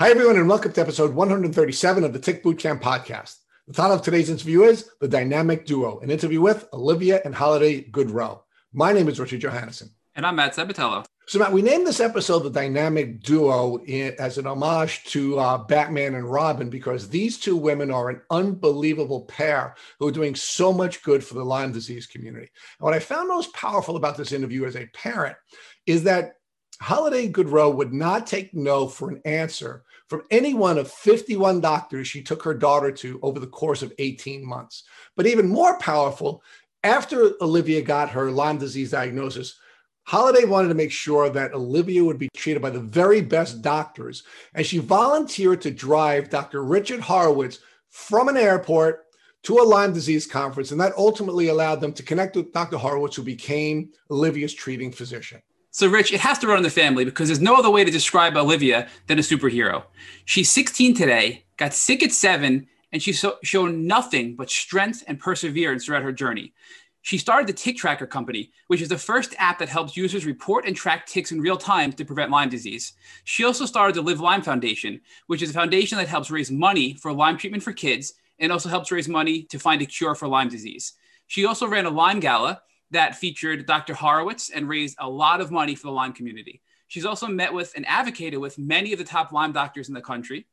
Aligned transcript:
Hi, 0.00 0.08
everyone, 0.08 0.38
and 0.38 0.48
welcome 0.48 0.72
to 0.72 0.80
episode 0.80 1.12
137 1.12 2.04
of 2.04 2.14
the 2.14 2.18
Tick 2.18 2.42
Bootcamp 2.42 2.80
podcast. 2.80 3.36
The 3.66 3.74
title 3.74 3.96
of 3.96 4.00
today's 4.00 4.30
interview 4.30 4.62
is 4.62 4.88
The 4.98 5.06
Dynamic 5.06 5.66
Duo, 5.66 6.00
an 6.00 6.10
interview 6.10 6.40
with 6.40 6.66
Olivia 6.72 7.20
and 7.22 7.34
Holiday 7.34 7.82
Goodreau. 7.82 8.40
My 8.72 8.94
name 8.94 9.10
is 9.10 9.20
Richard 9.20 9.42
Johannesen. 9.42 9.90
And 10.14 10.24
I'm 10.24 10.36
Matt 10.36 10.54
Sabatello. 10.54 11.04
So, 11.26 11.38
Matt, 11.38 11.52
we 11.52 11.60
named 11.60 11.86
this 11.86 12.00
episode 12.00 12.44
The 12.44 12.50
Dynamic 12.50 13.22
Duo 13.22 13.84
as 13.84 14.38
an 14.38 14.46
homage 14.46 15.04
to 15.04 15.38
uh, 15.38 15.58
Batman 15.58 16.14
and 16.14 16.32
Robin 16.32 16.70
because 16.70 17.10
these 17.10 17.38
two 17.38 17.56
women 17.56 17.90
are 17.90 18.08
an 18.08 18.22
unbelievable 18.30 19.26
pair 19.26 19.74
who 19.98 20.08
are 20.08 20.12
doing 20.12 20.34
so 20.34 20.72
much 20.72 21.02
good 21.02 21.22
for 21.22 21.34
the 21.34 21.44
Lyme 21.44 21.72
disease 21.72 22.06
community. 22.06 22.48
And 22.78 22.84
what 22.86 22.94
I 22.94 23.00
found 23.00 23.28
most 23.28 23.52
powerful 23.52 23.96
about 23.96 24.16
this 24.16 24.32
interview 24.32 24.64
as 24.64 24.76
a 24.76 24.86
parent 24.94 25.36
is 25.84 26.04
that 26.04 26.36
Holiday 26.80 27.30
Goodreau 27.30 27.74
would 27.74 27.92
not 27.92 28.26
take 28.26 28.54
no 28.54 28.88
for 28.88 29.10
an 29.10 29.20
answer 29.26 29.84
from 30.10 30.22
any 30.32 30.54
one 30.54 30.76
of 30.76 30.90
51 30.90 31.60
doctors 31.60 32.08
she 32.08 32.20
took 32.20 32.42
her 32.42 32.52
daughter 32.52 32.90
to 32.90 33.20
over 33.22 33.38
the 33.38 33.46
course 33.46 33.80
of 33.80 33.92
18 33.98 34.44
months. 34.44 34.82
But 35.16 35.28
even 35.28 35.48
more 35.48 35.78
powerful, 35.78 36.42
after 36.82 37.32
Olivia 37.40 37.80
got 37.80 38.10
her 38.10 38.32
Lyme 38.32 38.58
disease 38.58 38.90
diagnosis, 38.90 39.54
Holiday 40.02 40.44
wanted 40.44 40.68
to 40.68 40.74
make 40.74 40.90
sure 40.90 41.30
that 41.30 41.54
Olivia 41.54 42.02
would 42.02 42.18
be 42.18 42.28
treated 42.34 42.60
by 42.60 42.70
the 42.70 42.80
very 42.80 43.20
best 43.20 43.62
doctors. 43.62 44.24
And 44.54 44.66
she 44.66 44.78
volunteered 44.78 45.60
to 45.62 45.70
drive 45.70 46.28
Dr. 46.28 46.64
Richard 46.64 47.00
Horowitz 47.00 47.60
from 47.88 48.26
an 48.26 48.36
airport 48.36 49.04
to 49.44 49.58
a 49.58 49.62
Lyme 49.62 49.92
disease 49.92 50.26
conference. 50.26 50.72
And 50.72 50.80
that 50.80 50.94
ultimately 50.96 51.48
allowed 51.48 51.80
them 51.80 51.92
to 51.92 52.02
connect 52.02 52.34
with 52.34 52.52
Dr. 52.52 52.78
Horowitz, 52.78 53.14
who 53.14 53.22
became 53.22 53.90
Olivia's 54.10 54.54
treating 54.54 54.90
physician. 54.90 55.40
So, 55.72 55.88
Rich, 55.88 56.12
it 56.12 56.20
has 56.20 56.38
to 56.40 56.48
run 56.48 56.56
in 56.56 56.64
the 56.64 56.70
family 56.70 57.04
because 57.04 57.28
there's 57.28 57.40
no 57.40 57.54
other 57.54 57.70
way 57.70 57.84
to 57.84 57.90
describe 57.90 58.36
Olivia 58.36 58.88
than 59.06 59.20
a 59.20 59.22
superhero. 59.22 59.84
She's 60.24 60.50
16 60.50 60.94
today, 60.94 61.44
got 61.56 61.72
sick 61.74 62.02
at 62.02 62.10
seven, 62.10 62.66
and 62.92 63.00
she's 63.00 63.20
so, 63.20 63.36
shown 63.44 63.86
nothing 63.86 64.34
but 64.34 64.50
strength 64.50 65.04
and 65.06 65.18
perseverance 65.18 65.84
throughout 65.84 66.02
her 66.02 66.10
journey. 66.10 66.54
She 67.02 67.18
started 67.18 67.46
the 67.46 67.52
Tick 67.52 67.76
Tracker 67.76 68.06
Company, 68.06 68.50
which 68.66 68.82
is 68.82 68.88
the 68.88 68.98
first 68.98 69.34
app 69.38 69.60
that 69.60 69.68
helps 69.68 69.96
users 69.96 70.26
report 70.26 70.66
and 70.66 70.74
track 70.74 71.06
ticks 71.06 71.30
in 71.30 71.40
real 71.40 71.56
time 71.56 71.92
to 71.92 72.04
prevent 72.04 72.32
Lyme 72.32 72.50
disease. 72.50 72.92
She 73.24 73.44
also 73.44 73.64
started 73.64 73.94
the 73.94 74.02
LivLyme 74.02 74.44
Foundation, 74.44 75.00
which 75.28 75.40
is 75.40 75.50
a 75.50 75.54
foundation 75.54 75.98
that 75.98 76.08
helps 76.08 76.32
raise 76.32 76.50
money 76.50 76.94
for 76.94 77.12
Lyme 77.12 77.38
treatment 77.38 77.62
for 77.62 77.72
kids 77.72 78.14
and 78.40 78.50
also 78.50 78.68
helps 78.68 78.90
raise 78.90 79.08
money 79.08 79.44
to 79.44 79.58
find 79.58 79.80
a 79.82 79.86
cure 79.86 80.16
for 80.16 80.26
Lyme 80.26 80.48
disease. 80.48 80.94
She 81.28 81.46
also 81.46 81.68
ran 81.68 81.86
a 81.86 81.90
Lyme 81.90 82.18
Gala 82.18 82.60
that 82.90 83.16
featured 83.16 83.66
Dr. 83.66 83.94
Horowitz 83.94 84.50
and 84.50 84.68
raised 84.68 84.96
a 84.98 85.08
lot 85.08 85.40
of 85.40 85.50
money 85.50 85.74
for 85.74 85.86
the 85.88 85.92
Lyme 85.92 86.12
community. 86.12 86.60
She's 86.88 87.06
also 87.06 87.28
met 87.28 87.52
with 87.52 87.72
and 87.76 87.86
advocated 87.86 88.40
with 88.40 88.58
many 88.58 88.92
of 88.92 88.98
the 88.98 89.04
top 89.04 89.32
Lyme 89.32 89.52
doctors 89.52 89.88
in 89.88 89.94
the 89.94 90.00
country. 90.00 90.46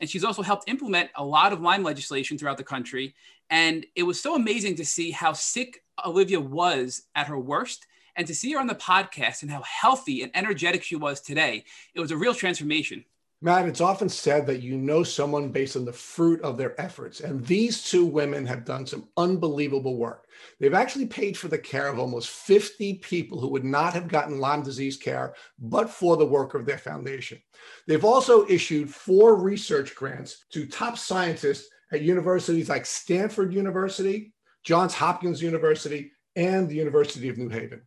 And 0.00 0.08
she's 0.08 0.24
also 0.24 0.42
helped 0.42 0.68
implement 0.68 1.10
a 1.16 1.24
lot 1.24 1.52
of 1.52 1.60
Lyme 1.60 1.82
legislation 1.82 2.38
throughout 2.38 2.58
the 2.58 2.64
country. 2.64 3.14
And 3.50 3.84
it 3.96 4.04
was 4.04 4.20
so 4.20 4.36
amazing 4.36 4.76
to 4.76 4.84
see 4.84 5.10
how 5.10 5.32
sick 5.32 5.82
Olivia 6.04 6.40
was 6.40 7.02
at 7.14 7.26
her 7.26 7.38
worst 7.38 7.86
and 8.16 8.26
to 8.26 8.34
see 8.34 8.52
her 8.52 8.60
on 8.60 8.66
the 8.66 8.74
podcast 8.74 9.42
and 9.42 9.50
how 9.50 9.62
healthy 9.62 10.22
and 10.22 10.30
energetic 10.34 10.82
she 10.82 10.96
was 10.96 11.20
today. 11.20 11.64
It 11.94 12.00
was 12.00 12.10
a 12.10 12.16
real 12.16 12.34
transformation. 12.34 13.04
Matt, 13.42 13.66
it's 13.66 13.80
often 13.80 14.10
said 14.10 14.46
that 14.46 14.60
you 14.60 14.76
know 14.76 15.02
someone 15.02 15.48
based 15.48 15.74
on 15.74 15.86
the 15.86 15.92
fruit 15.92 16.42
of 16.42 16.58
their 16.58 16.78
efforts. 16.78 17.20
And 17.20 17.44
these 17.46 17.82
two 17.82 18.04
women 18.04 18.44
have 18.44 18.66
done 18.66 18.86
some 18.86 19.08
unbelievable 19.16 19.96
work. 19.96 20.26
They've 20.58 20.74
actually 20.74 21.06
paid 21.06 21.38
for 21.38 21.48
the 21.48 21.56
care 21.56 21.88
of 21.88 21.98
almost 21.98 22.28
50 22.28 22.94
people 22.98 23.40
who 23.40 23.48
would 23.48 23.64
not 23.64 23.94
have 23.94 24.08
gotten 24.08 24.40
Lyme 24.40 24.62
disease 24.62 24.98
care 24.98 25.34
but 25.58 25.88
for 25.88 26.18
the 26.18 26.26
work 26.26 26.52
of 26.52 26.66
their 26.66 26.76
foundation. 26.76 27.40
They've 27.86 28.04
also 28.04 28.46
issued 28.46 28.94
four 28.94 29.36
research 29.36 29.94
grants 29.94 30.44
to 30.50 30.66
top 30.66 30.98
scientists 30.98 31.70
at 31.92 32.02
universities 32.02 32.68
like 32.68 32.84
Stanford 32.84 33.54
University, 33.54 34.34
Johns 34.64 34.92
Hopkins 34.92 35.42
University, 35.42 36.12
and 36.36 36.68
the 36.68 36.76
University 36.76 37.30
of 37.30 37.38
New 37.38 37.48
Haven. 37.48 37.80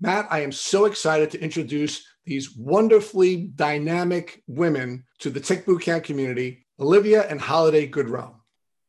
Matt, 0.00 0.28
I 0.30 0.40
am 0.40 0.52
so 0.52 0.86
excited 0.86 1.30
to 1.32 1.42
introduce 1.42 2.06
these 2.24 2.56
wonderfully 2.56 3.50
dynamic 3.54 4.42
women 4.46 5.04
to 5.18 5.30
the 5.30 5.40
Tick 5.40 5.66
Bootcamp 5.66 6.04
community, 6.04 6.66
Olivia 6.78 7.28
and 7.28 7.40
Holiday 7.40 7.88
Goodreau. 7.88 8.34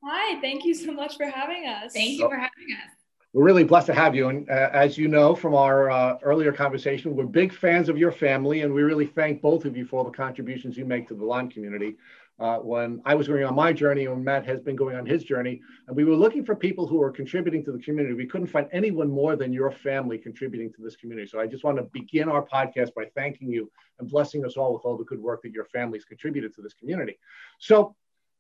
Hi, 0.04 0.40
thank 0.42 0.66
you 0.66 0.74
so 0.74 0.92
much 0.92 1.18
for 1.18 1.26
having 1.26 1.68
us. 1.68 1.94
Thank 1.94 2.20
you 2.20 2.28
for 2.28 2.36
having 2.36 2.76
us. 2.84 2.92
We're 3.34 3.44
really 3.44 3.64
blessed 3.64 3.88
to 3.88 3.94
have 3.94 4.14
you. 4.14 4.28
And 4.28 4.50
uh, 4.50 4.70
as 4.74 4.98
you 4.98 5.08
know 5.08 5.36
from 5.36 5.56
our 5.56 5.90
uh, 5.90 6.18
earlier 6.22 6.52
conversation, 6.52 7.16
we're 7.16 7.26
big 7.26 7.54
fans 7.54 7.88
of 7.88 7.98
your 7.98 8.12
family, 8.12 8.62
and 8.62 8.74
we 8.74 8.82
really 8.82 9.06
thank 9.06 9.42
both 9.42 9.64
of 9.64 9.78
you 9.78 9.86
for 9.86 10.00
all 10.00 10.04
the 10.04 10.12
contributions 10.12 10.76
you 10.76 10.86
make 10.86 11.08
to 11.08 11.14
the 11.14 11.24
Lyme 11.24 11.50
community 11.50 11.96
uh, 12.42 12.58
when 12.58 13.00
I 13.06 13.14
was 13.14 13.28
going 13.28 13.44
on 13.44 13.54
my 13.54 13.72
journey 13.72 14.06
and 14.06 14.26
Matt 14.26 14.46
has 14.48 14.60
been 14.60 14.76
going 14.76 14.96
on 14.96 15.06
his 15.06 15.24
journey. 15.24 15.62
And 15.88 15.96
we 15.96 16.04
were 16.04 16.16
looking 16.16 16.44
for 16.44 16.56
people 16.56 16.88
who 16.88 17.00
are 17.02 17.12
contributing 17.12 17.64
to 17.66 17.72
the 17.72 17.78
community. 17.78 18.16
We 18.16 18.26
couldn't 18.26 18.48
find 18.48 18.68
anyone 18.72 19.10
more 19.10 19.36
than 19.36 19.54
your 19.54 19.72
family 19.72 20.18
contributing 20.18 20.74
to 20.74 20.82
this 20.82 20.96
community. 20.96 21.28
So 21.28 21.40
I 21.40 21.46
just 21.46 21.64
want 21.64 21.78
to 21.78 21.84
begin 21.84 22.30
our 22.30 22.44
podcast 22.44 22.96
by 22.96 23.06
thanking 23.16 23.50
you 23.50 23.72
and 24.00 24.10
blessing 24.10 24.44
us 24.44 24.58
all 24.58 24.74
with 24.74 24.84
all 24.86 24.98
the 24.98 25.04
good 25.04 25.22
work 25.22 25.44
that 25.44 25.52
your 25.52 25.66
families 25.66 26.04
contributed 26.04 26.56
to 26.56 26.64
this 26.64 26.74
community. 26.74 27.20
So 27.60 27.96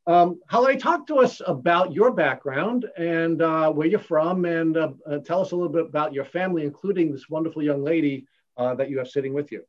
um, 0.08 0.40
Holiday, 0.50 0.80
talk 0.80 1.06
to 1.08 1.18
us 1.18 1.40
about 1.46 1.94
your 1.94 2.12
background 2.12 2.88
and 2.98 3.40
uh, 3.40 3.72
where 3.72 3.86
you're 3.86 4.00
from, 4.00 4.46
and 4.46 4.76
uh, 4.76 4.90
uh, 5.08 5.20
tell 5.20 5.42
us 5.42 5.52
a 5.52 5.56
little 5.56 5.72
bit 5.72 5.86
about 5.86 6.12
your 6.12 6.26
family, 6.26 6.64
including 6.64 7.12
this 7.12 7.30
wonderful 7.30 7.62
young 7.62 7.84
lady 7.84 8.26
uh, 8.58 8.74
that 8.74 8.90
you 8.90 8.98
have 8.98 9.08
sitting 9.08 9.32
with 9.32 9.52
you. 9.52 9.64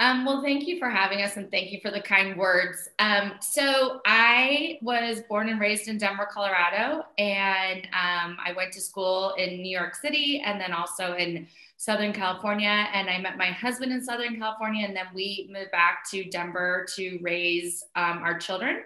Um, 0.00 0.24
well, 0.24 0.40
thank 0.40 0.66
you 0.66 0.78
for 0.78 0.88
having 0.88 1.20
us 1.20 1.36
and 1.36 1.50
thank 1.50 1.72
you 1.72 1.78
for 1.82 1.90
the 1.90 2.00
kind 2.00 2.38
words. 2.38 2.88
Um, 2.98 3.32
so, 3.42 4.00
I 4.06 4.78
was 4.80 5.20
born 5.28 5.50
and 5.50 5.60
raised 5.60 5.88
in 5.88 5.98
Denver, 5.98 6.26
Colorado, 6.32 7.04
and 7.18 7.82
um, 7.92 8.38
I 8.42 8.54
went 8.56 8.72
to 8.72 8.80
school 8.80 9.34
in 9.34 9.60
New 9.60 9.78
York 9.78 9.94
City 9.94 10.40
and 10.42 10.58
then 10.58 10.72
also 10.72 11.16
in 11.16 11.46
Southern 11.76 12.14
California. 12.14 12.86
And 12.94 13.10
I 13.10 13.18
met 13.18 13.36
my 13.36 13.48
husband 13.48 13.92
in 13.92 14.02
Southern 14.02 14.38
California, 14.38 14.86
and 14.86 14.96
then 14.96 15.04
we 15.14 15.50
moved 15.52 15.70
back 15.70 16.08
to 16.12 16.24
Denver 16.24 16.86
to 16.96 17.18
raise 17.20 17.84
um, 17.94 18.22
our 18.24 18.38
children. 18.38 18.80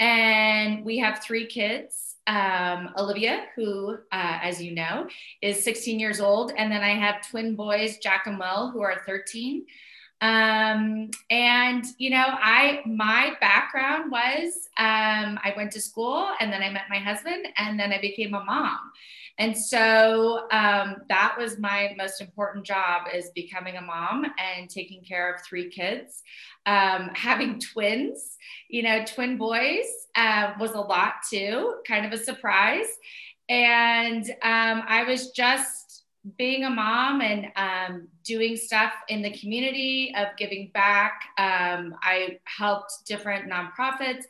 And 0.00 0.84
we 0.84 0.98
have 0.98 1.22
three 1.22 1.46
kids. 1.46 2.16
Um, 2.26 2.90
Olivia, 2.98 3.46
who, 3.56 3.94
uh, 4.12 4.38
as 4.42 4.62
you 4.62 4.74
know, 4.74 5.08
is 5.40 5.64
16 5.64 5.98
years 5.98 6.20
old. 6.20 6.52
And 6.56 6.70
then 6.70 6.82
I 6.82 6.90
have 6.90 7.26
twin 7.28 7.56
boys, 7.56 7.96
Jack 7.96 8.26
and 8.26 8.38
Will, 8.38 8.70
who 8.70 8.82
are 8.82 9.00
13. 9.06 9.64
Um, 10.22 11.10
and 11.30 11.84
you 11.98 12.10
know, 12.10 12.24
I 12.24 12.80
my 12.86 13.34
background 13.40 14.10
was 14.10 14.68
um, 14.78 15.38
I 15.42 15.52
went 15.56 15.72
to 15.72 15.80
school 15.80 16.28
and 16.38 16.52
then 16.52 16.62
I 16.62 16.70
met 16.70 16.84
my 16.88 16.98
husband 16.98 17.48
and 17.56 17.78
then 17.78 17.92
I 17.92 18.00
became 18.00 18.32
a 18.34 18.44
mom. 18.44 18.78
And 19.38 19.58
so 19.58 20.46
um, 20.52 20.96
that 21.08 21.34
was 21.36 21.58
my 21.58 21.94
most 21.98 22.20
important 22.20 22.64
job 22.64 23.08
is 23.12 23.30
becoming 23.34 23.76
a 23.76 23.80
mom 23.80 24.24
and 24.38 24.70
taking 24.70 25.02
care 25.02 25.34
of 25.34 25.42
three 25.42 25.68
kids. 25.68 26.22
Um, 26.66 27.10
having 27.14 27.58
twins, 27.58 28.36
you 28.68 28.82
know, 28.82 29.04
twin 29.04 29.38
boys 29.38 29.86
uh, 30.14 30.52
was 30.60 30.72
a 30.72 30.80
lot 30.80 31.14
too, 31.28 31.76
kind 31.84 32.06
of 32.06 32.12
a 32.12 32.22
surprise. 32.22 32.86
And 33.48 34.24
um, 34.42 34.84
I 34.86 35.04
was 35.08 35.32
just 35.32 35.81
being 36.36 36.64
a 36.64 36.70
mom 36.70 37.20
and 37.20 37.46
um, 37.56 38.08
doing 38.22 38.56
stuff 38.56 38.92
in 39.08 39.22
the 39.22 39.30
community 39.32 40.14
of 40.16 40.28
giving 40.38 40.70
back 40.72 41.22
um, 41.38 41.94
i 42.02 42.38
helped 42.44 43.04
different 43.04 43.50
nonprofits 43.50 44.22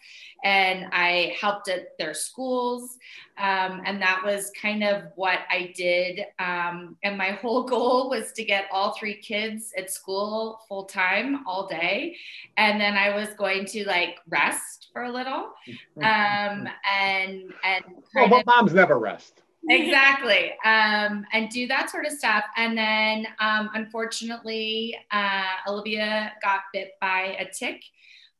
and 0.42 0.86
i 0.92 1.36
helped 1.38 1.68
at 1.68 1.96
their 1.98 2.14
schools 2.14 2.96
um, 3.38 3.82
and 3.84 4.00
that 4.00 4.22
was 4.24 4.50
kind 4.60 4.82
of 4.82 5.04
what 5.16 5.40
i 5.50 5.72
did 5.76 6.20
um, 6.38 6.96
and 7.02 7.18
my 7.18 7.30
whole 7.42 7.64
goal 7.64 8.08
was 8.08 8.32
to 8.32 8.44
get 8.44 8.66
all 8.72 8.92
three 8.92 9.16
kids 9.16 9.72
at 9.76 9.90
school 9.90 10.60
full 10.68 10.84
time 10.84 11.46
all 11.46 11.66
day. 11.66 12.16
And 12.56 12.80
then 12.80 12.96
i 12.96 13.14
was 13.14 13.28
going 13.34 13.66
to 13.66 13.86
like 13.86 14.18
rest 14.28 14.88
for 14.92 15.02
a 15.02 15.12
little 15.12 15.52
um, 16.02 16.68
and 16.90 17.52
and 17.64 17.84
well, 18.14 18.28
but 18.28 18.46
moms 18.46 18.72
never 18.72 18.98
rest 18.98 19.41
exactly. 19.68 20.52
Um, 20.64 21.24
and 21.32 21.48
do 21.50 21.66
that 21.68 21.90
sort 21.90 22.06
of 22.06 22.12
stuff. 22.12 22.44
And 22.56 22.76
then 22.76 23.26
um, 23.38 23.70
unfortunately 23.74 24.96
uh, 25.10 25.44
olivia 25.66 26.32
got 26.42 26.60
bit 26.72 26.92
by 27.00 27.36
a 27.38 27.50
tick 27.50 27.82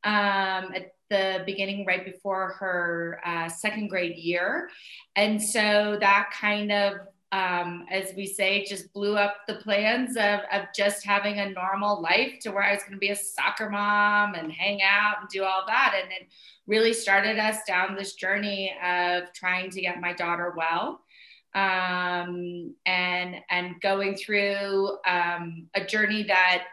um, 0.03 0.73
at 0.75 0.93
the 1.09 1.43
beginning 1.45 1.85
right 1.85 2.03
before 2.03 2.55
her 2.59 3.19
uh, 3.25 3.47
second 3.47 3.87
grade 3.87 4.17
year. 4.17 4.69
And 5.15 5.41
so 5.41 5.97
that 5.99 6.29
kind 6.33 6.71
of 6.71 6.93
um, 7.33 7.87
as 7.89 8.13
we 8.15 8.27
say, 8.27 8.63
just 8.63 8.93
blew 8.93 9.17
up 9.17 9.37
the 9.47 9.55
plans 9.55 10.17
of, 10.17 10.41
of 10.51 10.67
just 10.75 11.03
having 11.03 11.39
a 11.39 11.49
normal 11.49 11.99
life 11.99 12.33
to 12.41 12.51
where 12.51 12.61
I 12.61 12.73
was 12.75 12.83
going 12.83 12.93
to 12.93 12.99
be 12.99 13.09
a 13.09 13.15
soccer 13.15 13.71
mom 13.71 14.35
and 14.35 14.51
hang 14.51 14.83
out 14.83 15.15
and 15.19 15.29
do 15.29 15.43
all 15.43 15.63
that. 15.65 15.95
And 15.99 16.11
it 16.11 16.27
really 16.67 16.93
started 16.93 17.39
us 17.39 17.57
down 17.67 17.95
this 17.95 18.13
journey 18.13 18.71
of 18.85 19.33
trying 19.33 19.71
to 19.71 19.81
get 19.81 19.99
my 19.99 20.13
daughter 20.13 20.53
well 20.55 21.01
um, 21.55 22.73
and 22.85 23.35
and 23.49 23.79
going 23.81 24.15
through 24.15 24.97
um, 25.05 25.67
a 25.75 25.85
journey 25.85 26.23
that 26.23 26.65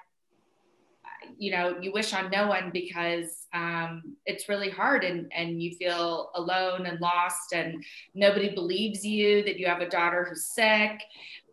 you 1.37 1.50
know 1.50 1.79
you 1.81 1.93
wish 1.93 2.12
on 2.15 2.31
no 2.31 2.47
one 2.47 2.71
because 2.73 3.47
um, 3.53 4.17
it's 4.27 4.49
really 4.49 4.71
hard 4.71 5.05
and 5.05 5.31
and 5.35 5.62
you 5.62 5.75
feel 5.77 6.31
alone 6.35 6.87
and 6.87 7.00
lost 7.00 7.53
and 7.53 7.85
nobody 8.15 8.55
believes 8.55 9.05
you 9.05 9.43
that 9.44 9.59
you 9.59 9.67
have 9.67 9.81
a 9.81 9.88
daughter 9.88 10.27
who's 10.29 10.47
sick. 10.47 11.03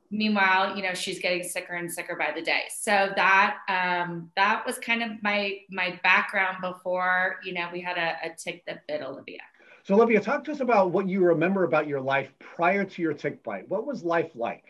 Meanwhile 0.10 0.78
you 0.78 0.84
know 0.84 0.94
she's 0.94 1.20
getting 1.20 1.44
sicker 1.44 1.74
and 1.74 1.92
sicker 1.92 2.16
by 2.16 2.32
the 2.34 2.42
day. 2.42 2.64
So 2.70 3.12
that 3.16 3.58
um, 3.68 4.32
that 4.38 4.66
was 4.66 4.78
kind 4.78 5.04
of 5.04 5.22
my 5.22 5.58
my 5.70 6.00
background 6.02 6.58
before 6.62 7.38
you 7.44 7.54
know 7.54 7.68
we 7.74 7.82
had 7.82 7.98
a, 7.98 8.16
a 8.24 8.36
tick 8.38 8.66
that 8.68 8.88
bit 8.88 9.02
olivia 9.02 9.42
so 9.88 9.96
olivia 9.96 10.20
talk 10.20 10.44
to 10.44 10.52
us 10.52 10.60
about 10.60 10.92
what 10.92 11.08
you 11.08 11.22
remember 11.22 11.64
about 11.64 11.88
your 11.88 12.02
life 12.02 12.30
prior 12.40 12.84
to 12.84 13.02
your 13.02 13.14
tick 13.14 13.42
bite. 13.42 13.70
What 13.70 13.88
was 13.88 14.04
life 14.04 14.32
like? 14.36 14.66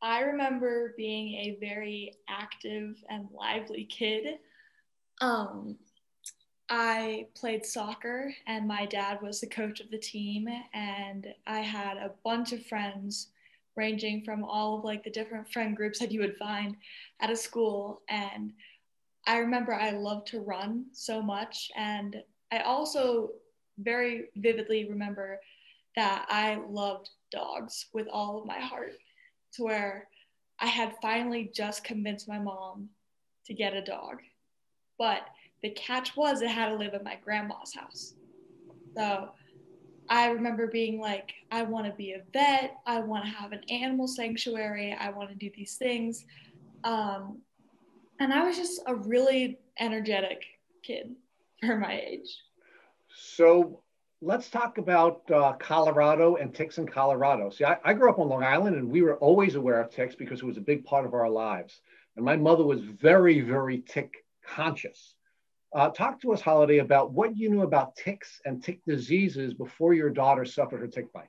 I 0.00 0.20
remember 0.20 0.94
being 0.96 1.34
a 1.34 1.58
very 1.60 2.14
active 2.26 2.96
and 3.10 3.28
lively 3.34 3.84
kid. 3.84 4.38
Um, 5.20 5.76
I 6.70 7.26
played 7.34 7.66
soccer, 7.66 8.34
and 8.46 8.66
my 8.66 8.86
dad 8.86 9.20
was 9.20 9.42
the 9.42 9.46
coach 9.46 9.80
of 9.80 9.90
the 9.90 9.98
team, 9.98 10.48
and 10.72 11.26
I 11.46 11.60
had 11.60 11.98
a 11.98 12.12
bunch 12.24 12.52
of 12.52 12.64
friends 12.64 13.28
ranging 13.76 14.24
from 14.24 14.42
all 14.42 14.78
of 14.78 14.84
like 14.84 15.04
the 15.04 15.10
different 15.10 15.52
friend 15.52 15.76
groups 15.76 15.98
that 15.98 16.12
you 16.12 16.20
would 16.20 16.38
find 16.38 16.76
at 17.20 17.30
a 17.30 17.36
school. 17.36 18.00
And 18.08 18.54
I 19.26 19.36
remember 19.36 19.74
I 19.74 19.90
loved 19.90 20.28
to 20.28 20.40
run 20.40 20.86
so 20.92 21.20
much 21.20 21.70
and 21.76 22.22
I 22.52 22.60
also 22.60 23.30
very 23.78 24.26
vividly 24.36 24.88
remember 24.88 25.40
that 25.96 26.26
I 26.28 26.60
loved 26.68 27.10
dogs 27.30 27.86
with 27.92 28.08
all 28.12 28.38
of 28.38 28.46
my 28.46 28.58
heart 28.58 28.94
to 29.54 29.62
where 29.62 30.08
I 30.60 30.66
had 30.66 30.94
finally 31.00 31.50
just 31.54 31.84
convinced 31.84 32.28
my 32.28 32.38
mom 32.38 32.88
to 33.46 33.54
get 33.54 33.74
a 33.74 33.82
dog. 33.82 34.18
But 34.98 35.22
the 35.62 35.70
catch 35.70 36.16
was 36.16 36.42
it 36.42 36.50
had 36.50 36.68
to 36.68 36.76
live 36.76 36.94
at 36.94 37.04
my 37.04 37.16
grandma's 37.24 37.74
house. 37.74 38.14
So 38.96 39.30
I 40.08 40.28
remember 40.28 40.66
being 40.66 41.00
like, 41.00 41.32
I 41.50 41.62
want 41.62 41.86
to 41.86 41.92
be 41.92 42.12
a 42.12 42.22
vet. 42.32 42.76
I 42.86 43.00
want 43.00 43.24
to 43.24 43.30
have 43.30 43.52
an 43.52 43.62
animal 43.70 44.06
sanctuary. 44.06 44.96
I 44.98 45.10
want 45.10 45.30
to 45.30 45.34
do 45.34 45.50
these 45.56 45.76
things. 45.76 46.24
Um, 46.84 47.38
and 48.20 48.32
I 48.32 48.44
was 48.46 48.56
just 48.56 48.82
a 48.86 48.94
really 48.94 49.58
energetic 49.80 50.44
kid 50.82 51.14
for 51.64 51.76
my 51.76 52.00
age. 52.00 52.38
So 53.14 53.82
let's 54.20 54.50
talk 54.50 54.78
about 54.78 55.30
uh, 55.30 55.52
Colorado 55.54 56.36
and 56.36 56.54
ticks 56.54 56.78
in 56.78 56.86
Colorado. 56.86 57.50
See, 57.50 57.64
I, 57.64 57.76
I, 57.84 57.92
grew 57.92 58.10
up 58.10 58.18
on 58.18 58.28
Long 58.28 58.42
Island 58.42 58.76
and 58.76 58.90
we 58.90 59.02
were 59.02 59.16
always 59.16 59.54
aware 59.54 59.80
of 59.80 59.90
ticks 59.90 60.14
because 60.14 60.40
it 60.40 60.46
was 60.46 60.56
a 60.56 60.62
big 60.62 60.84
part 60.84 61.06
of 61.06 61.14
our 61.14 61.28
lives. 61.28 61.80
And 62.16 62.24
my 62.24 62.36
mother 62.36 62.64
was 62.64 62.80
very, 62.80 63.40
very 63.40 63.82
tick 63.86 64.24
conscious. 64.46 65.14
Uh, 65.74 65.90
talk 65.90 66.20
to 66.22 66.32
us, 66.32 66.40
Holiday, 66.40 66.78
about 66.78 67.12
what 67.12 67.36
you 67.36 67.50
knew 67.50 67.62
about 67.62 67.96
ticks 67.96 68.40
and 68.44 68.62
tick 68.62 68.80
diseases 68.86 69.54
before 69.54 69.92
your 69.92 70.10
daughter 70.10 70.44
suffered 70.44 70.80
her 70.80 70.86
tick 70.86 71.12
bite. 71.12 71.28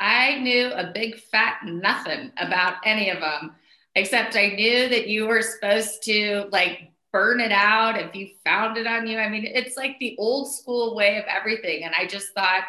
I 0.00 0.38
knew 0.40 0.72
a 0.72 0.90
big 0.92 1.16
fat 1.16 1.60
nothing 1.64 2.32
about 2.38 2.74
any 2.84 3.10
of 3.10 3.20
them, 3.20 3.54
except 3.94 4.36
I 4.36 4.48
knew 4.48 4.88
that 4.88 5.08
you 5.08 5.26
were 5.26 5.42
supposed 5.42 6.02
to 6.04 6.48
like 6.50 6.90
burn 7.16 7.40
it 7.40 7.50
out 7.50 7.98
if 7.98 8.14
you 8.14 8.28
found 8.44 8.76
it 8.76 8.86
on 8.86 9.06
you. 9.06 9.16
I 9.18 9.30
mean, 9.30 9.46
it's 9.46 9.74
like 9.74 9.98
the 9.98 10.14
old 10.18 10.52
school 10.52 10.94
way 10.94 11.16
of 11.16 11.24
everything. 11.24 11.84
And 11.84 11.94
I 11.96 12.06
just 12.06 12.34
thought 12.34 12.64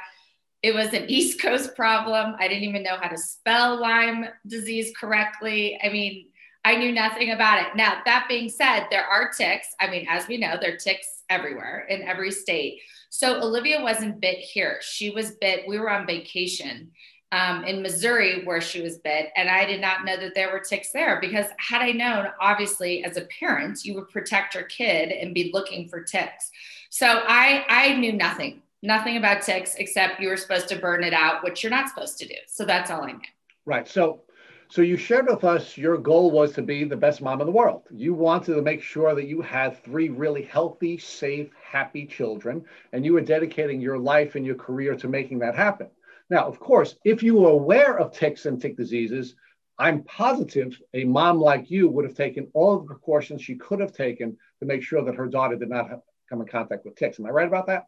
it 0.63 0.73
was 0.73 0.93
an 0.93 1.03
East 1.09 1.41
Coast 1.41 1.75
problem. 1.75 2.33
I 2.39 2.47
didn't 2.47 2.63
even 2.63 2.81
know 2.81 2.95
how 2.95 3.09
to 3.09 3.17
spell 3.17 3.77
Lyme 3.81 4.29
disease 4.47 4.93
correctly. 4.97 5.77
I 5.83 5.89
mean, 5.89 6.27
I 6.63 6.77
knew 6.77 6.93
nothing 6.93 7.31
about 7.31 7.61
it. 7.61 7.75
Now, 7.75 8.01
that 8.05 8.27
being 8.29 8.47
said, 8.47 8.87
there 8.89 9.05
are 9.05 9.31
ticks. 9.37 9.67
I 9.81 9.89
mean, 9.89 10.07
as 10.09 10.29
we 10.29 10.37
know, 10.37 10.55
there 10.61 10.75
are 10.75 10.77
ticks 10.77 11.23
everywhere 11.29 11.85
in 11.89 12.03
every 12.03 12.31
state. 12.31 12.79
So 13.09 13.41
Olivia 13.41 13.81
wasn't 13.81 14.21
bit 14.21 14.37
here. 14.37 14.77
She 14.79 15.09
was 15.09 15.31
bit, 15.41 15.67
we 15.67 15.77
were 15.77 15.89
on 15.89 16.07
vacation 16.07 16.91
um, 17.31 17.63
in 17.65 17.81
Missouri 17.81 18.43
where 18.45 18.61
she 18.61 18.81
was 18.81 18.97
bit. 18.97 19.29
And 19.35 19.49
I 19.49 19.65
did 19.65 19.81
not 19.81 20.05
know 20.05 20.17
that 20.17 20.33
there 20.33 20.51
were 20.51 20.59
ticks 20.59 20.91
there 20.91 21.19
because 21.19 21.47
had 21.57 21.81
I 21.81 21.91
known, 21.91 22.27
obviously, 22.39 23.03
as 23.03 23.17
a 23.17 23.27
parent, 23.39 23.83
you 23.83 23.95
would 23.95 24.09
protect 24.09 24.55
your 24.55 24.63
kid 24.63 25.11
and 25.11 25.33
be 25.33 25.51
looking 25.53 25.89
for 25.89 26.01
ticks. 26.01 26.51
So 26.89 27.23
I, 27.27 27.65
I 27.67 27.95
knew 27.95 28.13
nothing, 28.13 28.61
nothing 28.81 29.17
about 29.17 29.41
ticks 29.41 29.75
except 29.75 30.21
you 30.21 30.29
were 30.29 30.37
supposed 30.37 30.69
to 30.69 30.77
burn 30.77 31.03
it 31.03 31.13
out, 31.13 31.43
which 31.43 31.63
you're 31.63 31.69
not 31.69 31.89
supposed 31.89 32.17
to 32.19 32.27
do. 32.27 32.35
So 32.47 32.65
that's 32.65 32.89
all 32.89 33.03
I 33.03 33.11
knew. 33.11 33.19
Right. 33.65 33.87
So 33.87 34.21
so 34.69 34.81
you 34.81 34.97
shared 34.97 35.27
with 35.27 35.45
us 35.45 35.77
your 35.77 35.97
goal 35.97 36.29
was 36.29 36.51
to 36.53 36.61
be 36.61 36.83
the 36.83 36.97
best 36.97 37.21
mom 37.21 37.39
in 37.39 37.47
the 37.47 37.53
world. 37.53 37.83
You 37.89 38.13
wanted 38.13 38.55
to 38.55 38.61
make 38.61 38.81
sure 38.81 39.15
that 39.15 39.25
you 39.25 39.41
had 39.41 39.81
three 39.81 40.09
really 40.09 40.43
healthy, 40.43 40.97
safe, 40.97 41.49
happy 41.63 42.05
children, 42.05 42.65
and 42.91 43.05
you 43.05 43.13
were 43.13 43.21
dedicating 43.21 43.79
your 43.79 43.97
life 43.97 44.35
and 44.35 44.45
your 44.45 44.55
career 44.55 44.95
to 44.95 45.07
making 45.07 45.39
that 45.39 45.55
happen. 45.55 45.87
Now, 46.29 46.45
of 46.45 46.59
course, 46.59 46.95
if 47.05 47.23
you 47.23 47.35
were 47.35 47.49
aware 47.49 47.97
of 47.97 48.11
ticks 48.11 48.45
and 48.45 48.59
tick 48.61 48.75
diseases, 48.75 49.35
I'm 49.79 50.03
positive 50.03 50.79
a 50.93 51.03
mom 51.03 51.39
like 51.39 51.69
you 51.69 51.87
would 51.87 52.05
have 52.05 52.15
taken 52.15 52.49
all 52.53 52.79
the 52.79 52.85
precautions 52.85 53.41
she 53.41 53.55
could 53.55 53.79
have 53.79 53.93
taken 53.93 54.37
to 54.59 54.65
make 54.65 54.83
sure 54.83 55.03
that 55.03 55.15
her 55.15 55.27
daughter 55.27 55.55
did 55.55 55.69
not 55.69 55.89
have, 55.89 56.01
come 56.29 56.41
in 56.41 56.47
contact 56.47 56.83
with 56.83 56.95
ticks. 56.95 57.19
Am 57.19 57.25
I 57.25 57.29
right 57.29 57.47
about 57.47 57.67
that? 57.67 57.87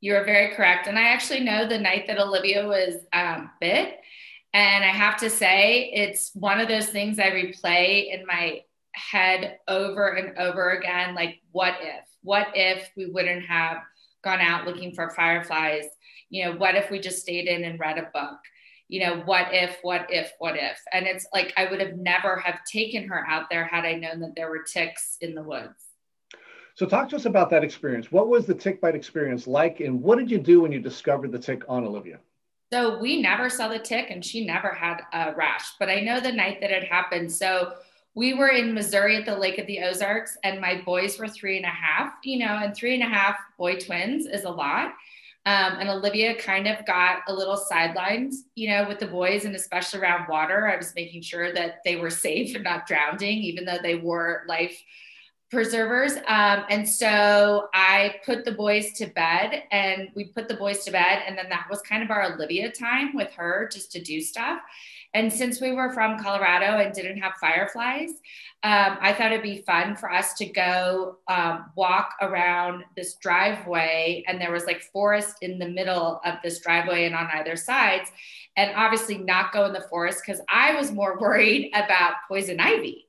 You 0.00 0.14
are 0.14 0.24
very 0.24 0.54
correct. 0.54 0.86
And 0.86 0.98
I 0.98 1.08
actually 1.08 1.40
know 1.40 1.66
the 1.66 1.78
night 1.78 2.06
that 2.06 2.18
Olivia 2.18 2.66
was 2.66 2.94
um, 3.12 3.50
bit. 3.60 3.98
And 4.52 4.84
I 4.84 4.88
have 4.88 5.16
to 5.18 5.30
say, 5.30 5.90
it's 5.94 6.32
one 6.34 6.60
of 6.60 6.68
those 6.68 6.86
things 6.86 7.18
I 7.18 7.30
replay 7.30 8.12
in 8.12 8.26
my 8.26 8.62
head 8.92 9.58
over 9.68 10.08
and 10.08 10.38
over 10.38 10.70
again 10.70 11.14
like, 11.14 11.40
what 11.52 11.74
if? 11.80 12.04
What 12.22 12.48
if 12.54 12.90
we 12.96 13.06
wouldn't 13.06 13.46
have 13.46 13.78
gone 14.22 14.40
out 14.40 14.66
looking 14.66 14.92
for 14.94 15.10
fireflies? 15.10 15.84
You 16.30 16.44
know 16.44 16.52
what 16.52 16.76
if 16.76 16.90
we 16.90 16.98
just 16.98 17.20
stayed 17.20 17.46
in 17.46 17.64
and 17.64 17.78
read 17.78 17.98
a 17.98 18.08
book? 18.14 18.38
You 18.88 19.00
know 19.04 19.22
what 19.24 19.48
if 19.52 19.78
what 19.82 20.06
if 20.08 20.32
what 20.38 20.56
if? 20.56 20.80
And 20.92 21.06
it's 21.06 21.26
like 21.32 21.52
i 21.56 21.66
would 21.70 21.80
have 21.80 21.96
never 21.96 22.36
have 22.36 22.64
taken 22.64 23.06
her 23.08 23.26
out 23.28 23.50
there 23.50 23.64
had 23.64 23.84
i 23.84 23.94
known 23.94 24.20
that 24.20 24.34
there 24.34 24.48
were 24.48 24.62
ticks 24.62 25.16
in 25.20 25.34
the 25.34 25.42
woods. 25.42 25.74
So 26.76 26.86
talk 26.86 27.08
to 27.10 27.16
us 27.16 27.26
about 27.26 27.50
that 27.50 27.62
experience. 27.62 28.10
What 28.10 28.28
was 28.28 28.46
the 28.46 28.54
tick 28.54 28.80
bite 28.80 28.94
experience 28.94 29.46
like 29.46 29.80
and 29.80 30.00
what 30.00 30.18
did 30.18 30.30
you 30.30 30.38
do 30.38 30.62
when 30.62 30.72
you 30.72 30.80
discovered 30.80 31.32
the 31.32 31.38
tick 31.38 31.62
on 31.68 31.84
olivia? 31.84 32.18
So 32.72 32.98
we 33.00 33.20
never 33.20 33.50
saw 33.50 33.68
the 33.68 33.80
tick 33.80 34.10
and 34.10 34.24
she 34.24 34.46
never 34.46 34.72
had 34.72 35.02
a 35.12 35.34
rash 35.34 35.72
but 35.78 35.88
i 35.88 36.00
know 36.00 36.20
the 36.20 36.32
night 36.32 36.60
that 36.60 36.70
it 36.70 36.84
happened. 36.84 37.30
So 37.30 37.74
we 38.14 38.34
were 38.34 38.48
in 38.48 38.74
Missouri 38.74 39.16
at 39.16 39.24
the 39.24 39.36
Lake 39.36 39.58
of 39.58 39.66
the 39.66 39.80
Ozarks, 39.80 40.36
and 40.42 40.60
my 40.60 40.80
boys 40.84 41.18
were 41.18 41.28
three 41.28 41.56
and 41.56 41.64
a 41.64 41.68
half, 41.68 42.14
you 42.24 42.40
know, 42.40 42.58
and 42.60 42.74
three 42.74 42.94
and 42.94 43.04
a 43.04 43.14
half 43.14 43.36
boy 43.56 43.78
twins 43.78 44.26
is 44.26 44.44
a 44.44 44.50
lot. 44.50 44.94
Um, 45.50 45.78
and 45.80 45.90
Olivia 45.90 46.36
kind 46.36 46.68
of 46.68 46.86
got 46.86 47.22
a 47.26 47.34
little 47.34 47.60
sidelined, 47.70 48.34
you 48.54 48.68
know, 48.68 48.86
with 48.86 49.00
the 49.00 49.06
boys 49.06 49.44
and 49.44 49.56
especially 49.56 49.98
around 49.98 50.28
water. 50.28 50.68
I 50.68 50.76
was 50.76 50.94
making 50.94 51.22
sure 51.22 51.52
that 51.52 51.78
they 51.84 51.96
were 51.96 52.10
safe 52.26 52.54
and 52.54 52.62
not 52.62 52.86
drowning, 52.86 53.38
even 53.38 53.64
though 53.64 53.78
they 53.82 53.96
were 53.96 54.44
life 54.46 54.80
preservers. 55.50 56.12
Um, 56.28 56.64
and 56.70 56.88
so 56.88 57.68
I 57.74 58.20
put 58.24 58.44
the 58.44 58.52
boys 58.52 58.92
to 58.98 59.06
bed 59.06 59.64
and 59.72 60.10
we 60.14 60.26
put 60.26 60.46
the 60.46 60.54
boys 60.54 60.84
to 60.84 60.92
bed. 60.92 61.24
And 61.26 61.36
then 61.36 61.48
that 61.48 61.66
was 61.68 61.82
kind 61.82 62.04
of 62.04 62.12
our 62.12 62.32
Olivia 62.32 62.70
time 62.70 63.16
with 63.16 63.32
her 63.32 63.68
just 63.72 63.90
to 63.92 64.00
do 64.00 64.20
stuff. 64.20 64.60
And 65.12 65.32
since 65.32 65.60
we 65.60 65.72
were 65.72 65.92
from 65.92 66.18
Colorado 66.18 66.78
and 66.78 66.94
didn't 66.94 67.18
have 67.18 67.32
fireflies, 67.40 68.10
um, 68.62 68.98
I 69.00 69.12
thought 69.12 69.32
it'd 69.32 69.42
be 69.42 69.62
fun 69.62 69.96
for 69.96 70.10
us 70.10 70.34
to 70.34 70.46
go 70.46 71.16
um, 71.28 71.66
walk 71.76 72.14
around 72.22 72.84
this 72.96 73.14
driveway. 73.14 74.22
And 74.28 74.40
there 74.40 74.52
was 74.52 74.66
like 74.66 74.82
forest 74.92 75.36
in 75.42 75.58
the 75.58 75.68
middle 75.68 76.20
of 76.24 76.34
this 76.44 76.60
driveway 76.60 77.06
and 77.06 77.14
on 77.14 77.28
either 77.34 77.56
sides. 77.56 78.10
And 78.56 78.72
obviously, 78.76 79.18
not 79.18 79.52
go 79.52 79.64
in 79.64 79.72
the 79.72 79.86
forest 79.90 80.22
because 80.24 80.42
I 80.48 80.74
was 80.74 80.92
more 80.92 81.18
worried 81.20 81.70
about 81.74 82.14
poison 82.28 82.60
ivy. 82.60 83.06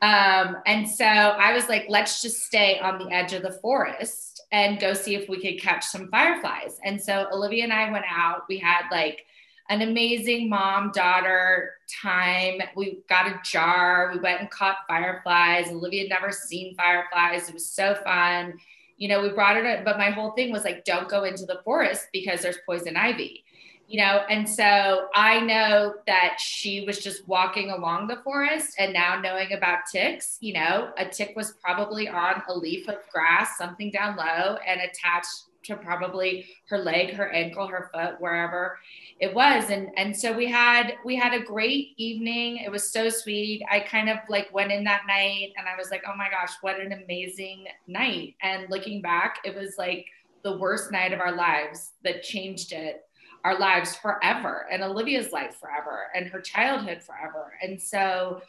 Um, 0.00 0.58
and 0.66 0.88
so 0.88 1.04
I 1.04 1.52
was 1.54 1.68
like, 1.68 1.86
let's 1.88 2.22
just 2.22 2.44
stay 2.44 2.78
on 2.78 2.98
the 2.98 3.12
edge 3.12 3.32
of 3.32 3.42
the 3.42 3.52
forest 3.52 4.42
and 4.52 4.80
go 4.80 4.94
see 4.94 5.14
if 5.14 5.28
we 5.28 5.40
could 5.40 5.60
catch 5.60 5.84
some 5.84 6.08
fireflies. 6.08 6.78
And 6.84 7.00
so 7.02 7.26
Olivia 7.32 7.64
and 7.64 7.72
I 7.72 7.90
went 7.90 8.04
out. 8.08 8.42
We 8.48 8.58
had 8.58 8.82
like 8.90 9.26
an 9.68 9.82
amazing 9.82 10.48
mom 10.48 10.90
daughter 10.92 11.74
time. 12.02 12.60
We 12.74 13.00
got 13.08 13.26
a 13.26 13.40
jar. 13.44 14.10
We 14.12 14.20
went 14.20 14.40
and 14.40 14.50
caught 14.50 14.78
fireflies. 14.88 15.68
Olivia 15.68 16.02
had 16.02 16.10
never 16.10 16.32
seen 16.32 16.74
fireflies. 16.74 17.48
It 17.48 17.54
was 17.54 17.68
so 17.68 17.94
fun. 17.94 18.54
You 18.96 19.08
know, 19.08 19.22
we 19.22 19.28
brought 19.28 19.56
it, 19.56 19.84
but 19.84 19.98
my 19.98 20.10
whole 20.10 20.32
thing 20.32 20.50
was 20.50 20.64
like, 20.64 20.84
don't 20.84 21.08
go 21.08 21.24
into 21.24 21.44
the 21.44 21.60
forest 21.64 22.08
because 22.12 22.40
there's 22.40 22.58
poison 22.66 22.96
ivy. 22.96 23.44
You 23.86 24.00
know, 24.00 24.20
and 24.28 24.46
so 24.46 25.08
I 25.14 25.40
know 25.40 25.94
that 26.06 26.38
she 26.38 26.84
was 26.84 26.98
just 26.98 27.26
walking 27.26 27.70
along 27.70 28.08
the 28.08 28.20
forest 28.22 28.74
and 28.78 28.92
now 28.92 29.18
knowing 29.18 29.52
about 29.52 29.86
ticks, 29.90 30.36
you 30.40 30.52
know, 30.52 30.90
a 30.98 31.06
tick 31.06 31.32
was 31.36 31.52
probably 31.52 32.06
on 32.06 32.42
a 32.48 32.54
leaf 32.54 32.86
of 32.88 32.96
grass, 33.10 33.56
something 33.56 33.90
down 33.90 34.16
low, 34.16 34.58
and 34.66 34.82
attached 34.82 35.44
to 35.64 35.76
probably 35.76 36.46
her 36.68 36.78
leg, 36.78 37.14
her 37.14 37.30
ankle, 37.30 37.66
her 37.66 37.90
foot, 37.92 38.20
wherever 38.20 38.78
it 39.20 39.34
was. 39.34 39.70
And 39.70 39.88
and 39.96 40.16
so 40.16 40.32
we 40.32 40.46
had 40.46 40.94
we 41.04 41.16
had 41.16 41.34
a 41.34 41.40
great 41.40 41.88
evening. 41.96 42.58
It 42.58 42.70
was 42.70 42.92
so 42.92 43.08
sweet. 43.08 43.62
I 43.70 43.80
kind 43.80 44.08
of 44.08 44.18
like 44.28 44.52
went 44.52 44.72
in 44.72 44.84
that 44.84 45.02
night 45.06 45.52
and 45.56 45.68
I 45.68 45.76
was 45.76 45.90
like, 45.90 46.02
oh 46.06 46.16
my 46.16 46.28
gosh, 46.30 46.52
what 46.60 46.80
an 46.80 46.92
amazing 46.92 47.66
night. 47.86 48.34
And 48.42 48.70
looking 48.70 49.02
back, 49.02 49.38
it 49.44 49.54
was 49.54 49.74
like 49.78 50.06
the 50.42 50.56
worst 50.56 50.92
night 50.92 51.12
of 51.12 51.20
our 51.20 51.34
lives 51.34 51.92
that 52.04 52.22
changed 52.22 52.72
it 52.72 53.02
our 53.44 53.58
lives 53.58 53.96
forever 53.96 54.66
and 54.70 54.82
Olivia's 54.82 55.32
life 55.32 55.56
forever 55.60 56.08
and 56.14 56.26
her 56.26 56.40
childhood 56.40 57.02
forever. 57.02 57.52
And 57.62 57.80
so 57.80 58.40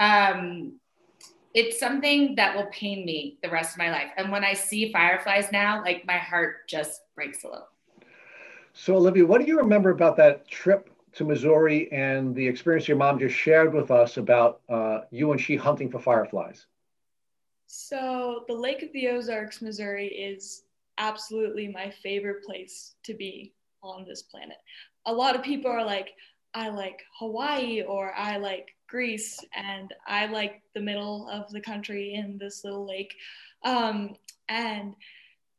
um, 0.00 0.78
it's 1.54 1.78
something 1.78 2.34
that 2.34 2.56
will 2.56 2.66
pain 2.66 3.06
me 3.06 3.38
the 3.42 3.48
rest 3.48 3.72
of 3.72 3.78
my 3.78 3.90
life. 3.90 4.10
And 4.16 4.30
when 4.30 4.44
I 4.44 4.54
see 4.54 4.92
fireflies 4.92 5.50
now, 5.52 5.82
like 5.82 6.04
my 6.04 6.18
heart 6.18 6.68
just 6.68 7.02
breaks 7.14 7.44
a 7.44 7.48
little. 7.48 7.68
So, 8.72 8.96
Olivia, 8.96 9.24
what 9.24 9.40
do 9.40 9.46
you 9.46 9.56
remember 9.58 9.90
about 9.90 10.16
that 10.16 10.48
trip 10.48 10.90
to 11.12 11.24
Missouri 11.24 11.90
and 11.92 12.34
the 12.34 12.46
experience 12.46 12.88
your 12.88 12.96
mom 12.96 13.20
just 13.20 13.36
shared 13.36 13.72
with 13.72 13.92
us 13.92 14.16
about 14.16 14.62
uh, 14.68 15.02
you 15.12 15.30
and 15.30 15.40
she 15.40 15.54
hunting 15.54 15.88
for 15.88 16.00
fireflies? 16.00 16.66
So, 17.68 18.44
the 18.48 18.54
Lake 18.54 18.82
of 18.82 18.92
the 18.92 19.08
Ozarks, 19.08 19.62
Missouri 19.62 20.08
is 20.08 20.64
absolutely 20.98 21.68
my 21.68 21.88
favorite 22.02 22.44
place 22.44 22.96
to 23.04 23.14
be 23.14 23.54
on 23.80 24.04
this 24.04 24.22
planet. 24.22 24.56
A 25.06 25.12
lot 25.12 25.36
of 25.36 25.42
people 25.42 25.70
are 25.70 25.84
like, 25.84 26.10
I 26.52 26.68
like 26.68 27.02
Hawaii 27.18 27.82
or 27.82 28.12
I 28.14 28.38
like 28.38 28.74
Greece 28.94 29.40
and 29.56 29.92
I 30.06 30.26
like 30.26 30.62
the 30.72 30.80
middle 30.80 31.28
of 31.28 31.50
the 31.50 31.60
country 31.60 32.14
in 32.14 32.38
this 32.38 32.62
little 32.62 32.86
lake. 32.86 33.12
Um, 33.64 34.14
and 34.48 34.94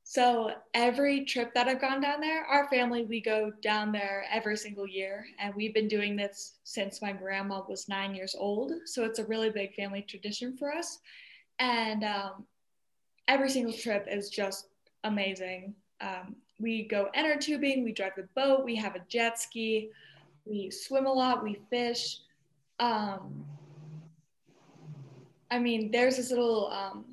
so 0.06 0.52
every 0.74 1.26
trip 1.26 1.54
that 1.54 1.68
I've 1.68 1.82
gone 1.82 2.00
down 2.00 2.22
there, 2.22 2.46
our 2.46 2.70
family, 2.70 3.04
we 3.04 3.20
go 3.20 3.52
down 3.62 3.92
there 3.92 4.24
every 4.32 4.56
single 4.56 4.88
year. 4.88 5.26
And 5.38 5.54
we've 5.54 5.74
been 5.74 5.90
doing 5.90 6.16
this 6.16 6.60
since 6.64 7.02
my 7.02 7.12
grandma 7.12 7.62
was 7.68 7.90
nine 7.90 8.16
years 8.16 8.38
old. 8.40 8.72
So 8.86 9.04
it's 9.04 9.20
a 9.20 9.26
really 9.26 9.50
big 9.50 9.76
family 9.76 10.06
tradition 10.08 10.56
for 10.56 10.72
us. 10.72 11.00
And 11.60 12.06
um, 12.06 12.46
every 13.28 13.50
single 13.50 13.74
trip 13.74 14.08
is 14.10 14.30
just 14.30 14.70
amazing. 15.04 15.76
Um, 16.00 16.38
we 16.58 16.88
go 16.88 17.10
inner 17.14 17.36
tubing, 17.36 17.84
we 17.84 17.92
drive 17.92 18.14
the 18.16 18.30
boat, 18.34 18.64
we 18.64 18.78
have 18.78 18.96
a 18.96 19.04
jet 19.10 19.38
ski, 19.38 19.90
we 20.46 20.72
swim 20.72 21.06
a 21.06 21.12
lot, 21.12 21.44
we 21.44 21.60
fish. 21.70 22.20
Um, 22.80 23.46
I 25.52 25.60
mean, 25.60 25.92
there's 25.92 26.18
this 26.18 26.30
little 26.30 26.68
um, 26.72 27.06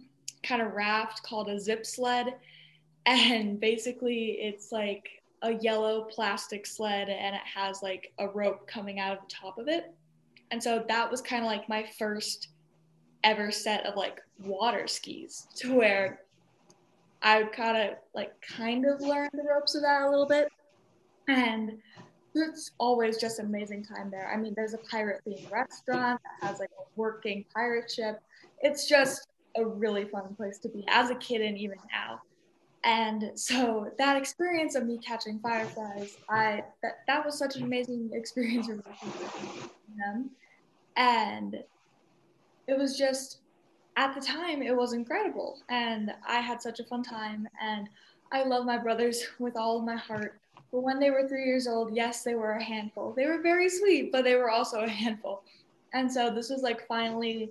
kind 0.42 0.62
of 0.62 0.72
raft 0.72 1.22
called 1.22 1.48
a 1.48 1.60
zip 1.60 1.86
sled, 1.86 2.34
and 3.06 3.58
basically 3.60 4.38
it's 4.40 4.72
like 4.72 5.22
a 5.42 5.54
yellow 5.54 6.02
plastic 6.02 6.66
sled 6.66 7.08
and 7.08 7.34
it 7.34 7.42
has 7.42 7.82
like 7.82 8.12
a 8.20 8.28
rope 8.28 8.66
coming 8.68 9.00
out 9.00 9.18
of 9.18 9.24
the 9.28 9.34
top 9.34 9.58
of 9.58 9.68
it. 9.68 9.92
And 10.52 10.62
so 10.62 10.84
that 10.88 11.10
was 11.10 11.20
kind 11.20 11.42
of 11.42 11.50
like 11.50 11.68
my 11.68 11.84
first 11.98 12.48
ever 13.24 13.50
set 13.50 13.84
of 13.86 13.96
like 13.96 14.20
water 14.44 14.86
skis 14.86 15.48
to 15.56 15.74
where 15.74 16.20
I 17.22 17.44
kind 17.44 17.76
of 17.76 17.96
like 18.14 18.32
kind 18.40 18.84
of 18.84 19.00
learned 19.00 19.30
the 19.32 19.42
ropes 19.42 19.74
of 19.74 19.82
that 19.82 20.02
a 20.02 20.10
little 20.10 20.26
bit. 20.26 20.48
And 21.28 21.78
it's 22.34 22.72
always 22.78 23.18
just 23.18 23.38
amazing 23.38 23.84
time 23.84 24.10
there. 24.10 24.30
I 24.32 24.36
mean, 24.36 24.54
there's 24.56 24.74
a 24.74 24.78
pirate 24.78 25.20
themed 25.26 25.50
restaurant 25.50 26.20
that 26.22 26.48
has 26.48 26.60
like 26.60 26.70
a 26.78 26.84
working 26.96 27.44
pirate 27.54 27.90
ship. 27.90 28.20
It's 28.60 28.88
just 28.88 29.28
a 29.56 29.64
really 29.64 30.04
fun 30.04 30.34
place 30.34 30.58
to 30.58 30.68
be 30.68 30.84
as 30.88 31.10
a 31.10 31.14
kid 31.16 31.42
and 31.42 31.58
even 31.58 31.78
now. 31.92 32.20
And 32.84 33.30
so 33.38 33.90
that 33.98 34.16
experience 34.16 34.74
of 34.74 34.86
me 34.86 34.98
catching 34.98 35.38
fireflies, 35.38 36.16
I 36.28 36.64
that, 36.82 37.00
that 37.06 37.24
was 37.24 37.38
such 37.38 37.56
an 37.56 37.62
amazing 37.62 38.10
experience 38.12 38.66
for 38.66 38.74
them. 39.98 40.30
And 40.96 41.62
it 42.66 42.78
was 42.78 42.96
just 42.96 43.38
at 43.96 44.14
the 44.14 44.20
time 44.20 44.62
it 44.62 44.76
was 44.76 44.92
incredible 44.92 45.60
and 45.68 46.12
i 46.26 46.40
had 46.40 46.62
such 46.62 46.80
a 46.80 46.84
fun 46.84 47.02
time 47.02 47.46
and 47.60 47.88
i 48.32 48.42
love 48.42 48.64
my 48.64 48.78
brothers 48.78 49.24
with 49.38 49.56
all 49.56 49.80
my 49.80 49.96
heart 49.96 50.40
but 50.72 50.82
when 50.82 50.98
they 50.98 51.10
were 51.10 51.28
three 51.28 51.44
years 51.44 51.68
old 51.68 51.94
yes 51.94 52.22
they 52.22 52.34
were 52.34 52.52
a 52.52 52.62
handful. 52.62 53.12
They 53.12 53.26
were 53.26 53.40
very 53.40 53.68
sweet 53.68 54.10
but 54.10 54.24
they 54.24 54.34
were 54.34 54.50
also 54.50 54.80
a 54.80 54.88
handful. 54.88 55.42
And 55.94 56.10
so 56.10 56.30
this 56.34 56.50
was 56.50 56.62
like 56.62 56.86
finally 56.86 57.50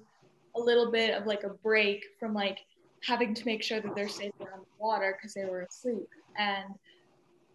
a 0.56 0.60
little 0.60 0.92
bit 0.92 1.16
of 1.16 1.26
like 1.28 1.44
a 1.44 1.50
break 1.50 2.06
from 2.20 2.34
like 2.34 2.60
having 3.04 3.34
to 3.34 3.46
make 3.46 3.64
sure 3.64 3.80
that 3.82 3.96
they're 3.96 4.10
safe 4.10 4.34
around 4.40 4.60
the 4.60 4.84
water 4.84 5.18
because 5.18 5.34
they 5.34 5.46
were 5.46 5.62
asleep. 5.62 6.08
And 6.38 6.74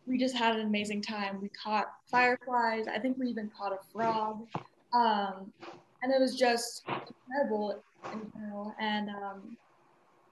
we 0.06 0.18
just 0.18 0.37
had 0.37 0.56
an 0.56 0.66
amazing 0.66 1.02
time. 1.02 1.40
We 1.40 1.49
caught 1.49 1.92
fireflies. 2.06 2.87
I 2.87 2.99
think 2.99 3.18
we 3.18 3.28
even 3.28 3.50
caught 3.56 3.73
a 3.73 3.78
frog. 3.92 4.46
Um, 4.92 5.52
and 6.02 6.12
it 6.12 6.20
was 6.20 6.37
just 6.37 6.85
incredible 6.87 7.82
in 8.12 8.32
general. 8.32 8.75
And 8.78 9.11
um, 9.11 9.56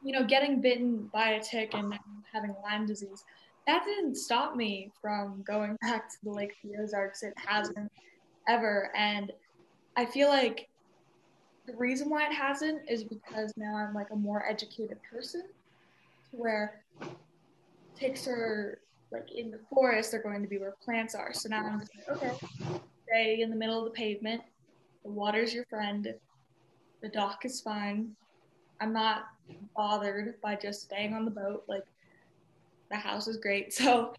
you 0.05 0.13
know, 0.13 0.25
getting 0.25 0.61
bitten 0.61 1.11
by 1.13 1.31
a 1.31 1.43
tick 1.43 1.75
and 1.75 1.99
having 2.33 2.55
Lyme 2.63 2.87
disease, 2.87 3.25
that 3.67 3.85
didn't 3.85 4.17
stop 4.17 4.57
me 4.57 4.91
from 5.01 5.43
going 5.47 5.77
back 5.81 6.11
to 6.11 6.17
the 6.23 6.31
Lake 6.31 6.55
of 6.63 6.71
the 6.71 6.83
Ozarks. 6.83 7.23
It 7.23 7.35
hasn't 7.37 7.91
ever, 8.49 8.91
and 8.95 9.33
I 9.97 10.05
feel 10.05 10.29
like 10.29 10.69
the 11.67 11.75
reason 11.77 12.11
why 12.11 12.27
it 12.27 12.33
hasn't 12.33 12.83
is 12.89 13.05
because 13.05 13.53
now 13.57 13.77
I'm 13.77 13.95
like 13.95 14.11
a 14.11 14.17
more 14.17 14.47
educated 14.47 14.99
person, 15.11 15.43
to 16.31 16.37
where 16.37 16.83
ticks 17.99 18.29
are 18.29 18.81
like 19.11 19.33
in 19.33 19.51
the 19.51 19.61
forest, 19.73 20.11
they're 20.11 20.23
going 20.23 20.43
to 20.43 20.49
be 20.49 20.59
where 20.59 20.75
plants 20.85 21.15
are. 21.15 21.33
So 21.33 21.49
now 21.49 21.65
I'm 21.65 21.81
just 21.81 21.93
like, 21.97 22.17
okay, 22.17 22.33
stay 23.09 23.41
in 23.41 23.49
the 23.49 23.57
middle 23.57 23.79
of 23.79 23.85
the 23.85 23.97
pavement. 23.97 24.43
The 25.05 25.11
water's 25.11 25.55
your 25.55 25.65
friend. 25.67 26.13
The 27.01 27.09
dock 27.09 27.45
is 27.45 27.61
fine. 27.61 28.11
I'm 28.81 28.93
not 28.93 29.27
bothered 29.77 30.41
by 30.43 30.57
just 30.57 30.83
staying 30.83 31.15
on 31.15 31.25
the 31.25 31.31
boat. 31.31 31.65
Like 31.69 31.85
the 32.91 32.97
house 32.97 33.27
was 33.27 33.37
great. 33.37 33.73
So 33.85 34.15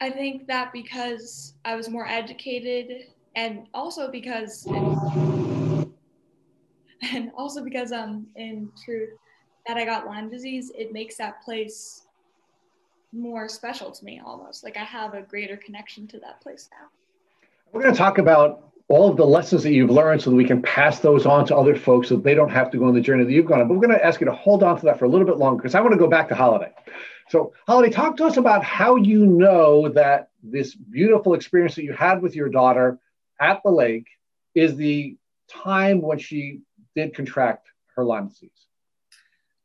I 0.00 0.10
think 0.10 0.46
that 0.46 0.72
because 0.72 1.54
I 1.64 1.74
was 1.74 1.88
more 1.88 2.06
educated 2.06 3.06
and 3.34 3.66
also 3.72 4.10
because 4.10 4.66
and 7.02 7.30
also 7.36 7.64
because 7.64 7.92
um 7.92 8.26
in 8.36 8.70
truth 8.84 9.10
that 9.66 9.76
I 9.76 9.84
got 9.84 10.06
Lyme 10.06 10.28
disease, 10.30 10.70
it 10.76 10.92
makes 10.92 11.16
that 11.16 11.42
place 11.42 12.06
more 13.12 13.48
special 13.48 13.90
to 13.90 14.04
me 14.04 14.20
almost. 14.24 14.62
Like 14.64 14.76
I 14.76 14.84
have 14.84 15.14
a 15.14 15.22
greater 15.22 15.56
connection 15.56 16.06
to 16.08 16.18
that 16.20 16.40
place 16.40 16.68
now. 16.72 16.88
We're 17.72 17.82
going 17.82 17.94
to 17.94 17.98
talk 17.98 18.18
about 18.18 18.70
all 18.88 19.10
of 19.10 19.16
the 19.16 19.26
lessons 19.26 19.64
that 19.64 19.72
you've 19.72 19.90
learned 19.90 20.22
so 20.22 20.30
that 20.30 20.36
we 20.36 20.44
can 20.44 20.62
pass 20.62 21.00
those 21.00 21.26
on 21.26 21.44
to 21.46 21.56
other 21.56 21.74
folks 21.74 22.08
so 22.08 22.16
they 22.16 22.34
don't 22.34 22.50
have 22.50 22.70
to 22.70 22.78
go 22.78 22.84
on 22.84 22.94
the 22.94 23.00
journey 23.00 23.24
that 23.24 23.32
you've 23.32 23.46
gone 23.46 23.60
on. 23.60 23.66
But 23.66 23.74
we're 23.74 23.86
going 23.86 23.98
to 23.98 24.04
ask 24.04 24.20
you 24.20 24.26
to 24.26 24.32
hold 24.32 24.62
on 24.62 24.78
to 24.78 24.84
that 24.84 24.98
for 24.98 25.06
a 25.06 25.08
little 25.08 25.26
bit 25.26 25.38
longer 25.38 25.60
because 25.60 25.74
I 25.74 25.80
want 25.80 25.92
to 25.92 25.98
go 25.98 26.06
back 26.06 26.28
to 26.28 26.34
Holiday. 26.34 26.72
So, 27.28 27.52
Holiday, 27.66 27.92
talk 27.92 28.16
to 28.18 28.24
us 28.24 28.36
about 28.36 28.62
how 28.62 28.96
you 28.96 29.26
know 29.26 29.88
that 29.90 30.30
this 30.42 30.74
beautiful 30.74 31.34
experience 31.34 31.74
that 31.74 31.84
you 31.84 31.92
had 31.92 32.22
with 32.22 32.36
your 32.36 32.48
daughter 32.48 32.98
at 33.40 33.62
the 33.64 33.70
lake 33.70 34.06
is 34.54 34.76
the 34.76 35.16
time 35.48 36.00
when 36.00 36.18
she 36.18 36.60
did 36.94 37.14
contract 37.14 37.68
her 37.96 38.04
Lyme 38.04 38.28
disease. 38.28 38.50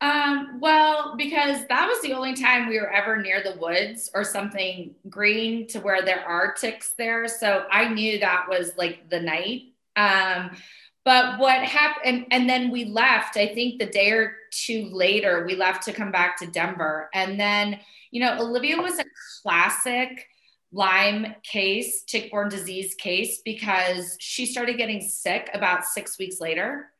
Um, 0.02 0.58
well, 0.60 1.16
because 1.16 1.68
that 1.68 1.88
was 1.88 2.02
the 2.02 2.14
only 2.14 2.34
time 2.34 2.68
we 2.68 2.80
were 2.80 2.92
ever 2.92 3.22
near 3.22 3.44
the 3.44 3.56
woods 3.60 4.10
or 4.16 4.24
something 4.24 4.96
green 5.08 5.68
to 5.68 5.80
where 5.80 6.02
there 6.02 6.26
are 6.26 6.54
ticks 6.54 6.94
there. 6.98 7.28
So 7.28 7.66
I 7.70 7.88
knew 7.88 8.20
that 8.20 8.46
was 8.50 8.72
like 8.78 9.10
the 9.10 9.20
night. 9.20 9.74
Um, 9.96 10.58
but 11.04 11.40
what 11.40 11.64
happened, 11.64 12.28
and, 12.32 12.48
then 12.50 12.70
we 12.70 12.86
left, 12.86 13.36
I 13.36 13.48
think 13.48 13.80
the 13.80 13.88
day 13.88 14.12
or 14.12 14.36
two 14.52 14.90
later, 14.92 15.46
we 15.48 15.56
left 15.56 15.84
to 15.86 15.94
come 15.94 16.12
back 16.12 16.38
to 16.38 16.48
Denver. 16.48 17.10
And 17.14 17.40
then, 17.40 17.80
you 18.12 18.22
know, 18.22 18.38
Olivia 18.40 18.78
was 18.78 19.00
a 19.00 19.06
classic 19.42 20.28
Lyme 20.72 21.36
case, 21.44 22.04
tick 22.04 22.30
borne 22.32 22.50
disease 22.50 22.94
case, 22.96 23.42
because 23.44 24.16
she 24.20 24.46
started 24.46 24.78
getting 24.78 25.02
sick 25.02 25.50
about 25.54 25.86
six 25.86 26.20
weeks 26.20 26.40
later. 26.40 26.92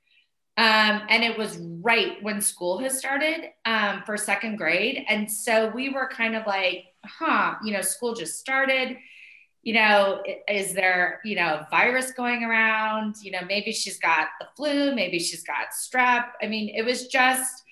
Um, 0.58 1.04
and 1.10 1.24
it 1.24 1.38
was 1.38 1.58
right 1.60 2.22
when 2.22 2.42
school 2.42 2.80
has 2.80 2.98
started 2.98 3.50
um, 3.66 4.04
for 4.06 4.18
second 4.18 4.58
grade. 4.58 5.06
And 5.08 5.32
so 5.32 5.70
we 5.70 5.90
were 5.90 6.10
kind 6.10 6.36
of 6.36 6.46
like, 6.46 6.86
huh, 7.06 7.56
you 7.64 7.72
know, 7.72 7.82
school 7.82 8.14
just 8.14 8.40
started. 8.40 8.98
You 9.64 9.74
know, 9.76 10.24
is 10.48 10.74
there, 10.74 11.22
you 11.24 11.36
know, 11.36 11.48
a 11.48 11.68
virus 11.70 12.12
going 12.12 12.44
around? 12.44 13.16
You 13.22 13.32
know, 13.32 13.42
maybe 13.48 13.72
she's 13.72 14.00
got 14.00 14.30
the 14.40 14.48
flu, 14.56 14.96
maybe 14.96 15.20
she's 15.20 15.44
got 15.44 15.68
strep. 15.72 16.26
I 16.42 16.48
mean, 16.48 16.74
it 16.76 16.84
was 16.84 17.08
just, 17.08 17.64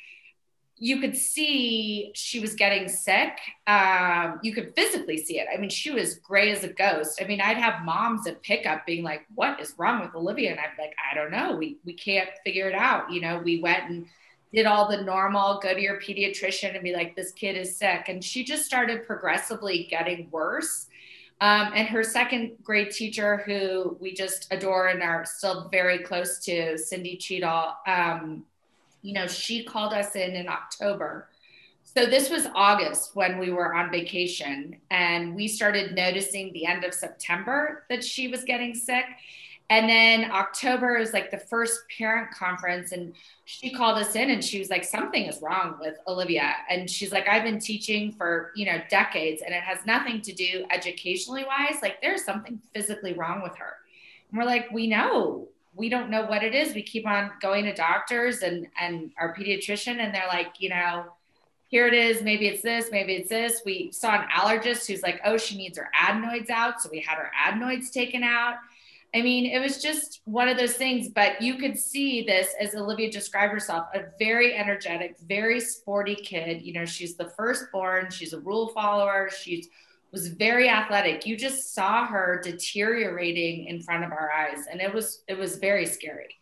you 0.77 1.01
could 1.01 1.17
see 1.17 2.11
she 2.15 2.39
was 2.39 2.55
getting 2.55 2.87
sick. 2.87 3.37
Um, 3.67 4.39
you 4.41 4.53
could 4.53 4.73
physically 4.75 5.17
see 5.17 5.39
it. 5.39 5.47
I 5.53 5.59
mean, 5.59 5.69
she 5.69 5.91
was 5.91 6.15
gray 6.15 6.51
as 6.51 6.63
a 6.63 6.69
ghost. 6.69 7.21
I 7.21 7.25
mean, 7.25 7.41
I'd 7.41 7.57
have 7.57 7.83
moms 7.83 8.27
at 8.27 8.41
pickup 8.43 8.85
being 8.85 9.03
like, 9.03 9.25
"What 9.35 9.59
is 9.59 9.73
wrong 9.77 9.99
with 9.99 10.15
Olivia?" 10.15 10.51
And 10.51 10.59
I'd 10.59 10.77
be 10.77 10.83
like, 10.83 10.95
"I 11.11 11.15
don't 11.15 11.31
know. 11.31 11.57
We 11.57 11.79
we 11.83 11.93
can't 11.93 12.29
figure 12.45 12.69
it 12.69 12.75
out." 12.75 13.11
You 13.11 13.19
know, 13.19 13.39
we 13.39 13.59
went 13.59 13.89
and 13.89 14.05
did 14.53 14.65
all 14.65 14.89
the 14.89 15.01
normal, 15.03 15.59
go 15.59 15.73
to 15.73 15.81
your 15.81 15.99
pediatrician 15.99 16.73
and 16.73 16.83
be 16.83 16.93
like, 16.93 17.15
this 17.15 17.31
kid 17.31 17.55
is 17.55 17.77
sick. 17.77 18.05
And 18.07 18.23
she 18.23 18.43
just 18.43 18.65
started 18.65 19.05
progressively 19.05 19.87
getting 19.89 20.27
worse. 20.31 20.87
Um, 21.41 21.71
and 21.73 21.87
her 21.87 22.03
second 22.03 22.57
grade 22.63 22.91
teacher, 22.91 23.37
who 23.45 23.97
we 24.01 24.13
just 24.13 24.51
adore 24.51 24.87
and 24.87 25.01
are 25.01 25.23
still 25.25 25.69
very 25.69 25.99
close 25.99 26.39
to, 26.45 26.77
Cindy 26.77 27.15
Cheadle, 27.15 27.75
um, 27.87 28.45
you 29.01 29.13
know, 29.13 29.25
she 29.25 29.63
called 29.63 29.93
us 29.93 30.15
in 30.15 30.35
in 30.35 30.49
October. 30.49 31.29
So 31.83 32.05
this 32.05 32.29
was 32.29 32.47
August 32.53 33.15
when 33.15 33.39
we 33.39 33.51
were 33.51 33.73
on 33.73 33.89
vacation, 33.89 34.77
and 34.91 35.33
we 35.33 35.47
started 35.47 35.95
noticing 35.95 36.51
the 36.53 36.65
end 36.65 36.83
of 36.83 36.93
September 36.93 37.85
that 37.89 38.03
she 38.03 38.27
was 38.27 38.43
getting 38.43 38.75
sick. 38.75 39.05
And 39.69 39.87
then 39.87 40.31
October 40.31 40.97
is 40.97 41.13
like 41.13 41.29
the 41.29 41.37
first 41.37 41.81
parent 41.95 42.31
conference, 42.31 42.91
and 42.91 43.13
she 43.45 43.69
called 43.69 43.99
us 43.99 44.15
in 44.15 44.31
and 44.31 44.43
she 44.43 44.57
was 44.57 44.69
like, 44.69 44.83
Something 44.83 45.25
is 45.25 45.41
wrong 45.41 45.77
with 45.79 45.97
Olivia. 46.07 46.55
And 46.69 46.89
she's 46.89 47.11
like, 47.11 47.27
I've 47.27 47.43
been 47.43 47.59
teaching 47.59 48.11
for, 48.11 48.51
you 48.55 48.65
know, 48.65 48.81
decades, 48.89 49.43
and 49.43 49.53
it 49.53 49.61
has 49.61 49.85
nothing 49.85 50.21
to 50.21 50.33
do 50.33 50.65
educationally 50.71 51.45
wise. 51.45 51.81
Like, 51.83 52.01
there's 52.01 52.25
something 52.25 52.59
physically 52.73 53.13
wrong 53.13 53.43
with 53.43 53.55
her. 53.57 53.75
And 54.31 54.39
we're 54.39 54.45
like, 54.45 54.71
We 54.71 54.87
know. 54.87 55.47
We 55.75 55.87
don't 55.87 56.09
know 56.09 56.25
what 56.25 56.43
it 56.43 56.55
is. 56.55 56.73
We 56.73 56.81
keep 56.81 57.07
on 57.07 57.31
going 57.39 57.65
to 57.65 57.73
doctors 57.73 58.41
and 58.41 58.67
and 58.79 59.11
our 59.19 59.35
pediatrician, 59.35 59.99
and 59.99 60.13
they're 60.13 60.27
like, 60.27 60.53
you 60.57 60.69
know, 60.69 61.05
here 61.67 61.87
it 61.87 61.93
is. 61.93 62.23
Maybe 62.23 62.47
it's 62.47 62.63
this, 62.63 62.89
maybe 62.91 63.13
it's 63.13 63.29
this. 63.29 63.61
We 63.63 63.91
saw 63.91 64.15
an 64.19 64.27
allergist 64.35 64.87
who's 64.87 65.03
like, 65.03 65.21
oh, 65.23 65.37
she 65.37 65.55
needs 65.55 65.77
her 65.77 65.89
adenoids 65.93 66.49
out. 66.49 66.81
So 66.81 66.89
we 66.91 66.99
had 66.99 67.17
her 67.17 67.31
adenoids 67.45 67.91
taken 67.91 68.23
out. 68.23 68.55
I 69.15 69.21
mean, 69.23 69.47
it 69.47 69.59
was 69.59 69.81
just 69.81 70.21
one 70.25 70.47
of 70.47 70.57
those 70.57 70.73
things, 70.73 71.09
but 71.09 71.41
you 71.41 71.55
could 71.55 71.77
see 71.77 72.23
this 72.23 72.53
as 72.59 72.75
Olivia 72.75 73.11
described 73.11 73.51
herself 73.51 73.87
a 73.95 74.03
very 74.19 74.55
energetic, 74.55 75.17
very 75.27 75.59
sporty 75.59 76.15
kid. 76.15 76.61
You 76.61 76.73
know, 76.73 76.85
she's 76.85 77.15
the 77.15 77.29
firstborn, 77.29 78.11
she's 78.11 78.33
a 78.33 78.39
rule 78.39 78.67
follower, 78.69 79.29
she's 79.29 79.67
was 80.11 80.27
very 80.29 80.69
athletic. 80.69 81.25
You 81.25 81.37
just 81.37 81.73
saw 81.73 82.05
her 82.05 82.41
deteriorating 82.43 83.65
in 83.65 83.81
front 83.81 84.03
of 84.03 84.11
our 84.11 84.31
eyes 84.31 84.65
and 84.71 84.81
it 84.81 84.93
was 84.93 85.23
it 85.27 85.37
was 85.37 85.57
very 85.57 85.85
scary. 85.85 86.35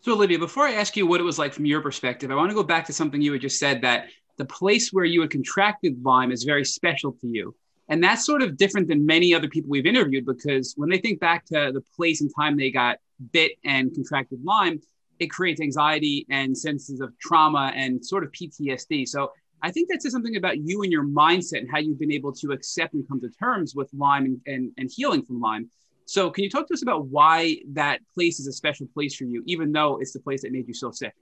So 0.00 0.12
Olivia, 0.12 0.38
before 0.38 0.66
I 0.66 0.74
ask 0.74 0.96
you 0.96 1.06
what 1.06 1.20
it 1.20 1.24
was 1.24 1.38
like 1.38 1.52
from 1.52 1.64
your 1.64 1.80
perspective, 1.80 2.30
I 2.30 2.36
want 2.36 2.50
to 2.50 2.54
go 2.54 2.62
back 2.62 2.84
to 2.86 2.92
something 2.92 3.20
you 3.20 3.32
had 3.32 3.40
just 3.40 3.58
said 3.58 3.82
that 3.82 4.06
the 4.36 4.44
place 4.44 4.92
where 4.92 5.04
you 5.04 5.20
had 5.22 5.30
contracted 5.30 6.04
Lyme 6.04 6.30
is 6.30 6.44
very 6.44 6.64
special 6.64 7.12
to 7.12 7.26
you. 7.26 7.54
And 7.88 8.02
that's 8.02 8.26
sort 8.26 8.42
of 8.42 8.56
different 8.56 8.88
than 8.88 9.06
many 9.06 9.32
other 9.32 9.48
people 9.48 9.70
we've 9.70 9.86
interviewed 9.86 10.26
because 10.26 10.74
when 10.76 10.88
they 10.88 10.98
think 10.98 11.20
back 11.20 11.44
to 11.46 11.70
the 11.72 11.82
place 11.94 12.20
and 12.20 12.30
time 12.34 12.56
they 12.56 12.70
got 12.70 12.98
bit 13.32 13.52
and 13.64 13.94
contracted 13.94 14.44
Lyme, 14.44 14.80
it 15.18 15.28
creates 15.28 15.60
anxiety 15.60 16.26
and 16.28 16.56
senses 16.56 17.00
of 17.00 17.16
trauma 17.18 17.72
and 17.74 18.04
sort 18.04 18.24
of 18.24 18.32
PTSD. 18.32 19.08
So 19.08 19.32
I 19.62 19.70
think 19.70 19.88
that 19.88 20.02
says 20.02 20.12
something 20.12 20.36
about 20.36 20.58
you 20.58 20.82
and 20.82 20.92
your 20.92 21.04
mindset 21.04 21.60
and 21.60 21.70
how 21.70 21.78
you've 21.78 21.98
been 21.98 22.12
able 22.12 22.32
to 22.32 22.52
accept 22.52 22.94
and 22.94 23.06
come 23.08 23.20
to 23.20 23.30
terms 23.30 23.74
with 23.74 23.88
Lyme 23.94 24.24
and, 24.26 24.40
and, 24.46 24.72
and 24.76 24.90
healing 24.94 25.22
from 25.22 25.40
Lyme. 25.40 25.70
So 26.04 26.30
can 26.30 26.44
you 26.44 26.50
talk 26.50 26.68
to 26.68 26.74
us 26.74 26.82
about 26.82 27.06
why 27.06 27.56
that 27.72 28.00
place 28.14 28.38
is 28.38 28.46
a 28.46 28.52
special 28.52 28.86
place 28.86 29.16
for 29.16 29.24
you, 29.24 29.42
even 29.46 29.72
though 29.72 29.98
it's 30.00 30.12
the 30.12 30.20
place 30.20 30.42
that 30.42 30.52
made 30.52 30.68
you 30.68 30.74
so 30.74 30.90
sick? 30.90 31.14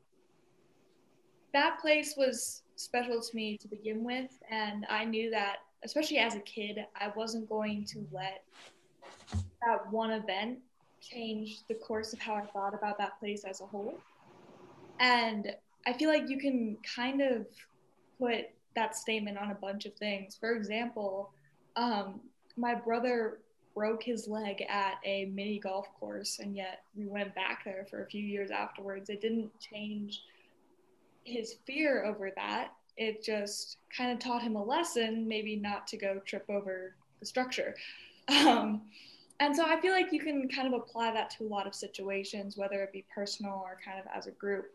That 1.53 1.79
place 1.81 2.15
was 2.17 2.63
special 2.77 3.21
to 3.21 3.37
me 3.37 3.57
to 3.59 3.69
begin 3.69 4.05
with. 4.05 4.31
And 4.51 4.85
I 4.91 5.05
knew 5.05 5.31
that 5.31 5.59
especially 5.85 6.19
as 6.19 6.35
a 6.35 6.41
kid, 6.41 6.85
I 6.97 7.13
wasn't 7.15 7.49
going 7.49 7.85
to 7.87 8.07
let 8.11 8.43
that 9.67 9.91
one 9.91 10.11
event 10.11 10.59
change 11.01 11.61
the 11.69 11.75
course 11.75 12.13
of 12.13 12.19
how 12.19 12.35
I 12.35 12.47
thought 12.47 12.75
about 12.75 12.99
that 12.99 13.19
place 13.21 13.45
as 13.45 13.61
a 13.61 13.67
whole. 13.67 13.99
And 14.99 15.55
I 15.87 15.93
feel 15.93 16.09
like 16.09 16.29
you 16.29 16.39
can 16.39 16.79
kind 16.97 17.21
of 17.21 17.47
put 18.19 18.47
that 18.75 18.97
statement 18.97 19.39
on 19.39 19.51
a 19.51 19.55
bunch 19.55 19.85
of 19.85 19.95
things. 19.95 20.37
For 20.39 20.55
example, 20.55 21.31
um, 21.77 22.21
my 22.57 22.75
brother 22.75 23.41
broke 23.75 24.03
his 24.03 24.29
leg 24.29 24.65
at 24.69 24.95
a 25.05 25.27
mini 25.27 25.59
golf 25.59 25.89
course, 25.99 26.39
and 26.39 26.57
yet 26.57 26.83
we 26.97 27.07
went 27.07 27.35
back 27.35 27.65
there 27.65 27.87
for 27.91 28.03
a 28.03 28.07
few 28.07 28.23
years 28.23 28.51
afterwards. 28.51 29.11
It 29.11 29.21
didn't 29.21 29.51
change 29.61 30.23
his 31.25 31.57
fear 31.67 32.05
over 32.05 32.31
that 32.37 32.73
it 32.97 33.23
just 33.23 33.79
kind 33.97 34.13
of 34.13 34.19
taught 34.19 34.43
him 34.43 34.57
a 34.57 34.63
lesson, 34.63 35.27
maybe 35.27 35.57
not 35.57 35.87
to 35.89 35.97
go 35.97 36.21
trip 36.25 36.45
over 36.49 36.95
the 37.21 37.27
structure. 37.27 37.75
Um, 38.29 38.83
and 39.41 39.55
so 39.55 39.65
I 39.67 39.81
feel 39.81 39.93
like 39.93 40.13
you 40.13 40.21
can 40.21 40.49
kind 40.49 40.73
of 40.73 40.81
apply 40.81 41.13
that 41.13 41.31
to 41.31 41.45
a 41.45 41.49
lot 41.49 41.67
of 41.67 41.75
situations, 41.75 42.57
whether 42.57 42.83
it 42.83 42.93
be 42.93 43.05
personal 43.13 43.61
or 43.65 43.79
kind 43.85 43.99
of 43.99 44.07
as 44.17 44.27
a 44.27 44.31
group. 44.31 44.67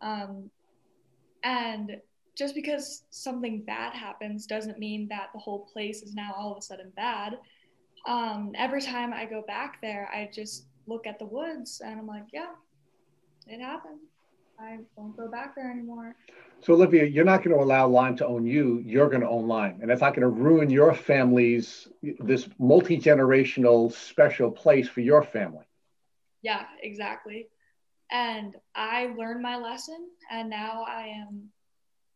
Um, 0.00 0.50
and 1.42 2.00
just 2.36 2.54
because 2.54 3.04
something 3.10 3.62
bad 3.62 3.92
happens 3.92 4.46
doesn't 4.46 4.78
mean 4.78 5.08
that 5.08 5.30
the 5.32 5.38
whole 5.38 5.60
place 5.72 6.02
is 6.02 6.14
now 6.14 6.32
all 6.36 6.52
of 6.52 6.58
a 6.58 6.62
sudden 6.62 6.92
bad. 6.96 7.38
Um, 8.06 8.52
every 8.56 8.82
time 8.82 9.12
I 9.12 9.24
go 9.24 9.42
back 9.46 9.80
there, 9.80 10.08
I 10.12 10.28
just 10.32 10.66
look 10.86 11.06
at 11.06 11.18
the 11.18 11.26
woods 11.26 11.80
and 11.84 11.98
I'm 11.98 12.06
like, 12.06 12.24
yeah, 12.32 12.52
it 13.46 13.60
happened. 13.60 14.00
I 14.58 14.78
won't 14.96 15.16
go 15.16 15.28
back 15.28 15.54
there 15.54 15.70
anymore. 15.70 16.14
So, 16.60 16.74
Olivia, 16.74 17.04
you're 17.04 17.24
not 17.24 17.42
going 17.42 17.56
to 17.56 17.62
allow 17.62 17.86
Lyme 17.88 18.16
to 18.16 18.26
own 18.26 18.46
you. 18.46 18.82
You're 18.84 19.08
going 19.08 19.20
to 19.20 19.28
own 19.28 19.46
Lyme. 19.46 19.80
And 19.82 19.90
it's 19.90 20.00
not 20.00 20.14
going 20.14 20.22
to 20.22 20.28
ruin 20.28 20.70
your 20.70 20.94
family's, 20.94 21.88
this 22.02 22.48
multi 22.58 22.98
generational 22.98 23.92
special 23.92 24.50
place 24.50 24.88
for 24.88 25.00
your 25.00 25.22
family. 25.22 25.64
Yeah, 26.42 26.64
exactly. 26.82 27.48
And 28.10 28.54
I 28.74 29.14
learned 29.18 29.42
my 29.42 29.56
lesson, 29.56 30.08
and 30.30 30.48
now 30.48 30.84
I 30.86 31.06
am 31.06 31.48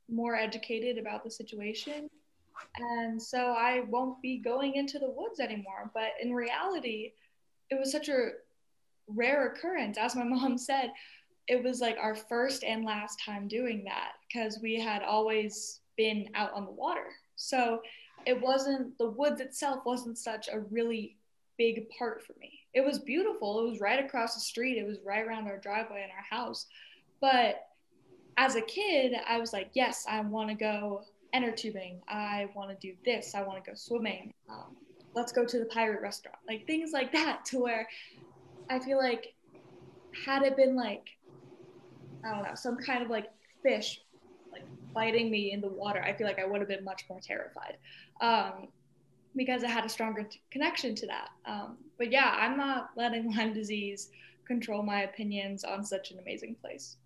more 0.08 0.36
educated 0.36 0.98
about 0.98 1.24
the 1.24 1.30
situation. 1.30 2.08
And 2.78 3.20
so 3.20 3.52
I 3.52 3.84
won't 3.88 4.20
be 4.22 4.38
going 4.38 4.74
into 4.74 4.98
the 4.98 5.10
woods 5.10 5.40
anymore. 5.40 5.90
But 5.94 6.10
in 6.22 6.32
reality, 6.32 7.12
it 7.70 7.78
was 7.78 7.92
such 7.92 8.08
a 8.08 8.30
rare 9.08 9.48
occurrence. 9.48 9.98
As 9.98 10.16
my 10.16 10.24
mom 10.24 10.58
said, 10.58 10.90
it 11.48 11.62
was 11.62 11.80
like 11.80 11.96
our 12.00 12.14
first 12.14 12.62
and 12.62 12.84
last 12.84 13.20
time 13.24 13.48
doing 13.48 13.82
that 13.84 14.12
because 14.26 14.58
we 14.62 14.78
had 14.78 15.02
always 15.02 15.80
been 15.96 16.28
out 16.34 16.52
on 16.52 16.66
the 16.66 16.70
water. 16.70 17.06
So 17.36 17.80
it 18.26 18.38
wasn't 18.40 18.96
the 18.98 19.08
woods 19.10 19.40
itself 19.40 19.84
wasn't 19.86 20.18
such 20.18 20.48
a 20.52 20.60
really 20.60 21.16
big 21.56 21.88
part 21.90 22.22
for 22.22 22.34
me. 22.38 22.60
It 22.74 22.84
was 22.84 22.98
beautiful. 22.98 23.60
It 23.60 23.70
was 23.70 23.80
right 23.80 24.04
across 24.04 24.34
the 24.34 24.40
street. 24.40 24.78
It 24.78 24.86
was 24.86 24.98
right 25.04 25.26
around 25.26 25.48
our 25.48 25.56
driveway 25.56 26.02
and 26.02 26.12
our 26.12 26.38
house. 26.38 26.66
But 27.20 27.66
as 28.36 28.54
a 28.54 28.60
kid, 28.60 29.14
I 29.26 29.38
was 29.38 29.52
like, 29.52 29.70
yes, 29.72 30.04
I 30.08 30.20
want 30.20 30.50
to 30.50 30.54
go 30.54 31.02
enter 31.32 31.50
tubing. 31.50 32.00
I 32.08 32.48
want 32.54 32.70
to 32.70 32.76
do 32.86 32.94
this. 33.04 33.34
I 33.34 33.42
want 33.42 33.62
to 33.64 33.70
go 33.70 33.74
swimming. 33.74 34.32
Um, 34.48 34.76
let's 35.14 35.32
go 35.32 35.44
to 35.44 35.58
the 35.58 35.64
pirate 35.66 36.02
restaurant. 36.02 36.38
Like 36.46 36.66
things 36.66 36.92
like 36.92 37.12
that 37.12 37.44
to 37.46 37.58
where 37.58 37.88
I 38.70 38.78
feel 38.78 38.98
like 38.98 39.34
had 40.24 40.42
it 40.42 40.56
been 40.56 40.76
like 40.76 41.17
I 42.24 42.34
don't 42.34 42.42
know, 42.42 42.54
some 42.54 42.76
kind 42.76 43.02
of 43.02 43.10
like 43.10 43.30
fish 43.62 44.00
like 44.52 44.62
biting 44.94 45.30
me 45.30 45.52
in 45.52 45.60
the 45.60 45.68
water, 45.68 46.02
I 46.02 46.12
feel 46.12 46.26
like 46.26 46.38
I 46.38 46.46
would 46.46 46.60
have 46.60 46.68
been 46.68 46.84
much 46.84 47.04
more 47.08 47.20
terrified 47.20 47.76
um, 48.20 48.68
because 49.36 49.64
I 49.64 49.68
had 49.68 49.84
a 49.84 49.88
stronger 49.88 50.22
t- 50.22 50.40
connection 50.50 50.94
to 50.96 51.06
that. 51.06 51.28
Um, 51.46 51.76
but 51.98 52.10
yeah, 52.10 52.34
I'm 52.38 52.56
not 52.56 52.90
letting 52.96 53.32
Lyme 53.36 53.52
disease 53.52 54.10
control 54.46 54.82
my 54.82 55.02
opinions 55.02 55.64
on 55.64 55.84
such 55.84 56.10
an 56.10 56.18
amazing 56.18 56.56
place. 56.60 56.96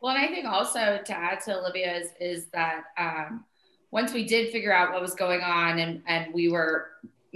Well, 0.00 0.14
and 0.14 0.24
I 0.24 0.28
think 0.28 0.46
also 0.46 1.00
to 1.04 1.16
add 1.16 1.40
to 1.44 1.58
Olivia's 1.58 2.10
is 2.20 2.46
that 2.52 2.84
um, 2.98 3.44
once 3.90 4.12
we 4.12 4.24
did 4.24 4.52
figure 4.52 4.72
out 4.72 4.92
what 4.92 5.00
was 5.00 5.14
going 5.14 5.40
on 5.40 5.78
and, 5.78 6.02
and 6.06 6.32
we 6.32 6.48
were 6.48 6.90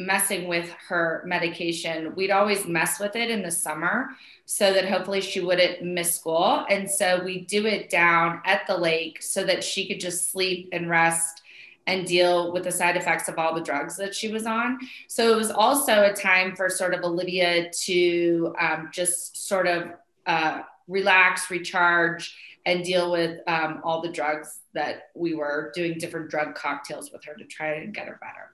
messing 0.06 0.48
with 0.48 0.70
her 0.88 1.22
medication, 1.26 2.14
we'd 2.14 2.30
always 2.30 2.66
mess 2.66 2.98
with 2.98 3.16
it 3.16 3.30
in 3.30 3.42
the 3.42 3.50
summer 3.50 4.10
so 4.46 4.72
that 4.72 4.88
hopefully 4.88 5.20
she 5.20 5.40
wouldn't 5.40 5.82
miss 5.82 6.16
school. 6.16 6.64
And 6.68 6.90
so 6.90 7.22
we 7.22 7.42
do 7.42 7.66
it 7.66 7.90
down 7.90 8.40
at 8.44 8.66
the 8.66 8.76
lake 8.76 9.22
so 9.22 9.44
that 9.44 9.62
she 9.62 9.86
could 9.86 10.00
just 10.00 10.32
sleep 10.32 10.70
and 10.72 10.88
rest 10.88 11.42
and 11.86 12.06
deal 12.06 12.52
with 12.52 12.64
the 12.64 12.72
side 12.72 12.96
effects 12.96 13.28
of 13.28 13.38
all 13.38 13.54
the 13.54 13.60
drugs 13.60 13.96
that 13.96 14.14
she 14.14 14.28
was 14.30 14.46
on. 14.46 14.78
So 15.08 15.32
it 15.32 15.36
was 15.36 15.50
also 15.50 16.04
a 16.04 16.12
time 16.12 16.56
for 16.56 16.68
sort 16.68 16.94
of 16.94 17.04
Olivia 17.04 17.70
to 17.84 18.54
um, 18.60 18.90
just 18.92 19.48
sort 19.48 19.66
of 19.66 19.90
uh, 20.26 20.62
relax, 20.88 21.50
recharge, 21.50 22.36
and 22.66 22.84
deal 22.84 23.10
with 23.10 23.40
um, 23.48 23.80
all 23.82 24.02
the 24.02 24.12
drugs 24.12 24.60
that 24.74 25.10
we 25.14 25.34
were 25.34 25.72
doing 25.74 25.98
different 25.98 26.30
drug 26.30 26.54
cocktails 26.54 27.10
with 27.10 27.24
her 27.24 27.34
to 27.34 27.44
try 27.44 27.74
and 27.74 27.94
get 27.94 28.06
her 28.06 28.18
better. 28.20 28.52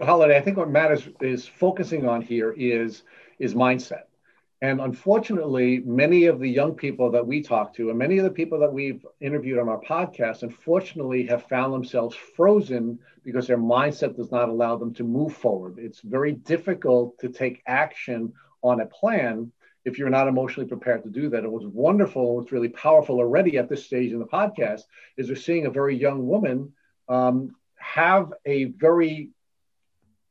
Holiday, 0.00 0.36
I 0.36 0.42
think 0.42 0.58
what 0.58 0.68
Matt 0.68 0.92
is, 0.92 1.08
is 1.20 1.46
focusing 1.46 2.06
on 2.06 2.20
here 2.20 2.52
is, 2.52 3.02
is 3.38 3.54
mindset. 3.54 4.02
And 4.60 4.80
unfortunately, 4.80 5.80
many 5.84 6.26
of 6.26 6.38
the 6.38 6.48
young 6.48 6.74
people 6.74 7.10
that 7.10 7.26
we 7.26 7.42
talk 7.42 7.74
to, 7.74 7.90
and 7.90 7.98
many 7.98 8.18
of 8.18 8.24
the 8.24 8.30
people 8.30 8.58
that 8.60 8.72
we've 8.72 9.04
interviewed 9.20 9.58
on 9.58 9.68
our 9.68 9.80
podcast, 9.80 10.42
unfortunately 10.42 11.26
have 11.26 11.44
found 11.48 11.72
themselves 11.72 12.16
frozen 12.36 12.98
because 13.22 13.46
their 13.46 13.58
mindset 13.58 14.16
does 14.16 14.30
not 14.30 14.48
allow 14.48 14.76
them 14.76 14.92
to 14.94 15.04
move 15.04 15.34
forward. 15.34 15.76
It's 15.78 16.00
very 16.00 16.32
difficult 16.32 17.18
to 17.18 17.28
take 17.28 17.62
action 17.66 18.32
on 18.62 18.80
a 18.80 18.86
plan 18.86 19.52
if 19.84 19.98
you're 19.98 20.10
not 20.10 20.28
emotionally 20.28 20.68
prepared 20.68 21.04
to 21.04 21.10
do 21.10 21.30
that. 21.30 21.44
It 21.44 21.52
was 21.52 21.66
wonderful. 21.66 22.36
What's 22.36 22.52
really 22.52 22.70
powerful 22.70 23.16
already 23.16 23.56
at 23.56 23.68
this 23.68 23.84
stage 23.84 24.12
in 24.12 24.18
the 24.18 24.26
podcast 24.26 24.82
is 25.16 25.28
we're 25.28 25.36
seeing 25.36 25.66
a 25.66 25.70
very 25.70 25.96
young 25.96 26.26
woman 26.26 26.72
um, 27.08 27.54
have 27.78 28.32
a 28.44 28.64
very 28.64 29.30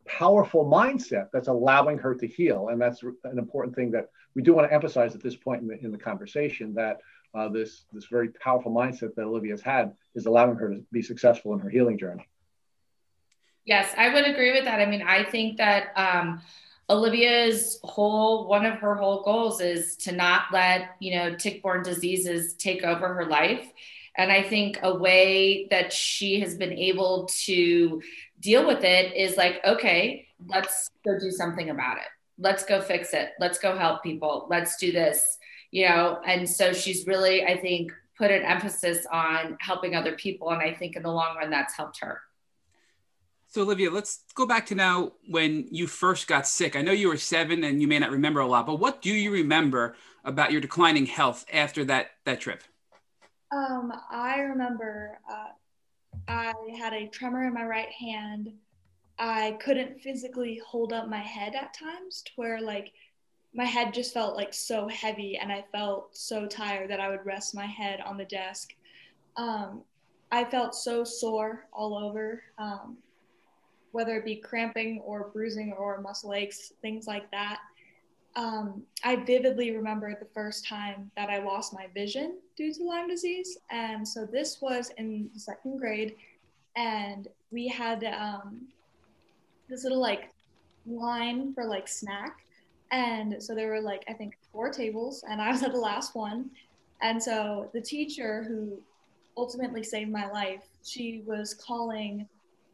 powerful 0.06 0.66
mindset 0.66 1.28
that's 1.34 1.48
allowing 1.48 1.98
her 1.98 2.16
to 2.16 2.28
heal. 2.28 2.70
And 2.70 2.80
that's 2.80 3.04
an 3.04 3.38
important 3.38 3.76
thing 3.76 3.92
that 3.92 4.10
we 4.36 4.42
do 4.42 4.54
want 4.54 4.70
to 4.70 4.74
emphasize 4.74 5.16
at 5.16 5.24
this 5.24 5.36
point 5.36 5.62
in 5.62 5.68
the, 5.68 5.80
in 5.84 5.92
the 5.92 5.98
conversation 5.98 6.74
that 6.76 7.00
uh, 7.34 7.50
this, 7.50 7.86
this 7.92 8.06
very 8.06 8.30
powerful 8.30 8.72
mindset 8.72 9.16
that 9.16 9.24
Olivia's 9.24 9.62
had 9.62 9.94
is 10.14 10.26
allowing 10.26 10.56
her 10.56 10.70
to 10.70 10.84
be 10.92 11.02
successful 11.02 11.54
in 11.54 11.60
her 11.60 11.70
healing 11.70 11.98
journey. 11.98 12.28
Yes, 13.66 13.94
I 13.98 14.14
would 14.14 14.26
agree 14.26 14.52
with 14.52 14.66
that. 14.66 14.80
I 14.80 14.86
mean, 14.86 15.02
I 15.02 15.24
think 15.24 15.58
that 15.58 15.88
um, 15.96 16.42
Olivia's 16.90 17.80
whole 17.84 18.48
one 18.48 18.66
of 18.66 18.76
her 18.76 18.96
whole 18.96 19.24
goals 19.24 19.60
is 19.60 19.96
to 19.98 20.12
not 20.12 20.44
let 20.54 20.90
you 21.00 21.16
know 21.16 21.36
tick-borne 21.36 21.82
diseases 21.82 22.54
take 22.54 22.84
over 22.84 23.14
her 23.14 23.26
life, 23.26 23.68
and 24.18 24.32
I 24.32 24.44
think 24.44 24.80
a 24.82 24.96
way 24.96 25.68
that 25.72 25.92
she 25.92 26.40
has 26.40 26.58
been 26.58 26.74
able 26.74 27.28
to 27.46 28.02
deal 28.40 28.66
with 28.66 28.84
it 28.84 29.16
is 29.16 29.38
like, 29.38 29.60
okay, 29.66 30.28
let's 30.48 30.90
go 31.06 31.20
do 31.20 31.32
something 31.32 31.70
about 31.70 31.98
it. 31.98 32.08
Let's 32.38 32.66
go 32.66 32.82
fix 32.82 33.14
it. 33.14 33.30
Let's 33.40 33.60
go 33.60 33.78
help 33.78 34.04
people. 34.04 34.48
Let's 34.50 34.78
do 34.78 34.92
this. 34.92 35.38
You 35.72 35.90
know, 35.90 36.20
and 36.26 36.48
so 36.48 36.72
she's 36.74 37.06
really, 37.06 37.46
I 37.46 37.58
think, 37.58 37.92
put 38.18 38.32
an 38.32 38.44
emphasis 38.44 39.06
on 39.12 39.58
helping 39.60 39.96
other 39.96 40.14
people, 40.14 40.52
and 40.52 40.62
I 40.62 40.74
think 40.74 40.96
in 40.96 41.04
the 41.04 41.12
long 41.12 41.36
run, 41.36 41.50
that's 41.50 41.76
helped 41.76 42.00
her. 42.00 42.22
So, 43.48 43.62
Olivia, 43.62 43.90
let's 43.90 44.24
go 44.36 44.46
back 44.46 44.66
to 44.68 44.76
now 44.76 45.14
when 45.30 45.68
you 45.72 45.88
first 45.88 46.28
got 46.28 46.48
sick. 46.48 46.76
I 46.76 46.82
know 46.82 46.92
you 46.92 47.08
were 47.08 47.18
seven 47.18 47.64
and 47.64 47.82
you 47.82 47.88
may 47.88 48.00
not 48.00 48.12
remember 48.12 48.40
a 48.40 48.48
lot, 48.48 48.66
but 48.66 48.80
what 48.80 49.02
do 49.02 49.14
you 49.14 49.32
remember 49.32 49.96
about 50.24 50.52
your 50.52 50.62
declining 50.62 51.06
health 51.06 51.46
after 51.52 51.86
that, 51.86 52.12
that 52.26 52.42
trip? 52.42 52.64
Um, 53.52 53.94
I 54.10 54.40
remember 54.40 55.20
uh, 55.30 55.50
I 56.28 56.54
had 56.78 56.94
a 56.94 57.08
tremor 57.08 57.48
in 57.48 57.54
my 57.54 57.66
right 57.66 57.92
hand. 57.92 58.52
I 59.18 59.58
couldn't 59.62 60.02
physically 60.02 60.62
hold 60.66 60.92
up 60.92 61.08
my 61.08 61.22
head 61.22 61.56
at 61.56 61.74
times 61.74 62.22
to 62.24 62.32
where, 62.36 62.62
like, 62.62 62.92
my 63.54 63.64
head 63.64 63.94
just 63.94 64.14
felt 64.14 64.36
like 64.36 64.54
so 64.54 64.88
heavy 64.90 65.38
and 65.38 65.52
I 65.52 65.64
felt 65.72 66.16
so 66.18 66.46
tired 66.46 66.90
that 66.90 67.00
I 67.00 67.10
would 67.10 67.26
rest 67.26 67.56
my 67.56 67.66
head 67.66 68.02
on 68.02 68.18
the 68.18 68.26
desk. 68.26 68.74
Um, 69.38 69.84
I 70.32 70.44
felt 70.44 70.76
so 70.76 71.06
sore 71.06 71.68
all 71.72 71.98
over. 71.98 72.44
Um, 72.58 72.98
whether 73.94 74.18
it 74.18 74.26
be 74.26 74.36
cramping 74.36 75.02
or 75.06 75.30
bruising 75.32 75.72
or 75.72 76.02
muscle 76.02 76.34
aches, 76.34 76.74
things 76.82 77.08
like 77.08 77.32
that. 77.32 77.60
Um, 78.36 78.84
I 79.04 79.16
vividly 79.16 79.72
remember 79.72 80.14
the 80.14 80.28
first 80.34 80.68
time 80.68 81.10
that 81.16 81.30
I 81.30 81.42
lost 81.42 81.74
my 81.74 81.88
vision 81.94 82.38
due 82.58 82.74
to 82.74 82.84
Lyme 82.84 83.08
disease. 83.08 83.58
And 83.72 84.06
so 84.06 84.26
this 84.26 84.62
was 84.62 84.92
in 84.98 85.30
second 85.36 85.78
grade, 85.78 86.16
and 86.76 87.30
we 87.52 87.68
had 87.68 88.04
um, 88.04 88.62
this 89.70 89.84
little 89.84 90.02
like 90.02 90.32
line 90.86 91.54
for 91.54 91.66
like 91.66 91.88
snack. 91.88 92.42
And 92.92 93.42
so 93.42 93.56
there 93.56 93.70
were 93.70 93.82
like, 93.82 94.04
I 94.08 94.14
think, 94.14 94.38
four 94.52 94.70
tables, 94.70 95.24
and 95.30 95.42
I 95.42 95.52
was 95.52 95.64
at 95.64 95.72
the 95.72 95.80
last 95.80 96.16
one. 96.16 96.50
And 97.02 97.22
so 97.22 97.70
the 97.74 97.82
teacher 97.82 98.44
who 98.44 98.80
ultimately 99.38 99.84
saved 99.84 100.12
my 100.12 100.30
life, 100.30 100.64
she 100.84 101.24
was 101.26 101.54
calling 101.54 102.28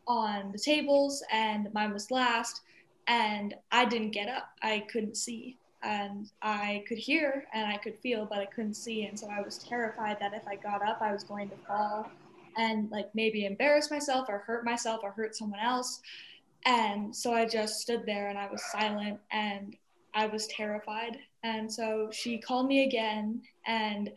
on 0.08 0.52
the 0.52 0.58
tables 0.58 1.24
and 1.32 1.72
mine 1.74 1.94
was 1.94 2.12
last 2.12 2.62
and 3.08 3.56
I 3.72 3.86
didn't 3.86 4.12
get 4.12 4.30
up. 4.30 4.50
I 4.62 4.86
couldn't 4.92 5.18
see 5.18 5.58
and 5.84 6.30
I 6.42 6.84
could 6.88 6.98
hear 6.98 7.46
and 7.54 7.72
I 7.72 7.78
could 7.78 7.98
feel, 8.00 8.26
but 8.26 8.40
I 8.40 8.46
couldn't 8.46 8.76
see. 8.76 9.06
And 9.06 9.20
so 9.20 9.28
I 9.30 9.42
was 9.42 9.58
terrified 9.58 10.18
that 10.20 10.34
if 10.34 10.48
I 10.48 10.56
got 10.56 10.86
up, 10.88 11.02
I 11.02 11.12
was 11.12 11.24
going 11.24 11.50
to 11.50 11.56
fall 11.68 12.10
and 12.58 12.90
like 12.92 13.10
maybe 13.16 13.46
embarrass 13.46 13.90
myself 13.90 14.28
or 14.30 14.40
hurt 14.40 14.66
myself 14.66 15.02
or 15.04 15.12
hurt 15.12 15.36
someone 15.36 15.60
else. 15.60 16.02
And 16.66 17.16
so 17.16 17.34
I 17.34 17.46
just 17.46 17.80
stood 17.80 18.06
there 18.06 18.30
and 18.30 18.38
I 18.38 18.50
was 18.50 18.62
silent 18.72 19.20
and 19.32 19.76
I 20.14 20.28
was 20.28 20.48
terrified. 20.48 21.18
And 21.44 21.72
so 21.72 22.10
she 22.12 22.38
called 22.40 22.68
me 22.68 22.86
again 22.86 23.42
and 23.66 24.12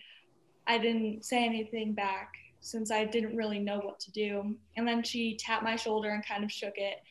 I 0.66 0.78
didn't 0.78 1.24
say 1.24 1.44
anything 1.44 1.92
back 1.92 2.32
since 2.60 2.90
I 2.90 3.04
didn't 3.04 3.36
really 3.36 3.58
know 3.58 3.78
what 3.78 4.00
to 4.00 4.10
do. 4.10 4.56
And 4.76 4.86
then 4.86 5.02
she 5.02 5.36
tapped 5.36 5.62
my 5.62 5.76
shoulder 5.76 6.10
and 6.10 6.26
kind 6.26 6.44
of 6.44 6.52
shook 6.52 6.74
it. 6.76 7.02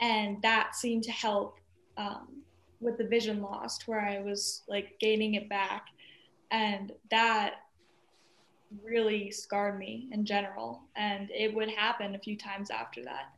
And 0.00 0.40
that 0.42 0.74
seemed 0.74 1.04
to 1.04 1.12
help 1.12 1.58
um, 1.96 2.42
with 2.80 2.96
the 2.98 3.04
vision 3.04 3.42
loss, 3.42 3.78
where 3.86 4.00
I 4.00 4.20
was 4.20 4.62
like 4.68 4.98
gaining 4.98 5.34
it 5.34 5.48
back. 5.48 5.86
And 6.50 6.92
that 7.10 7.56
really 8.82 9.30
scarred 9.30 9.78
me 9.78 10.08
in 10.12 10.24
general. 10.24 10.82
And 10.96 11.30
it 11.30 11.54
would 11.54 11.68
happen 11.70 12.14
a 12.14 12.18
few 12.18 12.36
times 12.36 12.70
after 12.70 13.02
that. 13.04 13.32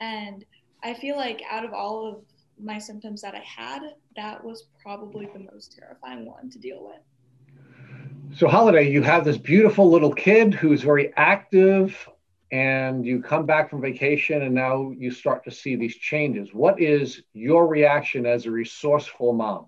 And 0.00 0.44
I 0.82 0.94
feel 0.94 1.16
like 1.16 1.42
out 1.50 1.64
of 1.64 1.72
all 1.72 2.06
of 2.06 2.22
my 2.58 2.78
symptoms 2.78 3.20
that 3.22 3.34
I 3.34 3.44
had, 3.44 3.80
that 4.16 4.42
was 4.42 4.68
probably 4.82 5.26
the 5.32 5.40
most 5.52 5.76
terrifying 5.78 6.24
one 6.24 6.50
to 6.50 6.58
deal 6.58 6.84
with. 6.86 8.36
So, 8.36 8.48
Holiday, 8.48 8.90
you 8.90 9.02
have 9.02 9.24
this 9.24 9.38
beautiful 9.38 9.90
little 9.90 10.12
kid 10.12 10.52
who's 10.52 10.82
very 10.82 11.12
active, 11.16 12.08
and 12.52 13.04
you 13.04 13.20
come 13.20 13.46
back 13.46 13.70
from 13.70 13.80
vacation, 13.80 14.42
and 14.42 14.54
now 14.54 14.92
you 14.96 15.10
start 15.10 15.44
to 15.44 15.50
see 15.50 15.76
these 15.76 15.96
changes. 15.96 16.50
What 16.52 16.80
is 16.80 17.22
your 17.32 17.66
reaction 17.66 18.26
as 18.26 18.46
a 18.46 18.50
resourceful 18.50 19.32
mom? 19.32 19.66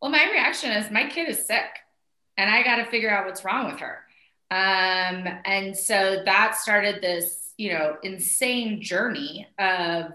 Well, 0.00 0.10
my 0.10 0.30
reaction 0.30 0.70
is 0.72 0.90
my 0.90 1.08
kid 1.08 1.28
is 1.28 1.44
sick, 1.44 1.78
and 2.36 2.50
I 2.50 2.62
got 2.62 2.76
to 2.76 2.84
figure 2.84 3.10
out 3.10 3.26
what's 3.26 3.44
wrong 3.44 3.70
with 3.70 3.80
her. 3.80 3.98
Um, 4.50 5.28
and 5.44 5.76
so 5.76 6.22
that 6.24 6.56
started 6.56 7.00
this, 7.00 7.54
you 7.56 7.72
know, 7.72 7.96
insane 8.02 8.82
journey 8.82 9.46
of 9.58 10.12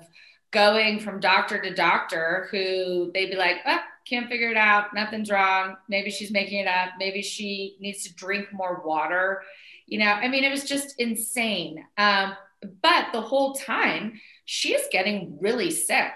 going 0.52 1.00
from 1.00 1.20
doctor 1.20 1.62
to 1.62 1.74
doctor 1.74 2.48
who 2.52 3.12
they'd 3.14 3.30
be 3.30 3.36
like, 3.36 3.58
oh, 3.66 3.80
can't 4.08 4.30
figure 4.30 4.50
it 4.50 4.58
out. 4.58 4.94
Nothing's 4.94 5.32
wrong. 5.32 5.78
Maybe 5.90 6.12
she's 6.12 6.32
making 6.32 6.60
it 6.60 6.68
up. 6.68 6.90
Maybe 7.00 7.22
she 7.22 7.76
needs 7.80 8.04
to 8.04 8.14
drink 8.16 8.48
more 8.54 8.82
water. 8.86 9.42
You 9.88 10.00
know, 10.00 10.12
I 10.12 10.28
mean, 10.28 10.44
it 10.44 10.52
was 10.52 10.64
just 10.64 10.96
insane. 11.00 11.84
Um, 11.98 12.36
but 12.82 13.08
the 13.14 13.22
whole 13.22 13.54
time, 13.54 14.20
she 14.46 14.74
is 14.74 14.88
getting 14.92 15.38
really 15.40 15.72
sick. 15.72 16.12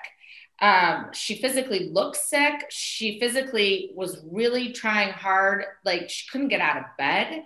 Um, 0.62 1.08
she 1.14 1.36
physically 1.36 1.90
looked 1.90 2.18
sick. 2.18 2.66
She 2.70 3.20
physically 3.20 3.92
was 3.96 4.24
really 4.30 4.74
trying 4.74 5.12
hard. 5.12 5.64
Like 5.86 6.10
she 6.10 6.28
couldn't 6.30 6.50
get 6.50 6.62
out 6.62 6.78
of 6.78 6.84
bed. 6.98 7.46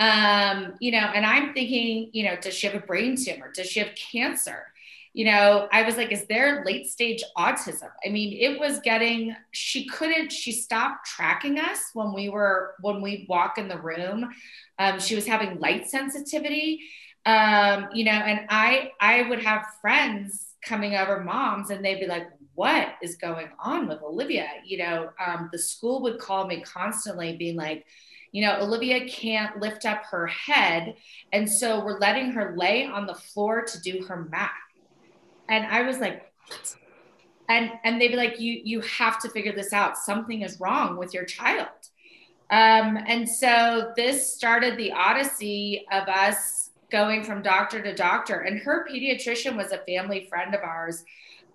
Um, 0.00 0.74
you 0.80 0.92
know, 0.92 0.98
and 0.98 1.24
I'm 1.24 1.54
thinking, 1.54 2.10
you 2.12 2.24
know, 2.24 2.36
does 2.40 2.54
she 2.54 2.66
have 2.66 2.76
a 2.76 2.84
brain 2.84 3.16
tumor? 3.16 3.50
Does 3.52 3.68
she 3.68 3.80
have 3.80 3.94
cancer? 3.94 4.66
You 5.14 5.24
know, 5.24 5.68
I 5.70 5.84
was 5.84 5.96
like, 5.96 6.10
is 6.10 6.26
there 6.26 6.64
late 6.66 6.88
stage 6.88 7.22
autism? 7.38 7.88
I 8.04 8.10
mean, 8.10 8.36
it 8.36 8.58
was 8.58 8.80
getting, 8.80 9.34
she 9.52 9.86
couldn't, 9.86 10.32
she 10.32 10.50
stopped 10.50 11.06
tracking 11.06 11.60
us 11.60 11.78
when 11.94 12.12
we 12.12 12.28
were, 12.28 12.74
when 12.80 13.00
we 13.00 13.24
walk 13.28 13.56
in 13.56 13.68
the 13.68 13.78
room. 13.78 14.28
Um, 14.80 14.98
she 14.98 15.14
was 15.14 15.24
having 15.24 15.60
light 15.60 15.88
sensitivity, 15.88 16.80
um, 17.26 17.88
you 17.94 18.04
know, 18.04 18.10
and 18.10 18.40
I, 18.50 18.90
I 19.00 19.22
would 19.28 19.40
have 19.40 19.64
friends 19.80 20.56
coming 20.62 20.96
over, 20.96 21.22
moms, 21.22 21.70
and 21.70 21.84
they'd 21.84 22.00
be 22.00 22.06
like, 22.06 22.26
what 22.56 22.94
is 23.00 23.14
going 23.14 23.50
on 23.60 23.86
with 23.86 24.02
Olivia? 24.02 24.48
You 24.64 24.78
know, 24.78 25.10
um, 25.24 25.48
the 25.52 25.58
school 25.58 26.02
would 26.02 26.18
call 26.18 26.48
me 26.48 26.60
constantly 26.60 27.36
being 27.36 27.56
like, 27.56 27.86
you 28.32 28.44
know, 28.44 28.58
Olivia 28.60 29.06
can't 29.06 29.60
lift 29.60 29.86
up 29.86 30.02
her 30.10 30.26
head. 30.26 30.96
And 31.32 31.48
so 31.48 31.84
we're 31.84 32.00
letting 32.00 32.32
her 32.32 32.56
lay 32.56 32.84
on 32.84 33.06
the 33.06 33.14
floor 33.14 33.62
to 33.62 33.80
do 33.80 34.04
her 34.08 34.28
math 34.28 34.50
and 35.48 35.66
I 35.66 35.82
was 35.82 35.98
like, 35.98 36.32
what? 36.48 36.76
and 37.48 37.72
and 37.84 38.00
they'd 38.00 38.08
be 38.08 38.16
like, 38.16 38.40
you 38.40 38.60
you 38.64 38.80
have 38.82 39.20
to 39.22 39.28
figure 39.28 39.52
this 39.52 39.72
out. 39.72 39.96
Something 39.96 40.42
is 40.42 40.60
wrong 40.60 40.96
with 40.96 41.12
your 41.14 41.24
child. 41.24 41.68
Um, 42.50 42.98
and 43.06 43.28
so 43.28 43.92
this 43.96 44.34
started 44.34 44.76
the 44.76 44.92
odyssey 44.92 45.86
of 45.90 46.08
us 46.08 46.70
going 46.90 47.24
from 47.24 47.42
doctor 47.42 47.82
to 47.82 47.94
doctor. 47.94 48.40
And 48.40 48.58
her 48.60 48.86
pediatrician 48.88 49.56
was 49.56 49.72
a 49.72 49.78
family 49.78 50.26
friend 50.28 50.54
of 50.54 50.62
ours. 50.62 51.04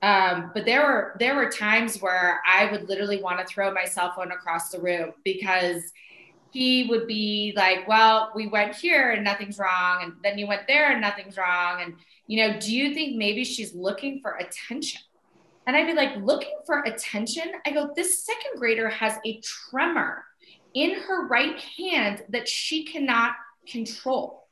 Um, 0.02 0.52
but 0.54 0.66
there 0.66 0.82
were 0.82 1.16
there 1.20 1.36
were 1.36 1.50
times 1.50 2.02
where 2.02 2.42
I 2.48 2.72
would 2.72 2.88
literally 2.88 3.22
want 3.22 3.40
to 3.40 3.46
throw 3.46 3.74
my 3.74 3.86
cell 3.86 4.14
phone 4.16 4.32
across 4.32 4.70
the 4.70 4.80
room 4.80 5.14
because 5.24 5.92
he 6.52 6.86
would 6.90 7.08
be 7.08 7.54
like, 7.56 7.88
"Well, 7.88 8.32
we 8.36 8.48
went 8.48 8.76
here 8.76 9.12
and 9.12 9.24
nothing's 9.24 9.60
wrong, 9.60 10.04
and 10.04 10.14
then 10.24 10.38
you 10.38 10.48
went 10.48 10.68
there 10.68 10.92
and 10.92 11.02
nothing's 11.02 11.38
wrong, 11.38 11.82
and 11.82 11.96
you 12.28 12.38
know, 12.38 12.60
do 12.60 12.76
you 12.76 12.94
think 12.94 13.18
maybe 13.18 13.44
she's 13.44 13.74
looking 13.74 14.20
for 14.22 14.34
attention? 14.34 15.02
And 15.66 15.76
I'd 15.76 15.88
be 15.88 15.94
like, 15.94 16.16
looking 16.18 16.58
for 16.66 16.82
attention? 16.82 17.44
I 17.66 17.72
go, 17.72 17.92
this 17.96 18.24
second 18.24 18.60
grader 18.60 18.90
has 18.90 19.18
a 19.26 19.42
tremor 19.42 20.24
in 20.74 21.00
her 21.00 21.28
right 21.28 21.60
hand 21.60 22.24
that 22.30 22.48
she 22.48 22.86
cannot 22.86 23.34
control. 23.68 24.46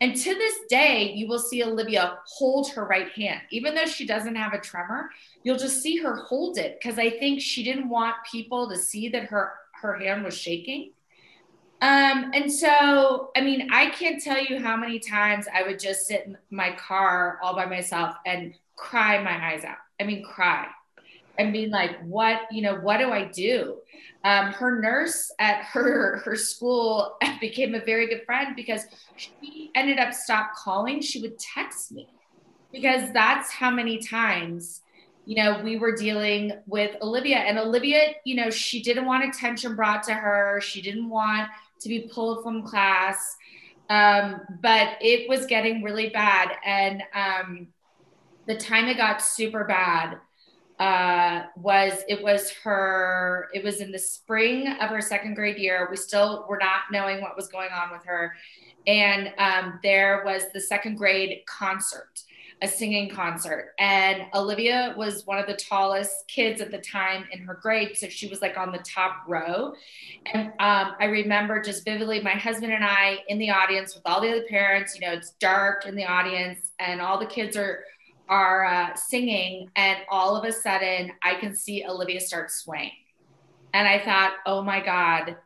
And 0.00 0.16
to 0.16 0.34
this 0.34 0.54
day, 0.68 1.12
you 1.14 1.28
will 1.28 1.38
see 1.38 1.62
Olivia 1.62 2.18
hold 2.26 2.70
her 2.72 2.84
right 2.84 3.10
hand. 3.12 3.40
Even 3.50 3.74
though 3.74 3.86
she 3.86 4.06
doesn't 4.06 4.34
have 4.34 4.52
a 4.52 4.60
tremor, 4.60 5.10
you'll 5.44 5.58
just 5.58 5.82
see 5.82 5.96
her 5.98 6.16
hold 6.16 6.58
it 6.58 6.78
because 6.80 6.98
I 6.98 7.10
think 7.10 7.40
she 7.40 7.62
didn't 7.62 7.88
want 7.88 8.16
people 8.30 8.68
to 8.68 8.76
see 8.76 9.08
that 9.10 9.24
her 9.24 9.54
her 9.80 9.98
hand 9.98 10.24
was 10.24 10.36
shaking. 10.36 10.92
Um, 11.84 12.30
and 12.32 12.50
so, 12.50 13.30
I 13.36 13.42
mean, 13.42 13.68
I 13.70 13.90
can't 13.90 14.18
tell 14.18 14.42
you 14.42 14.58
how 14.58 14.74
many 14.74 14.98
times 14.98 15.46
I 15.54 15.64
would 15.64 15.78
just 15.78 16.06
sit 16.06 16.24
in 16.24 16.38
my 16.48 16.72
car 16.76 17.38
all 17.42 17.54
by 17.54 17.66
myself 17.66 18.16
and 18.24 18.54
cry 18.74 19.22
my 19.22 19.52
eyes 19.52 19.64
out. 19.64 19.76
I 20.00 20.04
mean, 20.04 20.24
cry 20.24 20.66
and 21.38 21.52
being 21.52 21.70
like, 21.70 22.02
what, 22.04 22.40
you 22.50 22.62
know, 22.62 22.76
what 22.76 23.00
do 23.00 23.10
I 23.10 23.24
do? 23.26 23.82
Um, 24.24 24.52
her 24.52 24.80
nurse 24.80 25.30
at 25.38 25.62
her 25.74 26.22
her 26.24 26.36
school 26.36 27.18
became 27.40 27.74
a 27.74 27.84
very 27.84 28.08
good 28.08 28.24
friend 28.24 28.56
because 28.56 28.84
she 29.16 29.70
ended 29.74 29.98
up 29.98 30.14
stop 30.14 30.54
calling. 30.56 31.02
She 31.02 31.20
would 31.20 31.38
text 31.38 31.92
me 31.92 32.08
because 32.72 33.12
that's 33.12 33.50
how 33.50 33.70
many 33.70 33.98
times 33.98 34.80
you 35.26 35.36
know 35.36 35.60
we 35.62 35.76
were 35.76 35.94
dealing 35.94 36.52
with 36.66 36.96
Olivia 37.02 37.36
and 37.36 37.58
Olivia, 37.58 38.14
you 38.24 38.36
know, 38.36 38.48
she 38.48 38.82
didn't 38.82 39.04
want 39.04 39.24
attention 39.24 39.76
brought 39.76 40.02
to 40.04 40.14
her. 40.14 40.62
She 40.62 40.80
didn't 40.80 41.10
want 41.10 41.50
to 41.84 41.88
be 41.88 42.10
pulled 42.12 42.42
from 42.42 42.62
class. 42.62 43.36
Um, 43.88 44.40
but 44.62 44.96
it 45.00 45.28
was 45.28 45.46
getting 45.46 45.82
really 45.82 46.08
bad. 46.08 46.56
And 46.64 47.02
um, 47.14 47.68
the 48.46 48.56
time 48.56 48.88
it 48.88 48.96
got 48.96 49.22
super 49.22 49.64
bad 49.64 50.18
uh, 50.80 51.44
was 51.56 52.02
it 52.08 52.22
was 52.22 52.50
her, 52.64 53.48
it 53.54 53.62
was 53.62 53.80
in 53.80 53.92
the 53.92 53.98
spring 53.98 54.66
of 54.80 54.90
her 54.90 55.00
second 55.00 55.34
grade 55.34 55.58
year. 55.58 55.86
We 55.90 55.96
still 55.96 56.46
were 56.48 56.58
not 56.58 56.82
knowing 56.90 57.20
what 57.20 57.36
was 57.36 57.48
going 57.48 57.70
on 57.70 57.92
with 57.92 58.04
her. 58.04 58.34
And 58.86 59.32
um, 59.38 59.78
there 59.82 60.22
was 60.24 60.44
the 60.52 60.60
second 60.60 60.96
grade 60.96 61.42
concert 61.46 62.22
a 62.62 62.68
singing 62.68 63.10
concert. 63.10 63.72
And 63.78 64.26
Olivia 64.34 64.94
was 64.96 65.26
one 65.26 65.38
of 65.38 65.46
the 65.46 65.56
tallest 65.56 66.26
kids 66.28 66.60
at 66.60 66.70
the 66.70 66.78
time 66.78 67.24
in 67.32 67.40
her 67.40 67.54
grade. 67.54 67.96
So 67.96 68.08
she 68.08 68.26
was 68.28 68.40
like 68.40 68.56
on 68.56 68.72
the 68.72 68.78
top 68.78 69.24
row. 69.26 69.74
And 70.32 70.48
um, 70.60 70.94
I 70.98 71.06
remember 71.10 71.60
just 71.60 71.84
vividly 71.84 72.20
my 72.20 72.32
husband 72.32 72.72
and 72.72 72.84
I 72.84 73.18
in 73.28 73.38
the 73.38 73.50
audience 73.50 73.94
with 73.94 74.02
all 74.06 74.20
the 74.20 74.30
other 74.30 74.44
parents. 74.48 74.94
You 74.94 75.06
know, 75.06 75.12
it's 75.12 75.32
dark 75.40 75.86
in 75.86 75.94
the 75.94 76.04
audience, 76.04 76.72
and 76.78 77.00
all 77.00 77.18
the 77.18 77.26
kids 77.26 77.56
are 77.56 77.84
are 78.28 78.64
uh, 78.64 78.94
singing. 78.94 79.70
And 79.76 79.98
all 80.08 80.36
of 80.36 80.44
a 80.44 80.52
sudden, 80.52 81.12
I 81.22 81.34
can 81.34 81.54
see 81.54 81.84
Olivia 81.86 82.20
start 82.20 82.50
swaying. 82.50 82.92
And 83.74 83.86
I 83.86 84.02
thought, 84.02 84.34
oh 84.46 84.62
my 84.62 84.82
God, 84.82 85.36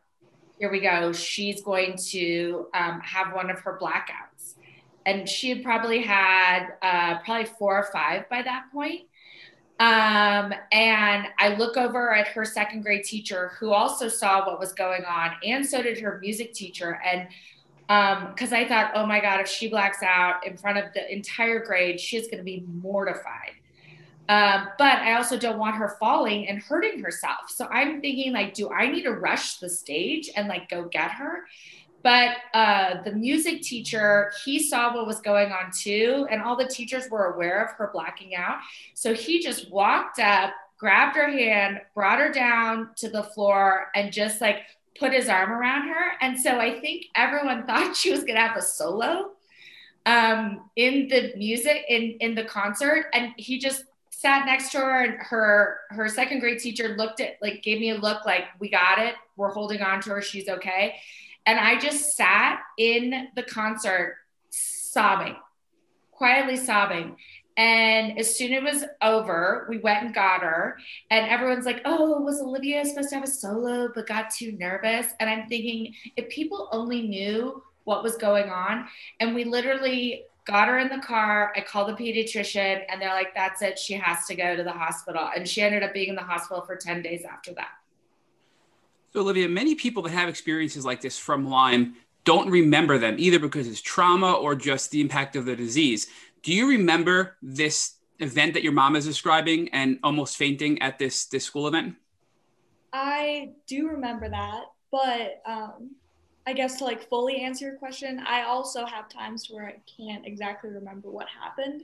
here 0.59 0.71
we 0.71 0.79
go. 0.79 1.11
She's 1.11 1.61
going 1.61 1.97
to 2.09 2.67
um, 2.73 3.01
have 3.01 3.33
one 3.33 3.49
of 3.49 3.59
her 3.61 3.77
blackouts 3.81 4.28
and 5.05 5.27
she 5.27 5.49
had 5.49 5.63
probably 5.63 6.01
had 6.01 6.67
uh, 6.81 7.19
probably 7.19 7.45
four 7.45 7.77
or 7.77 7.89
five 7.91 8.29
by 8.29 8.41
that 8.41 8.65
point. 8.71 9.01
Um, 9.79 10.53
and 10.73 11.27
I 11.37 11.55
look 11.57 11.77
over 11.77 12.13
at 12.13 12.27
her 12.29 12.43
second 12.43 12.81
grade 12.81 13.05
teacher 13.05 13.53
who 13.59 13.71
also 13.71 14.09
saw 14.09 14.45
what 14.45 14.59
was 14.59 14.73
going 14.73 15.05
on, 15.05 15.31
and 15.43 15.65
so 15.65 15.81
did 15.81 15.99
her 15.99 16.19
music 16.21 16.53
teacher. 16.53 16.99
And 17.05 17.27
because 17.87 18.51
um, 18.51 18.59
I 18.59 18.67
thought, 18.67 18.91
oh 18.93 19.05
my 19.05 19.19
God, 19.19 19.39
if 19.39 19.47
she 19.47 19.67
blacks 19.67 20.03
out 20.03 20.45
in 20.45 20.57
front 20.57 20.77
of 20.77 20.93
the 20.93 21.11
entire 21.11 21.65
grade, 21.65 21.99
she's 21.99 22.25
going 22.25 22.37
to 22.37 22.43
be 22.43 22.63
mortified. 22.67 23.53
Um, 24.29 24.67
but 24.77 24.99
I 24.99 25.15
also 25.15 25.39
don't 25.39 25.57
want 25.57 25.75
her 25.77 25.95
falling 25.99 26.47
and 26.47 26.61
hurting 26.61 27.01
herself. 27.01 27.49
So 27.49 27.65
I'm 27.65 27.99
thinking, 27.99 28.31
like, 28.31 28.53
do 28.53 28.69
I 28.69 28.87
need 28.87 29.01
to 29.03 29.13
rush 29.13 29.57
the 29.57 29.67
stage 29.67 30.29
and 30.35 30.47
like 30.47 30.69
go 30.69 30.83
get 30.83 31.09
her? 31.11 31.45
But 32.01 32.37
uh, 32.53 33.03
the 33.03 33.11
music 33.11 33.61
teacher, 33.61 34.31
he 34.45 34.61
saw 34.61 34.95
what 34.95 35.05
was 35.05 35.19
going 35.19 35.51
on 35.51 35.71
too, 35.71 36.27
and 36.31 36.41
all 36.41 36.55
the 36.55 36.67
teachers 36.67 37.09
were 37.09 37.33
aware 37.33 37.63
of 37.63 37.71
her 37.73 37.89
blacking 37.93 38.35
out. 38.35 38.59
So 38.93 39.13
he 39.13 39.41
just 39.41 39.69
walked 39.71 40.19
up, 40.19 40.51
grabbed 40.77 41.15
her 41.17 41.29
hand, 41.29 41.81
brought 41.93 42.19
her 42.19 42.31
down 42.31 42.89
to 42.97 43.09
the 43.09 43.23
floor, 43.23 43.87
and 43.95 44.13
just 44.13 44.39
like 44.39 44.61
put 44.97 45.13
his 45.13 45.29
arm 45.29 45.51
around 45.51 45.87
her. 45.87 46.13
And 46.21 46.39
so 46.39 46.59
I 46.59 46.79
think 46.79 47.05
everyone 47.15 47.65
thought 47.67 47.95
she 47.95 48.11
was 48.11 48.23
gonna 48.23 48.39
have 48.39 48.57
a 48.57 48.61
solo 48.61 49.31
um, 50.05 50.69
in 50.75 51.07
the 51.09 51.33
music 51.35 51.83
in 51.89 52.17
in 52.21 52.33
the 52.33 52.45
concert, 52.45 53.07
and 53.13 53.33
he 53.37 53.59
just 53.59 53.83
sat 54.19 54.45
next 54.45 54.71
to 54.71 54.77
her 54.77 55.03
and 55.05 55.13
her 55.19 55.79
her 55.91 56.09
second 56.09 56.39
grade 56.39 56.59
teacher 56.59 56.95
looked 56.97 57.21
at 57.21 57.37
like 57.41 57.63
gave 57.63 57.79
me 57.79 57.91
a 57.91 57.95
look 57.95 58.25
like 58.25 58.43
we 58.59 58.69
got 58.69 58.99
it 58.99 59.15
we're 59.37 59.53
holding 59.53 59.81
on 59.81 60.01
to 60.01 60.09
her 60.09 60.21
she's 60.21 60.49
okay 60.49 60.97
and 61.49 61.59
I 61.59 61.79
just 61.79 62.15
sat 62.15 62.59
in 62.77 63.29
the 63.35 63.41
concert 63.41 64.17
sobbing, 64.51 65.35
quietly 66.11 66.55
sobbing. 66.55 67.17
And 67.57 68.19
as 68.19 68.37
soon 68.37 68.53
as 68.53 68.59
it 68.59 68.63
was 68.63 68.85
over, 69.01 69.65
we 69.67 69.79
went 69.79 70.03
and 70.03 70.13
got 70.13 70.41
her. 70.41 70.77
And 71.09 71.27
everyone's 71.27 71.65
like, 71.65 71.81
oh, 71.85 72.21
was 72.21 72.39
Olivia 72.39 72.85
supposed 72.85 73.09
to 73.09 73.15
have 73.15 73.23
a 73.23 73.27
solo, 73.27 73.89
but 73.95 74.05
got 74.05 74.29
too 74.29 74.51
nervous? 74.59 75.07
And 75.19 75.27
I'm 75.27 75.49
thinking, 75.49 75.95
if 76.15 76.29
people 76.29 76.69
only 76.71 77.07
knew 77.07 77.63
what 77.83 78.03
was 78.03 78.15
going 78.15 78.51
on, 78.51 78.87
and 79.19 79.33
we 79.33 79.43
literally 79.43 80.25
got 80.45 80.67
her 80.67 80.77
in 80.77 80.89
the 80.89 80.99
car. 80.99 81.51
I 81.55 81.61
called 81.61 81.89
the 81.89 81.93
pediatrician, 81.93 82.83
and 82.89 83.01
they're 83.01 83.13
like, 83.13 83.33
that's 83.33 83.63
it. 83.63 83.79
She 83.79 83.95
has 83.95 84.27
to 84.27 84.35
go 84.35 84.55
to 84.55 84.61
the 84.61 84.71
hospital. 84.71 85.31
And 85.35 85.49
she 85.49 85.63
ended 85.63 85.81
up 85.81 85.95
being 85.95 86.09
in 86.09 86.15
the 86.15 86.21
hospital 86.21 86.63
for 86.63 86.75
10 86.75 87.01
days 87.01 87.23
after 87.25 87.53
that. 87.55 87.69
So, 89.11 89.21
Olivia, 89.21 89.49
many 89.49 89.75
people 89.75 90.03
that 90.03 90.11
have 90.11 90.29
experiences 90.29 90.85
like 90.85 91.01
this 91.01 91.17
from 91.17 91.49
Lyme 91.49 91.95
don't 92.25 92.49
remember 92.49 92.97
them 92.99 93.15
either 93.17 93.39
because 93.39 93.67
it's 93.67 93.81
trauma 93.81 94.33
or 94.33 94.53
just 94.53 94.91
the 94.91 95.01
impact 95.01 95.35
of 95.35 95.45
the 95.45 95.55
disease. 95.55 96.07
Do 96.43 96.53
you 96.53 96.69
remember 96.69 97.37
this 97.41 97.95
event 98.19 98.53
that 98.53 98.63
your 98.63 98.73
mom 98.73 98.95
is 98.95 99.05
describing 99.05 99.69
and 99.69 99.97
almost 100.03 100.37
fainting 100.37 100.81
at 100.81 100.99
this 100.99 101.25
this 101.25 101.43
school 101.43 101.67
event? 101.67 101.95
I 102.93 103.51
do 103.67 103.87
remember 103.87 104.29
that, 104.29 104.65
but 104.91 105.41
um, 105.45 105.91
I 106.45 106.53
guess 106.53 106.77
to 106.77 106.85
like 106.85 107.07
fully 107.09 107.37
answer 107.41 107.65
your 107.65 107.75
question, 107.75 108.19
I 108.19 108.43
also 108.43 108.85
have 108.85 109.09
times 109.09 109.47
where 109.49 109.67
I 109.67 109.77
can't 109.97 110.25
exactly 110.25 110.69
remember 110.69 111.09
what 111.09 111.27
happened 111.27 111.83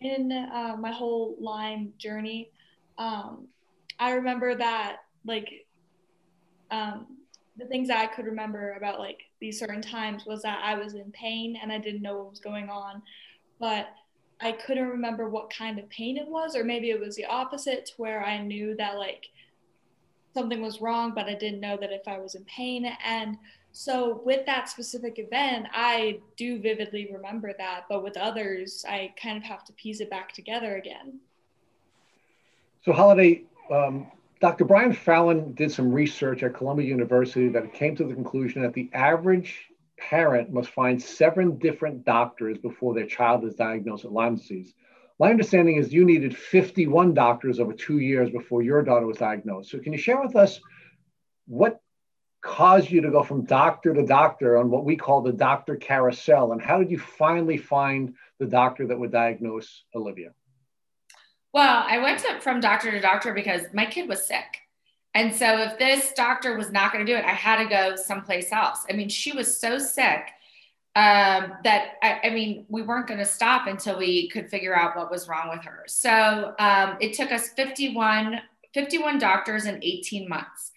in 0.00 0.32
uh, 0.32 0.76
my 0.78 0.92
whole 0.92 1.36
Lyme 1.40 1.92
journey. 1.98 2.50
Um, 2.98 3.46
I 3.98 4.12
remember 4.12 4.54
that 4.54 4.98
like 5.24 5.66
um, 6.70 7.06
the 7.56 7.66
things 7.66 7.88
that 7.88 7.98
I 7.98 8.06
could 8.06 8.26
remember 8.26 8.72
about 8.72 8.98
like 8.98 9.20
these 9.40 9.58
certain 9.58 9.82
times 9.82 10.24
was 10.26 10.42
that 10.42 10.60
I 10.64 10.74
was 10.74 10.94
in 10.94 11.10
pain 11.12 11.58
and 11.60 11.70
I 11.70 11.78
didn't 11.78 12.02
know 12.02 12.16
what 12.16 12.30
was 12.30 12.40
going 12.40 12.70
on, 12.70 13.02
but 13.58 13.88
I 14.40 14.52
couldn't 14.52 14.88
remember 14.88 15.28
what 15.28 15.52
kind 15.52 15.78
of 15.78 15.88
pain 15.90 16.16
it 16.16 16.26
was, 16.26 16.56
or 16.56 16.64
maybe 16.64 16.90
it 16.90 16.98
was 16.98 17.16
the 17.16 17.26
opposite 17.26 17.86
to 17.86 17.92
where 17.98 18.24
I 18.24 18.38
knew 18.38 18.74
that 18.76 18.96
like 18.96 19.26
something 20.32 20.62
was 20.62 20.80
wrong, 20.80 21.12
but 21.14 21.26
I 21.26 21.34
didn't 21.34 21.60
know 21.60 21.76
that 21.78 21.92
if 21.92 22.08
I 22.08 22.18
was 22.18 22.34
in 22.34 22.44
pain. 22.44 22.90
And 23.04 23.36
so 23.72 24.22
with 24.24 24.46
that 24.46 24.68
specific 24.68 25.18
event, 25.18 25.66
I 25.72 26.20
do 26.36 26.60
vividly 26.60 27.10
remember 27.12 27.52
that, 27.58 27.84
but 27.88 28.02
with 28.02 28.16
others, 28.16 28.84
I 28.88 29.12
kind 29.20 29.36
of 29.36 29.42
have 29.42 29.64
to 29.64 29.72
piece 29.74 30.00
it 30.00 30.10
back 30.10 30.32
together 30.32 30.76
again. 30.76 31.20
So, 32.84 32.92
Holiday, 32.92 33.42
um, 33.70 34.10
Dr. 34.40 34.64
Brian 34.64 34.94
Fallon 34.94 35.52
did 35.52 35.70
some 35.70 35.92
research 35.92 36.42
at 36.42 36.54
Columbia 36.54 36.88
University 36.88 37.48
that 37.50 37.74
came 37.74 37.94
to 37.96 38.04
the 38.04 38.14
conclusion 38.14 38.62
that 38.62 38.72
the 38.72 38.88
average 38.94 39.66
parent 39.98 40.50
must 40.50 40.70
find 40.70 41.00
seven 41.00 41.58
different 41.58 42.06
doctors 42.06 42.56
before 42.56 42.94
their 42.94 43.06
child 43.06 43.44
is 43.44 43.54
diagnosed 43.54 44.04
with 44.04 44.14
Lyme 44.14 44.36
disease. 44.36 44.72
My 45.18 45.28
understanding 45.28 45.76
is 45.76 45.92
you 45.92 46.06
needed 46.06 46.34
51 46.34 47.12
doctors 47.12 47.60
over 47.60 47.74
two 47.74 47.98
years 47.98 48.30
before 48.30 48.62
your 48.62 48.82
daughter 48.82 49.06
was 49.06 49.18
diagnosed. 49.18 49.70
So, 49.70 49.78
can 49.78 49.92
you 49.92 49.98
share 49.98 50.22
with 50.22 50.34
us 50.34 50.58
what 51.46 51.78
caused 52.40 52.90
you 52.90 53.02
to 53.02 53.10
go 53.10 53.22
from 53.22 53.44
doctor 53.44 53.92
to 53.92 54.06
doctor 54.06 54.56
on 54.56 54.70
what 54.70 54.86
we 54.86 54.96
call 54.96 55.20
the 55.20 55.34
doctor 55.34 55.76
carousel? 55.76 56.52
And 56.52 56.62
how 56.62 56.78
did 56.78 56.90
you 56.90 56.98
finally 56.98 57.58
find 57.58 58.14
the 58.38 58.46
doctor 58.46 58.86
that 58.86 58.98
would 58.98 59.12
diagnose 59.12 59.84
Olivia? 59.94 60.30
Well, 61.52 61.84
I 61.88 61.98
went 61.98 62.20
to, 62.20 62.40
from 62.40 62.60
doctor 62.60 62.90
to 62.90 63.00
doctor 63.00 63.34
because 63.34 63.62
my 63.72 63.86
kid 63.86 64.08
was 64.08 64.24
sick. 64.24 64.60
And 65.14 65.34
so 65.34 65.58
if 65.58 65.78
this 65.78 66.12
doctor 66.12 66.56
was 66.56 66.70
not 66.70 66.92
going 66.92 67.04
to 67.04 67.12
do 67.12 67.18
it, 67.18 67.24
I 67.24 67.32
had 67.32 67.62
to 67.62 67.68
go 67.68 67.96
someplace 67.96 68.52
else. 68.52 68.84
I 68.88 68.92
mean, 68.92 69.08
she 69.08 69.32
was 69.32 69.60
so 69.60 69.78
sick 69.78 70.28
um, 70.94 71.52
that 71.64 71.94
I, 72.02 72.20
I, 72.24 72.30
mean, 72.30 72.66
we 72.68 72.82
weren't 72.82 73.08
going 73.08 73.18
to 73.18 73.26
stop 73.26 73.66
until 73.66 73.98
we 73.98 74.28
could 74.28 74.48
figure 74.48 74.76
out 74.76 74.96
what 74.96 75.10
was 75.10 75.28
wrong 75.28 75.48
with 75.48 75.64
her. 75.64 75.84
So 75.88 76.54
um, 76.58 76.96
it 77.00 77.14
took 77.14 77.32
us 77.32 77.48
51, 77.50 78.40
51 78.74 79.18
doctors 79.18 79.66
in 79.66 79.82
18 79.82 80.28
months 80.28 80.70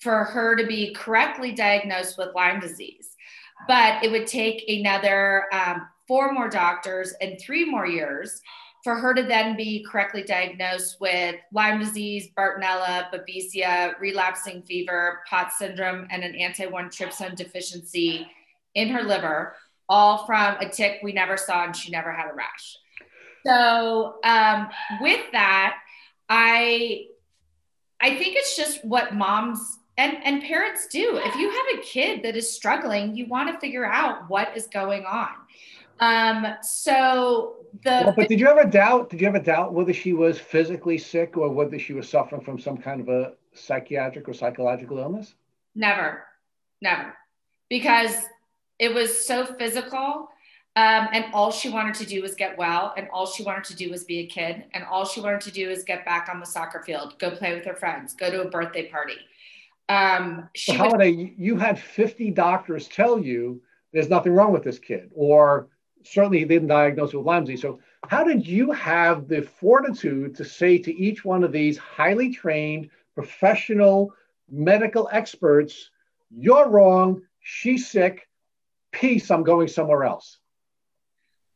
for 0.00 0.24
her 0.24 0.56
to 0.56 0.66
be 0.66 0.92
correctly 0.94 1.52
diagnosed 1.52 2.18
with 2.18 2.34
Lyme 2.34 2.60
disease. 2.60 3.16
But 3.68 4.02
it 4.04 4.10
would 4.10 4.26
take 4.26 4.64
another 4.68 5.46
um, 5.52 5.88
four 6.08 6.32
more 6.32 6.48
doctors 6.48 7.14
and 7.20 7.40
three 7.40 7.64
more 7.64 7.86
years 7.86 8.40
for 8.82 8.96
her 8.96 9.14
to 9.14 9.22
then 9.22 9.56
be 9.56 9.84
correctly 9.88 10.22
diagnosed 10.22 11.00
with 11.00 11.36
Lyme 11.52 11.78
disease, 11.78 12.28
Bartonella, 12.36 13.10
Babesia, 13.12 13.98
relapsing 14.00 14.62
fever, 14.62 15.20
POTS 15.28 15.58
syndrome, 15.58 16.08
and 16.10 16.24
an 16.24 16.34
anti-1 16.34 16.86
trypsin 16.86 17.36
deficiency 17.36 18.26
in 18.74 18.88
her 18.88 19.02
liver, 19.02 19.54
all 19.88 20.26
from 20.26 20.56
a 20.56 20.68
tick 20.68 21.00
we 21.02 21.12
never 21.12 21.36
saw 21.36 21.64
and 21.64 21.76
she 21.76 21.92
never 21.92 22.12
had 22.12 22.28
a 22.30 22.34
rash. 22.34 22.76
So 23.46 24.16
um, 24.24 24.68
with 25.00 25.20
that, 25.32 25.78
I 26.28 27.06
I 28.00 28.16
think 28.16 28.36
it's 28.36 28.56
just 28.56 28.84
what 28.84 29.14
moms 29.14 29.78
and 29.96 30.16
and 30.24 30.42
parents 30.42 30.86
do 30.88 31.20
if 31.22 31.34
you 31.36 31.50
have 31.50 31.78
a 31.78 31.82
kid 31.82 32.22
that 32.22 32.36
is 32.36 32.52
struggling 32.52 33.14
you 33.14 33.26
want 33.26 33.52
to 33.52 33.60
figure 33.60 33.84
out 33.84 34.28
what 34.28 34.56
is 34.56 34.66
going 34.68 35.04
on 35.04 35.28
um 36.00 36.46
so 36.62 37.56
the 37.84 38.02
well, 38.04 38.14
but 38.16 38.28
did 38.28 38.38
you 38.38 38.48
ever 38.48 38.64
doubt 38.64 39.10
did 39.10 39.20
you 39.20 39.26
ever 39.26 39.38
doubt 39.38 39.72
whether 39.72 39.92
she 39.92 40.12
was 40.12 40.38
physically 40.38 40.98
sick 40.98 41.36
or 41.36 41.48
whether 41.50 41.78
she 41.78 41.92
was 41.92 42.08
suffering 42.08 42.42
from 42.42 42.58
some 42.58 42.76
kind 42.76 43.00
of 43.00 43.08
a 43.08 43.32
psychiatric 43.54 44.28
or 44.28 44.34
psychological 44.34 44.98
illness? 44.98 45.34
Never. 45.74 46.24
Never. 46.80 47.14
Because 47.68 48.14
it 48.78 48.92
was 48.92 49.24
so 49.24 49.46
physical 49.46 50.28
um, 50.74 51.08
and 51.12 51.26
all 51.34 51.50
she 51.50 51.68
wanted 51.68 51.94
to 51.96 52.06
do 52.06 52.22
was 52.22 52.34
get 52.34 52.56
well, 52.56 52.94
and 52.96 53.06
all 53.12 53.26
she 53.26 53.42
wanted 53.42 53.64
to 53.64 53.76
do 53.76 53.90
was 53.90 54.04
be 54.04 54.20
a 54.20 54.26
kid, 54.26 54.64
and 54.72 54.84
all 54.84 55.04
she 55.04 55.20
wanted 55.20 55.42
to 55.42 55.50
do 55.50 55.68
is 55.68 55.84
get 55.84 56.02
back 56.06 56.30
on 56.32 56.40
the 56.40 56.46
soccer 56.46 56.82
field, 56.82 57.18
go 57.18 57.30
play 57.30 57.54
with 57.54 57.64
her 57.66 57.74
friends, 57.74 58.14
go 58.14 58.30
to 58.30 58.40
a 58.40 58.48
birthday 58.48 58.88
party. 58.88 59.16
Um, 59.90 60.48
she 60.54 60.72
so 60.72 60.78
Holiday, 60.78 61.12
would- 61.12 61.34
you 61.36 61.58
had 61.58 61.78
50 61.78 62.30
doctors 62.30 62.88
tell 62.88 63.18
you 63.18 63.60
there's 63.92 64.08
nothing 64.08 64.32
wrong 64.32 64.50
with 64.50 64.62
this 64.62 64.78
kid, 64.78 65.10
or 65.14 65.68
certainly 66.04 66.38
he 66.40 66.44
didn't 66.44 66.68
diagnose 66.68 67.12
with 67.12 67.26
Lyme 67.26 67.44
disease. 67.44 67.62
So, 67.62 67.80
how 68.08 68.24
did 68.24 68.46
you 68.46 68.72
have 68.72 69.28
the 69.28 69.42
fortitude 69.42 70.34
to 70.36 70.44
say 70.44 70.78
to 70.78 70.94
each 70.94 71.24
one 71.24 71.44
of 71.44 71.52
these 71.52 71.78
highly 71.78 72.32
trained 72.32 72.90
professional 73.14 74.12
medical 74.50 75.08
experts, 75.12 75.90
"You're 76.30 76.68
wrong. 76.68 77.22
She's 77.40 77.88
sick. 77.88 78.28
Peace. 78.90 79.30
I'm 79.30 79.44
going 79.44 79.68
somewhere 79.68 80.04
else." 80.04 80.38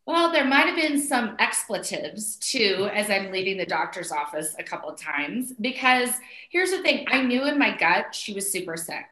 Well, 0.06 0.30
there 0.30 0.44
might 0.44 0.66
have 0.66 0.76
been 0.76 1.00
some 1.00 1.35
expletives 1.40 2.37
too 2.37 2.88
as 2.92 3.11
I'm 3.11 3.32
leaving 3.32 3.56
the 3.56 3.66
doctor's 3.66 4.12
office 4.12 4.54
a 4.56 4.62
couple 4.62 4.88
of 4.88 5.00
times 5.00 5.52
because 5.61 6.11
here's 6.48 6.70
the 6.70 6.80
thing 6.80 7.06
I 7.11 7.22
knew 7.22 7.44
in 7.44 7.59
my 7.59 7.76
gut 7.76 8.14
she 8.14 8.32
was 8.32 8.50
super 8.50 8.76
sick. 8.76 9.04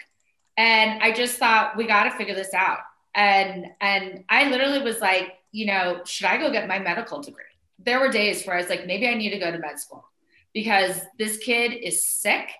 And 0.57 1.03
I 1.03 1.11
just 1.11 1.38
thought 1.38 1.77
we 1.77 1.85
got 1.88 2.05
to 2.05 2.12
figure 2.12 2.37
this 2.37 2.55
out. 2.55 2.79
And 3.14 3.66
and 3.81 4.24
I 4.29 4.50
literally 4.50 4.83
was 4.83 5.00
like, 5.00 5.35
you 5.53 5.66
know, 5.66 6.03
should 6.05 6.27
I 6.27 6.38
go 6.38 6.50
get 6.50 6.68
my 6.68 6.79
medical 6.79 7.20
degree? 7.20 7.44
There 7.79 8.00
were 8.00 8.11
days 8.11 8.44
where 8.44 8.57
I 8.57 8.61
was 8.61 8.68
like, 8.68 8.87
maybe 8.87 9.09
I 9.09 9.14
need 9.14 9.31
to 9.31 9.38
go 9.38 9.50
to 9.50 9.59
med 9.59 9.79
school 9.79 10.05
because 10.53 11.00
this 11.18 11.38
kid 11.38 11.72
is 11.72 12.05
sick. 12.05 12.50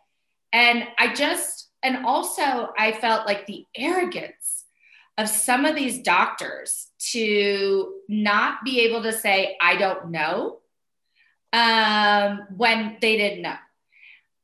And 0.53 0.87
I 0.99 1.15
just 1.15 1.71
and 1.83 2.07
also 2.07 2.71
I 2.79 2.93
felt 2.93 3.27
like 3.27 3.47
the 3.47 3.67
arrogance 3.77 4.65
of 5.17 5.29
some 5.29 5.65
of 5.65 5.77
these 5.77 6.03
doctors 6.03 6.89
to 7.13 7.95
not 8.09 8.65
be 8.65 8.81
able 8.81 9.03
to 9.03 9.13
say, 9.13 9.57
I 9.61 9.77
don't 9.77 10.11
know, 10.11 10.59
um, 11.53 12.47
when 12.57 12.97
they 13.01 13.17
didn't 13.17 13.43
know. 13.43 13.57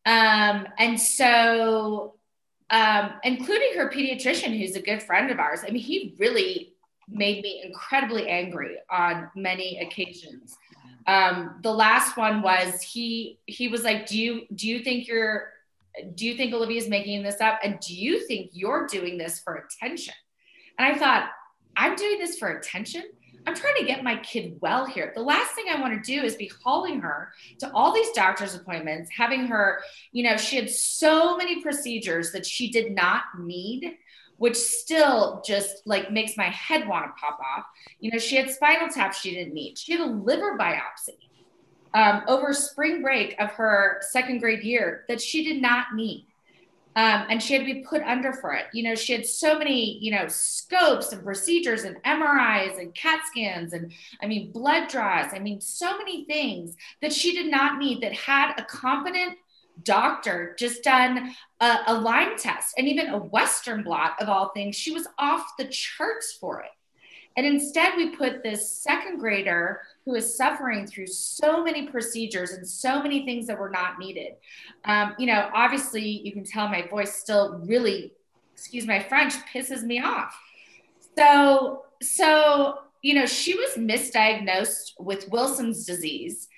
Um, 0.07 0.66
and 0.79 1.01
so, 1.01 2.14
um, 2.71 3.15
including 3.25 3.75
her 3.77 3.91
pediatrician, 3.91 4.59
who's 4.59 4.77
a 4.77 4.83
good 4.83 5.03
friend 5.03 5.31
of 5.31 5.39
ours, 5.39 5.61
I 5.67 5.71
mean, 5.71 5.83
he 5.83 6.15
really 6.19 6.75
made 7.09 7.43
me 7.43 7.63
incredibly 7.65 8.29
angry 8.29 8.77
on 8.89 9.31
many 9.35 9.79
occasions. 9.81 10.57
Um, 11.07 11.59
the 11.63 11.73
last 11.73 12.17
one 12.17 12.43
was 12.43 12.81
he 12.81 13.39
he 13.47 13.69
was 13.69 13.83
like, 13.83 14.07
"Do 14.07 14.19
you 14.19 14.43
do 14.55 14.69
you 14.69 14.81
think 14.81 15.09
you're 15.09 15.53
do 16.15 16.25
you 16.25 16.37
think 16.37 16.55
Olivia's 16.55 16.89
making 16.89 17.23
this 17.23 17.41
up? 17.41 17.59
And 17.65 17.81
do 17.81 17.95
you 17.95 18.27
think 18.27 18.51
you're 18.53 18.87
doing 18.87 19.19
this 19.19 19.41
for 19.41 19.55
attention?" 19.55 20.15
And 20.79 20.95
I 20.95 20.99
thought, 20.99 21.31
I'm 21.77 21.97
doing 21.97 22.19
this 22.19 22.39
for 22.39 22.49
attention. 22.49 23.05
I'm 23.46 23.55
trying 23.55 23.76
to 23.79 23.85
get 23.85 24.05
my 24.05 24.16
kid 24.16 24.59
well 24.61 24.87
here. 24.87 25.12
The 25.14 25.22
last 25.22 25.55
thing 25.55 25.64
I 25.70 25.81
want 25.81 25.94
to 25.94 26.12
do 26.12 26.22
is 26.22 26.37
be 26.37 26.50
hauling 26.62 27.00
her 27.00 27.33
to 27.61 27.72
all 27.72 27.92
these 27.92 28.11
doctor's 28.11 28.55
appointments, 28.55 29.11
having 29.16 29.46
her, 29.46 29.83
you 30.12 30.22
know, 30.22 30.37
she 30.37 30.57
had 30.57 30.68
so 30.68 31.37
many 31.37 31.62
procedures 31.62 32.33
that 32.33 32.44
she 32.44 32.70
did 32.70 32.94
not 32.94 33.22
need, 33.38 33.96
which 34.37 34.57
still 34.57 35.42
just 35.44 35.87
like 35.87 36.12
makes 36.12 36.37
my 36.37 36.48
head 36.50 36.87
want 36.87 37.07
to 37.07 37.12
pop 37.20 37.38
off. 37.40 37.64
You 37.98 38.12
know, 38.12 38.18
she 38.18 38.37
had 38.37 38.50
spinal 38.50 38.88
tap 38.88 39.14
she 39.14 39.35
didn't 39.35 39.55
need. 39.55 39.79
She 39.79 39.92
had 39.92 40.03
a 40.03 40.11
liver 40.11 40.57
biopsy 40.59 41.16
um, 41.94 42.22
over 42.29 42.53
spring 42.53 43.03
break 43.03 43.35
of 43.38 43.50
her 43.53 43.98
second 44.03 44.38
grade 44.38 44.62
year 44.62 45.05
that 45.09 45.20
she 45.20 45.44
did 45.44 45.61
not 45.61 45.94
need. 45.94 46.26
Um, 47.01 47.25
and 47.31 47.43
she 47.43 47.55
had 47.55 47.61
to 47.61 47.75
be 47.75 47.81
put 47.81 48.03
under 48.03 48.35
for 48.35 48.53
it. 48.53 48.67
You 48.75 48.83
know, 48.83 48.95
she 48.95 49.15
had 49.15 49.25
so 49.25 49.59
many, 49.59 49.99
you 50.01 50.11
know, 50.11 50.29
scopes 50.29 51.13
and 51.13 51.25
procedures 51.25 51.85
and 51.85 51.97
MRIs 52.03 52.79
and 52.79 52.95
CAT 52.95 53.21
scans 53.27 53.73
and, 53.73 53.91
I 54.23 54.27
mean, 54.27 54.53
blood 54.53 54.89
draws. 54.89 55.33
I 55.33 55.39
mean, 55.39 55.63
so 55.63 55.97
many 55.97 56.27
things 56.27 56.77
that 57.01 57.15
she 57.15 57.33
did 57.33 57.51
not 57.51 57.79
need 57.79 58.03
that 58.03 58.13
had 58.13 58.53
a 58.59 58.65
competent 58.65 59.39
doctor 59.83 60.55
just 60.59 60.83
done 60.83 61.35
a, 61.61 61.79
a 61.87 61.95
Lyme 61.95 62.37
test 62.37 62.75
and 62.77 62.87
even 62.87 63.09
a 63.09 63.17
Western 63.17 63.83
blot 63.83 64.21
of 64.21 64.29
all 64.29 64.51
things. 64.51 64.77
She 64.77 64.93
was 64.93 65.09
off 65.19 65.57
the 65.57 65.69
charts 65.69 66.37
for 66.39 66.61
it. 66.61 66.71
And 67.37 67.47
instead, 67.47 67.97
we 67.97 68.16
put 68.16 68.43
this 68.43 68.71
second 68.71 69.19
grader 69.19 69.83
who 70.05 70.14
is 70.14 70.37
suffering 70.37 70.87
through 70.87 71.07
so 71.07 71.62
many 71.62 71.87
procedures 71.87 72.51
and 72.53 72.66
so 72.66 73.03
many 73.03 73.25
things 73.25 73.47
that 73.47 73.59
were 73.59 73.71
not 73.71 73.99
needed. 73.99 74.35
Um, 74.85 75.14
you 75.19 75.27
know, 75.27 75.49
obviously, 75.55 76.03
you 76.03 76.33
can 76.33 76.45
tell 76.45 76.69
my 76.69 76.87
voice 76.88 77.14
still 77.14 77.61
really, 77.64 78.12
excuse 78.53 78.87
my 78.87 79.01
French, 79.01 79.35
pisses 79.53 79.83
me 79.83 80.01
off. 80.01 80.38
So, 81.16 81.85
so 82.03 82.79
you 83.03 83.14
know, 83.14 83.27
she 83.27 83.55
was 83.55 83.77
misdiagnosed 83.77 84.93
with 84.99 85.29
Wilson's 85.31 85.87
disease 85.87 86.49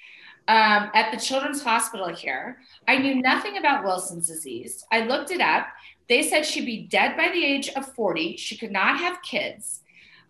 um, 0.48 0.90
at 0.94 1.12
the 1.12 1.20
Children's 1.20 1.62
Hospital 1.62 2.08
here. 2.08 2.58
I 2.88 2.98
knew 2.98 3.22
nothing 3.22 3.58
about 3.58 3.84
Wilson's 3.84 4.26
disease. 4.26 4.84
I 4.90 5.04
looked 5.04 5.30
it 5.30 5.40
up. 5.40 5.68
They 6.08 6.22
said 6.22 6.44
she'd 6.44 6.66
be 6.66 6.82
dead 6.88 7.16
by 7.16 7.28
the 7.28 7.44
age 7.44 7.68
of 7.70 7.94
40. 7.94 8.36
She 8.36 8.56
could 8.56 8.72
not 8.72 8.98
have 8.98 9.22
kids. 9.22 9.80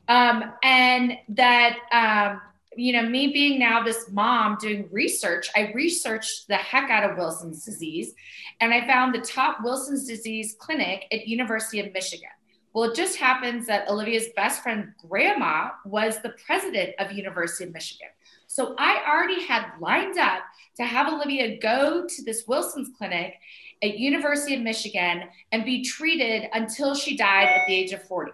Um, 0.09 0.53
and 0.63 1.17
that 1.31 1.79
um, 1.93 2.41
you 2.77 2.93
know, 2.93 3.09
me 3.09 3.29
being 3.29 3.59
now 3.59 3.83
this 3.83 4.11
mom 4.11 4.57
doing 4.61 4.89
research, 4.91 5.51
I 5.55 5.73
researched 5.75 6.49
the 6.49 6.57
heck 6.57 6.91
out 6.91 7.09
of 7.09 7.17
Wilson's 7.17 7.65
disease 7.65 8.15
and 8.61 8.73
I 8.73 8.87
found 8.87 9.15
the 9.15 9.21
top 9.21 9.59
Wilson's 9.63 10.07
disease 10.07 10.57
clinic 10.59 11.05
at 11.13 11.27
University 11.27 11.81
of 11.81 11.93
Michigan. 11.93 12.31
Well, 12.73 12.91
it 12.91 12.97
just 12.97 13.17
happens 13.17 13.67
that 13.67 13.89
Olivia's 13.89 14.29
best 14.35 14.63
friend 14.63 14.93
grandma 15.07 15.71
was 15.85 16.21
the 16.21 16.35
president 16.47 16.95
of 16.99 17.13
University 17.13 17.65
of 17.65 17.73
Michigan. 17.73 18.09
So 18.47 18.75
I 18.79 19.03
already 19.07 19.45
had 19.45 19.73
lined 19.79 20.19
up 20.19 20.41
to 20.77 20.85
have 20.85 21.13
Olivia 21.13 21.59
go 21.59 22.07
to 22.09 22.25
this 22.25 22.45
Wilson's 22.47 22.91
clinic 22.97 23.35
at 23.83 23.99
University 23.99 24.55
of 24.55 24.63
Michigan 24.63 25.25
and 25.51 25.65
be 25.65 25.85
treated 25.85 26.49
until 26.55 26.95
she 26.95 27.17
died 27.17 27.49
at 27.49 27.67
the 27.67 27.75
age 27.75 27.93
of 27.93 28.03
40. 28.05 28.33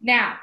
Now, 0.00 0.36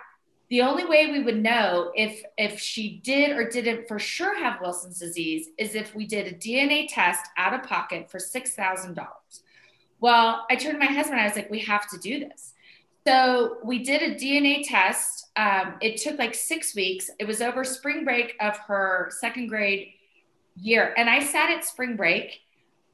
the 0.52 0.62
only 0.62 0.84
way 0.84 1.10
we 1.10 1.24
would 1.24 1.42
know 1.42 1.94
if 1.96 2.24
if 2.38 2.60
she 2.60 3.00
did 3.06 3.32
or 3.32 3.50
didn't 3.50 3.88
for 3.88 3.98
sure 3.98 4.38
have 4.38 4.60
Wilson's 4.60 5.00
disease 5.00 5.48
is 5.58 5.76
if 5.76 5.96
we 5.96 6.06
did 6.06 6.28
a 6.28 6.36
DNA 6.36 6.88
test 6.90 7.24
out 7.38 7.54
of 7.54 7.64
pocket 7.64 8.12
for 8.12 8.20
six 8.20 8.54
thousand 8.54 8.96
dollars. 8.96 9.44
Well, 10.02 10.46
I 10.50 10.58
turned 10.58 10.74
to 10.74 10.86
my 10.86 10.92
husband. 10.92 11.22
I 11.22 11.24
was 11.24 11.38
like, 11.38 11.50
"We 11.50 11.60
have 11.60 11.90
to 11.92 11.98
do 11.98 12.20
this." 12.20 12.54
So 13.08 13.60
we 13.64 13.82
did 13.82 14.02
a 14.02 14.14
DNA 14.14 14.68
test. 14.68 15.32
Um, 15.38 15.76
it 15.82 16.02
took 16.02 16.20
like 16.20 16.36
six 16.36 16.76
weeks. 16.76 17.10
It 17.18 17.26
was 17.26 17.42
over 17.42 17.64
spring 17.64 18.04
break 18.04 18.36
of 18.42 18.58
her 18.58 19.10
second 19.22 19.48
grade 19.48 19.94
year, 20.58 20.94
and 20.98 21.10
I 21.10 21.24
sat 21.24 21.50
at 21.50 21.64
spring 21.64 21.96
break 21.96 22.42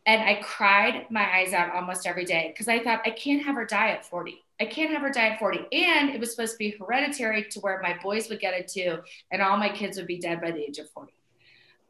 and 0.05 0.21
I 0.21 0.35
cried 0.43 1.07
my 1.09 1.27
eyes 1.39 1.53
out 1.53 1.73
almost 1.73 2.05
every 2.05 2.23
day 2.23 2.51
because 2.53 2.67
I 2.67 2.83
thought 2.83 3.01
I 3.03 3.09
can't 3.09 3.43
have 3.43 3.55
her 3.55 3.65
die 3.65 3.89
at 3.89 4.05
forty. 4.05 4.43
I 4.59 4.65
can't 4.65 4.91
have 4.91 5.01
her 5.01 5.09
die 5.09 5.29
at 5.29 5.39
40. 5.39 5.67
And 5.71 6.09
it 6.09 6.19
was 6.19 6.31
supposed 6.31 6.53
to 6.53 6.57
be 6.57 6.71
hereditary 6.71 7.45
to 7.51 7.59
where 7.59 7.79
my 7.81 7.97
boys 8.01 8.29
would 8.29 8.39
get 8.39 8.53
it 8.53 8.67
too, 8.67 8.99
and 9.31 9.41
all 9.41 9.57
my 9.57 9.69
kids 9.69 9.97
would 9.97 10.07
be 10.07 10.19
dead 10.19 10.41
by 10.41 10.51
the 10.51 10.61
age 10.61 10.79
of 10.79 10.89
40. 10.89 11.13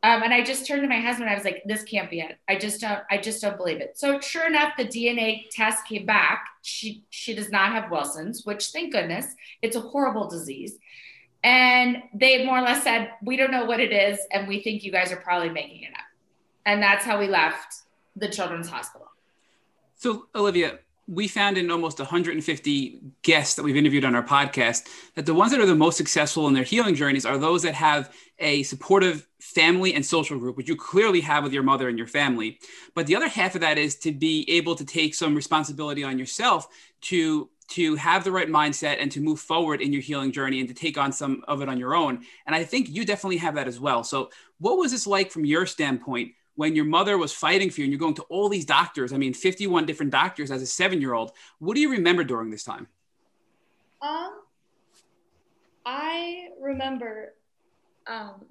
Um, 0.03 0.21
and 0.21 0.33
I 0.33 0.43
just 0.43 0.67
turned 0.67 0.83
to 0.83 0.87
my 0.87 0.99
husband. 0.99 1.29
I 1.29 1.33
was 1.33 1.43
like, 1.43 1.63
"This 1.65 1.83
can't 1.83 2.09
be 2.09 2.19
it. 2.19 2.37
I 2.47 2.55
just 2.55 2.81
don't. 2.81 3.01
I 3.09 3.17
just 3.17 3.41
don't 3.41 3.57
believe 3.57 3.81
it." 3.81 3.97
So 3.97 4.19
sure 4.19 4.45
enough, 4.45 4.73
the 4.77 4.85
DNA 4.85 5.49
test 5.49 5.87
came 5.87 6.05
back. 6.05 6.47
She 6.61 7.03
she 7.09 7.33
does 7.33 7.49
not 7.49 7.71
have 7.71 7.89
Wilson's, 7.89 8.45
which 8.45 8.67
thank 8.67 8.91
goodness. 8.91 9.33
It's 9.63 9.75
a 9.75 9.81
horrible 9.81 10.29
disease. 10.29 10.77
And 11.43 12.03
they 12.13 12.45
more 12.45 12.59
or 12.59 12.61
less 12.61 12.83
said, 12.83 13.11
"We 13.23 13.37
don't 13.37 13.49
know 13.49 13.65
what 13.65 13.79
it 13.79 13.91
is, 13.91 14.19
and 14.31 14.47
we 14.47 14.61
think 14.61 14.83
you 14.83 14.91
guys 14.91 15.11
are 15.11 15.17
probably 15.17 15.49
making 15.49 15.81
it 15.83 15.93
up." 15.93 16.05
And 16.65 16.81
that's 16.81 17.03
how 17.03 17.19
we 17.19 17.27
left 17.27 17.77
the 18.15 18.29
Children's 18.29 18.69
Hospital. 18.69 19.07
So 19.95 20.27
Olivia, 20.35 20.77
we 21.07 21.27
found 21.27 21.57
in 21.57 21.71
almost 21.71 21.99
150 21.99 22.99
guests 23.21 23.55
that 23.55 23.63
we've 23.63 23.77
interviewed 23.77 24.03
on 24.03 24.13
our 24.13 24.23
podcast 24.23 24.87
that 25.15 25.25
the 25.25 25.33
ones 25.33 25.51
that 25.51 25.61
are 25.61 25.65
the 25.65 25.75
most 25.75 25.97
successful 25.97 26.47
in 26.47 26.53
their 26.53 26.63
healing 26.63 26.95
journeys 26.95 27.25
are 27.25 27.37
those 27.37 27.63
that 27.63 27.73
have 27.73 28.13
a 28.39 28.63
supportive 28.63 29.25
family 29.39 29.93
and 29.93 30.05
social 30.05 30.37
group, 30.37 30.57
which 30.57 30.67
you 30.67 30.75
clearly 30.75 31.21
have 31.21 31.43
with 31.43 31.53
your 31.53 31.63
mother 31.63 31.87
and 31.87 31.97
your 31.97 32.07
family. 32.07 32.59
But 32.93 33.07
the 33.07 33.15
other 33.15 33.29
half 33.29 33.55
of 33.55 33.61
that 33.61 33.77
is 33.77 33.95
to 33.99 34.11
be 34.11 34.45
able 34.49 34.75
to 34.75 34.85
take 34.85 35.15
some 35.15 35.33
responsibility 35.33 36.03
on 36.03 36.19
yourself 36.19 36.67
to 37.03 37.49
to 37.69 37.95
have 37.95 38.23
the 38.23 38.31
right 38.31 38.47
mindset 38.47 38.97
and 38.99 39.11
to 39.11 39.19
move 39.19 39.41
forward 39.41 39.81
in 39.81 39.91
your 39.91 40.01
healing 40.01 40.31
journey 40.31 40.61
and 40.61 40.69
to 40.69 40.75
take 40.75 40.97
on 40.97 41.11
some 41.11 41.43
of 41.49 41.61
it 41.61 41.67
on 41.67 41.77
your 41.77 41.95
own. 41.95 42.23
And 42.45 42.55
I 42.55 42.63
think 42.63 42.87
you 42.89 43.03
definitely 43.03 43.37
have 43.37 43.55
that 43.55 43.67
as 43.67 43.77
well. 43.77 44.03
So, 44.03 44.29
what 44.59 44.77
was 44.77 44.91
this 44.91 45.05
like 45.05 45.31
from 45.31 45.45
your 45.45 45.65
standpoint 45.65 46.31
when 46.57 46.75
your 46.75 46.85
mother 46.85 47.17
was 47.19 47.31
fighting 47.31 47.69
for 47.69 47.81
you 47.81 47.85
and 47.85 47.93
you're 47.93 47.99
going 47.99 48.15
to 48.15 48.23
all 48.23 48.49
these 48.49 48.65
doctors. 48.65 49.13
I 49.13 49.17
mean, 49.17 49.33
51 49.33 49.85
different 49.85 50.11
doctors 50.11 50.49
as 50.49 50.61
a 50.61 50.65
seven 50.65 50.99
year 50.99 51.13
old. 51.13 51.31
What 51.59 51.75
do 51.75 51.81
you 51.81 51.91
remember 51.91 52.23
during 52.23 52.49
this 52.49 52.63
time? 52.63 52.87
Um, 54.01 54.41
I 55.85 56.49
remember, 56.59 57.35
um, 58.07 58.43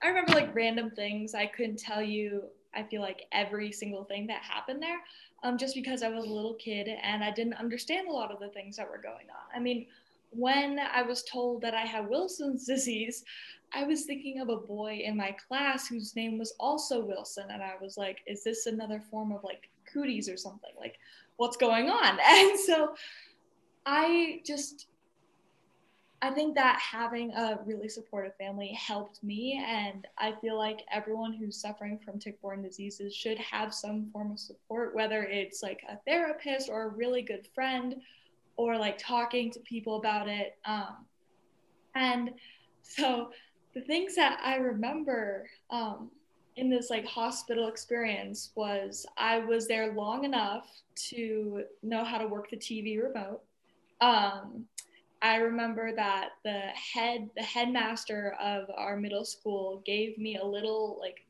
I 0.00 0.08
remember 0.08 0.32
like 0.32 0.54
random 0.54 0.90
things. 0.92 1.34
I 1.34 1.46
couldn't 1.46 1.78
tell 1.78 2.00
you, 2.00 2.44
I 2.72 2.84
feel 2.84 3.02
like 3.02 3.26
every 3.32 3.72
single 3.72 4.04
thing 4.04 4.28
that 4.28 4.42
happened 4.42 4.80
there, 4.80 5.00
um, 5.42 5.58
just 5.58 5.74
because 5.74 6.04
I 6.04 6.08
was 6.08 6.24
a 6.24 6.28
little 6.28 6.54
kid 6.54 6.88
and 6.88 7.24
I 7.24 7.32
didn't 7.32 7.54
understand 7.54 8.06
a 8.06 8.12
lot 8.12 8.30
of 8.30 8.38
the 8.38 8.48
things 8.48 8.76
that 8.76 8.88
were 8.88 8.98
going 8.98 9.26
on. 9.28 9.54
I 9.54 9.58
mean, 9.58 9.86
when 10.30 10.78
I 10.78 11.02
was 11.02 11.24
told 11.24 11.62
that 11.62 11.74
I 11.74 11.82
had 11.82 12.08
Wilson's 12.08 12.64
disease, 12.66 13.24
I 13.74 13.84
was 13.84 14.04
thinking 14.04 14.40
of 14.40 14.48
a 14.48 14.56
boy 14.56 15.02
in 15.04 15.16
my 15.16 15.34
class 15.48 15.88
whose 15.88 16.14
name 16.14 16.38
was 16.38 16.54
also 16.60 17.04
Wilson. 17.04 17.46
And 17.50 17.62
I 17.62 17.74
was 17.80 17.96
like, 17.96 18.18
is 18.26 18.44
this 18.44 18.66
another 18.66 19.00
form 19.10 19.32
of 19.32 19.42
like 19.42 19.68
cooties 19.92 20.28
or 20.28 20.36
something? 20.36 20.70
Like, 20.78 20.98
what's 21.36 21.56
going 21.56 21.90
on? 21.90 22.18
And 22.26 22.58
so 22.58 22.94
I 23.84 24.40
just, 24.46 24.86
I 26.22 26.30
think 26.30 26.54
that 26.54 26.78
having 26.80 27.32
a 27.32 27.58
really 27.64 27.88
supportive 27.88 28.36
family 28.36 28.68
helped 28.72 29.22
me. 29.24 29.62
And 29.66 30.06
I 30.18 30.34
feel 30.40 30.56
like 30.56 30.80
everyone 30.92 31.32
who's 31.32 31.60
suffering 31.60 31.98
from 31.98 32.18
tick 32.18 32.40
borne 32.40 32.62
diseases 32.62 33.14
should 33.14 33.38
have 33.38 33.74
some 33.74 34.08
form 34.12 34.32
of 34.32 34.38
support, 34.38 34.94
whether 34.94 35.24
it's 35.24 35.62
like 35.62 35.82
a 35.88 35.96
therapist 36.06 36.68
or 36.68 36.84
a 36.84 36.88
really 36.88 37.22
good 37.22 37.46
friend 37.54 37.96
or 38.56 38.78
like 38.78 38.98
talking 38.98 39.50
to 39.50 39.60
people 39.60 39.96
about 39.96 40.28
it. 40.28 40.56
Um, 40.64 41.06
and 41.96 42.30
so 42.82 43.30
the 43.74 43.80
things 43.80 44.14
that 44.14 44.40
I 44.42 44.56
remember 44.56 45.48
um, 45.70 46.10
in 46.56 46.70
this 46.70 46.90
like 46.90 47.04
hospital 47.04 47.68
experience 47.68 48.50
was 48.54 49.04
I 49.18 49.38
was 49.38 49.66
there 49.66 49.92
long 49.92 50.24
enough 50.24 50.68
to 51.08 51.64
know 51.82 52.04
how 52.04 52.18
to 52.18 52.26
work 52.26 52.50
the 52.50 52.56
TV 52.56 53.02
remote. 53.02 53.40
Um, 54.00 54.66
I 55.22 55.36
remember 55.36 55.94
that 55.96 56.30
the 56.44 56.60
head 56.74 57.30
the 57.36 57.42
headmaster 57.42 58.36
of 58.40 58.70
our 58.76 58.96
middle 58.96 59.24
school 59.24 59.82
gave 59.84 60.18
me 60.18 60.36
a 60.36 60.44
little 60.44 60.98
like 61.00 61.24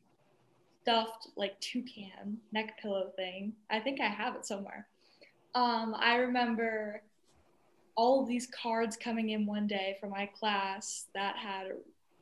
stuffed 0.83 1.29
like 1.37 1.59
toucan 1.61 2.39
neck 2.53 2.79
pillow 2.81 3.11
thing. 3.17 3.55
I 3.71 3.81
think 3.81 4.01
I 4.01 4.09
have 4.09 4.35
it 4.35 4.45
somewhere. 4.45 4.87
Um, 5.55 5.95
I 5.99 6.17
remember 6.17 7.03
all 7.97 8.21
of 8.21 8.29
these 8.29 8.49
cards 8.49 8.97
coming 8.97 9.31
in 9.31 9.47
one 9.47 9.67
day 9.67 9.97
from 10.01 10.11
my 10.11 10.27
class 10.27 11.07
that 11.15 11.37
had 11.37 11.69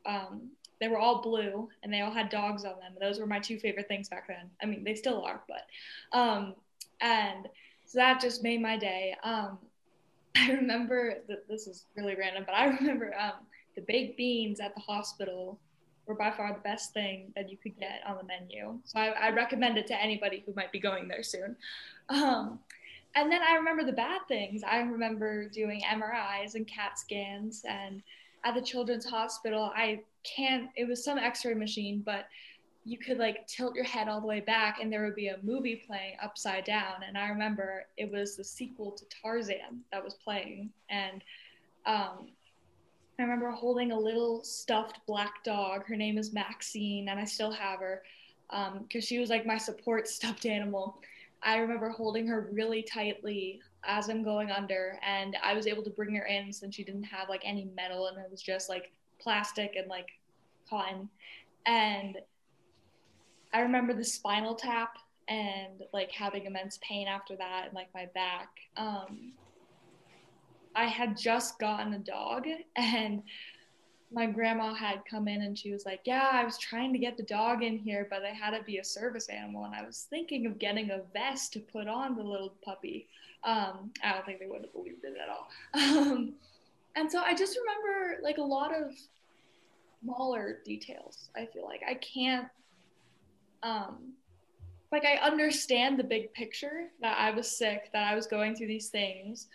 um, 0.05 0.49
they 0.79 0.87
were 0.87 0.97
all 0.97 1.21
blue 1.21 1.69
and 1.81 1.93
they 1.93 2.01
all 2.01 2.11
had 2.11 2.29
dogs 2.29 2.65
on 2.65 2.79
them. 2.79 2.93
Those 2.99 3.19
were 3.19 3.25
my 3.25 3.39
two 3.39 3.57
favorite 3.57 3.87
things 3.87 4.09
back 4.09 4.27
then. 4.27 4.49
I 4.61 4.65
mean, 4.65 4.83
they 4.83 4.95
still 4.95 5.23
are, 5.23 5.41
but 5.47 6.17
um, 6.17 6.55
and 7.01 7.47
so 7.85 7.99
that 7.99 8.19
just 8.19 8.43
made 8.43 8.61
my 8.61 8.77
day. 8.77 9.15
Um, 9.23 9.59
I 10.35 10.51
remember 10.51 11.19
that 11.27 11.47
this 11.47 11.67
is 11.67 11.85
really 11.95 12.15
random, 12.15 12.43
but 12.45 12.55
I 12.55 12.65
remember 12.79 13.13
um, 13.19 13.45
the 13.75 13.81
baked 13.81 14.17
beans 14.17 14.59
at 14.59 14.73
the 14.75 14.81
hospital 14.81 15.59
were 16.05 16.15
by 16.15 16.31
far 16.31 16.51
the 16.51 16.59
best 16.59 16.93
thing 16.93 17.31
that 17.35 17.49
you 17.49 17.57
could 17.57 17.79
get 17.79 18.01
on 18.05 18.17
the 18.17 18.23
menu. 18.23 18.77
So 18.83 18.99
I, 18.99 19.07
I 19.11 19.29
recommend 19.29 19.77
it 19.77 19.87
to 19.87 20.01
anybody 20.01 20.43
who 20.45 20.53
might 20.53 20.71
be 20.71 20.79
going 20.79 21.07
there 21.07 21.23
soon. 21.23 21.55
Um, 22.09 22.59
and 23.15 23.31
then 23.31 23.41
I 23.41 23.55
remember 23.55 23.83
the 23.83 23.93
bad 23.93 24.21
things. 24.27 24.63
I 24.63 24.79
remember 24.79 25.47
doing 25.47 25.81
MRIs 25.81 26.55
and 26.55 26.67
CAT 26.67 26.97
scans, 26.97 27.63
and 27.67 28.01
at 28.43 28.55
the 28.55 28.61
Children's 28.61 29.05
Hospital, 29.05 29.71
I 29.75 30.01
can't. 30.23 30.69
It 30.75 30.87
was 30.87 31.03
some 31.03 31.17
X-ray 31.17 31.53
machine, 31.53 32.01
but 32.05 32.25
you 32.85 32.97
could 32.97 33.17
like 33.17 33.47
tilt 33.47 33.75
your 33.75 33.85
head 33.85 34.09
all 34.09 34.19
the 34.19 34.27
way 34.27 34.41
back, 34.41 34.79
and 34.81 34.91
there 34.91 35.03
would 35.05 35.15
be 35.15 35.29
a 35.29 35.37
movie 35.41 35.83
playing 35.87 36.17
upside 36.21 36.65
down. 36.65 37.03
And 37.07 37.17
I 37.17 37.29
remember 37.29 37.85
it 37.97 38.11
was 38.11 38.35
the 38.35 38.43
sequel 38.43 38.91
to 38.91 39.05
Tarzan 39.05 39.81
that 39.91 40.03
was 40.03 40.15
playing, 40.15 40.69
and 40.89 41.23
um, 41.85 42.27
I 43.19 43.23
remember 43.23 43.51
holding 43.51 43.91
a 43.91 43.99
little 43.99 44.43
stuffed 44.43 44.99
black 45.05 45.43
dog. 45.43 45.85
Her 45.85 45.95
name 45.95 46.17
is 46.17 46.33
Maxine, 46.33 47.09
and 47.09 47.19
I 47.19 47.25
still 47.25 47.51
have 47.51 47.79
her 47.79 48.03
because 48.49 48.75
um, 48.75 49.01
she 49.01 49.19
was 49.19 49.29
like 49.29 49.45
my 49.45 49.57
support 49.57 50.07
stuffed 50.07 50.45
animal 50.45 50.97
I 51.43 51.57
remember 51.57 51.89
holding 51.89 52.27
her 52.27 52.49
really 52.51 52.83
tightly 52.83 53.59
as 53.85 54.09
I'm 54.09 54.23
going 54.23 54.49
under, 54.49 54.97
and 55.05 55.35
I 55.43 55.53
was 55.53 55.67
able 55.67 55.83
to 55.83 55.89
bring 55.89 56.15
her 56.15 56.25
in 56.25 56.53
since 56.53 56.75
she 56.75 56.83
didn't 56.83 57.03
have 57.03 57.29
like 57.29 57.41
any 57.43 57.69
metal 57.75 58.07
and 58.07 58.17
it 58.17 58.31
was 58.31 58.41
just 58.41 58.69
like 58.69 58.91
plastic 59.19 59.75
and 59.75 59.87
like 59.87 60.07
cotton. 60.69 61.09
And 61.65 62.17
I 63.53 63.59
remember 63.59 63.93
the 63.93 64.03
spinal 64.03 64.55
tap 64.55 64.97
and 65.27 65.83
like 65.93 66.11
having 66.11 66.45
immense 66.45 66.79
pain 66.81 67.07
after 67.07 67.35
that 67.35 67.65
and 67.65 67.73
like 67.73 67.87
my 67.93 68.07
back. 68.13 68.49
Um, 68.77 69.33
I 70.75 70.85
had 70.85 71.17
just 71.17 71.59
gotten 71.59 71.93
a 71.93 71.99
dog 71.99 72.45
and 72.75 73.23
my 74.13 74.25
grandma 74.27 74.73
had 74.73 75.03
come 75.09 75.27
in 75.27 75.41
and 75.41 75.57
she 75.57 75.71
was 75.71 75.85
like, 75.85 76.01
Yeah, 76.05 76.29
I 76.31 76.43
was 76.43 76.57
trying 76.57 76.93
to 76.93 76.99
get 76.99 77.17
the 77.17 77.23
dog 77.23 77.63
in 77.63 77.77
here, 77.77 78.07
but 78.09 78.21
it 78.21 78.35
had 78.35 78.57
to 78.57 78.63
be 78.63 78.77
a 78.77 78.83
service 78.83 79.27
animal. 79.27 79.65
And 79.65 79.73
I 79.73 79.83
was 79.85 80.05
thinking 80.09 80.45
of 80.45 80.59
getting 80.59 80.91
a 80.91 81.01
vest 81.13 81.53
to 81.53 81.59
put 81.59 81.87
on 81.87 82.15
the 82.15 82.23
little 82.23 82.53
puppy. 82.63 83.07
Um, 83.43 83.91
I 84.03 84.13
don't 84.13 84.25
think 84.25 84.39
they 84.39 84.45
would 84.45 84.61
have 84.61 84.73
believed 84.73 85.03
it 85.03 85.15
at 85.21 85.29
all. 85.29 85.49
Um, 86.13 86.33
and 86.95 87.11
so 87.11 87.21
I 87.21 87.33
just 87.33 87.57
remember 87.57 88.21
like 88.21 88.37
a 88.37 88.43
lot 88.43 88.71
of 88.71 88.93
smaller 90.03 90.59
details. 90.63 91.29
I 91.35 91.47
feel 91.47 91.65
like 91.65 91.81
I 91.87 91.95
can't, 91.95 92.47
um, 93.63 94.13
like, 94.91 95.05
I 95.05 95.15
understand 95.15 95.97
the 95.97 96.03
big 96.03 96.31
picture 96.33 96.89
that 97.01 97.17
I 97.17 97.31
was 97.31 97.49
sick, 97.57 97.89
that 97.93 98.03
I 98.11 98.13
was 98.13 98.27
going 98.27 98.55
through 98.55 98.67
these 98.67 98.89
things. 98.89 99.47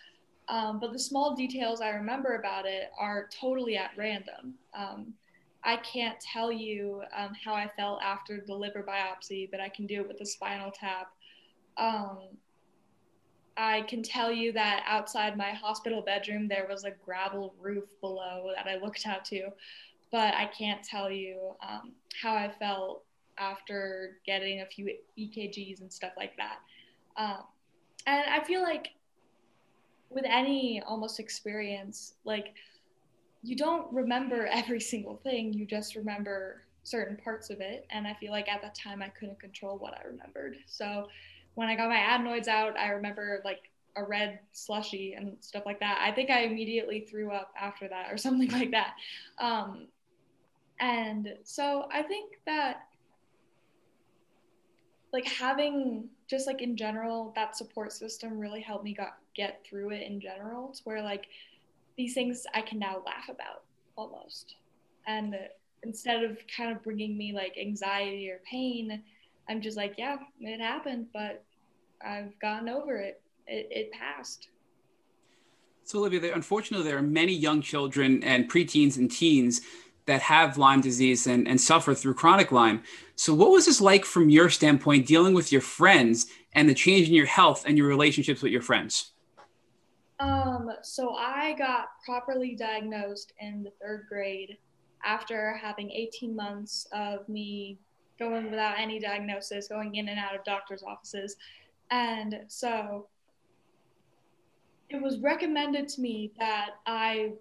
Um, 0.49 0.81
but 0.81 0.93
the 0.93 0.99
small 0.99 1.35
details 1.35 1.81
I 1.81 1.91
remember 1.91 2.37
about 2.37 2.65
it 2.65 2.91
are 2.99 3.29
totally 3.39 3.77
at 3.77 3.91
random. 3.97 4.55
Um, 4.75 5.13
I 5.63 5.77
can't 5.79 6.19
tell 6.21 6.51
you 6.51 7.03
um, 7.17 7.33
how 7.45 7.55
I 7.55 7.71
felt 7.77 8.01
after 8.03 8.43
the 8.47 8.55
liver 8.55 8.83
biopsy, 8.83 9.51
but 9.51 9.61
I 9.61 9.69
can 9.69 9.87
do 9.87 10.01
it 10.01 10.09
with 10.09 10.19
the 10.19 10.25
spinal 10.25 10.71
tap. 10.71 11.11
Um, 11.77 12.19
I 13.57 13.83
can 13.83 14.03
tell 14.03 14.31
you 14.31 14.53
that 14.53 14.85
outside 14.87 15.37
my 15.37 15.51
hospital 15.51 16.01
bedroom, 16.01 16.47
there 16.49 16.67
was 16.69 16.85
a 16.85 16.93
gravel 16.93 17.55
roof 17.61 17.85
below 18.01 18.53
that 18.55 18.69
I 18.69 18.77
looked 18.77 19.05
out 19.07 19.25
to, 19.27 19.51
but 20.13 20.33
I 20.35 20.47
can't 20.47 20.83
tell 20.83 21.11
you 21.11 21.57
um, 21.61 21.93
how 22.23 22.35
I 22.35 22.51
felt 22.59 23.03
after 23.37 24.19
getting 24.25 24.61
a 24.61 24.67
few 24.67 24.95
EKGs 25.19 25.81
and 25.81 25.93
stuff 25.93 26.13
like 26.17 26.37
that. 26.37 26.59
Um, 27.17 27.43
and 28.07 28.31
I 28.31 28.45
feel 28.45 28.63
like 28.63 28.91
with 30.11 30.25
any 30.27 30.83
almost 30.87 31.21
experience, 31.21 32.15
like 32.25 32.55
you 33.43 33.57
don't 33.57 33.93
remember 33.93 34.47
every 34.53 34.81
single 34.81 35.17
thing, 35.17 35.53
you 35.53 35.67
just 35.67 35.95
remember 35.95 36.63
certain 36.85 37.17
parts 37.17 37.51
of 37.51 37.61
it. 37.61 37.87
And 37.91 38.07
I 38.07 38.15
feel 38.15 38.33
like 38.33 38.49
at 38.49 38.63
that 38.63 38.75
time 38.75 39.03
I 39.03 39.09
couldn't 39.09 39.41
control 39.41 39.79
what 39.79 39.95
I 39.95 40.07
remembered. 40.07 40.57
So 40.67 41.09
when 41.55 41.69
I 41.69 41.77
got 41.77 41.89
my 41.89 41.99
adenoids 41.99 42.49
out, 42.49 42.79
I 42.79 42.89
remember 42.91 43.43
like 43.45 43.71
a 43.97 44.05
red 44.05 44.39
slushy 44.53 45.15
and 45.15 45.37
stuff 45.41 45.65
like 45.67 45.81
that. 45.81 45.99
I 46.01 46.13
think 46.13 46.31
I 46.31 46.43
immediately 46.43 47.01
threw 47.01 47.31
up 47.33 47.53
after 47.61 47.89
that 47.89 48.11
or 48.11 48.17
something 48.17 48.51
like 48.51 48.71
that. 48.71 48.95
Um, 49.39 49.89
and 50.81 51.35
so 51.45 51.89
I 51.93 52.03
think 52.03 52.39
that 52.47 52.85
like 55.13 55.27
having 55.27 56.09
just 56.29 56.47
like 56.47 56.63
in 56.63 56.77
general 56.77 57.33
that 57.35 57.57
support 57.57 57.93
system 57.93 58.39
really 58.39 58.61
helped 58.61 58.85
me 58.85 58.95
got, 58.95 59.17
get 59.39 59.65
through 59.65 59.91
it 59.91 60.03
in 60.03 60.21
general 60.21 60.73
to 60.73 60.81
where 60.83 61.01
like 61.01 61.27
these 61.97 62.13
things 62.13 62.45
i 62.55 62.61
can 62.61 62.79
now 62.79 63.01
laugh 63.07 63.29
about 63.29 63.63
almost 63.97 64.57
and 65.07 65.37
instead 65.85 66.25
of 66.25 66.37
kind 66.55 66.73
of 66.75 66.83
bringing 66.83 67.17
me 67.17 67.33
like 67.33 67.57
anxiety 67.57 68.29
or 68.29 68.41
pain 68.51 69.01
i'm 69.49 69.63
just 69.63 69.77
like 69.77 69.95
yeah 69.97 70.17
it 70.41 70.61
happened 70.61 71.07
but 71.15 71.45
i've 72.05 72.37
gotten 72.41 72.69
over 72.69 72.97
it 72.97 73.23
it, 73.47 73.69
it 73.71 73.93
passed 73.93 74.49
so 75.85 76.01
olivia 76.01 76.19
there, 76.19 76.35
unfortunately 76.35 76.87
there 76.87 76.99
are 76.99 77.03
many 77.03 77.33
young 77.33 77.63
children 77.63 78.23
and 78.25 78.51
preteens 78.51 78.97
and 78.97 79.09
teens 79.11 79.61
that 80.07 80.23
have 80.23 80.57
Lyme 80.57 80.81
disease 80.81 81.27
and, 81.27 81.47
and 81.47 81.61
suffer 81.61 81.95
through 81.95 82.15
chronic 82.15 82.51
Lyme. 82.51 82.83
So, 83.15 83.35
what 83.35 83.51
was 83.51 83.67
this 83.67 83.79
like 83.79 84.07
from 84.07 84.31
your 84.31 84.49
standpoint, 84.49 85.07
dealing 85.07 85.35
with 85.35 85.53
your 85.53 85.61
friends 85.61 86.29
and 86.55 86.67
the 86.67 86.73
change 86.75 87.09
in 87.09 87.15
your 87.15 87.27
health 87.27 87.65
and 87.67 87.77
your 87.77 87.89
relationships 87.89 88.41
with 88.41 88.51
your 88.51 88.63
friends? 88.63 89.13
Um, 90.21 90.71
so, 90.83 91.15
I 91.15 91.55
got 91.59 91.89
properly 92.05 92.57
diagnosed 92.57 93.33
in 93.41 93.63
the 93.63 93.73
third 93.81 94.07
grade 94.09 94.59
after 95.05 95.57
having 95.57 95.91
18 95.91 96.35
months 96.35 96.89
of 96.93 97.29
me 97.29 97.79
going 98.19 98.51
without 98.51 98.79
any 98.79 98.99
diagnosis, 98.99 99.69
going 99.69 99.95
in 99.95 100.09
and 100.09 100.19
out 100.19 100.35
of 100.35 100.43
doctor's 100.45 100.83
offices. 100.83 101.37
And 101.91 102.41
so, 102.49 103.07
it 104.91 105.01
was 105.01 105.19
recommended 105.19 105.89
to 105.89 106.01
me 106.01 106.33
that 106.39 106.71
I 106.87 107.33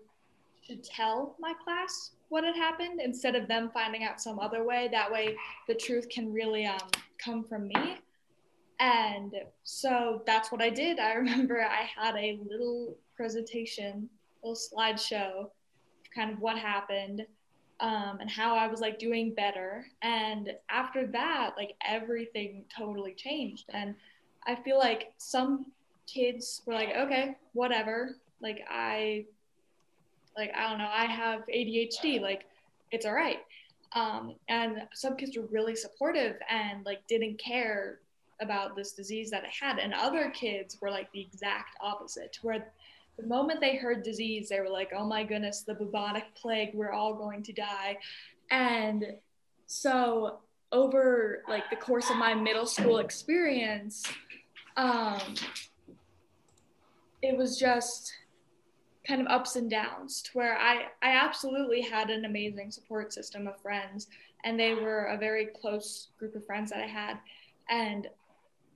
should 0.65 0.83
tell 0.83 1.35
my 1.39 1.53
class 1.63 2.11
what 2.29 2.43
had 2.43 2.55
happened 2.55 2.99
instead 3.01 3.35
of 3.35 3.47
them 3.47 3.71
finding 3.73 4.03
out 4.03 4.21
some 4.21 4.37
other 4.37 4.63
way. 4.63 4.89
That 4.91 5.11
way, 5.11 5.35
the 5.67 5.75
truth 5.75 6.09
can 6.09 6.31
really 6.31 6.65
um, 6.65 6.89
come 7.17 7.43
from 7.43 7.67
me. 7.67 7.97
And 8.79 9.33
so 9.63 10.21
that's 10.25 10.51
what 10.51 10.61
I 10.61 10.69
did. 10.69 10.99
I 10.99 11.13
remember 11.13 11.61
I 11.61 11.89
had 11.95 12.15
a 12.15 12.39
little 12.47 12.95
presentation, 13.15 14.09
little 14.43 14.55
slideshow, 14.55 15.49
kind 16.13 16.31
of 16.31 16.39
what 16.39 16.57
happened 16.57 17.25
um, 17.79 18.17
and 18.19 18.29
how 18.29 18.55
I 18.55 18.67
was 18.67 18.79
like 18.81 18.97
doing 18.99 19.33
better. 19.33 19.85
And 20.01 20.53
after 20.69 21.05
that, 21.07 21.51
like 21.57 21.75
everything 21.85 22.65
totally 22.75 23.13
changed. 23.13 23.65
And 23.69 23.95
I 24.45 24.55
feel 24.55 24.77
like 24.77 25.13
some 25.17 25.67
kids 26.07 26.61
were 26.65 26.73
like, 26.73 26.89
okay, 26.95 27.35
whatever. 27.53 28.15
Like 28.41 28.61
I, 28.69 29.25
like 30.35 30.51
I 30.55 30.69
don't 30.69 30.79
know, 30.79 30.89
I 30.91 31.05
have 31.05 31.41
ADHD. 31.47 32.21
Like 32.21 32.45
it's 32.91 33.05
all 33.05 33.13
right. 33.13 33.39
Um, 33.93 34.35
and 34.49 34.83
some 34.93 35.15
kids 35.15 35.37
were 35.37 35.47
really 35.47 35.75
supportive 35.75 36.35
and 36.49 36.85
like 36.85 37.05
didn't 37.07 37.39
care 37.39 37.99
about 38.41 38.75
this 38.75 38.93
disease 38.93 39.29
that 39.31 39.43
I 39.43 39.65
had. 39.65 39.79
And 39.79 39.93
other 39.93 40.29
kids 40.29 40.77
were 40.81 40.91
like 40.91 41.11
the 41.11 41.21
exact 41.21 41.75
opposite, 41.81 42.37
where 42.41 42.71
the 43.17 43.25
moment 43.25 43.59
they 43.59 43.75
heard 43.75 44.03
disease, 44.03 44.49
they 44.49 44.59
were 44.59 44.69
like, 44.69 44.91
oh 44.95 45.05
my 45.05 45.23
goodness, 45.23 45.61
the 45.61 45.73
bubonic 45.73 46.25
plague, 46.35 46.71
we're 46.73 46.91
all 46.91 47.13
going 47.15 47.43
to 47.43 47.53
die. 47.53 47.97
And 48.51 49.05
so 49.65 50.39
over 50.71 51.43
like 51.47 51.69
the 51.69 51.75
course 51.75 52.09
of 52.09 52.17
my 52.17 52.33
middle 52.33 52.65
school 52.65 52.99
experience, 52.99 54.05
um, 54.75 55.19
it 57.21 57.35
was 57.35 57.57
just 57.57 58.13
kind 59.07 59.21
of 59.21 59.27
ups 59.27 59.55
and 59.55 59.69
downs 59.69 60.21
to 60.21 60.31
where 60.33 60.57
I, 60.57 60.87
I 61.01 61.11
absolutely 61.11 61.81
had 61.81 62.09
an 62.09 62.25
amazing 62.25 62.71
support 62.71 63.13
system 63.13 63.47
of 63.47 63.59
friends 63.61 64.07
and 64.43 64.59
they 64.59 64.73
were 64.73 65.05
a 65.05 65.17
very 65.17 65.47
close 65.47 66.09
group 66.19 66.35
of 66.35 66.45
friends 66.45 66.69
that 66.71 66.79
I 66.79 66.87
had 66.87 67.17
and 67.69 68.07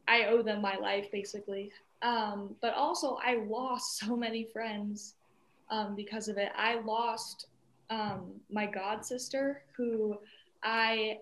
I 0.08 0.26
owe 0.26 0.42
them 0.42 0.62
my 0.62 0.78
life 0.78 1.12
basically. 1.12 1.72
Um, 2.02 2.56
but 2.62 2.74
also 2.74 3.18
I 3.24 3.36
lost 3.48 3.98
so 4.00 4.16
many 4.16 4.46
friends 4.46 5.16
um, 5.70 5.96
because 5.96 6.28
of 6.28 6.38
it. 6.38 6.52
I 6.56 6.80
lost 6.82 7.48
um, 7.90 8.32
my 8.50 8.66
god 8.66 9.06
sister 9.06 9.64
who 9.76 10.18
I 10.64 11.18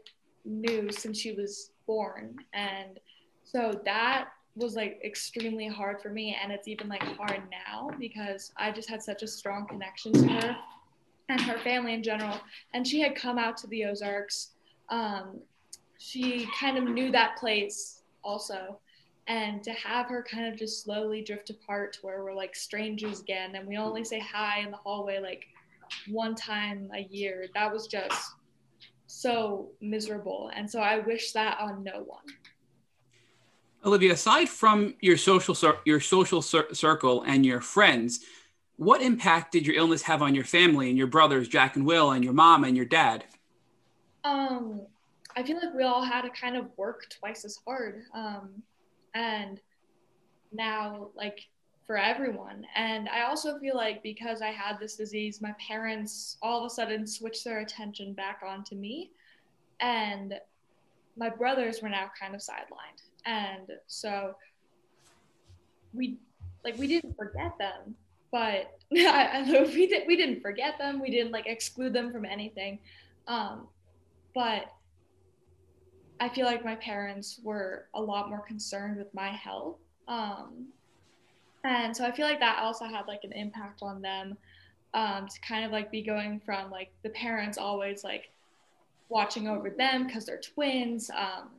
knew 0.45 0.91
since 0.91 1.19
she 1.19 1.33
was 1.33 1.71
born 1.87 2.35
and 2.53 2.99
so 3.43 3.81
that 3.83 4.29
was 4.55 4.75
like 4.75 4.99
extremely 5.03 5.67
hard 5.67 6.01
for 6.01 6.09
me 6.09 6.37
and 6.41 6.51
it's 6.51 6.67
even 6.67 6.87
like 6.87 7.01
hard 7.01 7.41
now 7.49 7.89
because 7.99 8.51
I 8.57 8.71
just 8.71 8.89
had 8.89 9.01
such 9.01 9.23
a 9.23 9.27
strong 9.27 9.65
connection 9.67 10.13
to 10.13 10.27
her 10.27 10.57
and 11.29 11.41
her 11.41 11.57
family 11.59 11.93
in 11.93 12.03
general 12.03 12.39
and 12.73 12.87
she 12.87 12.99
had 12.99 13.15
come 13.15 13.37
out 13.37 13.57
to 13.57 13.67
the 13.67 13.85
Ozarks 13.85 14.51
um, 14.89 15.39
she 15.97 16.47
kind 16.59 16.77
of 16.77 16.83
knew 16.83 17.11
that 17.11 17.37
place 17.37 17.98
also. 18.23 18.79
And 19.27 19.63
to 19.63 19.71
have 19.71 20.07
her 20.07 20.25
kind 20.29 20.51
of 20.51 20.57
just 20.57 20.83
slowly 20.83 21.21
drift 21.21 21.49
apart 21.49 21.93
to 21.93 21.99
where 22.01 22.23
we're 22.23 22.33
like 22.33 22.55
strangers 22.55 23.19
again 23.19 23.55
and 23.55 23.67
we 23.67 23.77
only 23.77 24.03
say 24.03 24.19
hi 24.19 24.61
in 24.61 24.71
the 24.71 24.77
hallway 24.77 25.19
like 25.19 25.45
one 26.09 26.33
time 26.33 26.89
a 26.95 27.01
year 27.11 27.45
that 27.53 27.71
was 27.71 27.85
just 27.87 28.31
so 29.05 29.69
miserable. 29.81 30.51
And 30.55 30.69
so 30.69 30.79
i 30.79 30.99
wish 30.99 31.31
that 31.33 31.59
on 31.59 31.83
no 31.83 32.03
one. 32.05 32.23
Olivia, 33.85 34.13
aside 34.13 34.49
from 34.49 34.95
your 34.99 35.17
social 35.17 35.55
your 35.85 35.99
social 35.99 36.41
cir- 36.41 36.73
circle 36.73 37.23
and 37.23 37.45
your 37.45 37.61
friends, 37.61 38.19
what 38.75 39.01
impact 39.01 39.51
did 39.51 39.65
your 39.65 39.75
illness 39.75 40.01
have 40.03 40.21
on 40.21 40.35
your 40.35 40.43
family 40.43 40.89
and 40.89 40.97
your 40.97 41.07
brothers 41.07 41.47
Jack 41.47 41.75
and 41.75 41.85
Will 41.85 42.11
and 42.11 42.23
your 42.23 42.33
mom 42.33 42.63
and 42.63 42.75
your 42.75 42.85
dad? 42.85 43.23
Um, 44.23 44.81
I 45.35 45.43
feel 45.43 45.57
like 45.57 45.73
we 45.73 45.83
all 45.83 46.03
had 46.03 46.21
to 46.23 46.29
kind 46.29 46.57
of 46.57 46.65
work 46.77 47.07
twice 47.09 47.45
as 47.45 47.59
hard, 47.65 48.03
um, 48.13 48.49
and 49.13 49.59
now 50.51 51.09
like 51.15 51.47
for 51.85 51.97
everyone. 51.97 52.65
And 52.75 53.07
I 53.09 53.21
also 53.21 53.59
feel 53.59 53.75
like 53.75 54.03
because 54.03 54.41
I 54.41 54.49
had 54.49 54.79
this 54.79 54.95
disease, 54.95 55.41
my 55.41 55.53
parents 55.65 56.37
all 56.41 56.59
of 56.59 56.65
a 56.65 56.69
sudden 56.69 57.05
switched 57.07 57.43
their 57.43 57.59
attention 57.59 58.13
back 58.13 58.41
onto 58.45 58.75
me, 58.75 59.11
and 59.79 60.33
my 61.17 61.29
brothers 61.29 61.81
were 61.81 61.89
now 61.89 62.11
kind 62.19 62.35
of 62.35 62.41
sidelined. 62.41 63.03
And 63.25 63.69
so 63.87 64.35
we 65.93 66.17
like 66.63 66.77
we 66.77 66.87
didn't 66.87 67.15
forget 67.15 67.57
them 67.57 67.95
but 68.31 68.77
I, 68.93 69.69
we, 69.73 69.87
did, 69.87 70.07
we 70.07 70.15
didn't 70.15 70.41
forget 70.41 70.77
them. 70.77 70.99
We 71.01 71.09
didn't 71.09 71.31
like 71.31 71.47
exclude 71.47 71.93
them 71.93 72.11
from 72.11 72.25
anything. 72.25 72.79
Um, 73.27 73.67
but 74.33 74.71
i 76.19 76.29
feel 76.29 76.45
like 76.45 76.63
my 76.63 76.75
parents 76.75 77.39
were 77.43 77.85
a 77.93 78.01
lot 78.01 78.29
more 78.29 78.41
concerned 78.41 78.97
with 78.97 79.13
my 79.13 79.29
health 79.29 79.77
um, 80.07 80.67
and 81.63 81.95
so 81.95 82.05
i 82.05 82.11
feel 82.11 82.25
like 82.25 82.39
that 82.39 82.59
also 82.59 82.85
had 82.85 83.07
like 83.07 83.23
an 83.23 83.31
impact 83.33 83.81
on 83.81 84.01
them 84.01 84.37
um, 84.93 85.27
to 85.27 85.39
kind 85.41 85.65
of 85.65 85.71
like 85.71 85.91
be 85.91 86.01
going 86.01 86.39
from 86.39 86.71
like 86.71 86.91
the 87.03 87.09
parents 87.09 87.57
always 87.57 88.03
like 88.03 88.31
watching 89.09 89.47
over 89.47 89.69
them 89.69 90.05
because 90.05 90.25
they're 90.25 90.39
twins 90.39 91.09
um, 91.11 91.49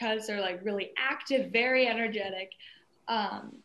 because 0.00 0.26
they're 0.26 0.40
like 0.40 0.60
really 0.64 0.92
active, 0.96 1.50
very 1.52 1.86
energetic. 1.86 2.52
Um, 3.08 3.56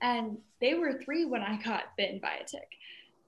and 0.00 0.38
they 0.60 0.74
were 0.74 0.94
three 0.94 1.24
when 1.24 1.42
I 1.42 1.60
got 1.62 1.96
bitten 1.96 2.18
by 2.18 2.34
a 2.40 2.44
tick. 2.44 2.68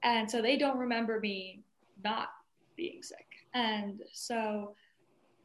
And 0.03 0.29
so 0.29 0.41
they 0.41 0.57
don't 0.57 0.77
remember 0.77 1.19
me 1.19 1.59
not 2.03 2.29
being 2.75 3.03
sick. 3.03 3.25
And 3.53 4.01
so 4.11 4.75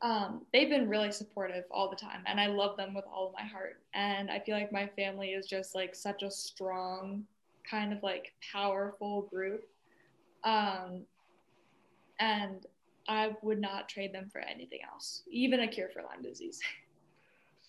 um, 0.02 0.42
they've 0.52 0.68
been 0.68 0.88
really 0.88 1.12
supportive 1.12 1.64
all 1.70 1.90
the 1.90 1.96
time. 1.96 2.22
And 2.26 2.40
I 2.40 2.46
love 2.46 2.76
them 2.76 2.94
with 2.94 3.04
all 3.12 3.28
of 3.28 3.32
my 3.34 3.44
heart. 3.44 3.80
And 3.94 4.30
I 4.30 4.40
feel 4.40 4.56
like 4.56 4.72
my 4.72 4.86
family 4.96 5.30
is 5.30 5.46
just 5.46 5.74
like 5.74 5.94
such 5.94 6.22
a 6.22 6.30
strong, 6.30 7.24
kind 7.68 7.92
of 7.92 8.02
like 8.02 8.32
powerful 8.52 9.22
group. 9.22 9.64
Um, 10.42 11.02
and 12.18 12.66
I 13.08 13.36
would 13.42 13.60
not 13.60 13.88
trade 13.88 14.14
them 14.14 14.30
for 14.32 14.40
anything 14.40 14.80
else, 14.90 15.22
even 15.30 15.60
a 15.60 15.68
cure 15.68 15.88
for 15.92 16.02
Lyme 16.02 16.22
disease. 16.22 16.60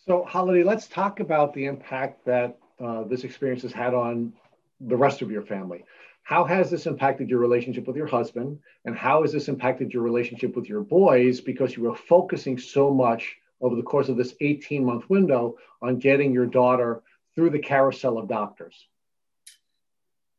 So, 0.08 0.24
Holiday, 0.24 0.64
let's 0.64 0.88
talk 0.88 1.20
about 1.20 1.54
the 1.54 1.66
impact 1.66 2.26
that 2.26 2.58
uh, 2.84 3.04
this 3.04 3.24
experience 3.24 3.62
has 3.62 3.72
had 3.72 3.94
on 3.94 4.34
the 4.80 4.98
rest 4.98 5.22
of 5.22 5.30
your 5.30 5.44
family. 5.44 5.86
How 6.24 6.43
has 6.45 6.69
this 6.69 6.86
impacted 6.86 7.30
your 7.30 7.39
relationship 7.39 7.88
with 7.88 7.95
your 7.95 8.07
husband? 8.07 8.59
And 8.86 8.95
how 8.95 9.22
has 9.24 9.32
this 9.32 9.47
impacted 9.47 9.93
your 9.93 10.03
relationship 10.03 10.55
with 10.55 10.69
your 10.69 10.82
boys 10.82 11.41
because 11.41 11.76
you 11.76 11.84
were 11.84 11.95
focusing 11.95 12.57
so 12.57 12.91
much 12.91 13.38
over 13.59 13.76
the 13.76 13.84
course 13.84 14.09
of 14.09 14.17
this 14.17 14.34
18 14.39 14.86
month 14.86 15.09
window 15.09 15.57
on 15.82 15.99
getting 15.99 16.32
your 16.32 16.45
daughter 16.45 17.01
through 17.36 17.49
the 17.49 17.59
carousel 17.59 18.17
of 18.17 18.28
doctors? 18.28 18.88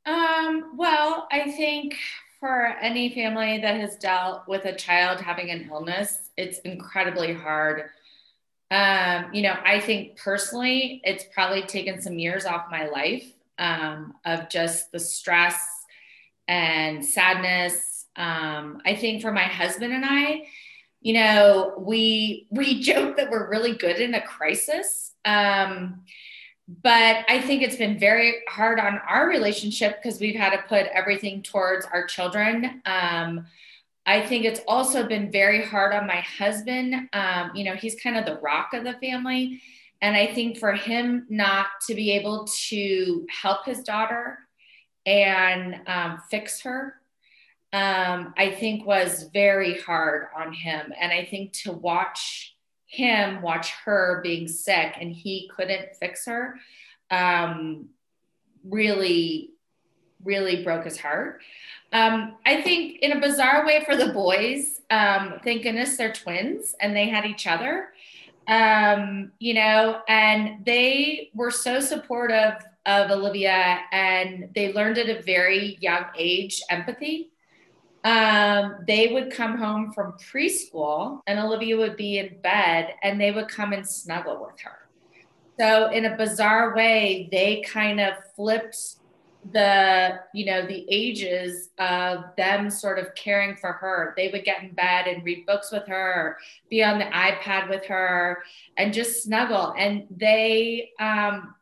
Um, 0.06 0.76
well, 0.76 1.28
I 1.30 1.50
think 1.52 1.96
for 2.40 2.76
any 2.80 3.14
family 3.14 3.60
that 3.60 3.76
has 3.76 3.96
dealt 3.96 4.48
with 4.48 4.64
a 4.64 4.74
child 4.74 5.20
having 5.20 5.50
an 5.50 5.68
illness, 5.70 6.30
it's 6.36 6.58
incredibly 6.60 7.32
hard 7.32 7.90
um, 8.72 9.26
you 9.34 9.42
know, 9.42 9.54
I 9.66 9.80
think 9.80 10.16
personally, 10.16 11.02
it's 11.04 11.24
probably 11.34 11.60
taken 11.60 12.00
some 12.00 12.18
years 12.18 12.46
off 12.46 12.70
my 12.70 12.86
life 12.88 13.30
um, 13.62 14.14
of 14.24 14.48
just 14.48 14.90
the 14.90 14.98
stress 14.98 15.64
and 16.48 17.04
sadness. 17.04 18.06
Um, 18.16 18.82
I 18.84 18.96
think 18.96 19.22
for 19.22 19.30
my 19.30 19.44
husband 19.44 19.92
and 19.92 20.04
I, 20.04 20.48
you 21.00 21.14
know, 21.14 21.74
we 21.78 22.48
we 22.50 22.82
joke 22.82 23.16
that 23.16 23.30
we're 23.30 23.48
really 23.48 23.74
good 23.74 24.00
in 24.00 24.14
a 24.14 24.20
crisis. 24.20 25.12
Um, 25.24 26.02
but 26.82 27.24
I 27.28 27.40
think 27.40 27.62
it's 27.62 27.76
been 27.76 27.98
very 27.98 28.36
hard 28.48 28.80
on 28.80 29.00
our 29.08 29.28
relationship 29.28 30.02
because 30.02 30.20
we've 30.20 30.36
had 30.36 30.50
to 30.50 30.62
put 30.68 30.86
everything 30.86 31.42
towards 31.42 31.86
our 31.86 32.06
children. 32.06 32.82
Um, 32.86 33.46
I 34.06 34.22
think 34.22 34.44
it's 34.44 34.60
also 34.66 35.06
been 35.06 35.30
very 35.30 35.64
hard 35.64 35.92
on 35.92 36.06
my 36.06 36.20
husband. 36.20 37.08
Um, 37.12 37.52
you 37.54 37.62
know, 37.64 37.74
he's 37.74 37.94
kind 38.00 38.16
of 38.16 38.24
the 38.24 38.38
rock 38.40 38.74
of 38.74 38.84
the 38.84 38.94
family. 38.94 39.60
And 40.02 40.16
I 40.16 40.26
think 40.26 40.58
for 40.58 40.72
him 40.72 41.26
not 41.30 41.68
to 41.86 41.94
be 41.94 42.10
able 42.10 42.46
to 42.68 43.26
help 43.30 43.64
his 43.64 43.84
daughter 43.84 44.40
and 45.06 45.76
um, 45.86 46.18
fix 46.28 46.60
her, 46.62 46.96
um, 47.72 48.34
I 48.36 48.50
think 48.58 48.84
was 48.84 49.30
very 49.32 49.80
hard 49.80 50.26
on 50.36 50.52
him. 50.52 50.92
And 51.00 51.12
I 51.12 51.24
think 51.24 51.52
to 51.64 51.72
watch 51.72 52.56
him 52.86 53.40
watch 53.40 53.70
her 53.84 54.20
being 54.22 54.46
sick 54.48 54.96
and 55.00 55.12
he 55.12 55.50
couldn't 55.56 55.94
fix 55.98 56.26
her 56.26 56.56
um, 57.10 57.88
really, 58.64 59.50
really 60.24 60.64
broke 60.64 60.84
his 60.84 60.98
heart. 60.98 61.40
Um, 61.92 62.36
I 62.44 62.60
think 62.60 62.98
in 63.00 63.12
a 63.12 63.20
bizarre 63.20 63.64
way 63.64 63.84
for 63.84 63.96
the 63.96 64.12
boys, 64.12 64.80
um, 64.90 65.40
thank 65.44 65.62
goodness 65.62 65.96
they're 65.96 66.12
twins 66.12 66.74
and 66.80 66.94
they 66.96 67.08
had 67.08 67.24
each 67.24 67.46
other. 67.46 67.91
Um, 68.48 69.32
you 69.38 69.54
know, 69.54 70.00
and 70.08 70.64
they 70.64 71.30
were 71.34 71.50
so 71.50 71.80
supportive 71.80 72.54
of 72.86 73.10
Olivia 73.10 73.78
and 73.92 74.48
they 74.54 74.72
learned 74.72 74.98
at 74.98 75.08
a 75.08 75.22
very 75.22 75.78
young 75.80 76.06
age 76.16 76.60
empathy. 76.68 77.30
um, 78.04 78.78
they 78.86 79.08
would 79.12 79.30
come 79.32 79.56
home 79.56 79.92
from 79.92 80.14
preschool 80.14 81.20
and 81.26 81.38
Olivia 81.38 81.76
would 81.76 81.96
be 81.96 82.18
in 82.18 82.36
bed 82.42 82.94
and 83.02 83.20
they 83.20 83.30
would 83.30 83.48
come 83.48 83.72
and 83.72 83.86
snuggle 83.88 84.44
with 84.44 84.60
her. 84.62 84.88
So, 85.60 85.90
in 85.90 86.06
a 86.06 86.16
bizarre 86.16 86.74
way, 86.74 87.28
they 87.30 87.60
kind 87.60 88.00
of 88.00 88.14
flipped 88.34 88.96
the 89.50 90.20
you 90.32 90.44
know 90.44 90.64
the 90.66 90.86
ages 90.88 91.70
of 91.78 92.24
them 92.36 92.70
sort 92.70 92.98
of 92.98 93.12
caring 93.16 93.56
for 93.56 93.72
her 93.72 94.14
they 94.16 94.28
would 94.28 94.44
get 94.44 94.62
in 94.62 94.72
bed 94.72 95.08
and 95.08 95.24
read 95.24 95.44
books 95.46 95.72
with 95.72 95.84
her 95.88 96.38
be 96.70 96.82
on 96.82 96.98
the 96.98 97.04
ipad 97.06 97.68
with 97.68 97.84
her 97.84 98.42
and 98.76 98.92
just 98.92 99.24
snuggle 99.24 99.74
and 99.76 100.06
they 100.10 100.90
um 101.00 101.56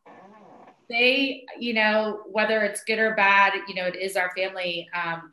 they 0.91 1.47
you 1.59 1.73
know 1.73 2.21
whether 2.31 2.63
it's 2.65 2.85
good 2.85 2.99
or 2.99 3.15
bad 3.15 3.55
you 3.67 3.75
know 3.75 3.87
it 3.87 3.97
is 3.97 4.15
our 4.15 4.31
family 4.37 4.87
um 4.93 5.33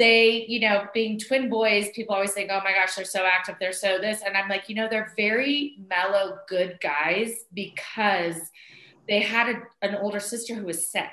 they, 0.00 0.46
you 0.48 0.60
know, 0.60 0.86
being 0.94 1.18
twin 1.18 1.50
boys, 1.50 1.90
people 1.90 2.14
always 2.14 2.32
think, 2.32 2.48
oh 2.50 2.62
my 2.64 2.72
gosh, 2.72 2.94
they're 2.94 3.04
so 3.04 3.26
active, 3.26 3.56
they're 3.60 3.70
so 3.70 3.98
this. 3.98 4.22
And 4.24 4.34
I'm 4.34 4.48
like, 4.48 4.66
you 4.70 4.74
know, 4.74 4.88
they're 4.88 5.12
very 5.14 5.76
mellow, 5.90 6.38
good 6.48 6.78
guys 6.80 7.44
because 7.52 8.38
they 9.06 9.20
had 9.20 9.54
a, 9.54 9.86
an 9.86 9.96
older 9.96 10.18
sister 10.18 10.54
who 10.54 10.64
was 10.64 10.86
sick. 10.86 11.10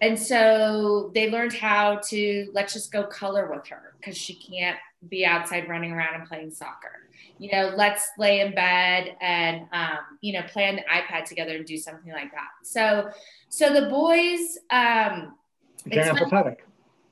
And 0.00 0.18
so 0.18 1.10
they 1.14 1.30
learned 1.30 1.54
how 1.54 2.00
to 2.08 2.50
let's 2.52 2.72
just 2.72 2.92
go 2.92 3.04
color 3.04 3.50
with 3.50 3.66
her 3.68 3.94
because 3.98 4.16
she 4.16 4.34
can't 4.34 4.78
be 5.08 5.24
outside 5.24 5.68
running 5.68 5.92
around 5.92 6.14
and 6.14 6.28
playing 6.28 6.50
soccer. 6.50 7.08
You 7.38 7.50
know, 7.52 7.72
let's 7.76 8.10
lay 8.18 8.40
in 8.40 8.54
bed 8.54 9.16
and 9.20 9.66
um, 9.72 9.98
you 10.20 10.32
know 10.34 10.42
play 10.48 10.68
on 10.68 10.76
the 10.76 10.82
iPad 10.82 11.24
together 11.24 11.56
and 11.56 11.66
do 11.66 11.76
something 11.76 12.12
like 12.12 12.30
that. 12.32 12.48
So, 12.62 13.10
so 13.48 13.72
the 13.72 13.88
boys. 13.88 14.58
Um, 14.70 15.34
Very 15.86 16.10
empathetic. 16.10 16.58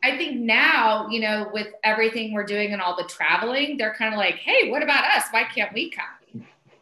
I 0.03 0.18
think 0.18 0.39
now, 0.39 1.09
you 1.09 1.20
know, 1.20 1.49
with 1.55 1.68
everything 1.82 2.35
we're 2.35 2.45
doing 2.45 2.74
and 2.74 2.82
all 2.82 2.95
the 2.95 3.05
traveling, 3.05 3.78
they're 3.78 3.95
kind 3.95 4.12
of 4.12 4.18
like, 4.18 4.35
hey, 4.35 4.70
what 4.70 4.82
about 4.82 5.03
us? 5.16 5.24
Why 5.30 5.45
can't 5.45 5.72
we 5.72 5.89
come? 5.89 6.05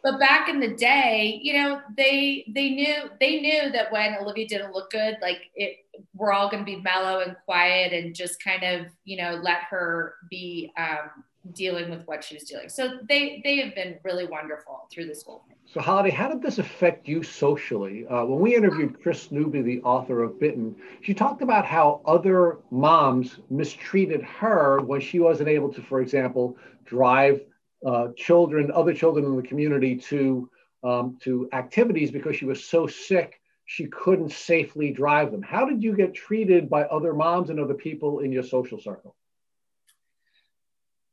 But 0.03 0.19
back 0.19 0.49
in 0.49 0.59
the 0.59 0.75
day, 0.75 1.39
you 1.41 1.53
know, 1.53 1.81
they 1.95 2.45
they 2.53 2.69
knew 2.71 3.09
they 3.21 3.39
knew 3.39 3.71
that 3.71 3.89
when 3.91 4.15
Olivia 4.19 4.47
didn't 4.47 4.73
look 4.73 4.91
good, 4.91 5.17
like 5.21 5.49
it 5.55 5.77
we're 6.13 6.33
all 6.33 6.49
gonna 6.49 6.65
be 6.65 6.75
mellow 6.75 7.21
and 7.21 7.37
quiet 7.45 7.93
and 7.93 8.13
just 8.13 8.43
kind 8.43 8.63
of, 8.63 8.87
you 9.05 9.15
know, 9.17 9.39
let 9.41 9.59
her 9.69 10.15
be 10.29 10.71
um, 10.77 11.23
dealing 11.53 11.89
with 11.89 12.05
what 12.05 12.21
she 12.21 12.35
was 12.35 12.43
dealing. 12.43 12.67
So 12.67 12.99
they 13.07 13.41
they 13.45 13.57
have 13.61 13.75
been 13.75 13.97
really 14.03 14.25
wonderful 14.25 14.87
through 14.91 15.05
this 15.05 15.23
whole 15.23 15.45
thing. 15.47 15.55
So 15.65 15.79
Holiday, 15.79 16.11
how 16.11 16.27
did 16.27 16.41
this 16.41 16.59
affect 16.59 17.07
you 17.07 17.23
socially? 17.23 18.05
Uh, 18.07 18.25
when 18.25 18.39
we 18.39 18.55
interviewed 18.55 19.01
Kris 19.01 19.31
Newby, 19.31 19.61
the 19.61 19.81
author 19.83 20.21
of 20.23 20.37
Bitten, 20.37 20.75
she 21.01 21.13
talked 21.13 21.41
about 21.41 21.65
how 21.65 22.01
other 22.05 22.57
moms 22.71 23.39
mistreated 23.49 24.21
her 24.23 24.81
when 24.81 24.99
she 24.99 25.19
wasn't 25.19 25.47
able 25.47 25.71
to, 25.73 25.81
for 25.81 26.01
example, 26.01 26.57
drive 26.85 27.41
uh, 27.85 28.07
children, 28.15 28.71
other 28.71 28.93
children 28.93 29.25
in 29.25 29.35
the 29.35 29.43
community 29.43 29.95
to 29.95 30.49
um, 30.83 31.17
to 31.21 31.49
activities 31.53 32.11
because 32.11 32.35
she 32.35 32.45
was 32.45 32.63
so 32.63 32.87
sick 32.87 33.39
she 33.65 33.87
couldn't 33.87 34.31
safely 34.31 34.91
drive 34.91 35.31
them. 35.31 35.41
How 35.41 35.65
did 35.65 35.81
you 35.81 35.95
get 35.95 36.13
treated 36.13 36.69
by 36.69 36.83
other 36.83 37.13
moms 37.13 37.49
and 37.49 37.59
other 37.59 37.73
people 37.73 38.19
in 38.19 38.31
your 38.31 38.43
social 38.43 38.79
circle? 38.79 39.15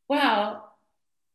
Well, 0.09 0.73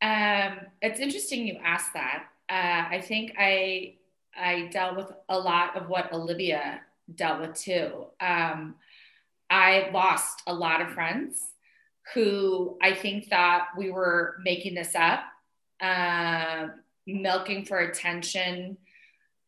um, 0.02 0.60
it's 0.82 1.00
interesting 1.00 1.48
you 1.48 1.58
asked 1.64 1.94
that. 1.94 2.26
Uh, 2.50 2.96
I 2.96 3.02
think 3.02 3.34
I 3.40 3.96
I 4.38 4.68
dealt 4.72 4.98
with 4.98 5.12
a 5.30 5.40
lot 5.40 5.78
of 5.78 5.88
what 5.88 6.12
Olivia 6.12 6.82
dealt 7.16 7.40
with 7.40 7.56
too. 7.56 8.08
Um, 8.20 8.76
I 9.50 9.90
lost 9.94 10.44
a 10.48 10.54
lot 10.54 10.82
of 10.82 10.92
friends 10.92 11.54
who 12.14 12.78
I 12.82 12.94
think 12.94 13.28
thought 13.28 13.68
we 13.78 13.92
were 13.92 14.36
making 14.44 14.76
this 14.76 14.94
up, 14.96 15.22
uh, 15.82 16.68
milking 17.08 17.66
for 17.66 17.80
attention. 17.80 18.78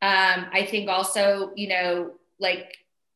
Um, 0.02 0.46
I 0.52 0.68
think 0.70 0.90
also, 0.90 1.52
you 1.56 1.70
know, 1.70 2.12
like 2.40 2.76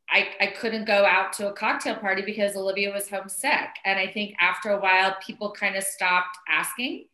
I, 0.10 0.30
I 0.40 0.48
couldn't 0.48 0.86
go 0.86 1.06
out 1.06 1.34
to 1.34 1.50
a 1.50 1.54
cocktail 1.54 1.96
party 1.96 2.22
because 2.22 2.56
Olivia 2.56 2.92
was 2.92 3.10
homesick. 3.10 3.70
And 3.86 3.98
I 3.98 4.08
think 4.08 4.36
after 4.40 4.70
a 4.70 4.80
while, 4.80 5.16
people 5.26 5.52
kind 5.52 5.76
of 5.76 5.84
stopped 5.84 6.38
asking. 6.48 7.06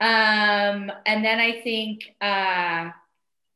Um, 0.00 0.90
and 1.06 1.24
then 1.24 1.38
I 1.38 1.60
think, 1.62 2.14
uh, 2.20 2.90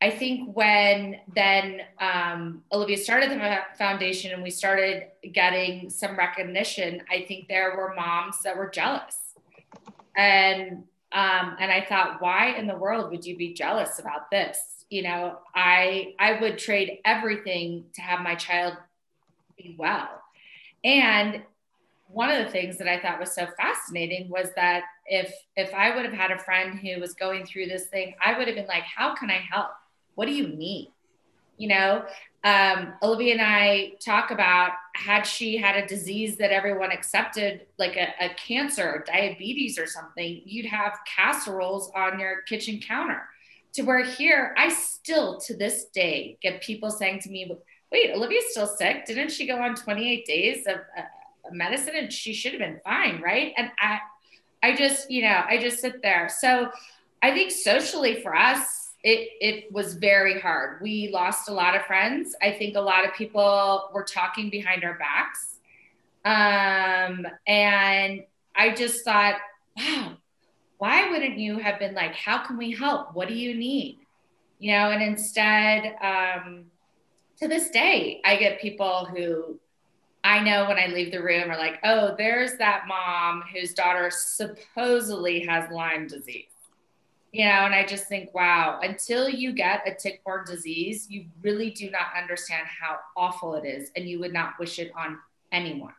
I 0.01 0.11
think 0.11 0.57
when 0.57 1.16
then 1.34 1.80
um, 2.01 2.62
Olivia 2.72 2.96
started 2.96 3.30
the 3.30 3.59
foundation 3.76 4.32
and 4.32 4.42
we 4.42 4.51
started 4.51 5.09
getting 5.32 5.90
some 5.90 6.16
recognition, 6.16 7.03
I 7.11 7.24
think 7.26 7.49
there 7.49 7.76
were 7.76 7.94
moms 7.96 8.42
that 8.42 8.57
were 8.57 8.70
jealous. 8.70 9.16
And 10.16 10.84
um, 11.11 11.57
and 11.59 11.72
I 11.72 11.86
thought, 11.88 12.20
why 12.20 12.49
in 12.51 12.66
the 12.66 12.76
world 12.76 13.11
would 13.11 13.24
you 13.24 13.36
be 13.36 13.55
jealous 13.55 13.99
about 13.99 14.30
this? 14.30 14.78
you 14.90 15.03
know 15.03 15.38
i 15.55 16.14
i 16.18 16.40
would 16.40 16.59
trade 16.59 16.99
everything 17.05 17.84
to 17.94 18.01
have 18.01 18.20
my 18.20 18.34
child 18.34 18.74
be 19.57 19.74
well 19.78 20.09
and 20.84 21.42
one 22.09 22.30
of 22.30 22.44
the 22.44 22.51
things 22.51 22.78
that 22.78 22.88
i 22.88 22.99
thought 22.99 23.20
was 23.20 23.34
so 23.34 23.46
fascinating 23.57 24.28
was 24.30 24.49
that 24.57 24.84
if 25.07 25.32
if 25.57 25.72
i 25.74 25.94
would 25.94 26.05
have 26.05 26.14
had 26.14 26.30
a 26.30 26.38
friend 26.38 26.78
who 26.78 26.99
was 27.01 27.14
going 27.14 27.44
through 27.44 27.66
this 27.66 27.86
thing 27.86 28.14
i 28.24 28.36
would 28.36 28.46
have 28.46 28.57
been 28.57 28.66
like 28.66 28.84
how 28.84 29.14
can 29.14 29.30
i 29.30 29.40
help 29.51 29.70
what 30.19 30.27
do 30.27 30.35
you 30.35 30.49
need 30.49 30.91
you 31.57 31.69
know 31.69 32.05
um, 32.45 32.95
olivia 33.03 33.33
and 33.33 33.43
i 33.43 33.93
talk 34.05 34.31
about 34.31 34.73
had 34.95 35.23
she 35.23 35.57
had 35.57 35.77
a 35.77 35.87
disease 35.87 36.37
that 36.37 36.51
everyone 36.51 36.91
accepted 36.91 37.66
like 37.79 37.97
a, 37.97 38.09
a 38.25 38.35
cancer 38.35 38.85
or 38.85 39.05
diabetes 39.07 39.79
or 39.79 39.87
something 39.87 40.43
you'd 40.45 40.66
have 40.66 40.99
casseroles 41.07 41.93
on 41.95 42.19
your 42.19 42.43
kitchen 42.43 42.81
counter 42.81 43.23
to 43.79 43.83
where 43.83 44.05
here 44.05 44.55
I 44.59 44.71
still 44.71 45.39
to 45.41 45.57
this 45.57 45.85
day 45.87 46.39
get 46.43 46.62
people 46.62 46.91
saying 46.91 47.21
to 47.21 47.31
me, 47.31 47.51
wait, 47.93 48.11
Olivia's 48.12 48.51
still 48.51 48.66
sick. 48.66 49.07
Didn't 49.07 49.31
she 49.31 49.47
go 49.47 49.62
on 49.62 49.75
28 49.75 50.27
days 50.27 50.66
of 50.66 50.77
uh, 50.77 51.03
medicine 51.53 51.95
and 51.97 52.12
she 52.12 52.33
should 52.33 52.53
have 52.53 52.61
been 52.61 52.81
fine, 52.85 53.21
right? 53.23 53.53
And 53.57 53.71
I, 53.79 53.99
I 54.62 54.75
just, 54.75 55.11
you 55.11 55.23
know, 55.23 55.45
I 55.49 55.59
just 55.59 55.81
sit 55.81 56.03
there. 56.03 56.29
So 56.29 56.71
I 57.23 57.31
think 57.33 57.51
socially 57.51 58.21
for 58.23 58.35
us, 58.35 58.88
it, 59.09 59.30
it 59.40 59.72
was 59.72 59.94
very 59.94 60.38
hard. 60.38 60.82
We 60.82 61.09
lost 61.11 61.48
a 61.48 61.52
lot 61.54 61.74
of 61.74 61.86
friends. 61.86 62.36
I 62.42 62.52
think 62.52 62.76
a 62.76 62.80
lot 62.80 63.06
of 63.06 63.14
people 63.14 63.88
were 63.94 64.04
talking 64.04 64.50
behind 64.50 64.84
our 64.84 64.98
backs. 64.98 65.56
Um, 66.26 67.26
and 67.46 68.24
I 68.54 68.74
just 68.74 69.06
thought, 69.06 69.36
wow, 69.78 70.16
why 70.76 71.09
wouldn't 71.09 71.38
you 71.38 71.59
have 71.59 71.78
been 71.78 71.94
like, 71.94 72.14
how 72.14 72.44
can 72.44 72.59
we 72.59 72.72
help? 72.72 73.14
What 73.14 73.28
do 73.28 73.34
you 73.34 73.54
need? 73.54 73.98
You 74.59 74.72
know, 74.72 74.90
and 74.90 75.02
instead, 75.02 75.94
um, 76.02 76.64
to 77.38 77.48
this 77.48 77.70
day, 77.70 78.20
I 78.26 78.36
get 78.36 78.61
people 78.61 79.06
who 79.06 79.59
I 80.22 80.40
know 80.40 80.68
when 80.68 80.78
I 80.78 80.88
leave 80.88 81.12
the 81.12 81.22
room 81.22 81.50
are 81.50 81.56
like, 81.56 81.78
oh, 81.82 82.14
there's 82.18 82.59
that 82.59 82.84
mom 82.86 83.42
whose 83.54 83.72
daughter 83.72 84.11
supposedly 84.11 85.46
has 85.46 85.70
Lyme 85.70 86.09
disease. 86.09 86.57
You 87.33 87.45
know, 87.45 87.51
and 87.51 87.74
I 87.74 87.85
just 87.85 88.07
think, 88.07 88.35
wow, 88.35 88.81
until 88.83 89.29
you 89.29 89.53
get 89.53 89.87
a 89.87 89.95
tick 89.95 90.22
borne 90.24 90.45
disease, 90.47 91.07
you 91.11 91.26
really 91.43 91.70
do 91.70 91.91
not 91.91 92.07
understand 92.16 92.66
how 92.66 92.97
awful 93.16 93.55
it 93.55 93.66
is, 93.66 93.91
and 93.97 94.09
you 94.09 94.18
would 94.20 94.33
not 94.33 94.55
wish 94.59 94.79
it 94.79 94.91
on 94.97 95.18
anyone. 95.53 95.93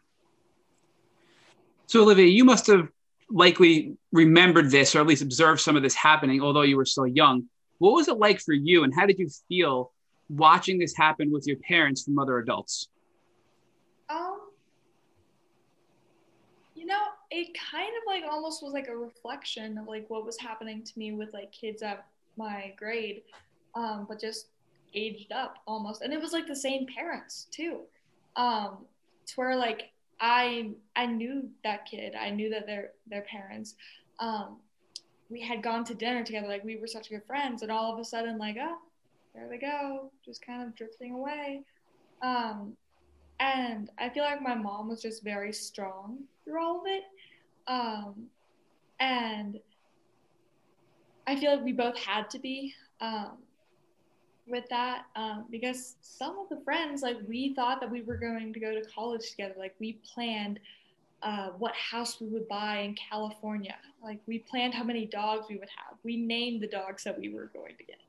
So, 1.86 2.02
Olivia, 2.02 2.26
you 2.26 2.44
must 2.44 2.66
have 2.68 2.90
likely 3.30 3.96
remembered 4.12 4.72
this 4.72 4.96
or 4.96 5.02
at 5.02 5.08
least 5.08 5.22
observed 5.22 5.62
some 5.62 5.76
of 5.76 5.84
this 5.84 5.94
happening, 5.94 6.42
although 6.42 6.64
you 6.64 6.78
were 6.78 6.86
still 6.86 7.08
young. 7.08 7.46
What 7.78 7.94
was 7.94 8.08
it 8.08 8.18
like 8.18 8.40
for 8.40 8.54
you, 8.54 8.84
and 8.84 8.94
how 8.94 9.06
did 9.06 9.20
you 9.20 9.30
feel 9.48 9.92
watching 10.30 10.80
this 10.80 10.96
happen 10.96 11.32
with 11.32 11.46
your 11.48 11.58
parents 11.58 12.04
from 12.04 12.18
other 12.18 12.40
adults? 12.40 12.88
Um, 14.10 14.18
know, 14.18 14.38
it 17.32 17.56
kind 17.72 17.90
of 17.90 18.04
like 18.08 18.24
almost 18.30 18.64
was 18.64 18.74
like 18.74 18.88
a 18.88 18.96
reflection 18.96 19.78
of 19.78 19.88
like 19.88 20.10
what 20.10 20.26
was 20.26 20.38
happening 20.38 20.84
to 20.84 20.92
me 20.98 21.12
with 21.12 21.34
like 21.34 21.52
kids 21.52 21.84
at 21.84 22.08
my 22.38 22.74
grade, 22.78 23.22
um, 23.76 24.06
but 24.08 24.20
just 24.20 24.48
aged 24.96 25.32
up 25.32 25.58
almost, 25.68 26.02
and 26.02 26.12
it 26.14 26.20
was 26.20 26.34
like 26.34 26.48
the 26.48 26.56
same 26.56 26.88
parents 26.88 27.48
too, 27.52 27.82
um, 28.36 28.80
to 29.28 29.34
where 29.36 29.56
like 29.56 29.92
I 30.20 30.72
I 30.96 31.06
knew 31.06 31.50
that 31.64 31.86
kid. 31.86 32.16
I 32.16 32.30
knew 32.32 32.50
that 32.50 32.66
their 32.66 32.92
their 33.08 33.22
parents. 33.22 33.76
Um, 34.20 34.58
we 35.30 35.40
had 35.40 35.62
gone 35.62 35.84
to 35.86 35.94
dinner 35.94 36.24
together. 36.24 36.48
Like 36.48 36.64
we 36.64 36.78
were 36.78 36.88
such 36.88 37.10
good 37.10 37.24
friends, 37.26 37.62
and 37.62 37.72
all 37.72 37.94
of 37.94 38.00
a 38.00 38.06
sudden, 38.06 38.38
like 38.38 38.58
oh, 38.60 38.78
there 39.36 39.48
they 39.48 39.58
go, 39.58 40.12
just 40.26 40.44
kind 40.46 40.64
of 40.64 40.76
drifting 40.76 41.14
away. 41.14 41.62
Um, 42.22 42.76
and 43.40 43.90
I 43.98 44.10
feel 44.10 44.24
like 44.24 44.42
my 44.42 44.56
mom 44.56 44.90
was 44.90 45.02
just 45.02 45.24
very 45.24 45.54
strong 45.54 46.20
through 46.44 46.62
all 46.62 46.82
of 46.82 46.88
it. 46.88 47.04
Um, 47.70 48.28
and 49.00 49.60
I 51.26 51.40
feel 51.40 51.52
like 51.52 51.64
we 51.64 51.72
both 51.72 51.98
had 51.98 52.30
to 52.32 52.40
be. 52.40 52.74
Um, 53.00 53.38
with 54.48 54.68
that 54.70 55.04
um, 55.16 55.46
because 55.52 55.96
some 56.02 56.40
of 56.40 56.50
the 56.50 56.60
friends 56.66 57.04
like 57.04 57.18
we 57.28 57.54
thought 57.54 57.80
that 57.80 57.90
we 57.90 58.02
were 58.02 58.18
going 58.18 58.52
to 58.52 58.60
go 58.60 58.74
to 58.74 58.82
college 58.90 59.30
together 59.30 59.54
like 59.60 59.76
we 59.80 60.00
planned 60.12 60.60
uh, 61.22 61.50
what 61.58 61.74
house 61.76 62.20
we 62.20 62.28
would 62.28 62.48
buy 62.48 62.80
in 62.80 62.96
California. 62.96 63.76
Like 64.04 64.20
we 64.26 64.40
planned 64.40 64.74
how 64.74 64.84
many 64.84 65.06
dogs 65.06 65.48
we 65.50 65.58
would 65.58 65.70
have. 65.76 65.98
We 66.04 66.18
named 66.18 66.62
the 66.62 66.68
dogs 66.68 67.04
that 67.04 67.18
we 67.18 67.30
were 67.34 67.48
going 67.54 67.76
to 67.78 67.84
get. 67.84 68.00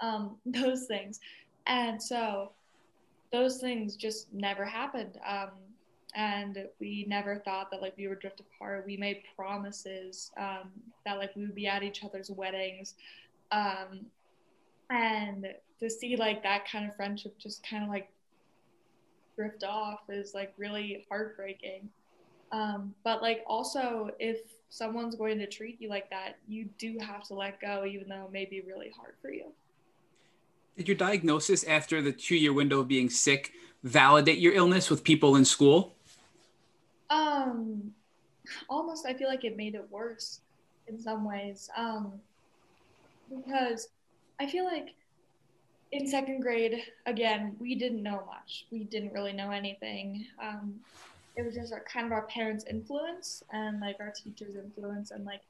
Um, 0.00 0.36
those 0.46 0.86
things, 0.86 1.20
and 1.66 2.02
so 2.02 2.52
those 3.32 3.58
things 3.58 3.96
just 3.96 4.32
never 4.32 4.64
happened. 4.64 5.18
Um, 5.26 5.50
and 6.14 6.66
we 6.80 7.04
never 7.08 7.36
thought 7.36 7.70
that 7.70 7.80
like 7.80 7.96
we 7.96 8.08
would 8.08 8.20
drift 8.20 8.40
apart. 8.40 8.84
We 8.86 8.96
made 8.96 9.22
promises 9.36 10.30
um, 10.38 10.70
that 11.04 11.18
like 11.18 11.34
we 11.36 11.42
would 11.42 11.54
be 11.54 11.66
at 11.66 11.82
each 11.82 12.04
other's 12.04 12.30
weddings, 12.30 12.94
um, 13.52 14.06
and 14.90 15.46
to 15.78 15.90
see 15.90 16.16
like 16.16 16.42
that 16.42 16.68
kind 16.70 16.88
of 16.88 16.96
friendship 16.96 17.38
just 17.38 17.66
kind 17.68 17.84
of 17.84 17.88
like 17.88 18.10
drift 19.36 19.64
off 19.64 20.00
is 20.08 20.34
like 20.34 20.52
really 20.56 21.04
heartbreaking. 21.08 21.88
Um, 22.52 22.94
but 23.04 23.22
like 23.22 23.44
also 23.46 24.10
if 24.18 24.40
someone's 24.70 25.14
going 25.14 25.38
to 25.38 25.46
treat 25.46 25.80
you 25.80 25.88
like 25.88 26.10
that, 26.10 26.36
you 26.48 26.68
do 26.78 26.98
have 27.00 27.24
to 27.24 27.34
let 27.34 27.60
go, 27.60 27.84
even 27.84 28.08
though 28.08 28.24
it 28.24 28.32
may 28.32 28.44
be 28.44 28.60
really 28.60 28.90
hard 28.96 29.14
for 29.22 29.32
you. 29.32 29.46
Did 30.76 30.88
your 30.88 30.96
diagnosis 30.96 31.64
after 31.64 32.00
the 32.00 32.12
two 32.12 32.36
year 32.36 32.52
window 32.52 32.80
of 32.80 32.88
being 32.88 33.10
sick 33.10 33.52
validate 33.82 34.38
your 34.38 34.52
illness 34.52 34.90
with 34.90 35.04
people 35.04 35.36
in 35.36 35.44
school? 35.44 35.96
Um, 37.10 37.92
almost, 38.68 39.06
I 39.06 39.14
feel 39.14 39.28
like 39.28 39.44
it 39.44 39.56
made 39.56 39.74
it 39.74 39.86
worse 39.90 40.40
in 40.86 41.00
some 41.00 41.24
ways. 41.24 41.68
Um, 41.76 42.12
because 43.28 43.88
I 44.40 44.46
feel 44.46 44.64
like 44.64 44.94
in 45.92 46.06
second 46.06 46.40
grade, 46.40 46.82
again, 47.06 47.56
we 47.58 47.74
didn't 47.74 48.02
know 48.02 48.22
much. 48.26 48.66
We 48.70 48.84
didn't 48.84 49.12
really 49.12 49.32
know 49.32 49.50
anything. 49.50 50.26
Um, 50.42 50.74
it 51.36 51.44
was 51.44 51.54
just 51.54 51.72
our, 51.72 51.80
kind 51.80 52.06
of 52.06 52.12
our 52.12 52.22
parents' 52.22 52.64
influence 52.68 53.42
and 53.52 53.80
like 53.80 53.96
our 54.00 54.10
teachers' 54.10 54.56
influence 54.56 55.10
and 55.10 55.24
like 55.24 55.42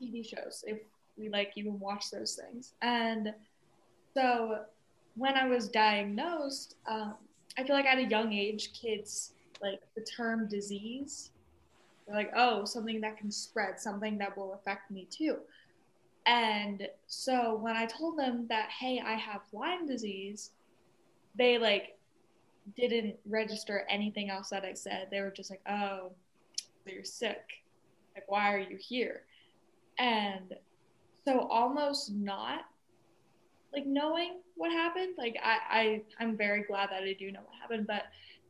TV 0.00 0.26
shows, 0.26 0.64
if 0.66 0.78
we 1.16 1.28
like 1.28 1.52
even 1.56 1.78
watch 1.78 2.10
those 2.10 2.34
things. 2.34 2.72
And 2.82 3.32
so 4.14 4.64
when 5.16 5.34
I 5.34 5.46
was 5.46 5.68
diagnosed, 5.68 6.74
um, 6.86 7.14
I 7.58 7.64
feel 7.64 7.74
like 7.74 7.86
at 7.86 7.98
a 7.98 8.04
young 8.04 8.32
age, 8.32 8.72
kids 8.72 9.32
like 9.60 9.80
the 9.94 10.02
term 10.02 10.48
disease. 10.48 11.30
They're 12.06 12.16
like, 12.16 12.32
oh, 12.36 12.64
something 12.64 13.00
that 13.00 13.18
can 13.18 13.30
spread, 13.30 13.80
something 13.80 14.18
that 14.18 14.36
will 14.36 14.54
affect 14.54 14.90
me 14.90 15.06
too. 15.10 15.38
And 16.26 16.88
so 17.06 17.56
when 17.56 17.76
I 17.76 17.86
told 17.86 18.18
them 18.18 18.46
that, 18.48 18.68
hey, 18.70 19.02
I 19.04 19.14
have 19.14 19.42
Lyme 19.52 19.86
disease, 19.86 20.50
they 21.36 21.58
like 21.58 21.96
didn't 22.76 23.16
register 23.26 23.86
anything 23.88 24.30
else 24.30 24.50
that 24.50 24.64
I 24.64 24.74
said. 24.74 25.08
They 25.10 25.20
were 25.20 25.30
just 25.30 25.50
like, 25.50 25.62
oh, 25.68 26.12
you're 26.84 27.04
sick. 27.04 27.62
Like, 28.14 28.30
why 28.30 28.52
are 28.52 28.58
you 28.58 28.76
here? 28.76 29.22
And 29.98 30.54
so 31.24 31.48
almost 31.48 32.12
not 32.12 32.62
like 33.72 33.86
knowing 33.86 34.38
what 34.56 34.72
happened. 34.72 35.14
Like 35.18 35.36
I, 35.42 35.58
I 35.70 36.02
I'm 36.18 36.36
very 36.36 36.62
glad 36.62 36.90
that 36.90 37.02
I 37.02 37.14
do 37.18 37.30
know 37.30 37.40
what 37.40 37.54
happened, 37.60 37.86
but 37.86 38.04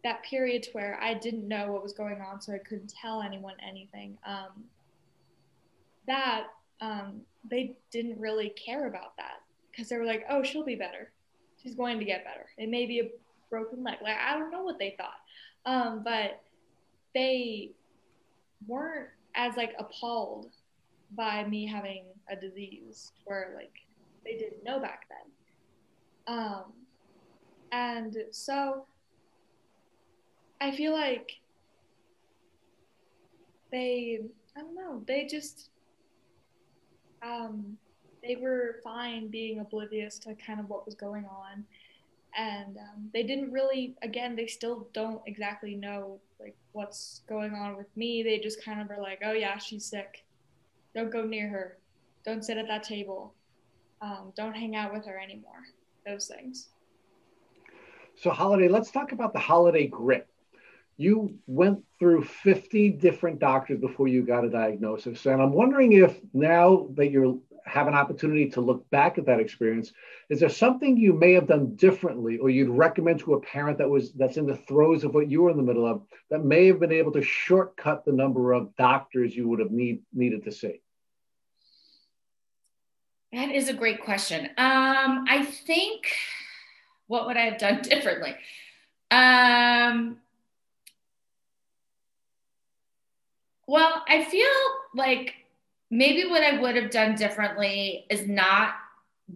that 0.07 0.22
period 0.22 0.62
to 0.62 0.70
where 0.70 0.96
I 1.02 1.14
didn't 1.14 1.48
know 1.48 1.72
what 1.72 1.82
was 1.82 1.92
going 1.92 2.20
on, 2.20 2.40
so 2.40 2.52
I 2.52 2.59
couldn't 2.59 2.94
tell 3.02 3.22
anyone 3.22 3.54
anything. 3.66 4.16
Um, 4.24 4.62
that 6.07 6.44
um, 6.80 7.22
they 7.50 7.76
didn't 7.90 8.20
really 8.20 8.50
care 8.50 8.86
about 8.86 9.16
that 9.16 9.40
because 9.68 9.88
they 9.88 9.96
were 9.96 10.04
like, 10.04 10.24
"Oh, 10.30 10.44
she'll 10.44 10.64
be 10.64 10.76
better. 10.76 11.11
She's 11.61 11.74
going 11.74 11.98
to 11.98 12.04
get 12.04 12.24
better. 12.24 12.46
It 12.57 12.68
may 12.68 12.86
be 12.86 13.00
a 13.00 13.11
broken 13.50 13.82
leg." 13.82 13.96
Like 14.00 14.16
I 14.16 14.38
don't 14.38 14.52
know 14.52 14.62
what 14.62 14.78
they 14.78 14.94
thought, 14.96 15.18
um, 15.66 16.02
but 16.04 16.40
they 17.12 17.72
weren't 18.68 19.09
as 19.34 19.57
like 19.57 19.74
appalled 19.76 20.52
by 21.16 21.44
me 21.48 21.66
having 21.66 22.04
a 22.30 22.36
disease 22.36 23.11
where 23.24 23.54
like 23.57 23.72
they 24.24 24.36
didn't 24.36 24.62
know 24.62 24.78
back 24.78 25.09
then. 25.09 26.36
Um, 26.36 26.64
and 27.72 28.16
so 28.30 28.86
I 30.61 30.70
feel 30.70 30.92
like 30.92 31.32
they, 33.70 34.20
I 34.57 34.61
don't 34.61 34.74
know, 34.74 35.02
they 35.07 35.26
just, 35.26 35.70
um, 37.22 37.76
they 38.22 38.36
were 38.36 38.80
fine 38.82 39.28
being 39.28 39.61
oblivious 39.61 40.18
to 40.20 40.34
kind 40.34 40.61
of 40.61 40.68
what 40.68 40.86
was 40.86 40.94
going 40.94 41.26
on. 41.26 41.64
And 42.36 42.76
um, 42.76 43.11
they 43.12 43.22
didn't 43.22 43.52
really, 43.52 43.96
again, 44.02 44.36
they 44.36 44.46
still 44.46 44.88
don't 44.92 45.22
exactly 45.26 45.74
know 45.74 46.20
like 46.38 46.57
what's 46.72 47.22
going 47.28 47.54
on 47.54 47.76
with 47.76 47.86
me. 47.96 48.22
They 48.22 48.38
just 48.38 48.62
kind 48.62 48.80
of 48.80 48.90
are 48.90 49.00
like, 49.00 49.20
oh 49.24 49.32
yeah, 49.32 49.57
she's 49.59 49.84
sick. 49.84 50.24
Don't 50.94 51.11
go 51.11 51.24
near 51.24 51.48
her. 51.48 51.78
Don't 52.24 52.44
sit 52.44 52.59
at 52.59 52.66
that 52.68 52.82
table. 52.82 53.34
Um, 54.02 54.32
don't 54.36 54.54
hang 54.54 54.76
out 54.76 54.92
with 54.92 55.07
her 55.07 55.18
anymore. 55.18 55.62
Those 56.07 56.26
things. 56.26 56.68
So, 58.16 58.30
Holiday, 58.30 58.68
let's 58.68 58.90
talk 58.90 59.12
about 59.12 59.32
the 59.32 59.38
holiday 59.38 59.86
grit 59.86 60.26
you 60.97 61.38
went 61.47 61.82
through 61.99 62.24
50 62.24 62.90
different 62.90 63.38
doctors 63.38 63.80
before 63.80 64.09
you 64.09 64.22
got 64.22 64.44
a 64.44 64.51
diagnosis. 64.51 65.26
And 65.26 65.42
I'm 65.42 65.53
wondering 65.53 65.92
if 65.92 66.18
now 66.32 66.88
that 66.94 67.11
you 67.11 67.42
have 67.66 67.88
an 67.88 67.94
opportunity 67.94 68.49
to 68.49 68.61
look 68.61 68.88
back 68.90 69.18
at 69.18 69.26
that 69.26 69.40
experience, 69.40 69.92
is 70.30 70.40
there 70.40 70.49
something 70.49 70.97
you 70.97 71.12
may 71.12 71.32
have 71.32 71.49
done 71.49 71.74
differently 71.74 72.38
or 72.38 72.49
you'd 72.49 72.68
recommend 72.68 73.20
to 73.20 73.34
a 73.34 73.40
parent 73.40 73.78
that 73.78 73.88
was 73.88 74.12
that's 74.12 74.36
in 74.36 74.47
the 74.47 74.57
throes 74.57 75.05
of 75.05 75.12
what 75.14 75.28
you 75.28 75.42
were 75.42 75.51
in 75.51 75.57
the 75.57 75.62
middle 75.62 75.86
of 75.86 76.03
that 76.30 76.44
may 76.44 76.66
have 76.66 76.80
been 76.80 76.92
able 76.92 77.12
to 77.12 77.22
shortcut 77.22 78.05
the 78.05 78.12
number 78.12 78.53
of 78.53 78.74
doctors 78.76 79.36
you 79.36 79.49
would 79.49 79.59
have 79.59 79.72
need, 79.72 80.01
needed 80.14 80.44
to 80.44 80.53
see? 80.53 80.80
That 83.32 83.51
is 83.51 83.68
a 83.68 83.74
great 83.74 84.03
question. 84.03 84.47
Um, 84.57 85.24
I 85.28 85.44
think 85.66 86.07
what 87.09 87.26
would 87.26 87.36
I 87.36 87.51
have 87.51 87.59
done 87.59 87.82
differently? 87.82 88.34
Um, 89.11 90.18
Well, 93.67 94.05
I 94.09 94.25
feel 94.25 94.47
like 94.95 95.35
maybe 95.91 96.29
what 96.29 96.43
I 96.43 96.61
would 96.61 96.77
have 96.77 96.91
done 96.91 97.17
differently 97.17 98.07
is 98.11 98.29
not 98.29 98.75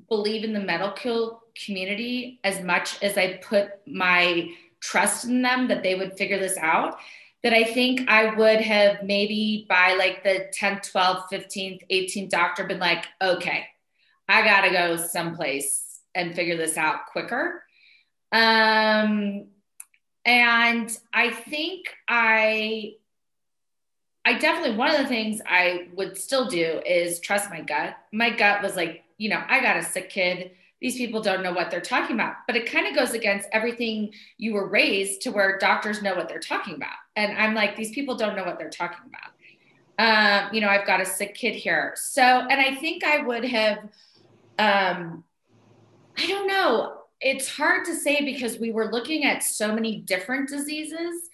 believe 0.08 0.44
in 0.44 0.52
the 0.52 0.60
medical 0.60 1.42
community 1.64 2.38
as 2.44 2.62
much 2.62 3.02
as 3.02 3.18
I 3.18 3.40
put 3.42 3.70
my 3.86 4.50
trust 4.80 5.24
in 5.24 5.42
them 5.42 5.68
that 5.68 5.82
they 5.82 5.94
would 5.94 6.16
figure 6.16 6.38
this 6.38 6.56
out. 6.56 6.98
That 7.42 7.54
I 7.54 7.64
think 7.64 8.08
I 8.08 8.34
would 8.34 8.60
have 8.60 9.02
maybe 9.02 9.64
by 9.68 9.94
like 9.94 10.22
the 10.22 10.50
10th, 10.58 10.92
12th, 10.92 11.30
15th, 11.32 11.80
18th 11.90 12.28
doctor 12.28 12.66
been 12.66 12.78
like, 12.78 13.06
okay, 13.22 13.66
I 14.28 14.42
got 14.42 14.60
to 14.62 14.70
go 14.70 14.96
someplace 14.96 16.00
and 16.14 16.34
figure 16.34 16.56
this 16.56 16.76
out 16.76 17.06
quicker. 17.10 17.62
Um, 18.30 19.46
and 20.24 20.98
I 21.14 21.30
think 21.30 21.86
I 22.06 22.96
I 24.24 24.38
definitely, 24.38 24.76
one 24.76 24.90
of 24.90 24.98
the 24.98 25.06
things 25.06 25.40
I 25.46 25.88
would 25.94 26.16
still 26.18 26.46
do 26.46 26.80
is 26.84 27.20
trust 27.20 27.50
my 27.50 27.62
gut. 27.62 27.96
My 28.12 28.30
gut 28.30 28.62
was 28.62 28.76
like, 28.76 29.04
you 29.16 29.30
know, 29.30 29.42
I 29.48 29.60
got 29.60 29.76
a 29.76 29.82
sick 29.82 30.10
kid. 30.10 30.52
These 30.80 30.96
people 30.96 31.22
don't 31.22 31.42
know 31.42 31.52
what 31.52 31.70
they're 31.70 31.80
talking 31.80 32.16
about. 32.16 32.34
But 32.46 32.56
it 32.56 32.70
kind 32.70 32.86
of 32.86 32.94
goes 32.94 33.12
against 33.12 33.48
everything 33.52 34.12
you 34.38 34.54
were 34.54 34.68
raised 34.68 35.22
to 35.22 35.30
where 35.30 35.58
doctors 35.58 36.02
know 36.02 36.14
what 36.14 36.28
they're 36.28 36.38
talking 36.38 36.74
about. 36.74 36.96
And 37.16 37.36
I'm 37.36 37.54
like, 37.54 37.76
these 37.76 37.92
people 37.92 38.14
don't 38.14 38.36
know 38.36 38.44
what 38.44 38.58
they're 38.58 38.70
talking 38.70 39.00
about. 39.06 39.30
Um, 39.98 40.54
you 40.54 40.60
know, 40.60 40.68
I've 40.68 40.86
got 40.86 41.00
a 41.00 41.06
sick 41.06 41.34
kid 41.34 41.54
here. 41.54 41.92
So, 41.96 42.22
and 42.22 42.60
I 42.60 42.74
think 42.74 43.04
I 43.04 43.22
would 43.22 43.44
have, 43.44 43.78
um, 44.58 45.24
I 46.16 46.26
don't 46.26 46.46
know. 46.46 46.98
It's 47.20 47.48
hard 47.54 47.84
to 47.86 47.94
say 47.94 48.24
because 48.24 48.58
we 48.58 48.70
were 48.70 48.90
looking 48.90 49.24
at 49.24 49.42
so 49.42 49.74
many 49.74 49.98
different 50.00 50.48
diseases 50.48 51.28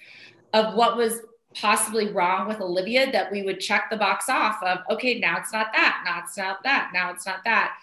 of 0.52 0.74
what 0.74 0.96
was 0.96 1.20
possibly 1.60 2.12
wrong 2.12 2.46
with 2.46 2.60
Olivia 2.60 3.10
that 3.10 3.32
we 3.32 3.42
would 3.42 3.60
check 3.60 3.88
the 3.90 3.96
box 3.96 4.28
off 4.28 4.62
of, 4.62 4.78
okay, 4.90 5.18
now 5.18 5.38
it's 5.38 5.52
not 5.52 5.72
that, 5.72 6.02
now 6.04 6.20
it's 6.22 6.36
not 6.36 6.62
that, 6.62 6.90
now 6.92 7.10
it's 7.10 7.26
not 7.26 7.42
that. 7.44 7.76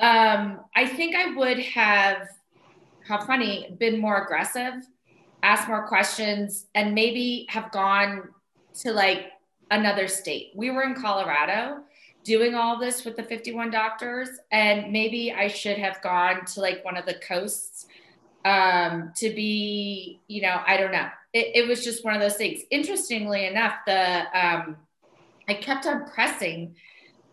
Um, 0.00 0.60
I 0.74 0.86
think 0.86 1.14
I 1.14 1.34
would 1.34 1.58
have, 1.58 2.28
how 3.06 3.24
funny, 3.24 3.74
been 3.78 4.00
more 4.00 4.22
aggressive, 4.22 4.74
asked 5.42 5.68
more 5.68 5.86
questions, 5.86 6.66
and 6.74 6.94
maybe 6.94 7.46
have 7.50 7.70
gone 7.70 8.30
to 8.80 8.92
like 8.92 9.32
another 9.70 10.08
state. 10.08 10.52
We 10.54 10.70
were 10.70 10.82
in 10.82 10.94
Colorado 10.94 11.82
doing 12.24 12.54
all 12.54 12.78
this 12.78 13.04
with 13.04 13.16
the 13.16 13.22
51 13.22 13.70
doctors, 13.70 14.28
and 14.52 14.90
maybe 14.90 15.32
I 15.32 15.48
should 15.48 15.76
have 15.78 16.00
gone 16.00 16.46
to 16.46 16.60
like 16.60 16.84
one 16.84 16.96
of 16.96 17.04
the 17.04 17.14
coasts 17.14 17.86
um, 18.48 19.12
to 19.16 19.30
be, 19.30 20.20
you 20.28 20.42
know, 20.42 20.60
I 20.66 20.76
don't 20.76 20.92
know 20.92 21.08
it, 21.32 21.50
it 21.54 21.68
was 21.68 21.84
just 21.84 22.04
one 22.04 22.14
of 22.14 22.20
those 22.20 22.36
things. 22.36 22.62
Interestingly 22.70 23.46
enough, 23.46 23.74
the 23.86 24.22
um, 24.38 24.76
I 25.48 25.54
kept 25.54 25.86
on 25.86 26.06
pressing 26.06 26.74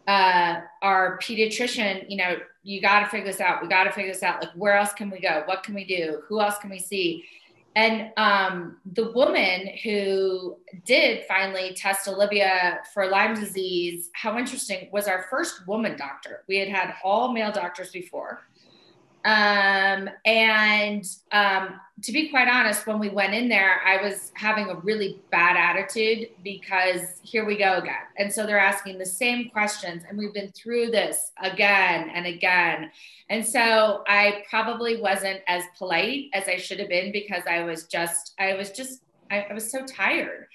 uh, 0.08 0.62
our 0.82 1.18
pediatrician. 1.20 2.06
You 2.10 2.18
know, 2.18 2.38
you 2.64 2.82
got 2.82 3.02
to 3.02 3.06
figure 3.08 3.26
this 3.26 3.42
out. 3.42 3.62
We 3.62 3.68
got 3.68 3.86
to 3.86 3.92
figure 3.92 4.12
this 4.12 4.24
out. 4.24 4.42
Like, 4.42 4.54
where 4.54 4.78
else 4.78 4.94
can 4.94 5.10
we 5.10 5.20
go? 5.20 5.44
What 5.46 5.64
can 5.64 5.74
we 5.74 5.86
do? 5.86 6.22
Who 6.28 6.42
else 6.42 6.58
can 6.58 6.70
we 6.70 6.80
see? 6.80 7.26
and 7.78 8.12
um, 8.16 8.78
the 8.94 9.12
woman 9.12 9.68
who 9.84 10.58
did 10.86 11.26
finally 11.28 11.74
test 11.74 12.08
Olivia 12.08 12.80
for 12.94 13.10
Lyme 13.10 13.36
disease, 13.36 14.10
how 14.14 14.38
interesting, 14.38 14.88
was 14.94 15.10
our 15.10 15.26
first 15.30 15.68
woman 15.68 15.98
doctor. 15.98 16.44
We 16.48 16.58
had 16.58 16.70
had 16.70 16.94
all 17.04 17.34
male 17.34 17.52
doctors 17.52 17.92
before. 17.92 18.44
Um, 19.26 20.08
and 20.24 21.04
um, 21.32 21.80
to 22.04 22.12
be 22.12 22.30
quite 22.30 22.48
honest, 22.48 22.86
when 22.86 23.00
we 23.00 23.10
went 23.10 23.34
in 23.34 23.50
there, 23.50 23.82
I 23.84 24.00
was 24.00 24.32
having 24.36 24.70
a 24.70 24.76
really 24.76 25.20
bad 25.32 25.58
attitude 25.58 26.30
because 26.44 27.02
here 27.24 27.44
we 27.44 27.58
go 27.58 27.78
again. 27.78 27.96
And 28.18 28.32
so 28.32 28.46
they're 28.46 28.60
asking 28.60 29.00
the 29.00 29.06
same 29.06 29.50
questions, 29.50 30.04
and 30.08 30.16
we've 30.16 30.34
been 30.34 30.52
through 30.52 30.92
this 30.92 31.32
again 31.42 32.12
and 32.14 32.28
again. 32.28 32.92
And 33.32 33.44
so 33.44 34.04
I 34.08 34.44
probably 34.48 35.02
wasn't 35.02 35.42
as 35.48 35.64
polite 35.76 36.30
as 36.34 36.48
I 36.48 36.58
should 36.58 36.80
have 36.80 36.90
been 36.90 37.12
because 37.12 37.44
I 37.50 37.64
was 37.64 37.86
just, 37.86 38.36
I 38.38 38.54
was 38.54 38.72
just, 38.72 39.02
I, 39.32 39.48
I 39.50 39.54
was 39.54 39.72
so 39.72 39.84
tired. 39.88 40.48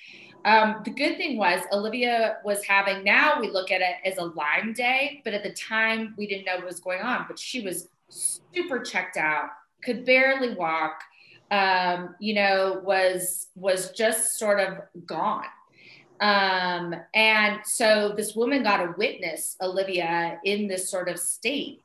Um, 0.45 0.83
the 0.85 0.91
good 0.91 1.17
thing 1.17 1.37
was 1.37 1.61
Olivia 1.73 2.37
was 2.45 2.65
having, 2.65 3.03
now 3.03 3.41
we 3.41 3.51
look 3.51 3.73
at 3.73 3.81
it 3.81 3.97
as 4.05 4.17
a 4.19 4.25
Lyme 4.25 4.73
day, 4.73 5.21
but 5.25 5.35
at 5.35 5.43
the 5.43 5.53
time 5.53 6.15
we 6.17 6.27
didn't 6.27 6.47
know 6.47 6.57
what 6.57 6.67
was 6.67 6.81
going 6.81 7.03
on, 7.03 7.27
but 7.29 7.39
she 7.39 7.61
was 7.63 7.89
super 8.11 8.81
checked 8.81 9.17
out, 9.17 9.49
could 9.83 10.05
barely 10.05 10.55
walk, 10.55 11.01
um, 11.51 12.15
you 12.21 12.35
know, 12.35 12.81
was 12.85 13.49
was 13.55 13.91
just 13.93 14.39
sort 14.39 14.61
of 14.61 14.79
gone. 15.07 15.47
Um, 16.21 16.95
and 17.15 17.61
so 17.65 18.13
this 18.15 18.35
woman 18.35 18.63
got 18.63 18.79
to 18.79 18.95
witness 18.99 19.57
Olivia 19.63 20.39
in 20.45 20.69
this 20.69 20.91
sort 20.91 21.09
of 21.09 21.19
state. 21.19 21.83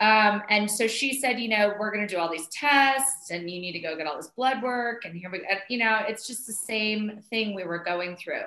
Um, 0.00 0.42
and 0.48 0.70
so 0.70 0.86
she 0.86 1.18
said, 1.18 1.40
you 1.40 1.48
know, 1.48 1.74
we're 1.78 1.92
going 1.92 2.06
to 2.06 2.12
do 2.12 2.20
all 2.20 2.30
these 2.30 2.48
tests 2.48 3.30
and 3.30 3.50
you 3.50 3.60
need 3.60 3.72
to 3.72 3.80
go 3.80 3.96
get 3.96 4.06
all 4.06 4.16
this 4.16 4.28
blood 4.28 4.62
work. 4.62 5.04
And 5.04 5.16
here 5.16 5.30
we, 5.30 5.44
you 5.68 5.78
know, 5.78 6.00
it's 6.06 6.26
just 6.26 6.46
the 6.46 6.52
same 6.52 7.20
thing 7.30 7.54
we 7.54 7.64
were 7.64 7.78
going 7.78 8.16
through. 8.16 8.44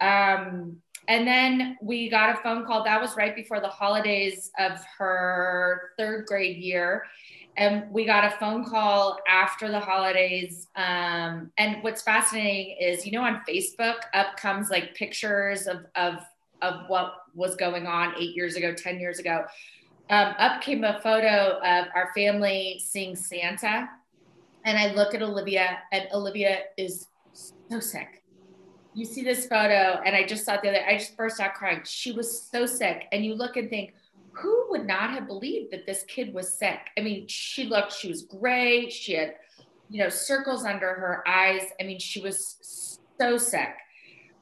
Um, 0.00 0.80
and 1.08 1.26
then 1.26 1.78
we 1.80 2.10
got 2.10 2.38
a 2.38 2.42
phone 2.42 2.66
call. 2.66 2.84
That 2.84 3.00
was 3.00 3.16
right 3.16 3.34
before 3.34 3.60
the 3.60 3.68
holidays 3.68 4.50
of 4.58 4.78
her 4.98 5.92
third 5.96 6.26
grade 6.26 6.58
year. 6.58 7.04
And 7.56 7.90
we 7.90 8.04
got 8.04 8.24
a 8.24 8.36
phone 8.36 8.62
call 8.62 9.18
after 9.26 9.70
the 9.70 9.80
holidays. 9.80 10.68
Um, 10.76 11.50
and 11.56 11.82
what's 11.82 12.02
fascinating 12.02 12.76
is, 12.78 13.06
you 13.06 13.12
know, 13.12 13.22
on 13.22 13.40
Facebook 13.48 13.96
up 14.12 14.36
comes 14.36 14.68
like 14.68 14.94
pictures 14.94 15.66
of, 15.66 15.86
of, 15.96 16.18
of 16.60 16.82
what 16.88 17.14
was 17.34 17.56
going 17.56 17.86
on 17.86 18.14
eight 18.18 18.36
years 18.36 18.56
ago, 18.56 18.74
10 18.74 19.00
years 19.00 19.18
ago. 19.18 19.44
Um, 20.10 20.34
up 20.38 20.60
came 20.60 20.84
a 20.84 21.00
photo 21.00 21.58
of 21.64 21.86
our 21.94 22.12
family 22.14 22.82
seeing 22.84 23.16
Santa. 23.16 23.88
And 24.64 24.76
I 24.78 24.92
look 24.92 25.14
at 25.14 25.22
Olivia, 25.22 25.78
and 25.90 26.06
Olivia 26.12 26.64
is 26.76 27.06
so 27.32 27.80
sick 27.80 28.22
you 28.94 29.04
see 29.04 29.22
this 29.22 29.46
photo, 29.46 30.00
and 30.04 30.16
I 30.16 30.26
just 30.26 30.44
saw 30.44 30.60
the 30.60 30.68
other. 30.68 30.84
I 30.86 30.98
just 30.98 31.16
burst 31.16 31.40
out 31.40 31.54
crying. 31.54 31.82
She 31.84 32.12
was 32.12 32.42
so 32.42 32.66
sick, 32.66 33.06
and 33.12 33.24
you 33.24 33.34
look 33.34 33.56
and 33.56 33.70
think, 33.70 33.94
who 34.32 34.66
would 34.70 34.86
not 34.86 35.10
have 35.10 35.26
believed 35.26 35.72
that 35.72 35.86
this 35.86 36.04
kid 36.04 36.32
was 36.32 36.52
sick? 36.52 36.78
I 36.96 37.00
mean, 37.00 37.26
she 37.28 37.64
looked. 37.64 37.92
She 37.92 38.08
was 38.08 38.22
gray. 38.22 38.88
She 38.88 39.14
had, 39.14 39.34
you 39.90 40.02
know, 40.02 40.08
circles 40.08 40.64
under 40.64 40.94
her 40.94 41.24
eyes. 41.26 41.62
I 41.80 41.84
mean, 41.84 41.98
she 41.98 42.20
was 42.20 42.98
so 43.18 43.36
sick. 43.36 43.74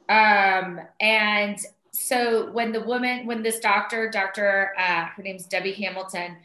Um, 0.09 0.81
and 1.01 1.59
so 1.93 2.51
when 2.53 2.73
the 2.73 2.83
woman, 2.83 3.27
when 3.27 3.43
this 3.43 3.59
doctor, 3.59 4.11
Doctor, 4.11 4.73
uh, 4.79 5.07
her 5.07 5.23
name's 5.23 5.47
Debbie 5.47 5.73
Hamilton, 5.73 6.37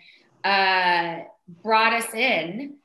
uh, 0.43 1.19
brought 1.61 1.93
us 1.93 2.13
in 2.13 2.75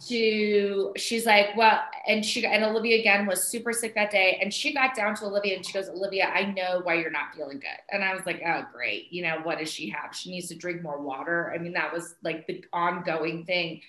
to 0.00 0.92
she's 0.96 1.26
like 1.26 1.54
well 1.56 1.80
and 2.06 2.24
she 2.24 2.44
and 2.46 2.64
olivia 2.64 2.98
again 2.98 3.26
was 3.26 3.42
super 3.42 3.72
sick 3.72 3.94
that 3.94 4.10
day 4.10 4.38
and 4.40 4.52
she 4.52 4.72
got 4.72 4.94
down 4.94 5.14
to 5.14 5.26
olivia 5.26 5.54
and 5.54 5.66
she 5.66 5.72
goes 5.72 5.88
olivia 5.88 6.26
i 6.34 6.44
know 6.44 6.80
why 6.84 6.94
you're 6.94 7.10
not 7.10 7.34
feeling 7.34 7.58
good. 7.58 7.68
And 7.90 8.02
i 8.02 8.14
was 8.14 8.24
like 8.24 8.42
oh 8.46 8.64
great. 8.72 9.12
You 9.12 9.22
know 9.22 9.40
what 9.42 9.58
does 9.58 9.70
she 9.70 9.90
have? 9.90 10.14
She 10.14 10.30
needs 10.30 10.48
to 10.48 10.54
drink 10.54 10.82
more 10.82 11.00
water. 11.00 11.52
I 11.54 11.58
mean 11.58 11.72
that 11.74 11.92
was 11.92 12.14
like 12.22 12.46
the 12.46 12.64
ongoing 12.72 13.44
thing. 13.44 13.82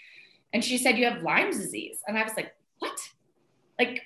And 0.54 0.64
she 0.64 0.78
said 0.78 0.98
you 0.98 1.06
have 1.06 1.24
lyme 1.24 1.52
disease. 1.52 2.00
And 2.08 2.18
i 2.18 2.24
was 2.24 2.34
like 2.36 2.54
what? 2.80 3.00
Like 3.80 4.02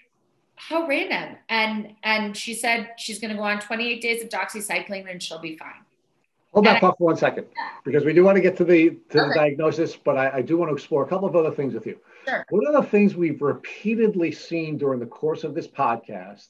how 0.55 0.87
random. 0.87 1.37
And 1.49 1.95
and 2.03 2.35
she 2.35 2.53
said 2.53 2.91
she's 2.97 3.19
going 3.19 3.31
to 3.31 3.37
go 3.37 3.43
on 3.43 3.59
28 3.59 4.01
days 4.01 4.23
of 4.23 4.29
doxycycline 4.29 5.09
and 5.09 5.21
she'll 5.21 5.39
be 5.39 5.57
fine 5.57 5.84
Hold 6.55 6.67
that 6.67 6.79
thought 6.79 6.97
for 6.97 7.03
one 7.03 7.17
second, 7.17 7.47
because 7.83 8.05
we 8.05 8.13
do 8.13 8.23
want 8.23 8.37
to 8.37 8.41
get 8.41 8.55
to 8.57 8.63
the 8.63 8.91
to 9.09 9.19
okay. 9.19 9.27
the 9.27 9.33
diagnosis, 9.35 9.97
but 9.97 10.17
I, 10.17 10.37
I, 10.37 10.41
do 10.41 10.55
want 10.55 10.69
to 10.69 10.73
explore 10.73 11.03
a 11.03 11.07
couple 11.07 11.27
of 11.27 11.35
other 11.35 11.51
things 11.51 11.73
with 11.73 11.85
you. 11.85 11.99
Sure. 12.25 12.45
One 12.49 12.65
of 12.65 12.81
the 12.81 12.89
things 12.89 13.13
we've 13.13 13.41
repeatedly 13.41 14.31
seen 14.31 14.77
during 14.77 15.01
the 15.01 15.05
course 15.05 15.43
of 15.43 15.53
this 15.53 15.67
podcast 15.67 16.47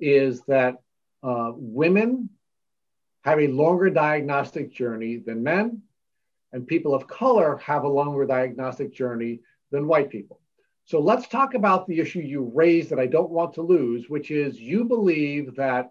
is 0.00 0.40
that 0.48 0.76
uh, 1.22 1.52
women 1.56 2.30
have 3.24 3.38
a 3.38 3.48
longer 3.48 3.90
diagnostic 3.90 4.72
journey 4.72 5.18
than 5.18 5.42
men, 5.42 5.82
and 6.54 6.66
people 6.66 6.94
of 6.94 7.06
color 7.06 7.58
have 7.58 7.84
a 7.84 7.88
longer 7.88 8.24
diagnostic 8.24 8.94
journey 8.94 9.40
than 9.70 9.86
white 9.86 10.08
people. 10.08 10.40
So 10.86 11.00
let's 11.00 11.28
talk 11.28 11.52
about 11.52 11.86
the 11.86 12.00
issue 12.00 12.20
you 12.20 12.50
raised 12.54 12.88
that 12.88 12.98
I 12.98 13.06
don't 13.06 13.30
want 13.30 13.52
to 13.54 13.62
lose, 13.62 14.08
which 14.08 14.30
is 14.30 14.58
you 14.58 14.84
believe 14.84 15.54
that 15.56 15.90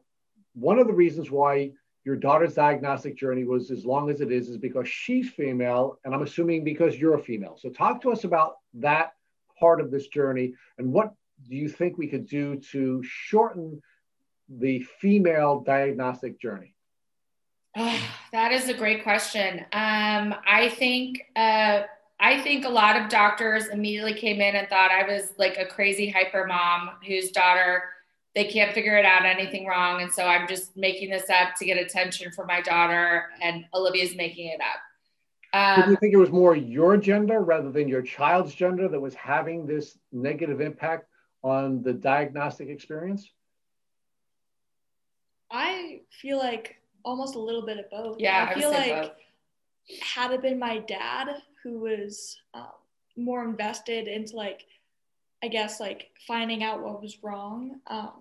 one 0.56 0.80
of 0.80 0.88
the 0.88 0.94
reasons 0.94 1.30
why 1.30 1.74
your 2.06 2.16
daughter's 2.16 2.56
diagnostic 2.56 3.16
journey 3.16 3.44
was 3.44 3.72
as 3.72 3.86
long 3.86 4.10
as 4.10 4.22
it 4.22 4.32
is 4.32 4.50
is 4.50 4.58
because 4.58 4.88
she's 4.88 5.30
female 5.30 6.00
and 6.04 6.14
i'm 6.14 6.22
assuming 6.22 6.64
because 6.64 6.98
you're 6.98 7.16
a 7.16 7.24
female. 7.24 7.58
So 7.58 7.70
talk 7.70 8.02
to 8.02 8.12
us 8.12 8.24
about 8.24 8.58
that 8.76 9.14
part 9.60 9.80
of 9.80 9.92
this 9.92 10.08
journey 10.08 10.54
and 10.78 10.92
what 10.92 11.14
do 11.50 11.56
you 11.56 11.70
think 11.70 11.98
we 11.98 12.08
could 12.08 12.28
do 12.28 12.58
to 12.72 13.02
shorten 13.04 13.82
the 14.50 14.80
female 15.00 15.62
diagnostic 15.62 16.40
journey? 16.40 16.76
Oh, 17.76 18.00
that 18.32 18.52
is 18.52 18.70
a 18.70 18.74
great 18.74 19.04
question. 19.04 19.60
Um, 19.72 20.36
i 20.46 20.70
think 20.78 21.22
uh, 21.36 21.84
i 22.20 22.42
think 22.42 22.66
a 22.66 22.70
lot 22.70 22.96
of 22.96 23.10
doctors 23.10 23.68
immediately 23.68 24.14
came 24.14 24.42
in 24.42 24.56
and 24.56 24.68
thought 24.68 24.92
i 24.92 25.04
was 25.04 25.34
like 25.38 25.58
a 25.58 25.66
crazy 25.66 26.10
hyper 26.10 26.46
mom 26.46 26.92
whose 27.06 27.32
daughter 27.32 27.84
they 28.36 28.46
can't 28.46 28.74
figure 28.74 28.98
it 28.98 29.06
out 29.06 29.26
anything 29.26 29.66
wrong. 29.66 30.02
And 30.02 30.12
so 30.12 30.26
i'm 30.26 30.48
just 30.48 30.76
making 30.76 31.10
this 31.10 31.30
up 31.30 31.56
to 31.58 31.66
get 31.66 31.78
attention 31.78 32.32
for 32.32 32.46
my 32.46 32.62
daughter 32.62 33.26
and 33.42 33.66
olivia's 33.74 34.16
making 34.16 34.48
it 34.48 34.60
up. 34.62 34.80
Um, 35.56 35.86
do 35.86 35.92
you 35.92 35.98
think 35.98 36.14
it 36.14 36.18
was 36.18 36.32
more 36.32 36.56
your 36.56 36.98
gender 36.98 37.42
rather 37.42 37.72
than 37.72 37.88
your 37.88 38.02
child's 38.02 38.56
gender 38.56 38.88
that 38.88 39.00
was 39.00 39.14
having 39.14 39.68
this 39.68 40.00
negative 40.12 40.62
impact 40.62 41.08
on 41.44 41.84
the 41.84 41.94
diagnostic 41.94 42.70
experience? 42.70 43.30
I 45.52 46.02
feel 46.10 46.40
like 46.40 46.78
almost 47.06 47.36
a 47.36 47.40
little 47.40 47.64
bit 47.64 47.78
of 47.78 47.90
both. 47.92 48.20
Yeah 48.20 48.50
i 48.50 48.60
feel 48.60 48.72
like 48.72 48.92
both. 48.94 49.12
had 50.02 50.32
it 50.32 50.42
been 50.42 50.58
my 50.58 50.80
dad 50.80 51.28
who 51.62 51.80
was 51.80 52.38
um, 52.54 52.68
more 53.16 53.44
invested 53.44 54.08
into 54.08 54.36
like 54.36 54.66
I 55.44 55.50
guess 55.50 55.82
like 55.82 56.10
finding 56.26 56.64
out 56.64 56.82
what 56.82 57.02
was 57.02 57.22
wrong. 57.22 57.82
Um, 57.88 58.14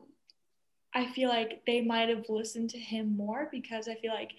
I 0.92 1.06
feel 1.12 1.28
like 1.28 1.62
they 1.66 1.80
might 1.80 2.08
have 2.08 2.28
listened 2.28 2.70
to 2.70 2.78
him 2.78 3.16
more 3.16 3.48
because 3.50 3.88
I 3.88 3.94
feel 3.94 4.12
like 4.12 4.32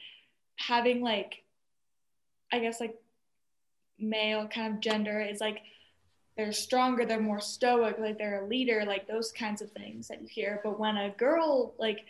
having 0.58 1.02
like, 1.02 1.44
I 2.52 2.60
guess 2.60 2.82
like 2.82 2.96
male 3.98 4.48
kind 4.48 4.74
of 4.74 4.82
gender 4.82 5.22
is 5.22 5.40
like 5.40 5.62
they're 6.36 6.52
stronger, 6.52 7.06
they're 7.06 7.22
more 7.22 7.40
stoic, 7.40 8.00
like 8.00 8.18
they're 8.18 8.44
a 8.44 8.48
leader, 8.48 8.84
like 8.86 9.08
those 9.08 9.32
kinds 9.32 9.62
of 9.62 9.72
things 9.72 10.10
that 10.10 10.22
you 10.22 10.28
hear. 10.28 10.60
But 10.64 10.80
when 10.80 10.98
a 10.98 11.12
girl, 11.12 11.74
like, 11.78 12.06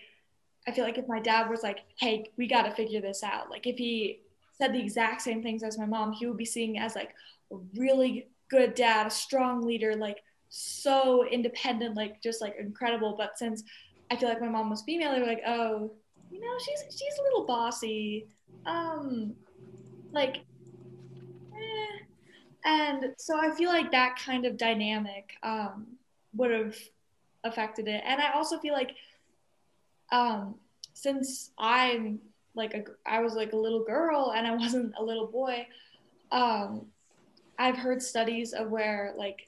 I 0.67 0.71
feel 0.71 0.85
like 0.85 0.97
if 0.97 1.07
my 1.07 1.19
dad 1.19 1.49
was 1.49 1.61
like, 1.61 1.79
hey, 1.99 2.31
we 2.37 2.47
got 2.47 2.63
to 2.63 2.71
figure 2.71 3.01
this 3.01 3.21
out, 3.21 3.51
like 3.51 3.67
if 3.67 3.77
he 3.77 4.21
said 4.57 4.73
the 4.73 4.79
exact 4.79 5.21
same 5.21 5.43
things 5.43 5.61
as 5.61 5.77
my 5.77 5.85
mom, 5.85 6.13
he 6.13 6.25
would 6.25 6.37
be 6.37 6.45
seeing 6.45 6.79
as 6.79 6.95
like 6.95 7.13
a 7.51 7.57
really 7.75 8.27
good 8.49 8.73
dad, 8.75 9.07
a 9.07 9.11
strong 9.11 9.61
leader, 9.61 9.95
like 9.95 10.23
so 10.55 11.25
independent, 11.27 11.95
like 11.95 12.21
just 12.21 12.39
like 12.39 12.55
incredible. 12.59 13.15
But 13.17 13.39
since 13.39 13.63
I 14.11 14.15
feel 14.15 14.29
like 14.29 14.39
my 14.39 14.47
mom 14.47 14.69
was 14.69 14.83
female, 14.83 15.11
they 15.11 15.19
were 15.19 15.25
like, 15.25 15.41
oh, 15.47 15.91
you 16.31 16.39
know, 16.39 16.57
she's 16.63 16.83
she's 16.95 17.17
a 17.19 17.23
little 17.23 17.45
bossy. 17.45 18.27
Um, 18.67 19.33
like, 20.11 20.37
eh. 21.53 22.03
and 22.65 23.15
so 23.17 23.39
I 23.39 23.55
feel 23.55 23.69
like 23.69 23.91
that 23.91 24.15
kind 24.23 24.45
of 24.45 24.57
dynamic 24.57 25.33
um, 25.41 25.87
would 26.35 26.51
have 26.51 26.77
affected 27.43 27.87
it. 27.87 28.03
And 28.05 28.21
I 28.21 28.33
also 28.33 28.59
feel 28.59 28.73
like, 28.73 28.91
um, 30.11 30.53
since 30.93 31.49
I'm 31.57 32.19
like 32.53 32.75
a, 32.75 32.83
I 33.07 33.21
was 33.21 33.33
like 33.33 33.53
a 33.53 33.57
little 33.57 33.83
girl 33.83 34.33
and 34.37 34.45
I 34.45 34.55
wasn't 34.55 34.93
a 34.99 35.03
little 35.03 35.27
boy, 35.27 35.65
um, 36.31 36.85
I've 37.57 37.77
heard 37.77 38.03
studies 38.03 38.53
of 38.53 38.69
where 38.69 39.15
like 39.17 39.47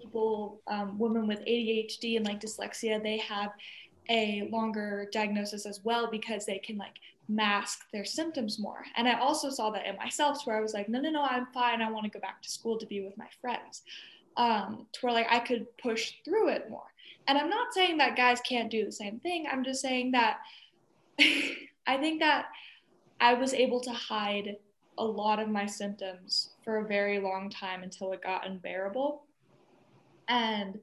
people, 0.00 0.60
um, 0.68 0.98
women 0.98 1.26
with 1.26 1.40
ADHD 1.40 2.16
and 2.16 2.26
like 2.26 2.40
dyslexia, 2.40 3.02
they 3.02 3.18
have 3.18 3.52
a 4.08 4.48
longer 4.52 5.08
diagnosis 5.12 5.66
as 5.66 5.80
well 5.84 6.08
because 6.10 6.46
they 6.46 6.58
can 6.58 6.76
like 6.78 6.96
mask 7.28 7.86
their 7.92 8.04
symptoms 8.04 8.58
more. 8.58 8.84
And 8.96 9.08
I 9.08 9.18
also 9.18 9.50
saw 9.50 9.70
that 9.70 9.86
in 9.86 9.96
myself 9.96 10.42
where 10.46 10.56
I 10.56 10.60
was 10.60 10.74
like, 10.74 10.88
no, 10.88 11.00
no, 11.00 11.10
no, 11.10 11.22
I'm 11.22 11.46
fine. 11.52 11.82
I 11.82 11.90
want 11.90 12.04
to 12.04 12.10
go 12.10 12.20
back 12.20 12.42
to 12.42 12.48
school 12.50 12.78
to 12.78 12.86
be 12.86 13.00
with 13.02 13.16
my 13.18 13.28
friends. 13.40 13.82
um, 14.36 14.86
to 14.92 15.00
where 15.02 15.14
like 15.14 15.26
I 15.30 15.40
could 15.40 15.66
push 15.78 16.14
through 16.24 16.50
it 16.50 16.70
more. 16.70 16.86
And 17.28 17.38
I'm 17.38 17.50
not 17.50 17.74
saying 17.74 17.98
that 17.98 18.16
guys 18.16 18.40
can't 18.42 18.70
do 18.70 18.84
the 18.84 18.92
same 18.92 19.18
thing. 19.20 19.46
I'm 19.50 19.64
just 19.64 19.80
saying 19.82 20.12
that 20.12 20.38
I 21.86 21.96
think 21.98 22.20
that 22.20 22.46
I 23.20 23.34
was 23.34 23.54
able 23.54 23.80
to 23.80 23.90
hide 23.92 24.56
a 24.98 25.04
lot 25.04 25.40
of 25.40 25.48
my 25.48 25.66
symptoms 25.66 26.50
for 26.64 26.78
a 26.78 26.86
very 26.86 27.20
long 27.20 27.50
time 27.50 27.82
until 27.82 28.12
it 28.12 28.22
got 28.22 28.46
unbearable. 28.46 29.24
And 30.28 30.78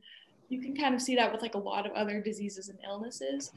you 0.50 0.62
can 0.62 0.76
kind 0.76 0.94
of 0.96 1.02
see 1.02 1.16
that 1.16 1.32
with 1.32 1.42
like 1.42 1.56
a 1.56 1.60
lot 1.60 1.86
of 1.86 1.94
other 1.94 2.22
diseases 2.22 2.70
and 2.70 2.78
illnesses. 2.86 3.52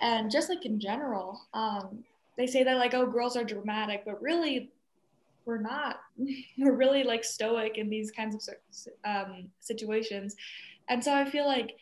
And 0.00 0.30
just 0.30 0.48
like 0.48 0.64
in 0.64 0.80
general, 0.80 1.40
um, 1.54 2.04
they 2.36 2.46
say 2.46 2.64
that 2.64 2.76
like, 2.76 2.94
oh, 2.94 3.06
girls 3.06 3.36
are 3.36 3.44
dramatic, 3.44 4.04
but 4.04 4.20
really, 4.22 4.70
we're 5.44 5.60
not. 5.60 6.00
we're 6.58 6.72
really 6.72 7.04
like 7.04 7.24
stoic 7.24 7.78
in 7.78 7.90
these 7.90 8.10
kinds 8.10 8.48
of 8.48 8.54
um, 9.04 9.48
situations. 9.60 10.36
And 10.88 11.02
so 11.02 11.14
I 11.14 11.28
feel 11.28 11.46
like 11.46 11.76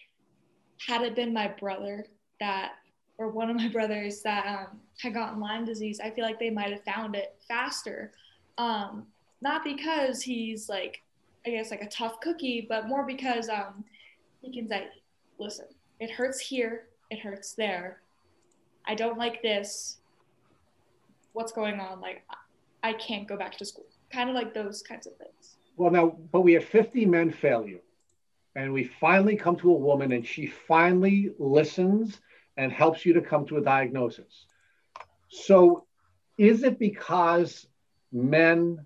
had 0.86 1.02
it 1.02 1.14
been 1.14 1.32
my 1.32 1.48
brother 1.48 2.06
that 2.40 2.72
or 3.18 3.28
one 3.28 3.50
of 3.50 3.56
my 3.56 3.68
brothers 3.72 4.22
that 4.22 4.46
um, 4.46 4.80
had 4.98 5.14
gotten 5.14 5.40
Lyme 5.40 5.64
disease, 5.64 6.00
I 6.02 6.10
feel 6.10 6.24
like 6.24 6.38
they 6.38 6.50
might 6.50 6.70
have 6.70 6.84
found 6.84 7.14
it 7.14 7.36
faster. 7.46 8.12
Um, 8.58 9.06
not 9.42 9.64
because 9.64 10.22
he's 10.22 10.68
like, 10.68 11.02
I 11.46 11.50
guess, 11.50 11.70
like 11.70 11.82
a 11.82 11.88
tough 11.88 12.20
cookie, 12.20 12.66
but 12.68 12.88
more 12.88 13.04
because 13.04 13.48
um, 13.48 13.84
he 14.42 14.52
can 14.52 14.68
say, 14.68 14.88
listen, 15.38 15.66
it 15.98 16.10
hurts 16.10 16.38
here, 16.38 16.88
it 17.10 17.18
hurts 17.18 17.54
there. 17.54 18.00
I 18.86 18.94
don't 18.94 19.18
like 19.18 19.42
this. 19.42 19.98
What's 21.32 21.52
going 21.52 21.80
on? 21.80 22.00
Like, 22.00 22.24
I 22.82 22.92
can't 22.94 23.28
go 23.28 23.36
back 23.36 23.56
to 23.58 23.64
school. 23.64 23.86
Kind 24.12 24.28
of 24.28 24.34
like 24.34 24.52
those 24.52 24.82
kinds 24.82 25.06
of 25.06 25.16
things. 25.16 25.56
Well, 25.76 25.90
now, 25.90 26.16
but 26.32 26.40
we 26.40 26.54
have 26.54 26.64
50 26.64 27.06
men 27.06 27.30
fail 27.30 27.66
you. 27.66 27.80
And 28.56 28.72
we 28.72 28.84
finally 28.84 29.36
come 29.36 29.56
to 29.56 29.70
a 29.70 29.76
woman 29.78 30.12
and 30.12 30.26
she 30.26 30.46
finally 30.46 31.30
listens 31.38 32.20
and 32.56 32.72
helps 32.72 33.06
you 33.06 33.14
to 33.14 33.20
come 33.20 33.46
to 33.46 33.58
a 33.58 33.62
diagnosis. 33.62 34.46
So, 35.28 35.86
is 36.36 36.64
it 36.64 36.78
because 36.78 37.66
men 38.12 38.84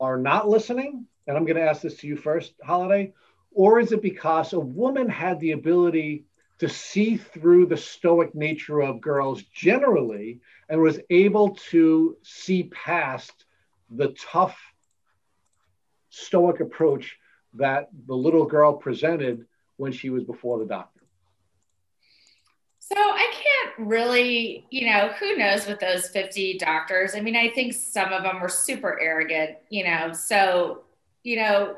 are 0.00 0.16
not 0.16 0.48
listening? 0.48 1.06
And 1.26 1.36
I'm 1.36 1.44
going 1.44 1.56
to 1.56 1.62
ask 1.62 1.82
this 1.82 1.96
to 1.98 2.06
you 2.06 2.16
first, 2.16 2.54
Holiday. 2.62 3.12
Or 3.52 3.80
is 3.80 3.92
it 3.92 4.02
because 4.02 4.52
a 4.52 4.60
woman 4.60 5.08
had 5.08 5.38
the 5.40 5.52
ability 5.52 6.24
to 6.58 6.68
see 6.68 7.16
through 7.16 7.66
the 7.66 7.76
stoic 7.76 8.34
nature 8.34 8.80
of 8.80 9.00
girls 9.00 9.42
generally 9.54 10.40
and 10.68 10.80
was 10.80 11.00
able 11.10 11.56
to 11.70 12.16
see 12.22 12.64
past 12.64 13.44
the 13.90 14.14
tough 14.18 14.56
stoic 16.10 16.60
approach 16.60 17.18
that 17.54 17.88
the 18.06 18.14
little 18.14 18.46
girl 18.46 18.74
presented 18.74 19.46
when 19.76 19.92
she 19.92 20.10
was 20.10 20.24
before 20.24 20.58
the 20.58 20.64
doctor? 20.64 21.00
So 22.78 22.96
I 22.96 23.32
can't 23.32 23.88
really, 23.88 24.66
you 24.70 24.90
know, 24.90 25.08
who 25.18 25.36
knows 25.36 25.66
with 25.66 25.80
those 25.80 26.08
50 26.08 26.58
doctors. 26.58 27.14
I 27.14 27.20
mean, 27.20 27.36
I 27.36 27.48
think 27.48 27.72
some 27.72 28.12
of 28.12 28.22
them 28.22 28.40
were 28.40 28.48
super 28.48 29.00
arrogant, 29.00 29.56
you 29.70 29.84
know. 29.84 30.12
So, 30.12 30.82
you 31.22 31.36
know, 31.36 31.76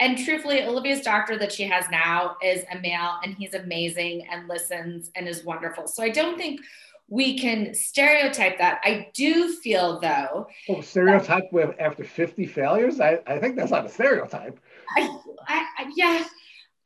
and, 0.00 0.18
truthfully, 0.18 0.62
Olivia's 0.62 1.00
doctor 1.00 1.38
that 1.38 1.50
she 1.50 1.62
has 1.62 1.86
now 1.90 2.36
is 2.44 2.62
a 2.70 2.78
male 2.80 3.18
and 3.24 3.34
he's 3.34 3.54
amazing 3.54 4.26
and 4.30 4.46
listens 4.46 5.10
and 5.14 5.26
is 5.26 5.44
wonderful. 5.44 5.86
So 5.88 6.02
I 6.02 6.10
don't 6.10 6.36
think 6.36 6.60
we 7.08 7.38
can 7.38 7.74
stereotype 7.74 8.58
that. 8.58 8.82
I 8.84 9.08
do 9.14 9.54
feel 9.56 9.98
though. 9.98 10.46
Well, 10.68 10.82
stereotype 10.82 11.44
that, 11.44 11.52
with 11.52 11.74
after 11.78 12.04
50 12.04 12.44
failures? 12.46 13.00
I, 13.00 13.20
I 13.26 13.38
think 13.38 13.56
that's 13.56 13.70
not 13.70 13.86
a 13.86 13.88
stereotype. 13.88 14.60
I, 14.96 15.08
I, 15.48 15.66
I 15.78 15.92
yeah 15.96 16.24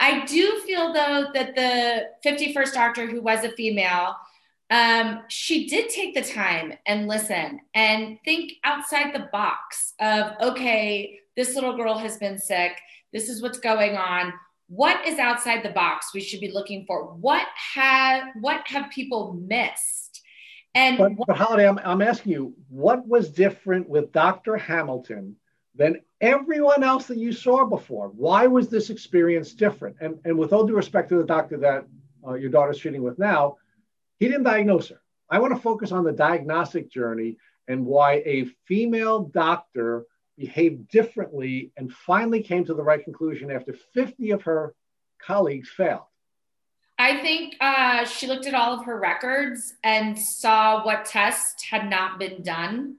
I 0.00 0.24
do 0.24 0.60
feel 0.66 0.92
though 0.92 1.26
that 1.32 1.54
the 1.54 2.08
51st 2.28 2.72
doctor 2.72 3.06
who 3.06 3.20
was 3.22 3.44
a 3.44 3.52
female, 3.52 4.14
um, 4.70 5.22
she 5.28 5.68
did 5.68 5.88
take 5.88 6.14
the 6.14 6.22
time 6.22 6.74
and 6.86 7.08
listen 7.08 7.60
and 7.74 8.18
think 8.24 8.52
outside 8.64 9.14
the 9.14 9.28
box 9.32 9.94
of, 10.00 10.32
okay, 10.40 11.20
this 11.36 11.54
little 11.54 11.76
girl 11.76 11.98
has 11.98 12.16
been 12.16 12.38
sick. 12.38 12.72
This 13.12 13.28
is 13.28 13.42
what's 13.42 13.58
going 13.58 13.96
on. 13.96 14.32
What 14.68 15.06
is 15.06 15.18
outside 15.18 15.62
the 15.62 15.70
box 15.70 16.12
we 16.12 16.20
should 16.20 16.40
be 16.40 16.50
looking 16.50 16.84
for? 16.86 17.14
What 17.14 17.46
have 17.74 18.24
what 18.40 18.66
have 18.66 18.90
people 18.90 19.34
missed? 19.34 20.22
And 20.74 20.98
but, 20.98 21.12
but 21.26 21.36
Holiday, 21.36 21.68
I'm, 21.68 21.78
I'm 21.84 22.02
asking 22.02 22.32
you, 22.32 22.54
what 22.68 23.06
was 23.06 23.30
different 23.30 23.88
with 23.88 24.12
Dr. 24.12 24.56
Hamilton 24.56 25.36
than 25.74 26.00
everyone 26.20 26.82
else 26.82 27.06
that 27.06 27.18
you 27.18 27.32
saw 27.32 27.64
before. 27.64 28.08
Why 28.08 28.46
was 28.46 28.68
this 28.68 28.90
experience 28.90 29.52
different? 29.52 29.96
And, 30.00 30.18
and 30.24 30.36
with 30.36 30.52
all 30.52 30.66
due 30.66 30.74
respect 30.74 31.10
to 31.10 31.16
the 31.16 31.24
doctor 31.24 31.58
that 31.58 31.86
uh, 32.26 32.34
your 32.34 32.50
daughter's 32.50 32.78
treating 32.78 33.02
with 33.02 33.18
now, 33.18 33.56
he 34.18 34.26
didn't 34.26 34.44
diagnose 34.44 34.88
her. 34.88 35.00
I 35.30 35.38
want 35.38 35.54
to 35.54 35.60
focus 35.60 35.92
on 35.92 36.04
the 36.04 36.12
diagnostic 36.12 36.90
journey 36.90 37.36
and 37.68 37.84
why 37.84 38.22
a 38.24 38.44
female 38.66 39.24
doctor 39.24 40.04
behaved 40.38 40.88
differently 40.88 41.72
and 41.76 41.92
finally 41.92 42.42
came 42.42 42.64
to 42.64 42.74
the 42.74 42.82
right 42.82 43.02
conclusion 43.02 43.50
after 43.50 43.72
50 43.94 44.30
of 44.30 44.42
her 44.42 44.74
colleagues 45.18 45.68
failed. 45.68 46.02
I 46.98 47.18
think 47.18 47.56
uh, 47.60 48.04
she 48.04 48.26
looked 48.26 48.46
at 48.46 48.54
all 48.54 48.72
of 48.72 48.84
her 48.86 48.98
records 48.98 49.74
and 49.84 50.18
saw 50.18 50.84
what 50.84 51.04
tests 51.04 51.62
had 51.64 51.90
not 51.90 52.18
been 52.18 52.42
done 52.42 52.96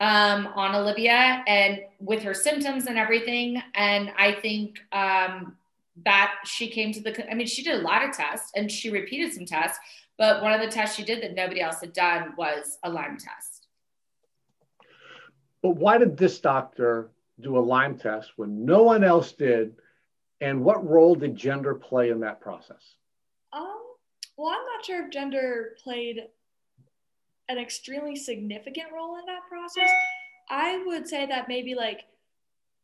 um, 0.00 0.48
on 0.54 0.74
Olivia 0.74 1.42
and 1.46 1.80
with 2.00 2.22
her 2.22 2.34
symptoms 2.34 2.86
and 2.86 2.98
everything. 2.98 3.62
And 3.74 4.10
I 4.18 4.32
think 4.32 4.78
um, 4.92 5.56
that 6.04 6.34
she 6.44 6.68
came 6.68 6.92
to 6.92 7.00
the, 7.00 7.30
I 7.30 7.34
mean, 7.34 7.46
she 7.46 7.62
did 7.62 7.80
a 7.80 7.82
lot 7.82 8.02
of 8.02 8.12
tests 8.12 8.52
and 8.54 8.70
she 8.70 8.90
repeated 8.90 9.32
some 9.32 9.44
tests, 9.44 9.78
but 10.16 10.42
one 10.42 10.52
of 10.52 10.60
the 10.60 10.68
tests 10.68 10.96
she 10.96 11.04
did 11.04 11.22
that 11.22 11.34
nobody 11.34 11.60
else 11.60 11.80
had 11.80 11.92
done 11.92 12.34
was 12.36 12.78
a 12.84 12.90
Lyme 12.90 13.18
test. 13.18 13.55
But 15.62 15.76
why 15.76 15.98
did 15.98 16.16
this 16.16 16.38
doctor 16.40 17.10
do 17.40 17.58
a 17.58 17.60
Lyme 17.60 17.98
test 17.98 18.32
when 18.36 18.64
no 18.64 18.82
one 18.82 19.04
else 19.04 19.32
did? 19.32 19.74
And 20.40 20.62
what 20.64 20.88
role 20.88 21.14
did 21.14 21.34
gender 21.34 21.74
play 21.74 22.10
in 22.10 22.20
that 22.20 22.40
process? 22.40 22.94
Um, 23.52 23.80
well, 24.36 24.48
I'm 24.48 24.66
not 24.66 24.84
sure 24.84 25.06
if 25.06 25.12
gender 25.12 25.76
played 25.82 26.24
an 27.48 27.58
extremely 27.58 28.16
significant 28.16 28.88
role 28.92 29.18
in 29.18 29.24
that 29.26 29.48
process. 29.48 29.90
I 30.50 30.82
would 30.86 31.08
say 31.08 31.26
that 31.26 31.48
maybe 31.48 31.74
like 31.74 32.04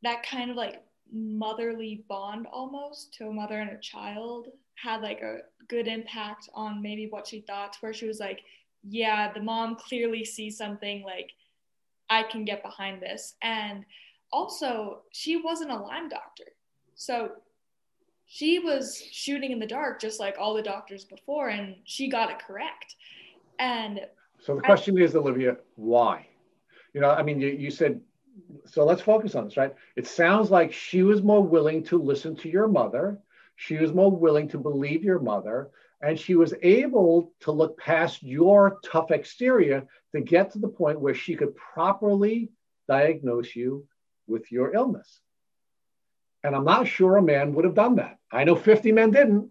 that 0.03 0.23
kind 0.23 0.51
of 0.51 0.57
like 0.57 0.83
motherly 1.13 2.05
bond 2.09 2.47
almost 2.51 3.13
to 3.15 3.29
a 3.29 3.33
mother 3.33 3.61
and 3.61 3.71
a 3.71 3.79
child 3.79 4.49
had 4.75 5.03
like 5.03 5.21
a 5.21 5.39
good 5.69 5.87
impact 5.87 6.49
on 6.55 6.83
maybe 6.83 7.07
what 7.11 7.27
she 7.27 7.41
thought 7.41 7.77
where 7.81 7.93
she 7.93 8.07
was 8.07 8.19
like 8.19 8.41
yeah 8.89 9.31
the 9.33 9.41
mom 9.41 9.77
clearly 9.77 10.25
sees 10.25 10.57
something 10.57 11.03
like 11.03 11.31
i 12.13 12.23
can 12.23 12.45
get 12.45 12.63
behind 12.63 13.01
this 13.01 13.35
and 13.43 13.85
also 14.33 15.03
she 15.11 15.37
wasn't 15.37 15.71
a 15.71 15.77
lyme 15.77 16.09
doctor 16.09 16.45
so 16.95 17.31
she 18.27 18.59
was 18.59 19.03
shooting 19.11 19.53
in 19.53 19.59
the 19.59 19.67
dark 19.67 20.01
just 20.01 20.21
like 20.21 20.37
all 20.39 20.55
the 20.55 20.63
doctors 20.63 21.05
before 21.05 21.49
and 21.49 21.77
she 21.85 22.09
got 22.09 22.31
it 22.31 22.39
correct 22.39 22.97
and 23.59 24.01
so 24.43 24.57
the 24.57 24.61
question 24.61 24.99
I, 24.99 25.03
is, 25.03 25.15
Olivia, 25.15 25.57
why? 25.77 26.27
You 26.95 27.01
know, 27.01 27.11
I 27.11 27.23
mean, 27.23 27.41
you, 27.41 27.49
you 27.49 27.71
said, 27.71 28.01
so 28.67 28.85
let's 28.85 29.01
focus 29.01 29.37
on 29.37 29.45
this, 29.45 29.57
right? 29.57 29.75
It 29.95 30.07
sounds 30.07 30.51
like 30.51 30.73
she 30.73 31.03
was 31.03 31.23
more 31.23 31.43
willing 31.43 31.85
to 31.85 32.03
listen 32.03 32.35
to 32.37 32.49
your 32.49 32.67
mother. 32.67 33.19
She 33.55 33.77
was 33.77 33.93
more 33.93 34.11
willing 34.11 34.49
to 34.49 34.59
believe 34.59 35.05
your 35.05 35.21
mother. 35.21 35.71
And 36.03 36.19
she 36.19 36.35
was 36.35 36.53
able 36.63 37.33
to 37.41 37.53
look 37.53 37.79
past 37.79 38.23
your 38.23 38.79
tough 38.85 39.11
exterior 39.13 39.87
to 40.15 40.21
get 40.21 40.53
to 40.53 40.59
the 40.59 40.69
point 40.69 41.01
where 41.01 41.15
she 41.15 41.37
could 41.37 41.55
properly 41.55 42.51
diagnose 42.89 43.55
you 43.55 43.87
with 44.27 44.51
your 44.51 44.75
illness. 44.75 45.21
And 46.45 46.57
I'm 46.57 46.65
not 46.65 46.89
sure 46.89 47.17
a 47.17 47.23
man 47.23 47.55
would 47.55 47.65
have 47.65 47.75
done 47.75 47.97
that. 47.97 48.19
I 48.33 48.45
know 48.45 48.57
50 48.57 48.91
men 48.93 49.13
didn't. 49.13 49.49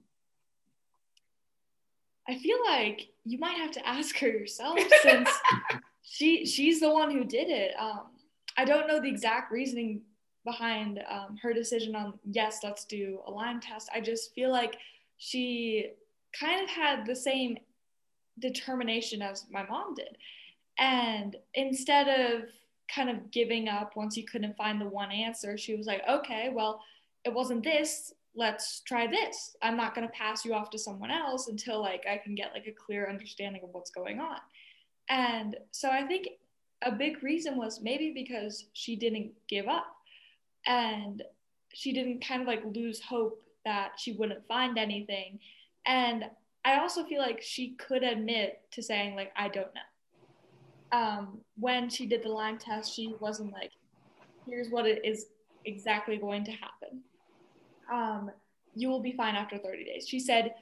I 2.28 2.38
feel 2.38 2.58
like 2.66 3.08
you 3.24 3.40
might 3.40 3.58
have 3.58 3.72
to 3.72 3.88
ask 3.88 4.18
her 4.20 4.28
yourself 4.28 4.80
since 5.02 5.30
she 6.02 6.46
she's 6.46 6.80
the 6.80 6.90
one 6.90 7.12
who 7.12 7.24
did 7.24 7.50
it. 7.50 7.72
Um, 7.80 8.02
I 8.58 8.66
don't 8.66 8.88
know 8.88 9.00
the 9.00 9.10
exact 9.10 9.52
reasoning 9.52 10.02
behind 10.46 11.02
um, 11.10 11.38
her 11.42 11.54
decision 11.54 11.96
on 11.96 12.14
yes, 12.30 12.60
let's 12.64 12.86
do 12.86 13.20
a 13.26 13.32
Lyme 13.32 13.60
test. 13.60 13.90
I 13.94 14.02
just 14.02 14.34
feel 14.34 14.52
like 14.52 14.78
she 15.18 15.92
kind 16.40 16.64
of 16.64 16.70
had 16.70 17.06
the 17.06 17.16
same 17.16 17.58
determination 18.40 19.22
as 19.22 19.46
my 19.52 19.66
mom 19.68 19.94
did, 19.96 20.18
and 20.80 21.36
instead 21.54 22.08
of 22.08 22.44
kind 22.94 23.10
of 23.10 23.32
giving 23.32 23.68
up 23.68 23.96
once 23.96 24.18
you 24.18 24.26
couldn't 24.26 24.58
find 24.58 24.80
the 24.80 24.86
one 24.86 25.12
answer, 25.12 25.58
she 25.58 25.76
was 25.76 25.88
like, 25.88 26.02
okay, 26.10 26.50
well, 26.54 26.82
it 27.24 27.34
wasn't 27.34 27.64
this. 27.64 28.14
Let's 28.36 28.82
try 28.82 29.08
this. 29.08 29.56
I'm 29.62 29.78
not 29.78 29.94
going 29.96 30.08
to 30.08 30.14
pass 30.14 30.44
you 30.46 30.54
off 30.54 30.70
to 30.72 30.80
someone 30.80 31.12
else 31.12 31.48
until 31.48 31.82
like 31.82 32.06
i 32.10 32.18
can 32.18 32.34
get 32.34 32.54
like 32.54 32.66
a 32.68 32.72
clear 32.72 33.10
understanding 33.10 33.62
of 33.64 33.70
what's 33.74 33.92
going 33.92 34.20
on. 34.20 34.38
And 35.10 35.58
so 35.72 35.90
i 35.90 36.04
think 36.04 36.28
a 36.84 36.92
big 36.92 37.22
reason 37.22 37.58
was 37.58 37.82
maybe 37.82 38.12
because 38.14 38.66
she 38.74 38.96
didn't 38.96 39.32
give 39.48 39.68
up. 39.68 39.96
And 40.66 41.24
she 41.74 41.94
didn't 41.94 42.26
kind 42.26 42.42
of 42.42 42.48
like 42.48 42.64
lose 42.66 43.00
hope 43.02 43.42
that 43.66 43.92
she 43.98 44.14
wouldn't 44.14 44.48
find 44.48 44.78
anything. 44.78 45.40
And 45.86 46.26
I 46.64 46.80
also 46.80 47.04
feel 47.04 47.20
like 47.20 47.42
she 47.42 47.72
could 47.72 48.04
admit 48.04 48.62
to 48.72 48.84
saying 48.84 49.16
like 49.16 49.32
I 49.36 49.48
don't 49.48 49.74
know. 49.74 50.98
Um, 50.98 51.40
when 51.58 51.90
she 51.90 52.06
did 52.06 52.24
the 52.24 52.30
Lyme 52.30 52.58
test, 52.58 52.94
she 52.94 53.16
wasn't 53.20 53.54
like, 53.54 53.72
"Here's 54.46 54.70
what 54.70 54.86
it 54.86 55.04
is 55.06 55.28
exactly 55.66 56.18
going 56.18 56.44
to 56.46 56.52
happen. 56.52 57.02
Um, 57.92 58.32
you 58.76 58.90
will 58.90 59.00
be 59.00 59.14
fine 59.14 59.36
after 59.36 59.58
30 59.58 59.86
days." 59.86 60.08
She 60.08 60.20
said, 60.20 60.54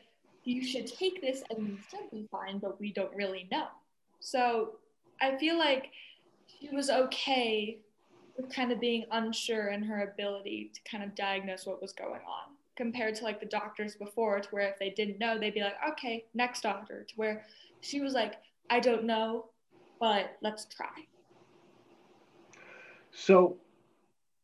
"You 0.44 0.64
should 0.64 0.88
take 0.88 1.22
this 1.22 1.44
and 1.50 1.68
you 1.68 1.78
should 1.90 2.12
be 2.12 2.28
fine, 2.32 2.60
but 2.60 2.80
we 2.80 2.94
don't 2.94 3.14
really 3.16 3.48
know." 3.52 3.68
So 4.20 4.78
I 5.22 5.36
feel 5.38 5.58
like 5.58 5.92
she 6.46 6.70
was 6.70 6.90
okay 6.90 7.80
with 8.38 8.54
kind 8.54 8.72
of 8.72 8.80
being 8.80 9.06
unsure 9.12 9.70
in 9.70 9.84
her 9.84 10.04
ability 10.04 10.72
to 10.74 10.82
kind 10.90 11.04
of 11.04 11.16
diagnose 11.16 11.66
what 11.66 11.82
was 11.82 11.92
going 11.92 12.22
on 12.22 12.56
compared 12.80 13.14
to 13.14 13.26
like 13.26 13.42
the 13.42 13.46
doctors 13.46 13.98
before 13.98 14.40
to 14.40 14.48
where 14.52 14.70
if 14.70 14.80
they 14.80 14.90
didn't 14.92 15.20
know 15.20 15.38
they'd 15.38 15.54
be 15.54 15.60
like 15.60 15.76
okay 15.86 16.24
next 16.34 16.62
doctor 16.62 17.04
to 17.04 17.14
where 17.18 17.46
she 17.82 18.00
was 18.00 18.14
like 18.14 18.36
i 18.70 18.80
don't 18.80 19.04
know 19.04 19.48
but 20.00 20.38
let's 20.42 20.64
try 20.64 20.88
so 23.12 23.58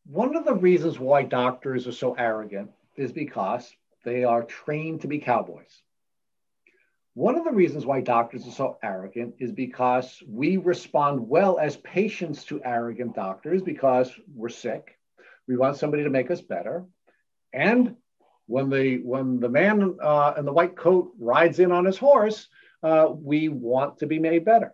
one 0.05 0.35
of 0.35 0.43
the 0.43 0.53
reasons 0.53 0.99
why 0.99 1.23
doctors 1.23 1.87
are 1.87 1.93
so 1.93 2.13
arrogant 2.15 2.69
is 2.97 3.13
because 3.13 3.73
they 4.03 4.25
are 4.25 4.43
trained 4.43 4.99
to 4.99 5.07
be 5.07 5.17
cowboys 5.17 5.81
one 7.13 7.37
of 7.37 7.45
the 7.45 7.51
reasons 7.51 7.85
why 7.85 8.01
doctors 8.01 8.45
are 8.45 8.51
so 8.51 8.77
arrogant 8.83 9.35
is 9.39 9.53
because 9.53 10.21
we 10.27 10.57
respond 10.57 11.29
well 11.29 11.57
as 11.57 11.77
patients 11.77 12.43
to 12.43 12.61
arrogant 12.65 13.15
doctors 13.15 13.61
because 13.61 14.11
we're 14.35 14.49
sick. 14.49 14.99
We 15.47 15.55
want 15.55 15.77
somebody 15.77 16.03
to 16.03 16.09
make 16.09 16.29
us 16.29 16.41
better. 16.41 16.83
And 17.53 17.95
when 18.47 18.69
the 18.69 18.97
when 18.99 19.39
the 19.39 19.49
man 19.49 19.97
uh, 20.01 20.33
in 20.37 20.45
the 20.45 20.53
white 20.53 20.75
coat 20.75 21.13
rides 21.19 21.59
in 21.59 21.71
on 21.71 21.85
his 21.85 21.97
horse, 21.97 22.47
uh, 22.83 23.07
we 23.11 23.49
want 23.49 23.97
to 23.99 24.07
be 24.07 24.19
made 24.19 24.45
better. 24.45 24.73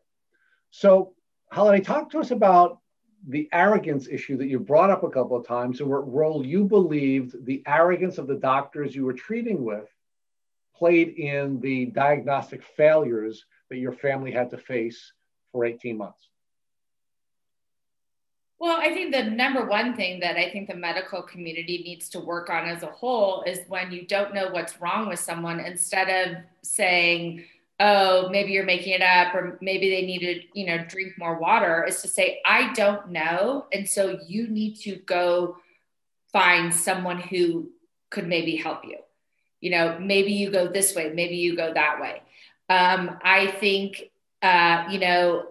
So, 0.71 1.13
Holiday, 1.51 1.83
talk 1.83 2.09
to 2.11 2.19
us 2.19 2.31
about 2.31 2.79
the 3.27 3.47
arrogance 3.53 4.07
issue 4.07 4.37
that 4.37 4.47
you 4.47 4.59
brought 4.59 4.89
up 4.89 5.03
a 5.03 5.09
couple 5.09 5.37
of 5.37 5.47
times, 5.47 5.79
and 5.79 5.89
what 5.89 6.11
role 6.11 6.45
you 6.45 6.63
believed 6.63 7.45
the 7.45 7.61
arrogance 7.67 8.17
of 8.17 8.27
the 8.27 8.35
doctors 8.35 8.95
you 8.95 9.05
were 9.05 9.13
treating 9.13 9.63
with 9.63 9.87
played 10.75 11.09
in 11.09 11.59
the 11.59 11.85
diagnostic 11.87 12.63
failures 12.63 13.45
that 13.69 13.77
your 13.77 13.93
family 13.93 14.31
had 14.31 14.49
to 14.49 14.57
face 14.57 15.13
for 15.51 15.65
18 15.65 15.97
months? 15.97 16.30
Well, 18.61 18.79
I 18.79 18.93
think 18.93 19.11
the 19.11 19.23
number 19.23 19.65
one 19.65 19.95
thing 19.95 20.19
that 20.19 20.37
I 20.37 20.51
think 20.51 20.69
the 20.69 20.75
medical 20.75 21.23
community 21.23 21.81
needs 21.83 22.09
to 22.09 22.19
work 22.19 22.51
on 22.51 22.65
as 22.65 22.83
a 22.83 22.91
whole 22.91 23.41
is 23.41 23.59
when 23.67 23.91
you 23.91 24.05
don't 24.05 24.35
know 24.35 24.51
what's 24.51 24.79
wrong 24.79 25.09
with 25.09 25.19
someone, 25.19 25.59
instead 25.59 26.27
of 26.27 26.37
saying, 26.61 27.43
oh, 27.79 28.29
maybe 28.29 28.51
you're 28.51 28.63
making 28.63 28.93
it 28.93 29.01
up, 29.01 29.33
or 29.33 29.57
maybe 29.61 29.89
they 29.89 30.05
need 30.05 30.19
to, 30.19 30.59
you 30.59 30.67
know, 30.67 30.77
drink 30.87 31.13
more 31.17 31.39
water, 31.39 31.83
is 31.87 32.03
to 32.03 32.07
say, 32.07 32.39
I 32.45 32.71
don't 32.73 33.09
know. 33.09 33.65
And 33.73 33.89
so 33.89 34.19
you 34.27 34.47
need 34.47 34.75
to 34.81 34.97
go 35.07 35.57
find 36.31 36.71
someone 36.71 37.19
who 37.19 37.71
could 38.11 38.27
maybe 38.27 38.55
help 38.55 38.85
you 38.85 38.97
you 39.61 39.69
know 39.69 39.97
maybe 39.99 40.33
you 40.33 40.51
go 40.51 40.67
this 40.67 40.95
way 40.95 41.11
maybe 41.13 41.35
you 41.35 41.55
go 41.55 41.73
that 41.73 42.01
way 42.01 42.21
um, 42.69 43.17
i 43.23 43.47
think 43.47 44.09
uh, 44.41 44.85
you 44.89 44.99
know 44.99 45.45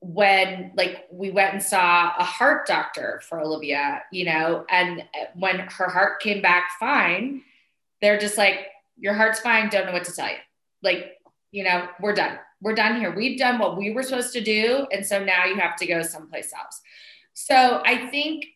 when 0.00 0.72
like 0.76 1.06
we 1.10 1.30
went 1.30 1.54
and 1.54 1.62
saw 1.62 2.12
a 2.18 2.22
heart 2.22 2.66
doctor 2.66 3.20
for 3.26 3.40
olivia 3.40 4.02
you 4.12 4.26
know 4.26 4.64
and 4.70 5.02
when 5.34 5.58
her 5.58 5.88
heart 5.88 6.20
came 6.20 6.42
back 6.42 6.70
fine 6.78 7.42
they're 8.00 8.18
just 8.18 8.38
like 8.38 8.68
your 8.98 9.14
heart's 9.14 9.40
fine 9.40 9.68
don't 9.68 9.86
know 9.86 9.92
what 9.92 10.04
to 10.04 10.12
tell 10.12 10.28
you. 10.28 10.36
Like 10.82 11.16
you 11.50 11.64
know 11.64 11.88
we're 12.00 12.14
done. 12.14 12.38
We're 12.60 12.74
done 12.74 12.98
here. 12.98 13.14
We've 13.14 13.38
done 13.38 13.58
what 13.58 13.76
we 13.76 13.92
were 13.92 14.02
supposed 14.02 14.32
to 14.32 14.40
do 14.40 14.86
and 14.92 15.04
so 15.04 15.22
now 15.22 15.44
you 15.44 15.56
have 15.56 15.76
to 15.76 15.86
go 15.86 16.02
someplace 16.02 16.52
else. 16.52 16.80
So 17.34 17.82
i 17.84 18.08
think 18.08 18.46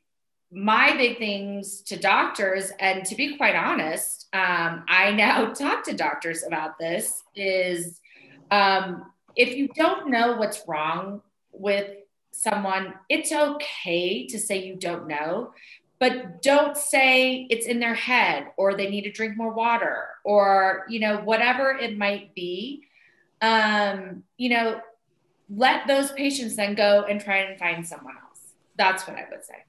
my 0.53 0.97
big 0.97 1.18
things 1.18 1.80
to 1.82 1.97
doctors, 1.97 2.72
and 2.80 3.05
to 3.05 3.14
be 3.14 3.36
quite 3.36 3.55
honest, 3.55 4.26
um, 4.32 4.84
I 4.88 5.12
now 5.12 5.53
talk 5.53 5.84
to 5.84 5.95
doctors 5.95 6.43
about 6.43 6.76
this, 6.76 7.22
is 7.36 8.01
um, 8.51 9.12
if 9.36 9.55
you 9.55 9.68
don't 9.76 10.11
know 10.11 10.36
what's 10.36 10.64
wrong 10.66 11.22
with 11.61 11.90
someone, 12.32 12.94
it's 13.08 13.32
okay 13.32 14.26
to 14.26 14.38
say 14.38 14.64
you 14.64 14.76
don't 14.76 15.06
know, 15.06 15.52
but 15.98 16.42
don't 16.42 16.76
say 16.76 17.46
it's 17.50 17.66
in 17.66 17.78
their 17.78 17.94
head 17.94 18.48
or 18.56 18.74
they 18.74 18.88
need 18.88 19.02
to 19.02 19.12
drink 19.12 19.36
more 19.36 19.52
water 19.52 20.08
or, 20.24 20.86
you 20.88 20.98
know, 20.98 21.18
whatever 21.18 21.70
it 21.70 21.98
might 21.98 22.34
be. 22.34 22.84
Um, 23.42 24.24
you 24.36 24.50
know, 24.50 24.80
let 25.54 25.86
those 25.86 26.12
patients 26.12 26.56
then 26.56 26.74
go 26.74 27.04
and 27.08 27.20
try 27.20 27.38
and 27.38 27.58
find 27.58 27.86
someone 27.86 28.14
else. 28.14 28.52
That's 28.76 29.06
what 29.06 29.16
I 29.16 29.26
would 29.30 29.44
say. 29.44 29.64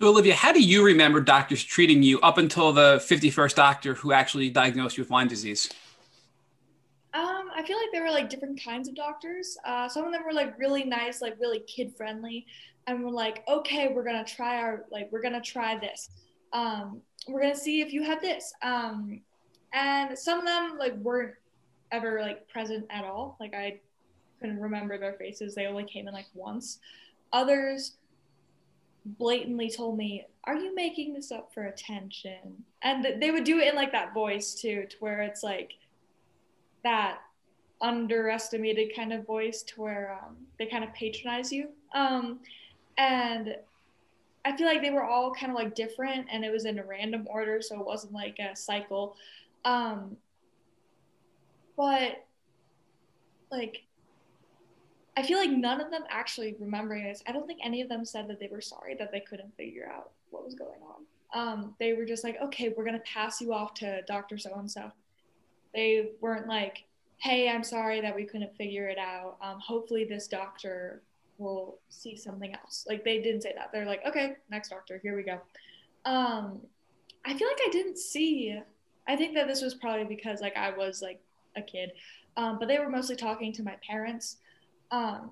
So, 0.00 0.08
Olivia, 0.08 0.34
how 0.34 0.52
do 0.52 0.62
you 0.62 0.84
remember 0.84 1.20
doctors 1.20 1.64
treating 1.64 2.02
you 2.02 2.20
up 2.20 2.38
until 2.38 2.72
the 2.72 2.96
51st 2.98 3.54
doctor 3.54 3.94
who 3.94 4.12
actually 4.12 4.50
diagnosed 4.50 4.96
you 4.96 5.02
with 5.02 5.10
Lyme 5.10 5.28
disease? 5.28 5.68
I 7.58 7.62
feel 7.64 7.76
like 7.76 7.88
there 7.92 8.04
were 8.04 8.10
like 8.10 8.30
different 8.30 8.62
kinds 8.62 8.88
of 8.88 8.94
doctors. 8.94 9.58
Uh, 9.64 9.88
some 9.88 10.04
of 10.04 10.12
them 10.12 10.24
were 10.24 10.32
like 10.32 10.56
really 10.60 10.84
nice, 10.84 11.20
like 11.20 11.34
really 11.40 11.58
kid 11.60 11.92
friendly, 11.96 12.46
and 12.86 13.02
we're 13.02 13.10
like, 13.10 13.42
okay, 13.48 13.88
we're 13.88 14.04
gonna 14.04 14.24
try 14.24 14.60
our 14.60 14.84
like 14.92 15.10
we're 15.10 15.20
gonna 15.20 15.40
try 15.40 15.76
this. 15.76 16.08
Um, 16.52 17.02
we're 17.26 17.42
gonna 17.42 17.56
see 17.56 17.80
if 17.80 17.92
you 17.92 18.04
have 18.04 18.20
this. 18.20 18.52
Um, 18.62 19.22
and 19.72 20.16
some 20.16 20.38
of 20.38 20.44
them 20.44 20.78
like 20.78 20.94
weren't 20.98 21.34
ever 21.90 22.20
like 22.20 22.48
present 22.48 22.86
at 22.90 23.04
all. 23.04 23.36
Like 23.40 23.54
I 23.54 23.80
couldn't 24.40 24.60
remember 24.60 24.96
their 24.96 25.14
faces. 25.14 25.56
They 25.56 25.66
only 25.66 25.84
came 25.84 26.06
in 26.06 26.14
like 26.14 26.28
once. 26.34 26.78
Others 27.32 27.96
blatantly 29.04 29.68
told 29.68 29.98
me, 29.98 30.24
Are 30.44 30.54
you 30.54 30.76
making 30.76 31.12
this 31.12 31.32
up 31.32 31.52
for 31.52 31.64
attention? 31.64 32.62
And 32.82 33.20
they 33.20 33.32
would 33.32 33.42
do 33.42 33.58
it 33.58 33.66
in 33.66 33.74
like 33.74 33.90
that 33.90 34.14
voice 34.14 34.54
too, 34.54 34.86
to 34.88 34.96
where 35.00 35.22
it's 35.22 35.42
like 35.42 35.72
that 36.84 37.18
underestimated 37.80 38.94
kind 38.94 39.12
of 39.12 39.26
voice 39.26 39.62
to 39.62 39.80
where 39.80 40.18
um, 40.22 40.36
they 40.58 40.66
kind 40.66 40.84
of 40.84 40.92
patronize 40.94 41.52
you. 41.52 41.68
Um, 41.94 42.40
and 42.96 43.56
I 44.44 44.56
feel 44.56 44.66
like 44.66 44.82
they 44.82 44.90
were 44.90 45.04
all 45.04 45.32
kind 45.32 45.50
of 45.50 45.56
like 45.56 45.74
different 45.74 46.26
and 46.30 46.44
it 46.44 46.50
was 46.50 46.64
in 46.64 46.78
a 46.78 46.84
random 46.84 47.26
order, 47.30 47.60
so 47.62 47.78
it 47.78 47.86
wasn't 47.86 48.12
like 48.12 48.38
a 48.38 48.56
cycle. 48.56 49.16
Um, 49.64 50.16
but 51.76 52.24
like 53.50 53.82
I 55.16 55.22
feel 55.22 55.38
like 55.38 55.50
none 55.50 55.80
of 55.80 55.90
them 55.90 56.04
actually 56.08 56.54
remembering 56.60 57.02
this. 57.04 57.24
I 57.26 57.32
don't 57.32 57.46
think 57.46 57.60
any 57.64 57.80
of 57.80 57.88
them 57.88 58.04
said 58.04 58.28
that 58.28 58.38
they 58.38 58.46
were 58.46 58.60
sorry 58.60 58.94
that 59.00 59.10
they 59.10 59.20
couldn't 59.20 59.56
figure 59.56 59.90
out 59.92 60.12
what 60.30 60.44
was 60.44 60.54
going 60.54 60.78
on. 60.80 61.04
Um, 61.34 61.74
they 61.80 61.94
were 61.94 62.04
just 62.04 62.22
like, 62.22 62.38
okay, 62.40 62.72
we're 62.76 62.84
gonna 62.84 63.00
pass 63.00 63.40
you 63.40 63.52
off 63.52 63.74
to 63.74 64.02
Doctor 64.02 64.38
So 64.38 64.54
and 64.54 64.70
So. 64.70 64.92
They 65.74 66.10
weren't 66.20 66.46
like, 66.46 66.84
hey, 67.18 67.48
I'm 67.48 67.64
sorry 67.64 68.00
that 68.00 68.14
we 68.14 68.24
couldn't 68.24 68.56
figure 68.56 68.88
it 68.88 68.98
out. 68.98 69.36
Um, 69.42 69.58
hopefully 69.60 70.04
this 70.04 70.28
doctor 70.28 71.02
will 71.36 71.78
see 71.88 72.16
something 72.16 72.54
else. 72.54 72.84
Like 72.88 73.04
they 73.04 73.20
didn't 73.20 73.42
say 73.42 73.52
that. 73.56 73.70
They're 73.72 73.86
like, 73.86 74.04
okay, 74.06 74.36
next 74.50 74.70
doctor, 74.70 75.00
here 75.02 75.16
we 75.16 75.22
go. 75.22 75.40
Um, 76.04 76.60
I 77.24 77.36
feel 77.36 77.48
like 77.48 77.60
I 77.66 77.70
didn't 77.70 77.98
see. 77.98 78.58
I 79.06 79.16
think 79.16 79.34
that 79.34 79.48
this 79.48 79.62
was 79.62 79.74
probably 79.74 80.04
because 80.04 80.40
like 80.40 80.56
I 80.56 80.70
was 80.70 81.02
like 81.02 81.20
a 81.56 81.62
kid, 81.62 81.92
um, 82.36 82.58
but 82.58 82.68
they 82.68 82.78
were 82.78 82.88
mostly 82.88 83.16
talking 83.16 83.52
to 83.54 83.62
my 83.62 83.76
parents. 83.86 84.36
Um, 84.90 85.30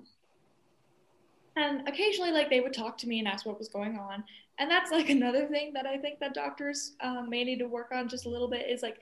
and 1.55 1.87
occasionally, 1.87 2.31
like 2.31 2.49
they 2.49 2.59
would 2.59 2.73
talk 2.73 2.97
to 2.99 3.07
me 3.07 3.19
and 3.19 3.27
ask 3.27 3.45
what 3.45 3.57
was 3.57 3.69
going 3.69 3.97
on. 3.97 4.23
And 4.59 4.69
that's 4.69 4.91
like 4.91 5.09
another 5.09 5.47
thing 5.47 5.73
that 5.73 5.85
I 5.85 5.97
think 5.97 6.19
that 6.19 6.33
doctors 6.33 6.93
um, 7.01 7.29
may 7.29 7.43
need 7.43 7.59
to 7.59 7.67
work 7.67 7.91
on 7.93 8.09
just 8.09 8.25
a 8.25 8.29
little 8.29 8.49
bit 8.49 8.69
is 8.69 8.81
like 8.81 8.99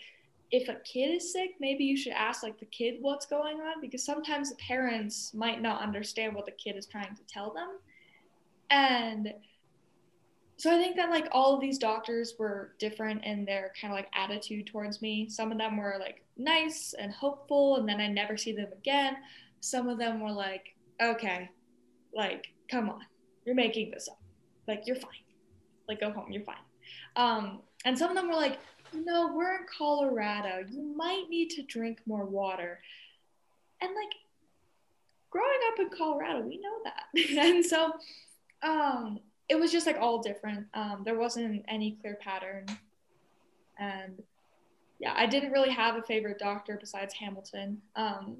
if 0.52 0.70
a 0.70 0.76
kid 0.76 1.16
is 1.16 1.34
sick, 1.34 1.52
maybe 1.60 1.84
you 1.84 1.98
should 1.98 2.14
ask 2.14 2.44
like 2.44 2.60
the 2.60 2.66
kid 2.66 2.96
what's 3.02 3.26
going 3.26 3.58
on 3.58 3.82
because 3.82 4.06
sometimes 4.06 4.50
the 4.50 4.56
parents 4.56 5.34
might 5.34 5.62
not 5.62 5.82
understand 5.82 6.36
what 6.36 6.46
the 6.46 6.52
kid 6.52 6.76
is 6.76 6.86
trying 6.86 7.16
to 7.16 7.24
tell 7.28 7.54
them. 7.54 7.70
And 8.70 9.34
so 10.58 10.74
I 10.74 10.80
think 10.80 10.96
that 10.96 11.10
like 11.10 11.28
all 11.32 11.56
of 11.56 11.62
these 11.62 11.78
doctors 11.78 12.36
were 12.40 12.74
different 12.80 13.26
in 13.26 13.44
their 13.46 13.74
kind 13.80 13.92
of 13.92 13.98
like 13.98 14.10
attitude 14.14 14.68
towards 14.68 15.02
me. 15.02 15.28
Some 15.30 15.52
of 15.52 15.58
them 15.58 15.78
were 15.78 15.98
like 16.00 16.24
nice 16.38 16.94
and 16.98 17.12
hopeful, 17.12 17.78
and 17.78 17.90
then 17.90 18.00
I 18.00 18.08
never 18.08 18.38
see 18.38 18.54
them 18.54 18.70
again 18.72 19.18
some 19.66 19.90
of 19.90 19.98
them 19.98 20.22
were 20.22 20.32
like, 20.32 20.76
okay, 21.02 21.50
like, 22.14 22.46
come 22.70 22.88
on, 22.88 23.02
you're 23.46 23.56
making 23.56 23.90
this 23.90 24.08
up. 24.08 24.20
Like, 24.68 24.84
you're 24.86 24.96
fine. 24.96 25.12
Like, 25.88 26.00
go 26.00 26.12
home, 26.12 26.32
you're 26.32 26.44
fine. 26.44 26.56
Um, 27.16 27.62
and 27.84 27.98
some 27.98 28.12
of 28.12 28.16
them 28.16 28.28
were 28.28 28.36
like, 28.36 28.60
no, 29.04 29.34
we're 29.34 29.56
in 29.56 29.66
Colorado. 29.78 30.66
You 30.70 30.82
might 30.96 31.26
need 31.30 31.50
to 31.52 31.64
drink 31.64 32.00
more 32.06 32.26
water. 32.26 32.80
And 33.82 33.94
like, 33.94 34.14
growing 35.30 35.60
up 35.72 35.80
in 35.80 35.90
Colorado, 35.98 36.42
we 36.42 36.58
know 36.58 36.80
that. 36.84 37.38
and 37.46 37.66
so, 37.66 37.94
um, 38.64 39.20
it 39.48 39.60
was 39.60 39.72
just 39.72 39.86
like 39.86 39.98
all 40.00 40.22
different. 40.22 40.68
Um, 40.74 41.04
there 41.06 41.18
wasn't 41.18 41.64
any 41.68 41.98
clear 42.02 42.16
pattern. 42.16 42.66
And 43.78 44.22
yeah, 45.00 45.14
I 45.16 45.26
didn't 45.26 45.52
really 45.52 45.72
have 45.72 45.96
a 45.96 46.02
favorite 46.02 46.40
doctor 46.40 46.78
besides 46.80 47.14
Hamilton. 47.14 47.82
Um, 47.96 48.38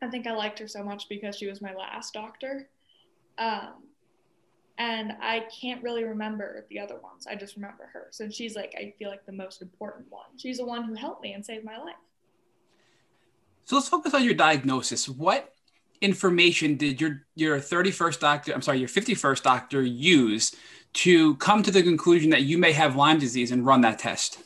I 0.00 0.08
think 0.08 0.26
I 0.26 0.32
liked 0.32 0.58
her 0.58 0.66
so 0.66 0.82
much 0.82 1.08
because 1.08 1.36
she 1.36 1.46
was 1.46 1.60
my 1.60 1.74
last 1.74 2.12
doctor. 2.12 2.68
Um, 3.38 3.84
and 4.82 5.12
I 5.20 5.44
can't 5.60 5.80
really 5.80 6.02
remember 6.02 6.66
the 6.68 6.80
other 6.80 6.96
ones. 6.96 7.28
I 7.28 7.36
just 7.36 7.54
remember 7.54 7.88
her. 7.92 8.08
So 8.10 8.28
she's 8.28 8.56
like, 8.56 8.74
I 8.76 8.92
feel 8.98 9.10
like 9.10 9.24
the 9.24 9.32
most 9.32 9.62
important 9.62 10.10
one. 10.10 10.26
She's 10.36 10.58
the 10.58 10.64
one 10.64 10.82
who 10.82 10.94
helped 10.94 11.22
me 11.22 11.34
and 11.34 11.46
saved 11.46 11.64
my 11.64 11.78
life. 11.78 11.94
So 13.64 13.76
let's 13.76 13.88
focus 13.88 14.12
on 14.12 14.24
your 14.24 14.34
diagnosis. 14.34 15.08
What 15.08 15.52
information 16.00 16.76
did 16.76 17.00
your 17.00 17.22
your 17.36 17.60
31st 17.60 18.18
doctor, 18.18 18.52
I'm 18.52 18.60
sorry, 18.60 18.80
your 18.80 18.88
51st 18.88 19.42
doctor 19.44 19.82
use 19.82 20.56
to 20.94 21.36
come 21.36 21.62
to 21.62 21.70
the 21.70 21.84
conclusion 21.84 22.30
that 22.30 22.42
you 22.42 22.58
may 22.58 22.72
have 22.72 22.96
Lyme 22.96 23.20
disease 23.20 23.52
and 23.52 23.64
run 23.64 23.82
that 23.82 24.00
test? 24.00 24.40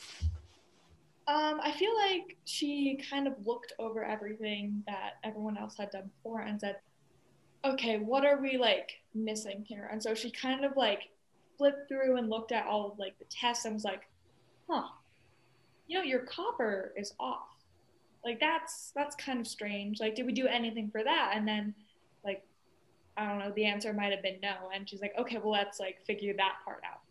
Um, 1.27 1.59
I 1.63 1.71
feel 1.71 1.95
like 1.97 2.37
she 2.45 3.01
kind 3.09 3.27
of 3.27 3.33
looked 3.43 3.73
over 3.79 4.03
everything 4.03 4.83
that 4.85 5.13
everyone 5.23 5.57
else 5.57 5.75
had 5.77 5.89
done 5.89 6.11
before 6.15 6.41
and 6.41 6.61
said, 6.61 6.77
okay, 7.73 7.99
what 7.99 8.25
are 8.25 8.41
we 8.41 8.57
like 8.57 9.01
missing 9.13 9.63
here? 9.67 9.89
And 9.91 10.01
so 10.01 10.13
she 10.13 10.31
kind 10.31 10.65
of 10.65 10.75
like 10.75 11.09
flipped 11.57 11.87
through 11.87 12.17
and 12.17 12.29
looked 12.29 12.51
at 12.51 12.65
all 12.65 12.91
of 12.91 12.99
like 12.99 13.17
the 13.19 13.25
tests 13.25 13.65
and 13.65 13.73
was 13.73 13.83
like, 13.83 14.07
huh, 14.69 14.87
you 15.87 15.97
know, 15.97 16.03
your 16.03 16.19
copper 16.21 16.93
is 16.95 17.13
off. 17.19 17.47
Like 18.23 18.39
that's 18.39 18.91
that's 18.95 19.15
kind 19.15 19.39
of 19.39 19.47
strange. 19.47 19.99
Like, 19.99 20.15
did 20.15 20.25
we 20.25 20.33
do 20.33 20.47
anything 20.47 20.89
for 20.89 21.03
that? 21.03 21.33
And 21.35 21.47
then 21.47 21.73
like, 22.23 22.43
I 23.15 23.27
don't 23.27 23.39
know, 23.39 23.51
the 23.55 23.65
answer 23.65 23.93
might 23.93 24.11
have 24.11 24.21
been 24.21 24.39
no. 24.41 24.55
And 24.73 24.87
she's 24.87 25.01
like, 25.01 25.13
okay, 25.17 25.37
well 25.37 25.51
let's 25.51 25.79
like 25.79 26.05
figure 26.05 26.33
that 26.37 26.55
part 26.65 26.81
out. 26.89 27.01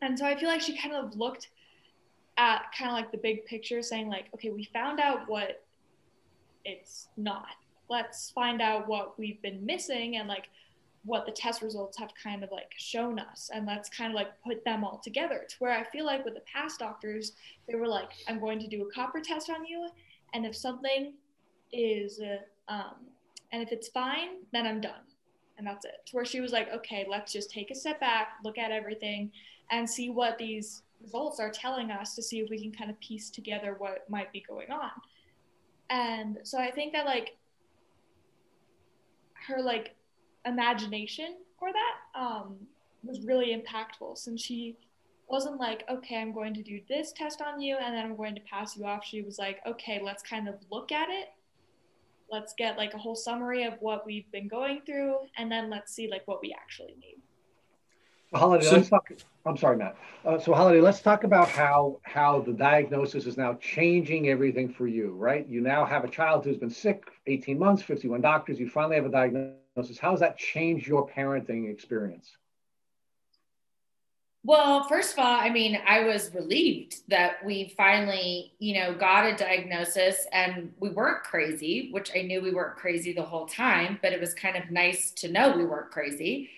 And 0.00 0.18
so 0.18 0.24
I 0.24 0.38
feel 0.38 0.48
like 0.48 0.60
she 0.60 0.76
kind 0.76 0.94
of 0.94 1.16
looked 1.16 1.48
at 2.36 2.66
kind 2.76 2.90
of 2.90 2.96
like 2.96 3.10
the 3.10 3.18
big 3.18 3.44
picture, 3.46 3.82
saying 3.82 4.08
like, 4.08 4.26
okay, 4.34 4.50
we 4.50 4.64
found 4.72 5.00
out 5.00 5.28
what 5.28 5.64
it's 6.64 7.08
not. 7.16 7.56
Let's 7.88 8.30
find 8.30 8.60
out 8.60 8.88
what 8.88 9.18
we've 9.18 9.40
been 9.42 9.64
missing 9.64 10.16
and 10.16 10.28
like 10.28 10.48
what 11.04 11.24
the 11.26 11.32
test 11.32 11.62
results 11.62 11.96
have 11.98 12.10
kind 12.22 12.44
of 12.44 12.50
like 12.50 12.72
shown 12.76 13.18
us. 13.18 13.50
And 13.52 13.66
let's 13.66 13.88
kind 13.88 14.12
of 14.12 14.16
like 14.16 14.28
put 14.44 14.64
them 14.64 14.84
all 14.84 15.00
together 15.02 15.44
to 15.48 15.56
where 15.58 15.72
i 15.72 15.84
feel 15.84 16.04
like 16.04 16.24
with 16.24 16.34
the 16.34 16.42
past 16.52 16.80
doctors 16.80 17.32
they 17.68 17.76
were 17.76 17.86
like 17.86 18.10
i'm 18.28 18.40
going 18.40 18.58
to 18.58 18.66
do 18.66 18.82
a 18.82 18.92
copper 18.92 19.20
test 19.20 19.48
on 19.48 19.64
you 19.64 19.88
and 20.34 20.44
if 20.44 20.56
something 20.56 21.12
is 21.72 22.20
uh, 22.20 22.72
um, 22.72 22.96
and 23.52 23.62
if 23.62 23.72
it's 23.72 23.88
fine 23.88 24.42
then 24.52 24.66
i'm 24.66 24.80
done. 24.80 25.00
And 25.56 25.66
that's 25.66 25.84
it. 25.84 26.06
To 26.06 26.16
where 26.16 26.24
she 26.24 26.40
was 26.40 26.52
like 26.52 26.72
okay 26.72 27.06
let's 27.08 27.32
just 27.32 27.50
take 27.50 27.70
a 27.70 27.74
step 27.74 28.00
back 28.00 28.34
look 28.44 28.58
at 28.58 28.70
everything 28.70 29.30
and 29.70 29.88
see 29.88 30.10
what 30.10 30.38
these 30.38 30.82
results 31.02 31.40
are 31.40 31.50
telling 31.50 31.90
us 31.90 32.14
to 32.14 32.22
see 32.22 32.40
if 32.40 32.50
we 32.50 32.60
can 32.60 32.72
kind 32.72 32.90
of 32.90 32.98
piece 33.00 33.30
together 33.30 33.76
what 33.78 34.08
might 34.08 34.32
be 34.32 34.42
going 34.46 34.70
on. 34.70 34.90
And 35.90 36.38
so 36.42 36.58
I 36.58 36.70
think 36.70 36.92
that 36.92 37.06
like 37.06 37.36
her 39.48 39.62
like 39.62 39.94
imagination 40.44 41.36
for 41.58 41.70
that 41.72 42.20
um, 42.20 42.56
was 43.02 43.20
really 43.22 43.56
impactful 43.56 44.16
since 44.16 44.40
she 44.40 44.76
wasn't 45.28 45.58
like, 45.58 45.84
okay, 45.90 46.20
I'm 46.20 46.32
going 46.32 46.54
to 46.54 46.62
do 46.62 46.80
this 46.88 47.12
test 47.12 47.42
on 47.42 47.60
you 47.60 47.76
and 47.76 47.94
then 47.94 48.04
I'm 48.04 48.16
going 48.16 48.34
to 48.34 48.40
pass 48.42 48.76
you 48.76 48.84
off. 48.86 49.04
She 49.04 49.22
was 49.22 49.38
like, 49.38 49.60
okay, 49.66 50.00
let's 50.02 50.22
kind 50.22 50.48
of 50.48 50.54
look 50.70 50.90
at 50.92 51.08
it. 51.10 51.28
Let's 52.30 52.54
get 52.54 52.78
like 52.78 52.94
a 52.94 52.98
whole 52.98 53.16
summary 53.16 53.64
of 53.64 53.74
what 53.80 54.06
we've 54.06 54.30
been 54.32 54.48
going 54.48 54.82
through 54.86 55.16
and 55.36 55.50
then 55.50 55.70
let's 55.70 55.92
see 55.92 56.08
like 56.08 56.26
what 56.26 56.40
we 56.40 56.54
actually 56.58 56.94
need. 57.00 57.18
Holiday, 58.34 58.64
so, 58.64 58.76
let's 58.76 58.88
talk. 58.90 59.10
I'm 59.46 59.56
sorry, 59.56 59.78
Matt. 59.78 59.96
Uh, 60.24 60.38
so, 60.38 60.52
Holiday, 60.52 60.80
let's 60.80 61.00
talk 61.00 61.24
about 61.24 61.48
how 61.48 61.98
how 62.02 62.40
the 62.40 62.52
diagnosis 62.52 63.24
is 63.24 63.38
now 63.38 63.54
changing 63.54 64.28
everything 64.28 64.68
for 64.68 64.86
you. 64.86 65.12
Right? 65.12 65.46
You 65.48 65.62
now 65.62 65.86
have 65.86 66.04
a 66.04 66.08
child 66.08 66.44
who's 66.44 66.58
been 66.58 66.70
sick 66.70 67.04
18 67.26 67.58
months, 67.58 67.82
51 67.82 68.20
doctors. 68.20 68.60
You 68.60 68.68
finally 68.68 68.96
have 68.96 69.06
a 69.06 69.10
diagnosis. 69.10 69.98
How 69.98 70.10
has 70.10 70.20
that 70.20 70.36
changed 70.36 70.86
your 70.86 71.08
parenting 71.08 71.70
experience? 71.70 72.36
Well, 74.44 74.84
first 74.84 75.14
of 75.14 75.18
all, 75.18 75.40
I 75.40 75.50
mean, 75.50 75.78
I 75.86 76.04
was 76.04 76.32
relieved 76.32 77.00
that 77.08 77.44
we 77.44 77.74
finally, 77.76 78.52
you 78.58 78.74
know, 78.74 78.94
got 78.94 79.26
a 79.26 79.36
diagnosis 79.36 80.26
and 80.32 80.72
we 80.78 80.90
weren't 80.90 81.24
crazy, 81.24 81.90
which 81.92 82.12
I 82.16 82.22
knew 82.22 82.40
we 82.40 82.52
weren't 82.52 82.76
crazy 82.76 83.12
the 83.12 83.22
whole 83.22 83.46
time, 83.46 83.98
but 84.00 84.12
it 84.12 84.20
was 84.20 84.34
kind 84.34 84.56
of 84.56 84.70
nice 84.70 85.10
to 85.12 85.28
know 85.28 85.56
we 85.56 85.66
weren't 85.66 85.90
crazy 85.90 86.50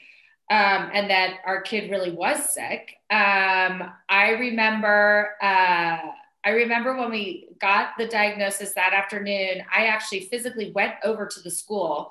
um, 0.50 0.90
and 0.92 1.08
that 1.08 1.38
our 1.46 1.62
kid 1.62 1.90
really 1.90 2.10
was 2.10 2.52
sick. 2.52 2.96
Um, 3.08 3.90
I 4.08 4.36
remember. 4.38 5.30
Uh, 5.40 5.98
I 6.42 6.50
remember 6.50 6.96
when 6.96 7.10
we 7.10 7.48
got 7.60 7.90
the 7.98 8.08
diagnosis 8.08 8.72
that 8.72 8.94
afternoon. 8.94 9.62
I 9.74 9.86
actually 9.86 10.20
physically 10.20 10.72
went 10.74 10.94
over 11.04 11.26
to 11.26 11.40
the 11.40 11.50
school 11.50 12.10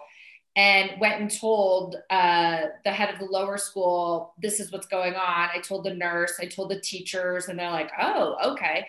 and 0.56 0.91
went 0.99 1.20
and 1.20 1.32
told 1.32 1.95
uh, 2.11 2.68
the 2.86 2.91
head 2.91 3.11
of 3.11 3.20
the 3.20 3.26
lower 3.26 3.57
school, 3.57 4.34
"This 4.41 4.60
is 4.60 4.72
what's 4.72 4.88
going 4.88 5.16
on." 5.16 5.49
I 5.53 5.60
told 5.60 5.84
the 5.84 5.94
nurse. 5.94 6.40
I 6.40 6.45
told 6.45 6.70
the 6.70 6.80
teachers, 6.80 7.49
and 7.49 7.60
they're 7.60 7.72
like, 7.72 7.91
"Oh, 7.99 8.52
okay." 8.52 8.88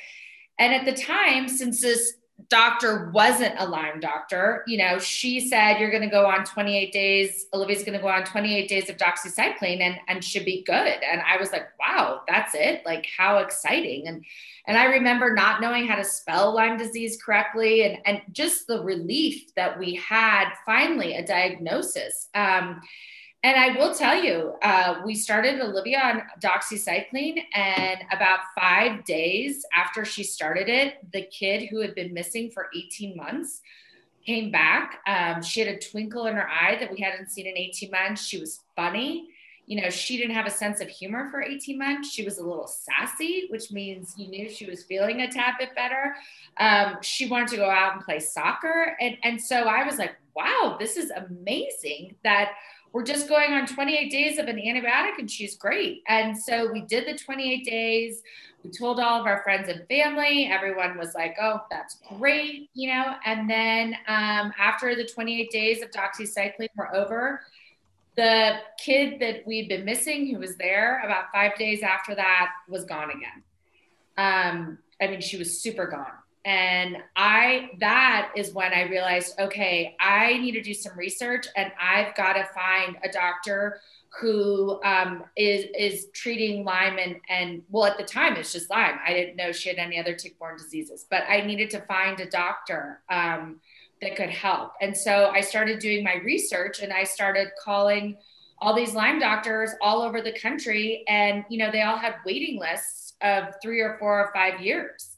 And 0.59 0.75
at 0.75 0.85
the 0.85 1.03
time, 1.03 1.49
since 1.49 1.81
this 1.81 2.19
doctor 2.49 3.11
wasn't 3.13 3.55
a 3.59 3.67
Lyme 3.67 4.01
doctor, 4.01 4.65
you 4.67 4.79
know, 4.79 4.99
she 4.99 5.41
said 5.49 5.79
you're 5.79 5.91
going 5.91 6.03
to 6.03 6.09
go 6.09 6.27
on 6.27 6.45
28 6.45 6.93
days. 6.93 7.47
Olivia's 7.53 7.83
going 7.83 7.97
to 7.97 8.03
go 8.03 8.09
on 8.09 8.25
28 8.25 8.69
days 8.69 8.89
of 8.89 8.97
doxycycline 8.97 9.81
and 9.81 9.97
and 10.09 10.25
should 10.25 10.45
be 10.45 10.63
good. 10.63 10.75
And 10.75 11.21
I 11.23 11.37
was 11.39 11.53
like, 11.53 11.69
wow, 11.79 12.23
that's 12.27 12.55
it. 12.55 12.85
Like 12.87 13.07
how 13.17 13.39
exciting. 13.39 14.07
And 14.07 14.25
and 14.67 14.79
I 14.79 14.85
remember 14.85 15.35
not 15.35 15.61
knowing 15.61 15.87
how 15.87 15.97
to 15.97 16.05
spell 16.05 16.55
Lyme 16.55 16.79
disease 16.79 17.21
correctly 17.23 17.85
and 17.85 17.99
and 18.07 18.23
just 18.33 18.67
the 18.67 18.83
relief 18.83 19.55
that 19.55 19.79
we 19.79 19.95
had 19.95 20.53
finally 20.65 21.17
a 21.17 21.27
diagnosis. 21.27 22.29
Um, 22.35 22.81
and 23.43 23.57
I 23.57 23.79
will 23.79 23.95
tell 23.95 24.23
you, 24.23 24.55
uh, 24.63 25.01
we 25.05 25.15
started 25.15 25.61
Olivia 25.61 25.99
on 25.99 26.23
doxycycline, 26.41 27.43
and 27.55 28.01
about 28.13 28.41
five 28.59 29.05
days 29.05 29.65
after 29.75 30.05
she 30.05 30.25
started 30.25 30.69
it, 30.69 30.99
the 31.13 31.23
kid 31.23 31.69
who 31.71 31.81
had 31.81 31.95
been 31.95 32.13
missing 32.13 32.51
for 32.51 32.69
18 32.77 33.17
months 33.17 33.63
came 34.27 34.51
back. 34.51 35.01
Um, 35.07 35.43
she 35.43 35.61
had 35.61 35.71
a 35.75 35.79
twinkle 35.79 36.27
in 36.27 36.37
her 36.37 36.49
eye 36.49 36.77
that 36.81 36.93
we 36.93 37.01
hadn't 37.01 37.31
seen 37.31 37.47
in 37.47 37.57
18 37.57 37.91
months. 37.91 38.23
She 38.23 38.39
was 38.39 38.61
funny. 38.77 39.29
You 39.67 39.81
know, 39.81 39.89
she 39.89 40.19
didn't 40.19 40.35
have 40.35 40.47
a 40.47 40.51
sense 40.51 40.81
of 40.81 40.89
humor 40.89 41.29
for 41.31 41.43
18 41.43 41.79
months. 41.79 42.11
She 42.11 42.25
was 42.25 42.39
a 42.39 42.45
little 42.45 42.67
sassy, 42.67 43.47
which 43.51 43.71
means 43.71 44.15
you 44.19 44.29
knew 44.29 44.51
she 44.51 44.67
was 44.67 44.83
feeling 44.83 45.21
a 45.23 45.31
tad 45.31 45.55
bit 45.59 45.75
better. 45.75 46.15
Um, 46.59 46.97
she 47.03 47.29
wanted 47.29 47.49
to 47.49 47.57
go 47.57 47.71
out 47.71 47.95
and 47.95 48.05
play 48.05 48.19
soccer. 48.19 48.97
And, 49.01 49.17
and 49.23 49.41
so 49.41 49.63
I 49.63 49.85
was 49.85 49.97
like, 49.97 50.17
wow, 50.35 50.77
this 50.79 50.97
is 50.97 51.11
amazing 51.11 52.17
that 52.25 52.53
we're 52.93 53.05
just 53.05 53.29
going 53.29 53.53
on 53.53 53.67
28 53.67 54.11
days 54.11 54.39
of 54.39 54.47
an 54.47 54.57
antibiotic 54.57 55.19
and 55.19 55.31
she's 55.31 55.57
great. 55.57 56.03
And 56.09 56.37
so 56.37 56.71
we 56.73 56.83
did 56.83 57.07
the 57.07 57.17
28 57.17 57.65
days. 57.65 58.23
We 58.65 58.71
told 58.71 58.99
all 58.99 59.21
of 59.21 59.27
our 59.27 59.43
friends 59.43 59.69
and 59.69 59.87
family. 59.89 60.47
Everyone 60.47 60.99
was 60.99 61.15
like, 61.15 61.37
oh, 61.41 61.61
that's 61.71 61.99
great, 62.19 62.69
you 62.75 62.93
know. 62.93 63.15
And 63.25 63.49
then 63.49 63.95
um, 64.09 64.53
after 64.59 64.95
the 64.95 65.05
28 65.05 65.51
days 65.51 65.83
of 65.83 65.91
doxycycline 65.91 66.69
were 66.77 66.95
over, 66.95 67.43
the 68.17 68.57
kid 68.79 69.21
that 69.21 69.47
we'd 69.47 69.69
been 69.69 69.85
missing, 69.85 70.27
who 70.27 70.41
was 70.41 70.57
there 70.57 71.01
about 71.05 71.27
five 71.33 71.57
days 71.57 71.83
after 71.83 72.15
that, 72.17 72.51
was 72.69 72.85
gone 72.85 73.11
again. 73.11 73.43
Um, 74.19 74.79
I 75.01 75.07
mean, 75.07 75.21
she 75.21 75.39
was 75.39 75.63
super 75.63 75.87
gone 75.87 76.13
and 76.47 76.97
i 77.17 77.71
that 77.81 78.33
is 78.35 78.55
when 78.55 78.73
i 78.73 78.83
realized 78.83 79.39
okay 79.39 79.95
i 80.01 80.39
need 80.39 80.53
to 80.53 80.63
do 80.63 80.73
some 80.73 80.97
research 80.97 81.47
and 81.57 81.71
i've 81.81 82.15
got 82.15 82.33
to 82.33 82.45
find 82.55 82.97
a 83.05 83.11
doctor 83.11 83.81
who 84.21 84.83
um, 84.83 85.23
is 85.37 85.67
is 85.79 86.07
treating 86.15 86.65
lyme 86.65 86.99
and 86.99 87.17
and 87.29 87.63
well 87.69 87.85
at 87.85 87.97
the 87.97 88.05
time 88.05 88.37
it's 88.37 88.53
just 88.53 88.69
lyme. 88.71 88.99
I 89.07 89.13
didn't 89.13 89.37
know 89.37 89.53
she 89.53 89.69
had 89.69 89.79
any 89.79 90.01
other 90.01 90.15
tick-borne 90.15 90.57
diseases 90.57 91.07
but 91.11 91.25
i 91.29 91.43
needed 91.43 91.71
to 91.71 91.81
find 91.83 92.19
a 92.21 92.29
doctor 92.29 93.03
um, 93.11 93.61
that 94.01 94.17
could 94.17 94.31
help. 94.31 94.73
And 94.81 94.97
so 94.97 95.31
i 95.35 95.43
started 95.43 95.79
doing 95.79 96.03
my 96.03 96.17
research 96.25 96.81
and 96.81 96.93
i 96.93 97.05
started 97.05 97.49
calling 97.63 98.17
all 98.63 98.75
these 98.75 98.95
lyme 98.95 99.19
doctors 99.19 99.71
all 99.81 100.03
over 100.03 100.21
the 100.21 100.39
country. 100.39 101.05
And 101.07 101.45
you 101.51 101.59
know 101.59 101.71
they 101.71 101.83
all 101.83 101.99
had 101.99 102.17
waiting 102.25 102.59
lists 102.59 103.15
of 103.23 103.55
three 103.63 103.81
or 103.81 103.97
four 103.99 104.19
or 104.19 104.33
five 104.35 104.61
years 104.61 105.10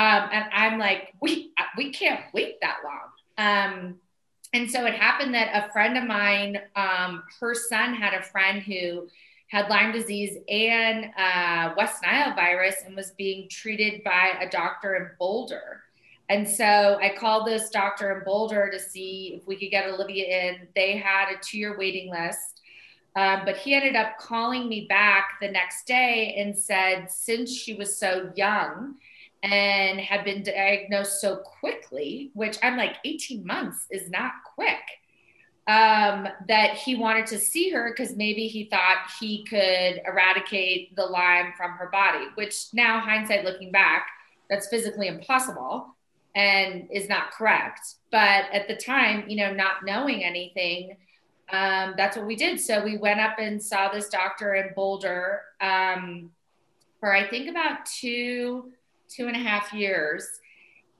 um, 0.00 0.30
and 0.32 0.44
I'm 0.50 0.78
like, 0.78 1.12
we 1.20 1.52
we 1.76 1.92
can't 1.92 2.22
wait 2.32 2.58
that 2.62 2.78
long. 2.82 3.10
Um, 3.36 3.96
and 4.54 4.70
so 4.70 4.86
it 4.86 4.94
happened 4.94 5.34
that 5.34 5.50
a 5.52 5.70
friend 5.72 5.98
of 5.98 6.04
mine, 6.04 6.58
um, 6.74 7.22
her 7.38 7.54
son 7.54 7.92
had 7.92 8.14
a 8.14 8.22
friend 8.22 8.62
who 8.62 9.08
had 9.48 9.68
Lyme 9.68 9.92
disease 9.92 10.38
and 10.48 11.10
uh, 11.18 11.74
West 11.76 12.02
Nile 12.02 12.34
virus 12.34 12.76
and 12.86 12.96
was 12.96 13.10
being 13.10 13.46
treated 13.50 14.02
by 14.02 14.38
a 14.40 14.48
doctor 14.48 14.96
in 14.96 15.10
Boulder. 15.18 15.82
And 16.30 16.48
so 16.48 16.98
I 17.02 17.14
called 17.18 17.46
this 17.46 17.68
doctor 17.68 18.16
in 18.16 18.24
Boulder 18.24 18.70
to 18.70 18.78
see 18.78 19.34
if 19.36 19.46
we 19.46 19.56
could 19.56 19.70
get 19.70 19.86
Olivia 19.86 20.48
in. 20.48 20.68
They 20.74 20.96
had 20.96 21.28
a 21.30 21.38
two 21.42 21.58
year 21.58 21.76
waiting 21.76 22.10
list. 22.10 22.62
Um, 23.16 23.42
but 23.44 23.58
he 23.58 23.74
ended 23.74 23.96
up 23.96 24.16
calling 24.18 24.66
me 24.66 24.86
back 24.88 25.32
the 25.42 25.50
next 25.50 25.86
day 25.86 26.36
and 26.38 26.56
said, 26.56 27.10
since 27.10 27.54
she 27.54 27.74
was 27.74 27.98
so 27.98 28.32
young 28.34 28.94
and 29.42 30.00
had 30.00 30.24
been 30.24 30.42
diagnosed 30.42 31.20
so 31.20 31.36
quickly, 31.36 32.30
which 32.34 32.58
I'm 32.62 32.76
like, 32.76 32.96
18 33.04 33.46
months 33.46 33.86
is 33.90 34.10
not 34.10 34.32
quick, 34.54 34.78
um, 35.66 36.28
that 36.48 36.74
he 36.74 36.94
wanted 36.96 37.26
to 37.28 37.38
see 37.38 37.70
her 37.70 37.90
because 37.90 38.16
maybe 38.16 38.48
he 38.48 38.64
thought 38.64 39.10
he 39.18 39.44
could 39.44 40.02
eradicate 40.06 40.94
the 40.96 41.06
Lyme 41.06 41.52
from 41.56 41.72
her 41.72 41.88
body, 41.90 42.26
which 42.34 42.66
now, 42.74 43.00
hindsight 43.00 43.44
looking 43.44 43.70
back, 43.70 44.08
that's 44.48 44.68
physically 44.68 45.06
impossible 45.06 45.94
and 46.34 46.88
is 46.90 47.08
not 47.08 47.30
correct. 47.32 47.80
But 48.10 48.46
at 48.52 48.68
the 48.68 48.76
time, 48.76 49.28
you 49.28 49.36
know, 49.36 49.52
not 49.52 49.84
knowing 49.84 50.24
anything, 50.24 50.96
um, 51.52 51.94
that's 51.96 52.16
what 52.16 52.26
we 52.26 52.36
did. 52.36 52.60
So 52.60 52.82
we 52.84 52.96
went 52.96 53.20
up 53.20 53.38
and 53.38 53.62
saw 53.62 53.88
this 53.88 54.08
doctor 54.08 54.54
in 54.54 54.72
Boulder 54.74 55.42
um, 55.60 56.30
for 57.00 57.14
I 57.14 57.28
think 57.28 57.48
about 57.48 57.86
two, 57.86 58.72
two 59.14 59.26
and 59.26 59.36
a 59.36 59.40
half 59.40 59.72
years. 59.72 60.26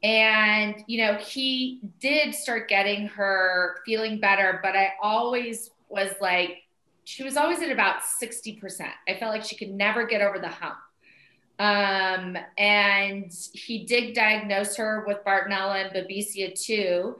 And, 0.02 0.82
you 0.86 1.04
know, 1.04 1.16
he 1.16 1.80
did 2.00 2.34
start 2.34 2.68
getting 2.68 3.06
her 3.08 3.76
feeling 3.84 4.18
better, 4.18 4.60
but 4.62 4.74
I 4.74 4.94
always 5.02 5.70
was 5.88 6.10
like, 6.20 6.62
she 7.04 7.22
was 7.22 7.36
always 7.36 7.60
at 7.60 7.70
about 7.70 8.02
60%. 8.22 8.88
I 9.08 9.18
felt 9.18 9.32
like 9.32 9.44
she 9.44 9.56
could 9.56 9.70
never 9.70 10.06
get 10.06 10.22
over 10.22 10.38
the 10.38 10.48
hump. 10.48 10.78
Um, 11.58 12.38
and 12.56 13.30
he 13.52 13.84
did 13.84 14.14
diagnose 14.14 14.76
her 14.76 15.04
with 15.06 15.18
Bartonella 15.26 15.84
and 15.84 15.94
Babesia 15.94 16.58
too. 16.58 17.16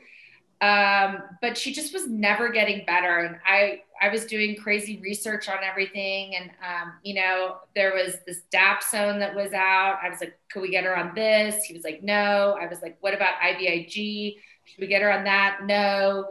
Um, 0.61 1.23
but 1.41 1.57
she 1.57 1.73
just 1.73 1.95
was 1.95 2.07
never 2.07 2.51
getting 2.51 2.85
better. 2.85 3.21
And 3.21 3.39
I, 3.47 3.81
I 4.01 4.11
was 4.11 4.27
doing 4.27 4.57
crazy 4.57 5.01
research 5.01 5.49
on 5.49 5.59
everything. 5.65 6.37
And, 6.37 6.51
um, 6.51 6.93
you 7.03 7.15
know, 7.15 7.57
there 7.75 7.95
was 7.95 8.17
this 8.27 8.43
dapsone 8.53 9.19
that 9.21 9.35
was 9.35 9.53
out. 9.53 9.99
I 10.03 10.11
was 10.11 10.21
like, 10.21 10.39
could 10.53 10.61
we 10.61 10.71
get 10.71 10.85
her 10.85 10.97
on 10.97 11.15
this? 11.15 11.65
He 11.65 11.73
was 11.73 11.83
like, 11.83 12.03
no. 12.03 12.59
I 12.61 12.67
was 12.67 12.83
like, 12.83 12.99
what 13.01 13.15
about 13.15 13.41
IVIG? 13.43 14.37
Should 14.65 14.81
we 14.81 14.87
get 14.87 15.01
her 15.01 15.11
on 15.11 15.25
that? 15.25 15.61
No. 15.65 16.29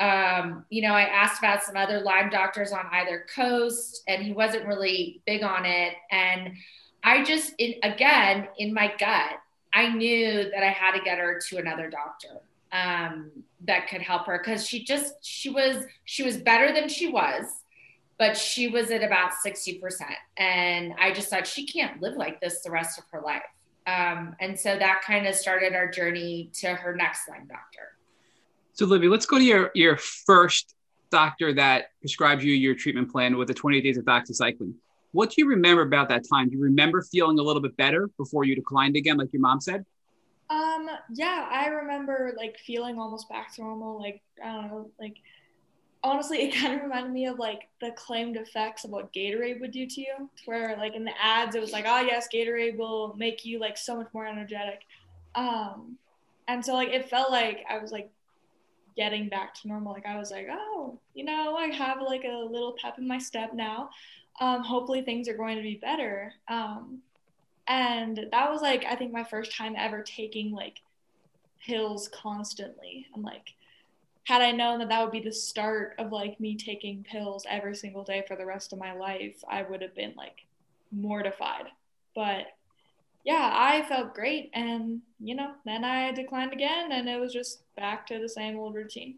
Um, 0.00 0.64
you 0.70 0.80
know, 0.80 0.94
I 0.94 1.02
asked 1.02 1.38
about 1.38 1.62
some 1.62 1.76
other 1.76 2.00
Lyme 2.00 2.30
doctors 2.30 2.72
on 2.72 2.86
either 2.92 3.26
coast, 3.34 4.02
and 4.08 4.22
he 4.22 4.32
wasn't 4.32 4.66
really 4.66 5.22
big 5.26 5.42
on 5.42 5.64
it. 5.64 5.94
And 6.10 6.52
I 7.02 7.24
just, 7.24 7.52
in, 7.58 7.74
again, 7.82 8.48
in 8.58 8.72
my 8.72 8.92
gut, 8.98 9.32
I 9.72 9.88
knew 9.90 10.50
that 10.50 10.62
I 10.62 10.70
had 10.70 10.92
to 10.92 11.04
get 11.04 11.18
her 11.18 11.40
to 11.48 11.58
another 11.58 11.90
doctor 11.90 12.40
um, 12.72 13.30
that 13.64 13.88
could 13.88 14.02
help 14.02 14.26
her 14.26 14.38
because 14.38 14.66
she 14.66 14.84
just 14.84 15.14
she 15.22 15.48
was 15.48 15.84
she 16.04 16.22
was 16.22 16.36
better 16.36 16.72
than 16.72 16.88
she 16.88 17.08
was 17.08 17.44
but 18.18 18.36
she 18.36 18.68
was 18.68 18.90
at 18.90 19.02
about 19.02 19.32
60% 19.44 19.80
and 20.38 20.94
i 20.98 21.12
just 21.12 21.28
thought 21.28 21.46
she 21.46 21.66
can't 21.66 22.00
live 22.00 22.16
like 22.16 22.40
this 22.40 22.62
the 22.62 22.70
rest 22.70 22.98
of 22.98 23.04
her 23.12 23.20
life. 23.20 23.42
Um, 23.86 24.34
and 24.40 24.58
so 24.58 24.76
that 24.76 25.02
kind 25.06 25.28
of 25.28 25.36
started 25.36 25.74
our 25.74 25.88
journey 25.88 26.50
to 26.54 26.68
her 26.68 26.94
next 26.96 27.28
Lyme 27.28 27.46
doctor. 27.46 27.92
So 28.72 28.84
libby 28.84 29.08
let's 29.08 29.26
go 29.26 29.38
to 29.38 29.44
your 29.44 29.70
your 29.74 29.96
first 29.96 30.74
doctor 31.10 31.52
that 31.54 31.90
prescribed 32.00 32.42
you 32.42 32.52
your 32.52 32.74
treatment 32.74 33.10
plan 33.10 33.36
with 33.36 33.48
the 33.48 33.54
28 33.54 33.80
days 33.80 33.96
of 33.96 34.04
doxycycline. 34.04 34.74
What 35.12 35.30
do 35.30 35.36
you 35.38 35.46
remember 35.48 35.82
about 35.82 36.08
that 36.08 36.24
time? 36.28 36.48
Do 36.48 36.56
you 36.56 36.62
remember 36.62 37.00
feeling 37.00 37.38
a 37.38 37.42
little 37.42 37.62
bit 37.62 37.76
better 37.76 38.10
before 38.18 38.44
you 38.44 38.54
declined 38.54 38.96
again 38.96 39.16
like 39.16 39.32
your 39.32 39.40
mom 39.40 39.60
said 39.60 39.86
um, 40.48 40.88
yeah, 41.12 41.48
I 41.50 41.66
remember 41.66 42.34
like 42.36 42.56
feeling 42.58 42.98
almost 42.98 43.28
back 43.28 43.54
to 43.54 43.62
normal. 43.62 44.00
Like, 44.00 44.22
I 44.42 44.52
don't 44.52 44.68
know, 44.68 44.90
like 45.00 45.16
honestly, 46.02 46.38
it 46.42 46.54
kind 46.54 46.74
of 46.74 46.82
reminded 46.82 47.12
me 47.12 47.26
of 47.26 47.38
like 47.38 47.68
the 47.80 47.90
claimed 47.92 48.36
effects 48.36 48.84
of 48.84 48.90
what 48.90 49.12
Gatorade 49.12 49.60
would 49.60 49.72
do 49.72 49.86
to 49.86 50.00
you, 50.00 50.30
where 50.44 50.76
like 50.76 50.94
in 50.94 51.04
the 51.04 51.12
ads, 51.20 51.54
it 51.54 51.60
was 51.60 51.72
like, 51.72 51.84
oh, 51.88 52.00
yes, 52.00 52.28
Gatorade 52.32 52.76
will 52.76 53.14
make 53.16 53.44
you 53.44 53.58
like 53.58 53.76
so 53.76 53.96
much 53.96 54.08
more 54.12 54.26
energetic. 54.26 54.80
Um, 55.34 55.98
and 56.48 56.64
so 56.64 56.74
like 56.74 56.90
it 56.90 57.10
felt 57.10 57.30
like 57.30 57.64
I 57.68 57.78
was 57.78 57.90
like 57.92 58.10
getting 58.96 59.28
back 59.28 59.54
to 59.54 59.68
normal. 59.68 59.92
Like 59.92 60.06
I 60.06 60.16
was 60.16 60.30
like, 60.30 60.46
oh, 60.50 60.98
you 61.14 61.24
know, 61.24 61.56
I 61.56 61.66
have 61.66 62.00
like 62.00 62.24
a 62.24 62.46
little 62.50 62.76
pep 62.80 62.98
in 62.98 63.06
my 63.06 63.18
step 63.18 63.52
now. 63.52 63.90
Um, 64.40 64.62
hopefully 64.62 65.02
things 65.02 65.28
are 65.28 65.36
going 65.36 65.56
to 65.56 65.62
be 65.62 65.76
better. 65.76 66.32
Um, 66.48 67.00
and 67.68 68.26
that 68.30 68.50
was 68.50 68.62
like 68.62 68.84
i 68.84 68.94
think 68.94 69.12
my 69.12 69.24
first 69.24 69.56
time 69.56 69.74
ever 69.76 70.02
taking 70.02 70.52
like 70.52 70.80
pills 71.64 72.08
constantly. 72.08 73.06
I'm 73.14 73.22
like 73.22 73.54
had 74.24 74.42
i 74.42 74.50
known 74.50 74.78
that 74.78 74.88
that 74.88 75.02
would 75.02 75.12
be 75.12 75.20
the 75.20 75.32
start 75.32 75.94
of 75.98 76.12
like 76.12 76.40
me 76.40 76.56
taking 76.56 77.04
pills 77.04 77.46
every 77.48 77.74
single 77.74 78.04
day 78.04 78.24
for 78.26 78.36
the 78.36 78.46
rest 78.46 78.72
of 78.72 78.78
my 78.78 78.92
life 78.92 79.42
i 79.48 79.62
would 79.62 79.82
have 79.82 79.94
been 79.94 80.14
like 80.16 80.46
mortified. 80.92 81.66
But 82.14 82.46
yeah 83.24 83.50
i 83.52 83.82
felt 83.88 84.14
great. 84.14 84.50
And 84.54 85.02
you 85.20 85.34
know 85.34 85.52
then 85.64 85.84
i 85.84 86.12
declined 86.12 86.52
again 86.52 86.92
and 86.92 87.08
it 87.08 87.20
was 87.20 87.32
just 87.32 87.62
back 87.76 88.06
to 88.08 88.18
the 88.18 88.28
same 88.28 88.56
old 88.56 88.74
routine. 88.74 89.16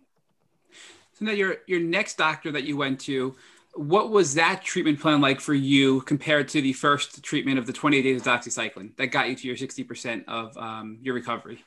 So 1.14 1.24
now 1.24 1.32
your 1.32 1.58
your 1.66 1.80
next 1.80 2.16
doctor 2.16 2.52
that 2.52 2.64
you 2.64 2.76
went 2.76 3.00
to 3.00 3.36
what 3.78 4.10
was 4.10 4.34
that 4.34 4.62
treatment 4.62 4.98
plan 4.98 5.20
like 5.20 5.40
for 5.40 5.54
you 5.54 6.00
compared 6.00 6.48
to 6.48 6.60
the 6.60 6.72
first 6.72 7.22
treatment 7.22 7.60
of 7.60 7.66
the 7.66 7.72
28 7.72 8.02
days 8.02 8.20
of 8.20 8.26
doxycycline 8.26 8.96
that 8.96 9.06
got 9.06 9.28
you 9.28 9.36
to 9.36 9.46
your 9.46 9.56
60% 9.56 10.24
of 10.26 10.56
um, 10.58 10.98
your 11.00 11.14
recovery? 11.14 11.64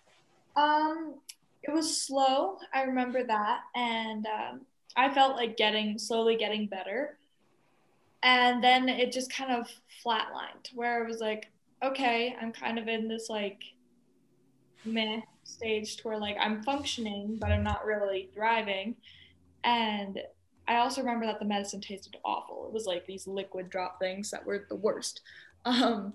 Um, 0.58 1.16
it 1.64 1.72
was 1.72 2.02
slow. 2.02 2.58
I 2.74 2.84
remember 2.84 3.24
that. 3.24 3.62
And 3.76 4.26
um, 4.26 4.62
I 4.98 5.14
felt 5.14 5.38
like 5.38 5.56
getting 5.56 5.98
slowly 5.98 6.36
getting 6.36 6.68
better. 6.68 7.18
And 8.24 8.62
then 8.62 8.90
it 8.90 9.14
just 9.14 9.32
kind 9.32 9.52
of 9.52 9.70
flatlined 10.06 10.76
where 10.76 11.02
I 11.02 11.08
was 11.08 11.22
like, 11.22 11.48
okay, 11.82 12.36
I'm 12.42 12.52
kind 12.52 12.78
of 12.78 12.90
in 12.90 13.08
this 13.08 13.30
like 13.30 13.64
meh 14.84 15.22
stage 15.46 15.96
to 15.98 16.10
where 16.10 16.20
like 16.20 16.36
I'm 16.42 16.62
functioning, 16.62 17.38
but 17.40 17.54
I'm 17.54 17.64
not 17.64 17.86
really 17.86 18.30
thriving. 18.34 18.98
And 19.64 20.20
I 20.72 20.78
also 20.78 21.02
remember 21.02 21.26
that 21.26 21.40
the 21.40 21.46
medicine 21.46 21.82
tasted 21.82 22.16
awful. 22.24 22.66
It 22.66 22.74
was 22.74 22.86
like 22.86 23.06
these 23.06 23.28
liquid 23.28 23.70
drop 23.70 24.00
things 24.00 24.32
that 24.32 24.46
were 24.46 24.66
the 24.70 24.76
worst. 24.76 25.22
Um, 25.64 26.14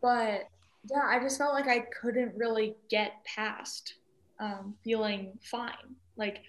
but 0.00 0.48
yeah, 0.88 1.02
I 1.04 1.18
just 1.18 1.36
felt 1.36 1.52
like 1.52 1.66
I 1.66 1.80
couldn't 2.00 2.36
really 2.36 2.76
get 2.88 3.24
past 3.24 3.94
um, 4.38 4.76
feeling 4.84 5.36
fine. 5.42 5.96
Like, 6.16 6.42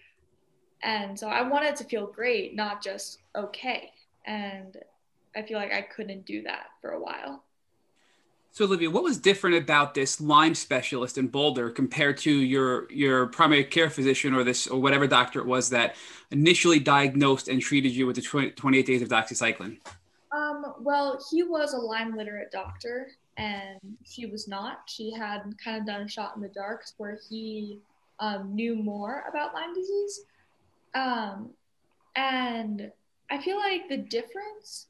and 0.84 1.18
so 1.18 1.28
I 1.28 1.42
wanted 1.42 1.76
to 1.78 1.86
feel 1.86 2.06
great, 2.06 2.56
not 2.56 2.84
just 2.84 3.24
okay. 3.36 3.92
And 4.28 4.78
I 5.36 5.42
feel 5.42 5.58
like 5.58 5.74
I 5.74 5.82
couldn't 5.82 6.24
do 6.28 6.44
that 6.44 6.68
for 6.82 6.92
a 6.92 7.00
while. 7.02 7.44
So 8.58 8.66
Olivia, 8.66 8.90
what 8.90 9.04
was 9.04 9.20
different 9.20 9.56
about 9.56 9.94
this 9.94 10.20
Lyme 10.20 10.56
specialist 10.56 11.20
in 11.20 11.28
Boulder 11.28 11.70
compared 11.70 12.18
to 12.18 12.32
your 12.32 12.92
your 12.92 13.28
primary 13.28 13.64
care 13.64 13.88
physician 13.88 14.34
or 14.34 14.44
this 14.44 14.66
or 14.66 14.82
whatever 14.82 15.06
doctor 15.06 15.40
it 15.40 15.46
was 15.46 15.70
that 15.70 15.96
initially 16.32 16.80
diagnosed 16.80 17.50
and 17.50 17.62
treated 17.62 17.92
you 17.92 18.08
with 18.08 18.16
the 18.16 18.22
20, 18.24 18.50
28 18.50 18.84
days 18.84 19.04
of 19.04 19.10
doxycycline? 19.10 19.78
Um, 20.32 20.74
well, 20.80 21.24
he 21.30 21.44
was 21.44 21.76
a 21.76 21.78
Lyme 21.78 22.18
literate 22.18 22.52
doctor 22.52 23.10
and 23.38 23.80
she 24.04 24.26
was 24.26 24.48
not. 24.48 24.80
She 24.88 25.14
had 25.14 25.44
kind 25.64 25.80
of 25.80 25.86
done 25.86 26.02
a 26.02 26.10
shot 26.10 26.36
in 26.36 26.42
the 26.42 26.48
dark 26.48 26.84
where 26.98 27.20
he 27.30 27.78
um, 28.20 28.56
knew 28.56 28.76
more 28.76 29.26
about 29.30 29.54
Lyme 29.54 29.76
disease. 29.76 30.22
Um, 30.96 31.52
and 32.16 32.92
I 33.30 33.38
feel 33.38 33.58
like 33.58 33.88
the 33.88 33.98
difference 33.98 34.88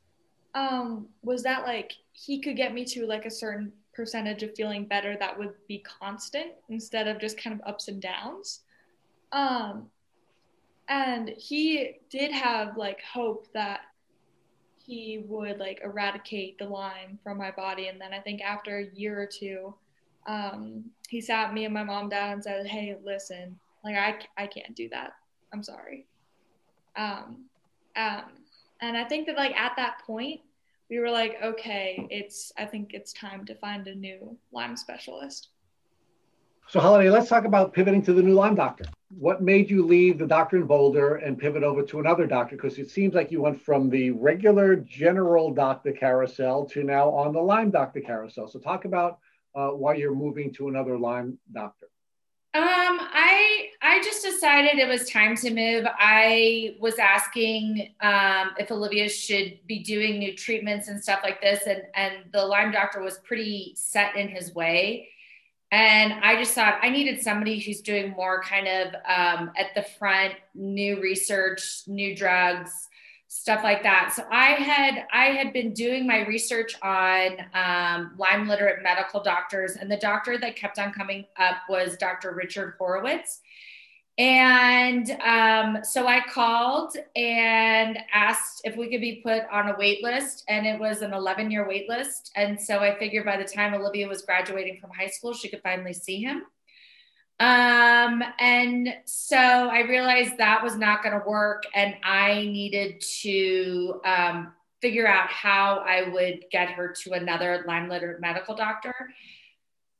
um, 0.56 1.08
was 1.22 1.44
that 1.44 1.66
like 1.66 1.92
he 2.20 2.40
could 2.42 2.58
get 2.58 2.74
me 2.74 2.84
to 2.84 3.06
like 3.06 3.26
a 3.26 3.32
certain 3.32 3.72
percentage 3.94 4.42
of 4.42 4.56
feeling 4.56 4.86
better 4.86 5.16
that 5.20 5.38
would 5.38 5.54
be 5.68 5.80
constant 5.80 6.52
instead 6.68 7.08
of 7.08 7.22
just 7.22 7.42
kind 7.42 7.54
of 7.54 7.68
ups 7.68 7.90
and 7.90 8.02
downs. 8.02 8.62
Um, 9.32 9.86
and 10.90 11.30
he 11.30 11.98
did 12.10 12.32
have 12.32 12.76
like 12.76 13.04
hope 13.04 13.48
that 13.54 13.82
he 14.84 15.26
would 15.28 15.60
like 15.60 15.82
eradicate 15.84 16.58
the 16.58 16.66
Lyme 16.66 17.20
from 17.24 17.38
my 17.38 17.52
body. 17.52 17.88
And 17.88 18.02
then 18.02 18.14
I 18.14 18.20
think 18.20 18.42
after 18.42 18.80
a 18.80 18.96
year 18.98 19.22
or 19.22 19.28
two, 19.28 19.76
um, 20.26 20.86
he 21.08 21.22
sat 21.22 21.54
me 21.54 21.66
and 21.66 21.74
my 21.74 21.84
mom 21.84 22.10
down 22.10 22.34
and 22.34 22.44
said, 22.44 22.66
"Hey, 22.66 22.98
listen, 23.04 23.60
like 23.84 23.96
I 23.96 24.18
I 24.42 24.48
can't 24.48 24.76
do 24.76 24.90
that. 24.90 25.14
I'm 25.54 25.62
sorry." 25.62 26.08
Um, 26.96 27.46
um, 27.96 28.24
and 28.82 28.98
I 28.98 29.04
think 29.04 29.28
that 29.28 29.38
like 29.38 29.56
at 29.56 29.74
that 29.78 30.00
point, 30.06 30.42
we 30.90 31.00
were 31.00 31.10
like, 31.10 31.38
okay, 31.44 32.08
it's 32.10 32.52
I 32.58 32.66
think 32.66 32.94
it's 32.94 33.14
time 33.14 33.46
to 33.46 33.56
find 33.56 33.88
a 33.88 33.96
new 33.96 34.38
Lyme 34.52 34.78
specialist. 34.78 35.50
So 36.70 36.82
Holiday, 36.82 37.10
let's 37.10 37.30
talk 37.30 37.46
about 37.46 37.72
pivoting 37.72 38.02
to 38.04 38.14
the 38.14 38.22
new 38.22 38.34
Lyme 38.34 38.56
doctor. 38.56 38.86
What 39.18 39.42
made 39.42 39.70
you 39.70 39.86
leave 39.86 40.18
the 40.18 40.28
doctor 40.28 40.58
in 40.58 40.68
Boulder 40.68 41.16
and 41.16 41.38
pivot 41.38 41.64
over 41.64 41.82
to 41.84 42.00
another 42.00 42.28
doctor? 42.28 42.58
Because 42.58 42.78
it 42.78 42.90
seems 42.90 43.14
like 43.14 43.32
you 43.32 43.42
went 43.42 43.62
from 43.62 43.90
the 43.90 44.12
regular 44.12 44.76
general 44.76 45.54
doctor 45.54 45.94
carousel 45.94 46.66
to 46.66 46.84
now 46.84 47.10
on 47.10 47.32
the 47.32 47.40
Lyme 47.40 47.72
doctor 47.72 48.02
carousel. 48.02 48.50
So 48.50 48.60
talk 48.60 48.84
about 48.84 49.20
uh, 49.56 49.70
why 49.70 49.96
you're 49.96 50.14
moving 50.14 50.54
to 50.56 50.68
another 50.68 50.98
Lyme 50.98 51.38
doctor. 51.54 51.88
Um, 52.54 52.64
I 52.64 53.67
I 53.90 54.02
just 54.04 54.22
decided 54.22 54.80
it 54.80 54.88
was 54.90 55.10
time 55.10 55.38
to 55.38 55.50
move. 55.50 55.86
I 55.98 56.76
was 56.82 57.00
asking 57.00 57.94
um, 58.02 58.52
if 58.60 58.70
Olivia 58.70 59.08
should 59.08 59.66
be 59.66 59.80
doing 59.80 60.20
new 60.20 60.36
treatments 60.36 60.90
and 60.90 61.02
stuff 61.02 61.22
like 61.24 61.40
this, 61.40 61.64
and 61.66 61.84
and 61.96 62.16
the 62.34 62.46
Lyme 62.46 62.74
doctor 62.74 63.02
was 63.02 63.20
pretty 63.20 63.76
set 63.78 64.18
in 64.18 64.28
his 64.28 64.54
way. 64.54 65.08
And 65.72 66.12
I 66.22 66.36
just 66.36 66.54
thought 66.54 66.80
I 66.82 66.90
needed 66.90 67.22
somebody 67.22 67.60
who's 67.60 67.80
doing 67.80 68.12
more 68.12 68.44
kind 68.44 68.68
of 68.68 68.88
um, 69.08 69.52
at 69.58 69.74
the 69.74 69.84
front, 69.98 70.34
new 70.54 71.02
research, 71.02 71.84
new 71.88 72.14
drugs, 72.14 72.90
stuff 73.30 73.64
like 73.64 73.84
that. 73.84 74.12
So 74.14 74.26
I 74.30 74.48
had 74.48 75.06
I 75.14 75.28
had 75.28 75.54
been 75.54 75.72
doing 75.72 76.06
my 76.06 76.26
research 76.28 76.76
on 76.82 77.38
um, 77.54 78.16
Lyme 78.18 78.50
literate 78.50 78.84
medical 78.84 79.24
doctors, 79.24 79.78
and 79.78 79.90
the 79.90 79.96
doctor 79.96 80.38
that 80.40 80.58
kept 80.58 80.78
on 80.78 80.92
coming 80.92 81.24
up 81.38 81.56
was 81.70 81.96
Dr. 81.96 82.34
Richard 82.34 82.74
Horowitz. 82.78 83.40
And 84.18 85.12
um, 85.24 85.84
so 85.84 86.08
I 86.08 86.22
called 86.28 86.98
and 87.16 88.00
asked 88.12 88.62
if 88.64 88.76
we 88.76 88.90
could 88.90 89.02
be 89.02 89.22
put 89.24 89.44
on 89.52 89.70
a 89.70 89.76
wait 89.78 90.04
list, 90.04 90.44
and 90.48 90.66
it 90.66 90.80
was 90.80 91.02
an 91.04 91.14
11 91.14 91.52
year 91.52 91.68
wait 91.68 91.88
list. 91.88 92.32
And 92.36 92.60
so 92.60 92.80
I 92.80 92.98
figured 92.98 93.26
by 93.26 93.38
the 93.38 93.44
time 93.44 93.76
Olivia 93.76 94.08
was 94.08 94.24
graduating 94.24 94.80
from 94.82 94.90
high 94.90 95.08
school, 95.08 95.34
she 95.34 95.50
could 95.50 95.62
finally 95.62 95.94
see 95.94 96.22
him. 96.22 96.44
Um, 97.40 98.24
and 98.40 98.90
so 99.06 99.38
I 99.38 99.82
realized 99.82 100.38
that 100.38 100.64
was 100.64 100.76
not 100.76 101.04
going 101.04 101.20
to 101.20 101.28
work, 101.28 101.64
and 101.76 101.94
I 102.04 102.34
needed 102.34 103.00
to 103.22 104.02
um, 104.04 104.54
figure 104.82 105.08
out 105.08 105.30
how 105.30 105.84
I 105.88 106.10
would 106.10 106.46
get 106.52 106.70
her 106.70 106.94
to 107.04 107.12
another 107.12 107.64
Lyme 107.68 107.90
literate 107.90 108.22
medical 108.22 108.56
doctor. 108.56 108.96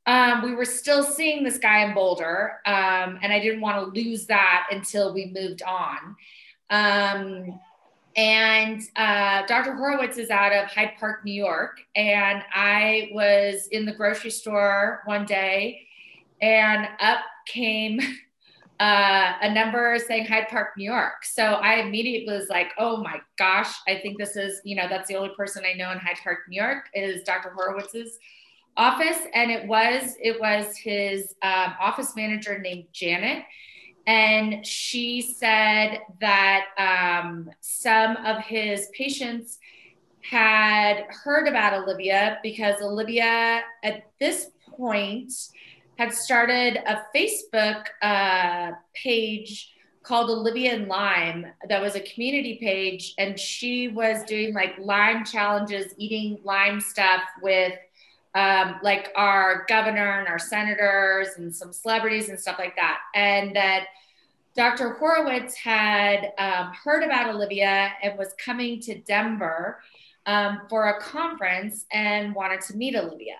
Um, 0.08 0.42
we 0.42 0.54
were 0.54 0.64
still 0.64 1.02
seeing 1.02 1.44
this 1.44 1.58
guy 1.58 1.84
in 1.84 1.92
Boulder, 1.92 2.60
um, 2.64 3.18
and 3.22 3.30
I 3.30 3.38
didn't 3.40 3.60
want 3.60 3.94
to 3.94 4.00
lose 4.00 4.24
that 4.26 4.66
until 4.70 5.12
we 5.12 5.30
moved 5.34 5.62
on. 5.62 6.16
Um, 6.70 7.60
and 8.16 8.82
uh, 8.96 9.46
Dr. 9.46 9.74
Horowitz 9.74 10.16
is 10.16 10.30
out 10.30 10.52
of 10.52 10.70
Hyde 10.70 10.92
Park, 10.98 11.26
New 11.26 11.32
York. 11.32 11.82
And 11.94 12.42
I 12.54 13.10
was 13.12 13.68
in 13.70 13.84
the 13.84 13.92
grocery 13.92 14.30
store 14.30 15.02
one 15.04 15.26
day 15.26 15.86
and 16.40 16.88
up 17.00 17.20
came 17.46 18.00
uh, 18.80 19.34
a 19.42 19.52
number 19.52 19.98
saying 19.98 20.24
Hyde 20.24 20.48
Park, 20.48 20.70
New 20.78 20.90
York. 20.90 21.22
So 21.24 21.42
I 21.42 21.74
immediately 21.74 22.34
was 22.34 22.48
like, 22.48 22.72
oh 22.78 22.96
my 22.96 23.20
gosh, 23.36 23.72
I 23.86 23.98
think 24.00 24.18
this 24.18 24.36
is, 24.36 24.60
you 24.64 24.74
know, 24.74 24.88
that's 24.88 25.06
the 25.06 25.16
only 25.16 25.34
person 25.36 25.64
I 25.68 25.76
know 25.76 25.92
in 25.92 25.98
Hyde 25.98 26.16
Park, 26.24 26.38
New 26.48 26.60
York 26.60 26.86
is 26.94 27.22
Dr. 27.24 27.50
Horowitz's 27.50 28.18
office. 28.78 29.18
And 29.34 29.50
it 29.50 29.66
was, 29.66 30.16
it 30.22 30.40
was 30.40 30.76
his 30.76 31.34
um, 31.42 31.74
office 31.80 32.16
manager 32.16 32.58
named 32.58 32.84
Janet. 32.92 33.44
And 34.06 34.66
she 34.66 35.20
said 35.20 35.98
that 36.20 36.68
um, 36.78 37.50
some 37.60 38.16
of 38.24 38.38
his 38.38 38.88
patients 38.96 39.58
had 40.22 41.04
heard 41.10 41.46
about 41.46 41.74
Olivia 41.74 42.38
because 42.42 42.80
Olivia 42.80 43.62
at 43.82 44.04
this 44.18 44.50
point 44.76 45.32
had 45.98 46.14
started 46.14 46.78
a 46.86 47.02
Facebook 47.14 47.84
uh, 48.00 48.72
page 48.94 49.74
called 50.02 50.30
Olivia 50.30 50.72
and 50.72 50.88
Lyme 50.88 51.46
that 51.68 51.82
was 51.82 51.94
a 51.94 52.00
community 52.00 52.58
page. 52.62 53.14
And 53.18 53.38
she 53.38 53.88
was 53.88 54.22
doing 54.24 54.54
like 54.54 54.74
lime 54.78 55.24
challenges, 55.24 55.92
eating 55.98 56.38
lime 56.44 56.80
stuff 56.80 57.20
with 57.42 57.74
um, 58.38 58.76
like 58.82 59.10
our 59.16 59.64
governor 59.68 60.20
and 60.20 60.28
our 60.28 60.38
senators 60.38 61.28
and 61.36 61.54
some 61.54 61.72
celebrities 61.72 62.28
and 62.28 62.38
stuff 62.38 62.58
like 62.58 62.76
that. 62.76 62.98
And 63.14 63.56
that 63.56 63.86
Dr. 64.54 64.94
Horowitz 64.94 65.54
had 65.54 66.32
um, 66.38 66.72
heard 66.72 67.02
about 67.02 67.34
Olivia 67.34 67.90
and 68.02 68.18
was 68.18 68.34
coming 68.42 68.80
to 68.80 69.00
Denver 69.00 69.80
um, 70.26 70.62
for 70.68 70.88
a 70.88 71.00
conference 71.00 71.84
and 71.92 72.34
wanted 72.34 72.60
to 72.62 72.76
meet 72.76 72.94
Olivia 72.94 73.38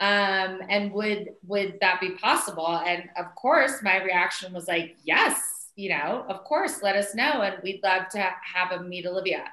um, 0.00 0.60
and 0.68 0.92
would 0.92 1.30
would 1.46 1.78
that 1.80 2.00
be 2.00 2.10
possible 2.10 2.82
and 2.86 3.04
of 3.16 3.34
course 3.34 3.82
my 3.82 4.02
reaction 4.02 4.52
was 4.52 4.68
like 4.68 4.96
yes 5.04 5.68
you 5.74 5.88
know 5.88 6.24
of 6.28 6.44
course 6.44 6.82
let 6.82 6.96
us 6.96 7.14
know 7.14 7.42
and 7.42 7.56
we'd 7.62 7.82
love 7.82 8.08
to 8.10 8.18
have 8.18 8.70
him 8.70 8.88
meet 8.88 9.06
olivia 9.06 9.44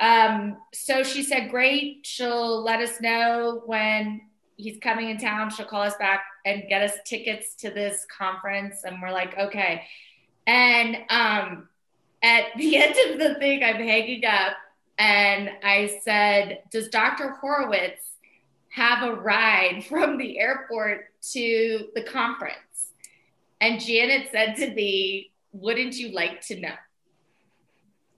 um, 0.00 0.56
so 0.72 1.02
she 1.02 1.22
said 1.22 1.50
great 1.50 2.00
she'll 2.04 2.62
let 2.62 2.80
us 2.80 3.00
know 3.00 3.62
when 3.66 4.20
he's 4.56 4.78
coming 4.80 5.10
in 5.10 5.18
town 5.18 5.50
she'll 5.50 5.66
call 5.66 5.82
us 5.82 5.96
back 5.96 6.24
and 6.44 6.64
get 6.68 6.82
us 6.82 6.96
tickets 7.04 7.54
to 7.54 7.70
this 7.70 8.06
conference 8.16 8.84
and 8.84 9.00
we're 9.00 9.12
like 9.12 9.36
okay 9.38 9.82
and 10.46 10.96
um, 11.10 11.68
at 12.22 12.44
the 12.56 12.76
end 12.76 12.94
of 13.10 13.18
the 13.18 13.34
thing 13.36 13.62
i'm 13.62 13.76
hanging 13.76 14.24
up 14.24 14.52
and 14.98 15.50
i 15.62 15.98
said 16.02 16.62
does 16.70 16.88
dr 16.88 17.28
horowitz 17.40 18.16
have 18.76 19.08
a 19.08 19.14
ride 19.14 19.82
from 19.88 20.18
the 20.18 20.38
airport 20.38 21.06
to 21.32 21.88
the 21.94 22.02
conference. 22.02 22.92
And 23.60 23.80
Janet 23.80 24.28
said 24.30 24.56
to 24.56 24.74
me, 24.74 25.32
Wouldn't 25.52 25.94
you 25.94 26.10
like 26.12 26.42
to 26.48 26.60
know? 26.60 26.74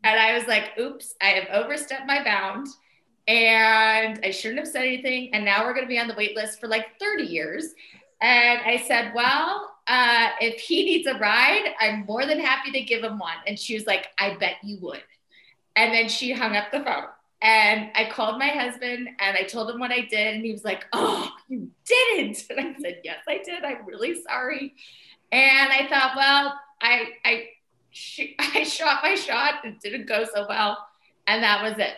And 0.05 0.19
I 0.19 0.37
was 0.37 0.47
like, 0.47 0.79
Oops, 0.79 1.15
I 1.21 1.27
have 1.27 1.65
overstepped 1.65 2.07
my 2.07 2.23
bound 2.23 2.69
and 3.27 4.21
I 4.25 4.31
shouldn't 4.31 4.61
have 4.61 4.69
said 4.69 4.83
anything. 4.83 5.35
And 5.35 5.45
now 5.45 5.65
we're 5.65 5.75
going 5.75 5.85
to 5.85 5.89
be 5.89 5.99
on 5.99 6.09
the 6.09 6.15
wait 6.15 6.35
list 6.35 6.61
for 6.61 6.67
like 6.67 6.99
30 6.99 7.25
years. 7.25 7.75
And 8.21 8.61
I 8.65 8.79
said, 8.89 9.13
Well, 9.15 9.75
uh, 9.87 10.31
if 10.41 10.61
he 10.61 10.85
needs 10.85 11.07
a 11.07 11.19
ride, 11.19 11.75
I'm 11.81 12.05
more 12.07 12.27
than 12.27 12.41
happy 12.41 12.73
to 12.73 12.81
give 12.81 13.05
him 13.05 13.19
one. 13.19 13.37
And 13.47 13.59
she 13.59 13.75
was 13.75 13.87
like, 13.87 14.09
I 14.19 14.37
bet 14.39 14.57
you 14.63 14.79
would. 14.81 15.03
And 15.77 15.93
then 15.93 16.09
she 16.09 16.33
hung 16.33 16.57
up 16.57 16.73
the 16.73 16.81
phone. 16.81 17.05
And 17.41 17.91
I 17.95 18.11
called 18.11 18.39
my 18.39 18.49
husband 18.49 19.09
and 19.21 19.37
I 19.37 19.45
told 19.45 19.71
him 19.71 19.79
what 19.79 19.93
I 19.93 20.01
did. 20.01 20.35
And 20.35 20.45
he 20.45 20.53
was 20.53 20.65
like, 20.65 20.87
Oh, 20.93 21.31
you 21.49 21.71
didn't. 21.85 22.45
And 22.51 22.61
I 22.61 22.81
said, 22.81 23.01
Yes, 23.05 23.19
I 23.29 23.43
did. 23.45 23.63
I'm 23.63 23.87
really 23.87 24.21
sorry. 24.23 24.75
And 25.31 25.71
I 25.71 25.87
thought, 25.89 26.17
Well, 26.17 26.59
I, 26.81 27.11
I, 27.25 27.49
I 28.39 28.65
shot 28.65 29.03
my 29.03 29.15
shot. 29.15 29.65
It 29.65 29.81
didn't 29.81 30.07
go 30.07 30.25
so 30.33 30.47
well. 30.49 30.87
And 31.27 31.43
that 31.43 31.63
was 31.63 31.79
it. 31.79 31.95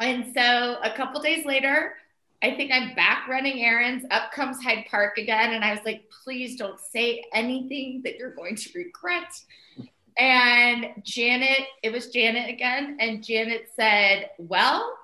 And 0.00 0.32
so 0.34 0.78
a 0.82 0.92
couple 0.96 1.20
days 1.20 1.44
later, 1.44 1.94
I 2.42 2.54
think 2.54 2.72
I'm 2.72 2.94
back 2.94 3.28
running 3.28 3.62
errands. 3.62 4.04
Up 4.10 4.32
comes 4.32 4.62
Hyde 4.62 4.86
Park 4.90 5.18
again. 5.18 5.52
And 5.52 5.64
I 5.64 5.72
was 5.72 5.84
like, 5.84 6.10
please 6.24 6.56
don't 6.56 6.80
say 6.80 7.24
anything 7.34 8.00
that 8.04 8.16
you're 8.16 8.34
going 8.34 8.56
to 8.56 8.70
regret. 8.74 9.32
And 10.18 10.88
Janet, 11.02 11.66
it 11.82 11.92
was 11.92 12.08
Janet 12.08 12.48
again. 12.48 12.96
And 13.00 13.24
Janet 13.24 13.68
said, 13.74 14.30
Well, 14.38 14.98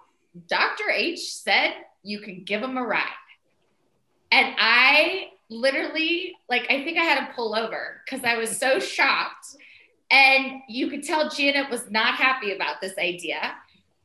Dr. 0.49 0.91
H 0.91 1.35
said 1.35 1.75
you 2.03 2.21
can 2.21 2.45
give 2.45 2.63
him 2.63 2.77
a 2.77 2.85
ride. 2.85 3.05
And 4.33 4.55
I 4.59 5.31
literally, 5.49 6.35
like, 6.49 6.67
I 6.69 6.85
think 6.85 6.99
I 6.99 7.05
had 7.05 7.27
to 7.27 7.35
pull 7.35 7.55
over 7.55 8.03
because 8.05 8.25
I 8.25 8.37
was 8.37 8.59
so 8.59 8.79
shocked. 8.79 9.57
And 10.11 10.63
you 10.69 10.89
could 10.89 11.03
tell 11.03 11.29
Janet 11.29 11.71
was 11.71 11.91
not 11.91 12.15
happy 12.15 12.53
about 12.53 12.81
this 12.81 12.97
idea. 12.99 13.55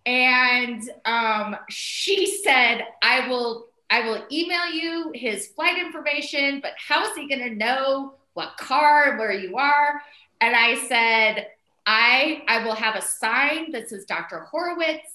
And 0.05 0.81
um, 1.05 1.55
she 1.69 2.39
said, 2.43 2.85
I 3.03 3.27
will 3.27 3.67
I 3.91 4.07
will 4.07 4.23
email 4.31 4.71
you 4.71 5.11
his 5.13 5.47
flight 5.47 5.77
information, 5.77 6.61
but 6.61 6.71
how 6.77 7.03
is 7.03 7.15
he 7.17 7.27
going 7.27 7.41
to 7.41 7.55
know 7.55 8.13
what 8.33 8.55
car, 8.55 9.17
where 9.17 9.33
you 9.33 9.57
are? 9.57 10.01
And 10.39 10.55
I 10.55 10.87
said, 10.87 11.47
I, 11.85 12.43
I 12.47 12.63
will 12.63 12.73
have 12.73 12.95
a 12.95 13.01
sign 13.01 13.71
that 13.73 13.89
says 13.89 14.05
Dr. 14.05 14.47
Horowitz. 14.49 15.11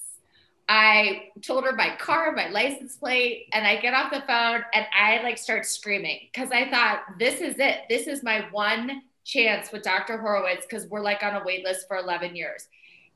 I 0.69 1.29
told 1.41 1.63
her 1.63 1.73
my 1.73 1.95
car, 1.95 2.33
my 2.33 2.49
license 2.49 2.97
plate, 2.97 3.47
and 3.51 3.65
I 3.65 3.77
get 3.77 3.95
off 3.95 4.11
the 4.11 4.21
phone 4.27 4.61
and 4.73 4.85
I 4.95 5.23
like 5.23 5.39
start 5.39 5.65
screaming 5.65 6.27
because 6.31 6.51
I 6.51 6.69
thought, 6.69 7.17
this 7.17 7.41
is 7.41 7.55
it. 7.57 7.79
This 7.89 8.05
is 8.05 8.21
my 8.21 8.45
one 8.51 9.01
chance 9.27 9.71
with 9.71 9.83
Dr. 9.83 10.17
Horowitz 10.17 10.65
because 10.65 10.87
we're 10.87 11.01
like 11.01 11.21
on 11.21 11.35
a 11.35 11.43
wait 11.43 11.63
list 11.63 11.87
for 11.87 11.97
11 11.97 12.35
years. 12.35 12.67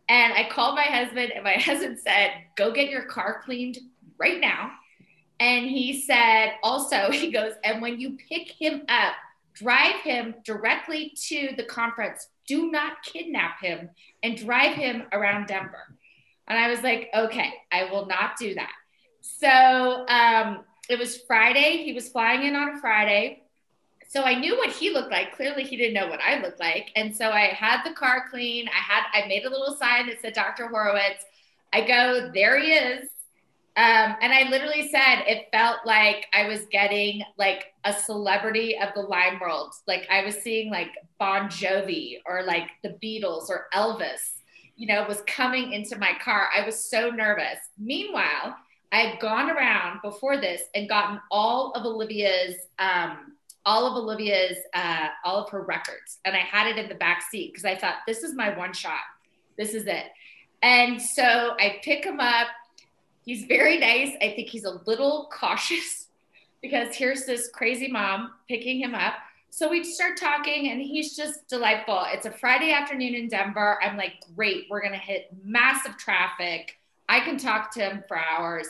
And 0.10 0.34
I 0.34 0.50
called 0.50 0.76
my 0.76 0.84
husband, 0.84 1.32
and 1.34 1.44
my 1.44 1.54
husband 1.58 1.98
said, 2.00 2.32
Go 2.58 2.72
get 2.72 2.90
your 2.90 3.04
car 3.04 3.42
cleaned 3.44 3.80
right 4.18 4.40
now. 4.40 4.72
And 5.40 5.66
he 5.66 6.02
said, 6.02 6.54
Also, 6.64 7.10
he 7.12 7.32
goes, 7.32 7.54
And 7.64 7.82
when 7.82 8.00
you 8.00 8.18
pick 8.30 8.52
him 8.52 8.84
up, 8.90 9.14
drive 9.54 10.02
him 10.02 10.36
directly 10.44 11.14
to 11.28 11.54
the 11.58 11.64
conference. 11.64 12.28
Do 12.48 12.70
not 12.72 13.04
kidnap 13.04 13.62
him 13.62 13.90
and 14.24 14.38
drive 14.38 14.76
him 14.76 15.04
around 15.14 15.48
Denver. 15.48 15.98
And 16.48 16.58
I 16.58 16.70
was 16.70 16.82
like, 16.82 17.10
okay, 17.16 17.54
I 17.72 17.86
will 17.86 18.08
not 18.08 18.38
do 18.38 18.56
that. 18.56 18.72
So 19.22 20.06
um, 20.10 20.66
it 20.90 21.00
was 21.00 21.22
Friday. 21.28 21.84
He 21.84 21.94
was 21.94 22.10
flying 22.10 22.44
in 22.44 22.56
on 22.56 22.78
a 22.78 22.82
Friday. 22.82 23.41
So 24.12 24.24
I 24.24 24.38
knew 24.38 24.58
what 24.58 24.72
he 24.72 24.90
looked 24.90 25.10
like. 25.10 25.34
Clearly, 25.38 25.64
he 25.64 25.78
didn't 25.78 25.94
know 25.94 26.10
what 26.10 26.20
I 26.20 26.42
looked 26.42 26.60
like. 26.60 26.92
And 26.98 27.16
so 27.16 27.30
I 27.30 27.46
had 27.46 27.82
the 27.86 27.94
car 27.94 28.26
clean. 28.30 28.68
I 28.68 28.72
had 28.72 29.04
I 29.14 29.26
made 29.30 29.46
a 29.46 29.50
little 29.50 29.74
sign 29.78 30.08
that 30.08 30.20
said 30.22 30.34
Dr. 30.34 30.68
Horowitz. 30.68 31.24
I 31.72 31.88
go, 31.88 32.30
there 32.34 32.60
he 32.60 32.74
is. 32.74 33.08
Um, 33.78 34.18
and 34.22 34.34
I 34.34 34.50
literally 34.50 34.90
said 34.90 35.24
it 35.28 35.48
felt 35.54 35.78
like 35.86 36.26
I 36.34 36.46
was 36.46 36.66
getting 36.66 37.24
like 37.38 37.68
a 37.86 37.94
celebrity 37.94 38.78
of 38.78 38.90
the 38.96 39.02
Lyme 39.02 39.40
world. 39.40 39.74
Like 39.88 40.06
I 40.12 40.26
was 40.26 40.36
seeing 40.36 40.70
like 40.70 40.90
Bon 41.18 41.48
Jovi 41.48 42.18
or 42.26 42.44
like 42.44 42.68
the 42.84 42.98
Beatles 43.02 43.50
or 43.50 43.68
Elvis, 43.74 44.42
you 44.76 44.88
know, 44.88 45.06
was 45.08 45.24
coming 45.26 45.72
into 45.72 45.98
my 45.98 46.12
car. 46.22 46.50
I 46.54 46.66
was 46.66 46.84
so 46.84 47.12
nervous. 47.12 47.60
Meanwhile, 47.78 48.58
I 48.92 48.98
had 48.98 49.22
gone 49.22 49.50
around 49.50 50.02
before 50.04 50.36
this 50.36 50.64
and 50.76 50.90
gotten 50.90 51.22
all 51.32 51.72
of 51.72 51.86
Olivia's, 51.86 52.56
um, 52.78 53.38
all 53.66 53.86
of 53.86 53.94
Olivia's, 53.96 54.58
uh, 54.74 55.08
all 55.24 55.44
of 55.44 55.50
her 55.52 55.62
records, 55.62 56.20
and 56.26 56.36
I 56.36 56.40
had 56.40 56.68
it 56.68 56.78
in 56.78 56.90
the 56.90 56.96
back 56.96 57.24
seat 57.30 57.52
because 57.52 57.66
I 57.66 57.76
thought 57.76 57.98
this 58.08 58.24
is 58.24 58.34
my 58.34 58.58
one 58.58 58.74
shot. 58.74 59.02
This 59.58 59.74
is 59.74 59.86
it. 59.86 60.06
And 60.64 61.02
so 61.02 61.56
I 61.60 61.80
pick 61.84 62.06
him 62.06 62.20
up 62.20 62.48
He's 63.24 63.46
very 63.46 63.78
nice. 63.78 64.16
I 64.22 64.34
think 64.36 64.50
he's 64.50 64.66
a 64.66 64.82
little 64.86 65.30
cautious 65.34 66.08
because 66.62 66.96
here's 66.96 67.26
this 67.26 67.50
crazy 67.50 67.88
mom 67.88 68.32
picking 68.48 68.80
him 68.80 68.96
up. 68.96 69.14
So 69.50 69.70
we 69.70 69.84
start 69.84 70.18
talking, 70.18 70.70
and 70.72 70.82
he's 70.82 71.16
just 71.16 71.48
delightful. 71.50 72.06
It's 72.08 72.26
a 72.26 72.32
Friday 72.32 72.72
afternoon 72.72 73.16
in 73.16 73.28
Denver. 73.28 73.80
I'm 73.84 73.98
like, 73.98 74.14
great, 74.36 74.68
we're 74.70 74.80
going 74.80 74.94
to 74.94 74.98
hit 74.98 75.30
massive 75.44 75.98
traffic. 75.98 76.78
I 77.10 77.20
can 77.20 77.38
talk 77.38 77.74
to 77.74 77.82
him 77.82 78.04
for 78.08 78.18
hours. 78.18 78.68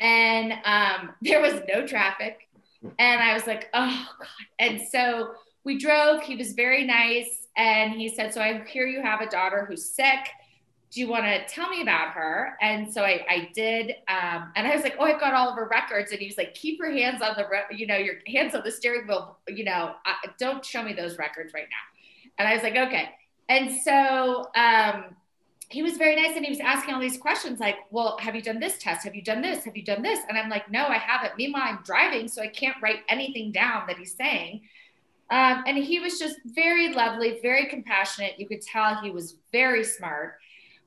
And 0.00 0.54
um, 0.64 1.14
there 1.22 1.40
was 1.40 1.60
no 1.72 1.86
traffic. 1.86 2.45
And 2.98 3.22
I 3.22 3.34
was 3.34 3.46
like, 3.46 3.68
oh, 3.74 4.08
God. 4.18 4.28
And 4.58 4.80
so 4.90 5.32
we 5.64 5.78
drove. 5.78 6.22
He 6.22 6.36
was 6.36 6.52
very 6.52 6.84
nice. 6.84 7.48
And 7.56 7.92
he 7.92 8.08
said, 8.08 8.34
So 8.34 8.40
I 8.40 8.62
hear 8.64 8.86
you 8.86 9.02
have 9.02 9.20
a 9.20 9.28
daughter 9.28 9.64
who's 9.66 9.90
sick 9.90 10.28
do 10.96 11.00
you 11.00 11.08
want 11.08 11.24
to 11.24 11.44
tell 11.46 11.68
me 11.68 11.82
about 11.82 12.12
her? 12.12 12.56
And 12.62 12.92
so 12.92 13.02
I, 13.02 13.24
I 13.28 13.50
did. 13.54 13.90
Um, 14.08 14.52
and 14.54 14.66
I 14.66 14.74
was 14.74 14.82
like, 14.82 14.96
oh, 14.98 15.04
I've 15.04 15.20
got 15.20 15.34
all 15.34 15.50
of 15.50 15.56
her 15.56 15.68
records. 15.68 16.12
And 16.12 16.20
he 16.20 16.26
was 16.26 16.38
like, 16.38 16.54
keep 16.54 16.78
your 16.78 16.90
hands 16.90 17.22
on 17.22 17.34
the, 17.36 17.46
re- 17.50 17.76
you 17.76 17.86
know, 17.86 17.96
your 17.96 18.14
hands 18.26 18.54
on 18.54 18.62
the 18.64 18.70
steering 18.70 19.06
wheel. 19.06 19.38
You 19.48 19.64
know, 19.64 19.94
I, 20.06 20.14
don't 20.38 20.64
show 20.64 20.82
me 20.82 20.92
those 20.92 21.18
records 21.18 21.52
right 21.52 21.66
now. 21.68 22.32
And 22.38 22.48
I 22.48 22.54
was 22.54 22.62
like, 22.62 22.76
okay. 22.76 23.10
And 23.48 23.78
so 23.82 24.46
um, 24.54 25.16
he 25.68 25.82
was 25.82 25.96
very 25.96 26.14
nice. 26.14 26.36
And 26.36 26.44
he 26.44 26.50
was 26.50 26.60
asking 26.60 26.94
all 26.94 27.00
these 27.00 27.18
questions 27.18 27.58
like, 27.58 27.76
well, 27.90 28.16
have 28.20 28.34
you 28.34 28.42
done 28.42 28.60
this 28.60 28.78
test? 28.78 29.04
Have 29.04 29.14
you 29.14 29.22
done 29.22 29.42
this? 29.42 29.64
Have 29.64 29.76
you 29.76 29.82
done 29.82 30.02
this? 30.02 30.20
And 30.28 30.38
I'm 30.38 30.48
like, 30.48 30.70
no, 30.70 30.86
I 30.86 30.98
haven't. 30.98 31.36
Meanwhile, 31.36 31.64
I'm 31.64 31.80
driving, 31.84 32.28
so 32.28 32.42
I 32.42 32.46
can't 32.46 32.76
write 32.82 33.00
anything 33.08 33.52
down 33.52 33.86
that 33.88 33.98
he's 33.98 34.14
saying. 34.14 34.62
Um, 35.30 35.64
and 35.66 35.76
he 35.76 35.98
was 35.98 36.18
just 36.18 36.36
very 36.44 36.92
lovely, 36.92 37.40
very 37.42 37.66
compassionate. 37.66 38.38
You 38.38 38.46
could 38.46 38.62
tell 38.62 39.00
he 39.00 39.10
was 39.10 39.38
very 39.50 39.82
smart. 39.82 40.36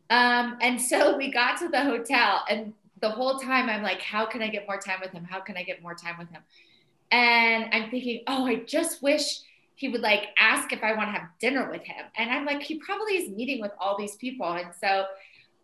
Um, 0.09 0.57
and 0.61 0.79
so 0.81 1.17
we 1.17 1.31
got 1.31 1.59
to 1.59 1.67
the 1.67 1.83
hotel, 1.83 2.45
and 2.49 2.73
the 3.01 3.09
whole 3.09 3.37
time 3.37 3.69
I'm 3.69 3.83
like, 3.83 4.01
how 4.01 4.25
can 4.25 4.41
I 4.41 4.47
get 4.47 4.65
more 4.65 4.79
time 4.79 4.99
with 5.01 5.11
him? 5.11 5.25
How 5.25 5.41
can 5.41 5.57
I 5.57 5.63
get 5.63 5.81
more 5.81 5.95
time 5.95 6.15
with 6.17 6.29
him? 6.29 6.41
And 7.11 7.73
I'm 7.73 7.89
thinking, 7.89 8.23
oh, 8.27 8.45
I 8.45 8.55
just 8.55 9.01
wish 9.01 9.39
he 9.79 9.87
would 9.87 10.01
like 10.01 10.27
ask 10.37 10.73
if 10.73 10.83
I 10.83 10.93
want 10.93 11.07
to 11.07 11.19
have 11.19 11.29
dinner 11.39 11.71
with 11.71 11.83
him. 11.83 12.03
And 12.17 12.29
I'm 12.29 12.45
like, 12.45 12.61
he 12.61 12.79
probably 12.79 13.13
is 13.13 13.29
meeting 13.29 13.61
with 13.61 13.71
all 13.79 13.97
these 13.97 14.17
people. 14.17 14.45
And 14.51 14.71
so 14.77 15.05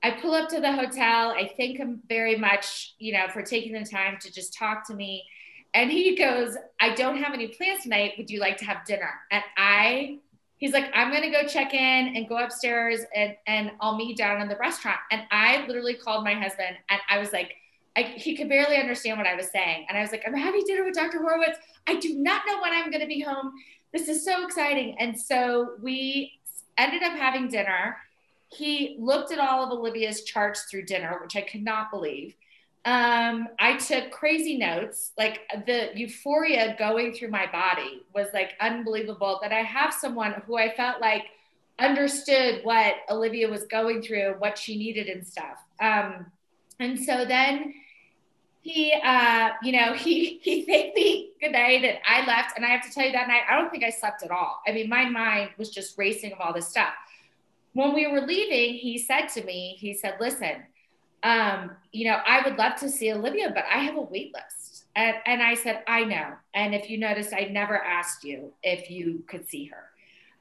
I 0.01 0.11
pull 0.11 0.33
up 0.33 0.47
to 0.49 0.61
the 0.61 0.71
hotel. 0.71 1.31
I 1.31 1.51
thank 1.57 1.77
him 1.77 1.99
very 2.07 2.37
much, 2.37 2.95
you 2.97 3.11
know, 3.11 3.27
for 3.33 3.41
taking 3.41 3.73
the 3.73 3.83
time 3.83 4.17
to 4.21 4.31
just 4.31 4.53
talk 4.53 4.87
to 4.87 4.93
me. 4.93 5.25
And 5.73 5.91
he 5.91 6.15
goes, 6.15 6.55
I 6.79 6.95
don't 6.95 7.17
have 7.17 7.33
any 7.33 7.49
plans 7.49 7.83
tonight. 7.83 8.13
Would 8.17 8.29
you 8.29 8.39
like 8.39 8.55
to 8.57 8.65
have 8.65 8.85
dinner? 8.85 9.09
And 9.31 9.43
I 9.57 10.19
he's 10.59 10.71
like, 10.71 10.85
I'm 10.93 11.11
gonna 11.11 11.29
go 11.29 11.45
check 11.45 11.73
in 11.73 12.15
and 12.15 12.29
go 12.29 12.37
upstairs 12.37 13.01
and 13.13 13.35
and 13.47 13.71
I'll 13.81 13.97
meet 13.97 14.15
down 14.15 14.41
in 14.41 14.47
the 14.47 14.55
restaurant. 14.55 14.99
And 15.11 15.23
I 15.29 15.65
literally 15.67 15.95
called 15.95 16.23
my 16.23 16.35
husband 16.35 16.77
and 16.89 17.01
I 17.09 17.19
was 17.19 17.33
like, 17.33 17.53
I, 17.97 18.03
he 18.03 18.37
could 18.37 18.47
barely 18.47 18.77
understand 18.77 19.17
what 19.17 19.27
I 19.27 19.35
was 19.35 19.51
saying. 19.51 19.87
And 19.89 19.97
I 19.97 20.01
was 20.01 20.11
like, 20.11 20.23
I'm 20.25 20.33
having 20.33 20.63
dinner 20.65 20.85
with 20.85 20.95
Dr. 20.95 21.19
Horowitz. 21.19 21.57
I 21.87 21.95
do 21.95 22.15
not 22.15 22.43
know 22.47 22.61
when 22.61 22.71
I'm 22.71 22.91
gonna 22.91 23.07
be 23.07 23.19
home. 23.19 23.51
This 23.95 24.09
is 24.09 24.25
so 24.25 24.45
exciting. 24.45 24.97
And 24.99 25.17
so 25.17 25.75
we 25.81 26.33
ended 26.77 27.01
up 27.01 27.13
having 27.13 27.47
dinner. 27.47 27.95
He 28.49 28.97
looked 28.99 29.31
at 29.31 29.39
all 29.39 29.63
of 29.63 29.71
Olivia's 29.71 30.25
charts 30.25 30.63
through 30.63 30.83
dinner, 30.83 31.17
which 31.23 31.37
I 31.37 31.41
could 31.41 31.63
not 31.63 31.91
believe. 31.91 32.35
Um, 32.83 33.47
I 33.57 33.77
took 33.77 34.11
crazy 34.11 34.57
notes. 34.57 35.13
Like 35.17 35.43
the 35.65 35.91
euphoria 35.95 36.75
going 36.77 37.13
through 37.13 37.29
my 37.29 37.49
body 37.49 38.03
was 38.13 38.27
like 38.33 38.55
unbelievable 38.59 39.39
that 39.41 39.53
I 39.53 39.61
have 39.61 39.93
someone 39.93 40.43
who 40.45 40.57
I 40.57 40.75
felt 40.75 40.99
like 40.99 41.23
understood 41.79 42.65
what 42.65 42.95
Olivia 43.09 43.47
was 43.47 43.63
going 43.63 44.01
through, 44.01 44.35
what 44.39 44.57
she 44.57 44.77
needed 44.77 45.07
and 45.07 45.25
stuff. 45.25 45.63
Um, 45.79 46.25
and 46.81 46.99
so 46.99 47.23
then 47.23 47.73
he, 48.65 48.93
uh, 49.03 49.49
you 49.61 49.71
know, 49.71 49.93
he 50.05 50.39
he 50.41 50.63
thanked 50.63 50.95
me 50.95 51.31
good 51.41 51.51
night, 51.51 51.83
and 51.83 51.97
I 52.07 52.25
left. 52.25 52.57
And 52.57 52.65
I 52.65 52.69
have 52.69 52.83
to 52.83 52.91
tell 52.91 53.05
you 53.05 53.11
that 53.11 53.27
night, 53.27 53.43
I 53.49 53.55
don't 53.55 53.69
think 53.69 53.83
I 53.83 53.89
slept 53.89 54.23
at 54.23 54.31
all. 54.31 54.61
I 54.67 54.71
mean, 54.71 54.89
my 54.89 55.07
mind 55.07 55.51
was 55.57 55.69
just 55.69 55.97
racing 55.97 56.33
of 56.33 56.39
all 56.39 56.53
this 56.53 56.67
stuff. 56.67 56.93
When 57.73 57.93
we 57.93 58.07
were 58.07 58.21
leaving, 58.21 58.75
he 58.75 58.97
said 58.97 59.27
to 59.35 59.43
me, 59.43 59.77
he 59.79 59.93
said, 59.93 60.15
"Listen." 60.19 60.63
um, 61.25 61.71
you 61.91 62.05
know, 62.05 62.19
I 62.23 62.47
would 62.47 62.55
love 62.55 62.75
to 62.81 62.89
see 62.89 63.11
Olivia, 63.11 63.51
but 63.53 63.65
I 63.65 63.79
have 63.79 63.97
a 63.97 64.01
wait 64.01 64.31
list. 64.33 64.85
And, 64.95 65.17
and 65.25 65.41
I 65.41 65.55
said, 65.55 65.83
I 65.87 66.03
know. 66.03 66.33
And 66.53 66.75
if 66.75 66.87
you 66.87 66.99
notice, 66.99 67.33
I 67.33 67.45
never 67.45 67.77
asked 67.83 68.23
you 68.23 68.53
if 68.61 68.91
you 68.91 69.23
could 69.27 69.49
see 69.49 69.65
her. 69.65 69.89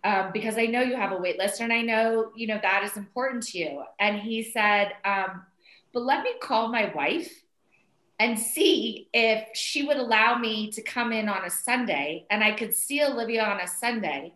Um, 0.05 0.31
because 0.35 0.59
I 0.59 0.67
know 0.67 0.83
you 0.83 0.95
have 0.95 1.13
a 1.13 1.17
wait 1.17 1.39
list 1.39 1.63
and 1.63 1.73
I 1.73 1.81
know, 1.81 2.33
you 2.37 2.47
know, 2.47 2.59
that 2.61 2.85
is 2.85 2.99
important 2.99 3.45
to 3.45 3.59
you. 3.59 3.83
And 3.99 4.19
he 4.19 4.43
said, 4.43 4.93
um, 5.07 5.43
but 5.95 6.03
let 6.03 6.23
me 6.23 6.33
call 6.43 6.69
my 6.69 6.93
wife 6.95 7.33
and 8.25 8.39
see 8.39 9.07
if 9.13 9.47
she 9.53 9.85
would 9.85 9.99
allow 9.99 10.39
me 10.39 10.71
to 10.71 10.81
come 10.81 11.13
in 11.13 11.29
on 11.29 11.45
a 11.45 11.51
Sunday 11.51 12.25
and 12.31 12.43
I 12.43 12.53
could 12.53 12.75
see 12.75 13.05
Olivia 13.05 13.45
on 13.45 13.61
a 13.61 13.69
Sunday. 13.69 14.33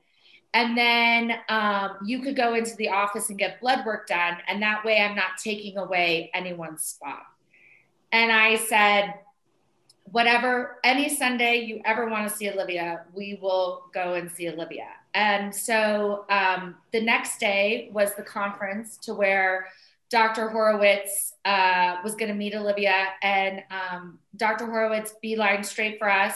And 0.52 0.76
then 0.76 1.32
um, 1.48 1.96
you 2.04 2.20
could 2.20 2.36
go 2.36 2.52
into 2.52 2.76
the 2.76 2.90
office 2.90 3.30
and 3.30 3.38
get 3.38 3.62
blood 3.62 3.86
work 3.86 4.06
done 4.06 4.36
and 4.46 4.62
that 4.62 4.84
way 4.84 4.98
i'm 5.00 5.16
not 5.16 5.38
taking 5.42 5.78
away 5.78 6.30
anyone's 6.34 6.84
spot. 6.84 7.22
And 8.12 8.30
i 8.30 8.56
said 8.56 9.14
whatever 10.04 10.78
any 10.84 11.08
sunday 11.08 11.60
you 11.60 11.80
ever 11.86 12.08
want 12.08 12.28
to 12.28 12.34
see 12.34 12.50
olivia 12.50 13.04
we 13.14 13.38
will 13.40 13.84
go 13.94 14.14
and 14.14 14.30
see 14.30 14.50
olivia. 14.50 14.88
And 15.14 15.54
so 15.54 16.26
um, 16.28 16.74
the 16.92 17.00
next 17.00 17.40
day 17.40 17.88
was 17.90 18.14
the 18.14 18.22
conference 18.22 18.98
to 18.98 19.14
where 19.14 19.68
dr 20.10 20.48
horowitz 20.48 21.34
uh, 21.44 21.96
was 22.02 22.14
going 22.14 22.28
to 22.30 22.34
meet 22.34 22.54
olivia 22.54 23.08
and 23.22 23.62
um, 23.70 24.18
dr 24.36 24.64
horowitz 24.64 25.14
beeline 25.22 25.62
straight 25.62 25.98
for 25.98 26.10
us 26.10 26.34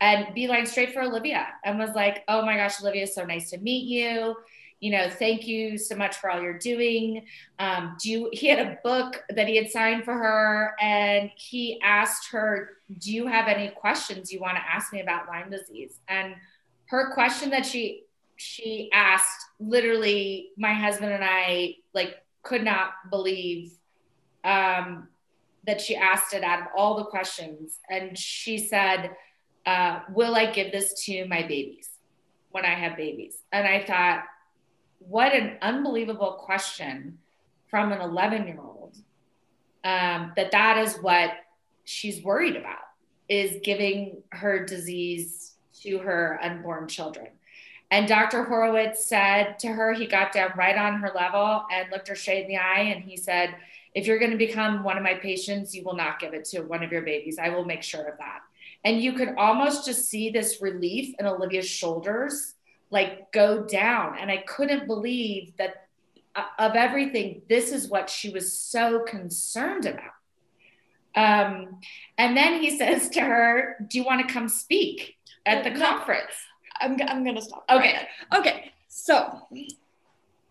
and 0.00 0.34
beeline 0.34 0.66
straight 0.66 0.92
for 0.92 1.02
Olivia 1.02 1.46
and 1.64 1.78
was 1.78 1.90
like, 1.94 2.24
oh 2.28 2.44
my 2.44 2.56
gosh, 2.56 2.80
Olivia, 2.80 3.06
so 3.06 3.24
nice 3.24 3.50
to 3.50 3.58
meet 3.58 3.84
you. 3.84 4.34
You 4.80 4.92
know, 4.92 5.10
thank 5.10 5.46
you 5.46 5.76
so 5.76 5.94
much 5.94 6.16
for 6.16 6.30
all 6.30 6.40
you're 6.40 6.58
doing. 6.58 7.26
Um, 7.58 7.96
do 8.02 8.10
you, 8.10 8.30
he 8.32 8.46
had 8.48 8.66
a 8.66 8.78
book 8.82 9.22
that 9.28 9.46
he 9.46 9.56
had 9.56 9.70
signed 9.70 10.04
for 10.04 10.14
her 10.14 10.74
and 10.80 11.30
he 11.36 11.78
asked 11.82 12.30
her, 12.30 12.78
do 12.98 13.12
you 13.12 13.26
have 13.26 13.46
any 13.46 13.68
questions 13.68 14.32
you 14.32 14.40
want 14.40 14.56
to 14.56 14.62
ask 14.62 14.90
me 14.90 15.02
about 15.02 15.28
Lyme 15.28 15.50
disease? 15.50 16.00
And 16.08 16.34
her 16.86 17.12
question 17.12 17.50
that 17.50 17.66
she, 17.66 18.04
she 18.36 18.88
asked 18.94 19.44
literally 19.58 20.48
my 20.56 20.72
husband 20.72 21.12
and 21.12 21.22
I 21.22 21.74
like 21.92 22.16
could 22.42 22.64
not 22.64 22.92
believe 23.10 23.72
um, 24.44 25.08
that 25.66 25.80
she 25.80 25.96
asked 25.96 26.34
it 26.34 26.42
out 26.42 26.60
of 26.60 26.66
all 26.76 26.96
the 26.96 27.04
questions. 27.04 27.78
And 27.88 28.16
she 28.16 28.58
said, 28.58 29.10
uh, 29.66 30.00
will 30.10 30.34
I 30.34 30.50
give 30.50 30.72
this 30.72 31.04
to 31.04 31.26
my 31.26 31.42
babies 31.42 31.90
when 32.50 32.64
I 32.64 32.74
have 32.74 32.96
babies? 32.96 33.38
And 33.52 33.66
I 33.66 33.84
thought, 33.84 34.24
what 34.98 35.34
an 35.34 35.58
unbelievable 35.62 36.32
question 36.44 37.18
from 37.68 37.92
an 37.92 38.00
11 38.00 38.46
year 38.46 38.60
old 38.60 38.96
um, 39.84 40.32
that 40.36 40.50
that 40.50 40.78
is 40.78 40.96
what 40.96 41.30
she's 41.84 42.22
worried 42.22 42.56
about 42.56 42.78
is 43.28 43.60
giving 43.62 44.22
her 44.32 44.64
disease 44.64 45.54
to 45.82 45.98
her 45.98 46.38
unborn 46.42 46.88
children. 46.88 47.28
And 47.90 48.06
Dr. 48.06 48.44
Horowitz 48.44 49.04
said 49.04 49.58
to 49.60 49.68
her, 49.68 49.92
he 49.92 50.06
got 50.06 50.32
down 50.32 50.52
right 50.56 50.76
on 50.76 51.00
her 51.00 51.10
level 51.14 51.64
and 51.72 51.90
looked 51.90 52.08
her 52.08 52.14
straight 52.14 52.44
in 52.44 52.48
the 52.48 52.56
eye. 52.56 52.92
And 52.94 53.02
he 53.02 53.16
said, 53.16 53.54
If 53.94 54.06
you're 54.06 54.18
going 54.18 54.30
to 54.30 54.36
become 54.36 54.84
one 54.84 54.96
of 54.96 55.02
my 55.02 55.14
patients, 55.14 55.74
you 55.74 55.82
will 55.82 55.96
not 55.96 56.20
give 56.20 56.32
it 56.32 56.44
to 56.46 56.60
one 56.60 56.84
of 56.84 56.92
your 56.92 57.02
babies. 57.02 57.38
I 57.38 57.48
will 57.48 57.64
make 57.64 57.82
sure 57.82 58.04
of 58.04 58.18
that. 58.18 58.40
And 58.84 59.00
you 59.00 59.12
could 59.14 59.34
almost 59.36 59.84
just 59.84 60.08
see 60.08 60.30
this 60.30 60.62
relief 60.62 61.14
in 61.18 61.26
Olivia's 61.26 61.68
shoulders 61.68 62.54
like 62.90 63.32
go 63.32 63.64
down. 63.64 64.18
And 64.18 64.30
I 64.30 64.38
couldn't 64.38 64.86
believe 64.86 65.56
that 65.58 65.88
uh, 66.34 66.44
of 66.58 66.76
everything, 66.76 67.42
this 67.48 67.72
is 67.72 67.88
what 67.88 68.08
she 68.08 68.30
was 68.30 68.52
so 68.52 69.00
concerned 69.00 69.86
about. 69.86 70.12
Um, 71.16 71.80
and 72.18 72.36
then 72.36 72.60
he 72.60 72.70
says 72.78 73.08
to 73.10 73.20
her, 73.20 73.76
Do 73.88 73.98
you 73.98 74.04
want 74.04 74.26
to 74.26 74.32
come 74.32 74.48
speak 74.48 75.16
at 75.44 75.64
the 75.64 75.72
conference? 75.78 76.32
I'm, 76.80 76.96
I'm 77.06 77.24
going 77.24 77.36
to 77.36 77.42
stop. 77.42 77.64
Okay. 77.70 77.94
Right 77.94 78.38
okay. 78.38 78.72
So 78.88 79.46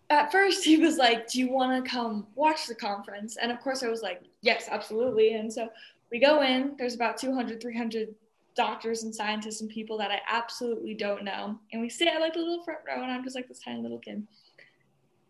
at 0.09 0.31
first 0.31 0.63
he 0.63 0.77
was 0.77 0.97
like, 0.97 1.29
Do 1.29 1.39
you 1.39 1.51
want 1.51 1.83
to 1.83 1.89
come 1.89 2.27
watch 2.35 2.67
the 2.67 2.75
conference? 2.75 3.37
And 3.37 3.51
of 3.51 3.59
course 3.59 3.83
I 3.83 3.87
was 3.87 4.01
like, 4.01 4.21
Yes, 4.41 4.67
absolutely. 4.69 5.33
And 5.33 5.51
so 5.51 5.69
we 6.11 6.19
go 6.19 6.41
in, 6.41 6.75
there's 6.77 6.95
about 6.95 7.17
200, 7.17 7.61
300 7.61 8.15
doctors 8.55 9.03
and 9.03 9.13
scientists 9.13 9.61
and 9.61 9.69
people 9.69 9.97
that 9.97 10.11
I 10.11 10.19
absolutely 10.29 10.93
don't 10.93 11.23
know. 11.23 11.57
And 11.71 11.81
we 11.81 11.89
sit 11.89 12.07
at 12.07 12.19
like 12.19 12.33
the 12.33 12.39
little 12.39 12.63
front 12.63 12.79
row, 12.85 13.01
and 13.01 13.11
I'm 13.11 13.23
just 13.23 13.35
like 13.35 13.47
this 13.47 13.59
tiny 13.59 13.81
little 13.81 13.99
kid. 13.99 14.25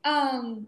Um, 0.03 0.67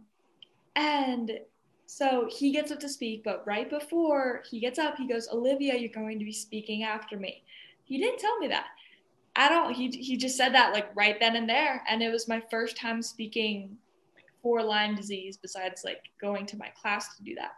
and 0.75 1.39
so 1.85 2.29
he 2.31 2.51
gets 2.51 2.71
up 2.71 2.79
to 2.81 2.89
speak, 2.89 3.23
but 3.23 3.43
right 3.45 3.69
before 3.69 4.43
he 4.49 4.59
gets 4.59 4.79
up, 4.79 4.97
he 4.97 5.07
goes, 5.07 5.27
Olivia, 5.31 5.75
you're 5.75 5.89
going 5.89 6.19
to 6.19 6.25
be 6.25 6.31
speaking 6.31 6.83
after 6.83 7.17
me. 7.17 7.43
He 7.83 7.97
didn't 7.97 8.19
tell 8.19 8.37
me 8.37 8.47
that. 8.49 8.67
I 9.35 9.49
don't, 9.49 9.73
he, 9.73 9.89
he 9.89 10.17
just 10.17 10.35
said 10.37 10.53
that 10.53 10.73
like 10.73 10.89
right 10.95 11.19
then 11.19 11.35
and 11.35 11.49
there. 11.49 11.83
And 11.87 12.03
it 12.03 12.11
was 12.11 12.27
my 12.27 12.41
first 12.51 12.77
time 12.77 13.01
speaking 13.01 13.77
for 14.41 14.61
Lyme 14.61 14.95
disease 14.95 15.37
besides 15.37 15.83
like 15.85 16.03
going 16.19 16.45
to 16.47 16.57
my 16.57 16.69
class 16.69 17.15
to 17.15 17.23
do 17.23 17.35
that. 17.35 17.51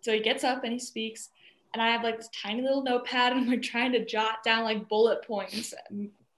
So 0.00 0.12
he 0.12 0.20
gets 0.20 0.44
up 0.44 0.64
and 0.64 0.72
he 0.72 0.78
speaks 0.78 1.30
and 1.72 1.82
I 1.82 1.90
have 1.90 2.02
like 2.02 2.18
this 2.18 2.28
tiny 2.28 2.62
little 2.62 2.82
notepad 2.82 3.32
and 3.32 3.40
I'm 3.42 3.48
like 3.48 3.62
trying 3.62 3.92
to 3.92 4.04
jot 4.04 4.44
down 4.44 4.64
like 4.64 4.88
bullet 4.88 5.26
points. 5.26 5.74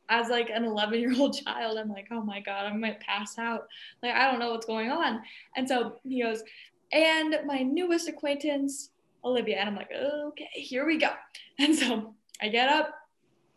As 0.08 0.28
like 0.28 0.50
an 0.50 0.64
11 0.64 1.00
year 1.00 1.14
old 1.18 1.36
child, 1.36 1.78
I'm 1.78 1.88
like, 1.88 2.06
oh 2.12 2.22
my 2.22 2.40
God, 2.40 2.66
I 2.66 2.72
might 2.72 3.00
pass 3.00 3.38
out. 3.38 3.66
Like, 4.02 4.14
I 4.14 4.30
don't 4.30 4.38
know 4.38 4.52
what's 4.52 4.66
going 4.66 4.90
on. 4.90 5.20
And 5.56 5.68
so 5.68 5.96
he 6.04 6.22
goes, 6.22 6.44
and 6.92 7.36
my 7.44 7.58
newest 7.58 8.08
acquaintance, 8.08 8.90
Olivia. 9.24 9.58
And 9.58 9.68
I'm 9.68 9.74
like, 9.74 9.90
okay, 9.92 10.48
here 10.52 10.86
we 10.86 10.98
go. 10.98 11.10
And 11.58 11.74
so 11.74 12.14
I 12.40 12.48
get 12.48 12.68
up, 12.68 12.94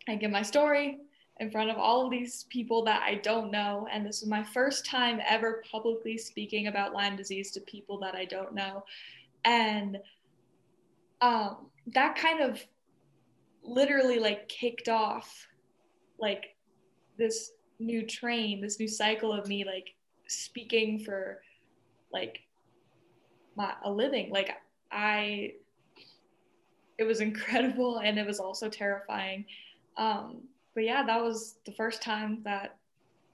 I 0.08 0.16
give 0.16 0.30
my 0.30 0.42
story 0.42 0.98
in 1.40 1.50
front 1.50 1.70
of 1.70 1.78
all 1.78 2.04
of 2.04 2.10
these 2.10 2.44
people 2.50 2.84
that 2.84 3.02
I 3.02 3.14
don't 3.16 3.50
know. 3.50 3.88
And 3.90 4.04
this 4.04 4.20
was 4.20 4.28
my 4.28 4.44
first 4.44 4.84
time 4.84 5.20
ever 5.26 5.64
publicly 5.70 6.18
speaking 6.18 6.66
about 6.66 6.92
Lyme 6.92 7.16
disease 7.16 7.50
to 7.52 7.60
people 7.62 7.98
that 8.00 8.14
I 8.14 8.26
don't 8.26 8.54
know. 8.54 8.84
And 9.46 9.98
um, 11.22 11.70
that 11.94 12.14
kind 12.14 12.42
of 12.42 12.62
literally 13.62 14.18
like 14.18 14.48
kicked 14.48 14.90
off 14.90 15.48
like 16.18 16.56
this 17.16 17.52
new 17.78 18.04
train, 18.06 18.60
this 18.60 18.78
new 18.78 18.88
cycle 18.88 19.32
of 19.32 19.48
me 19.48 19.64
like 19.64 19.94
speaking 20.28 20.98
for 20.98 21.40
like 22.12 22.40
my 23.56 23.72
a 23.84 23.90
living. 23.90 24.30
Like 24.30 24.50
I 24.92 25.54
it 26.98 27.04
was 27.04 27.22
incredible 27.22 27.98
and 28.04 28.18
it 28.18 28.26
was 28.26 28.40
also 28.40 28.68
terrifying. 28.68 29.46
Um, 29.96 30.42
but 30.80 30.86
yeah, 30.86 31.02
that 31.02 31.22
was 31.22 31.56
the 31.66 31.72
first 31.72 32.00
time 32.00 32.40
that 32.42 32.78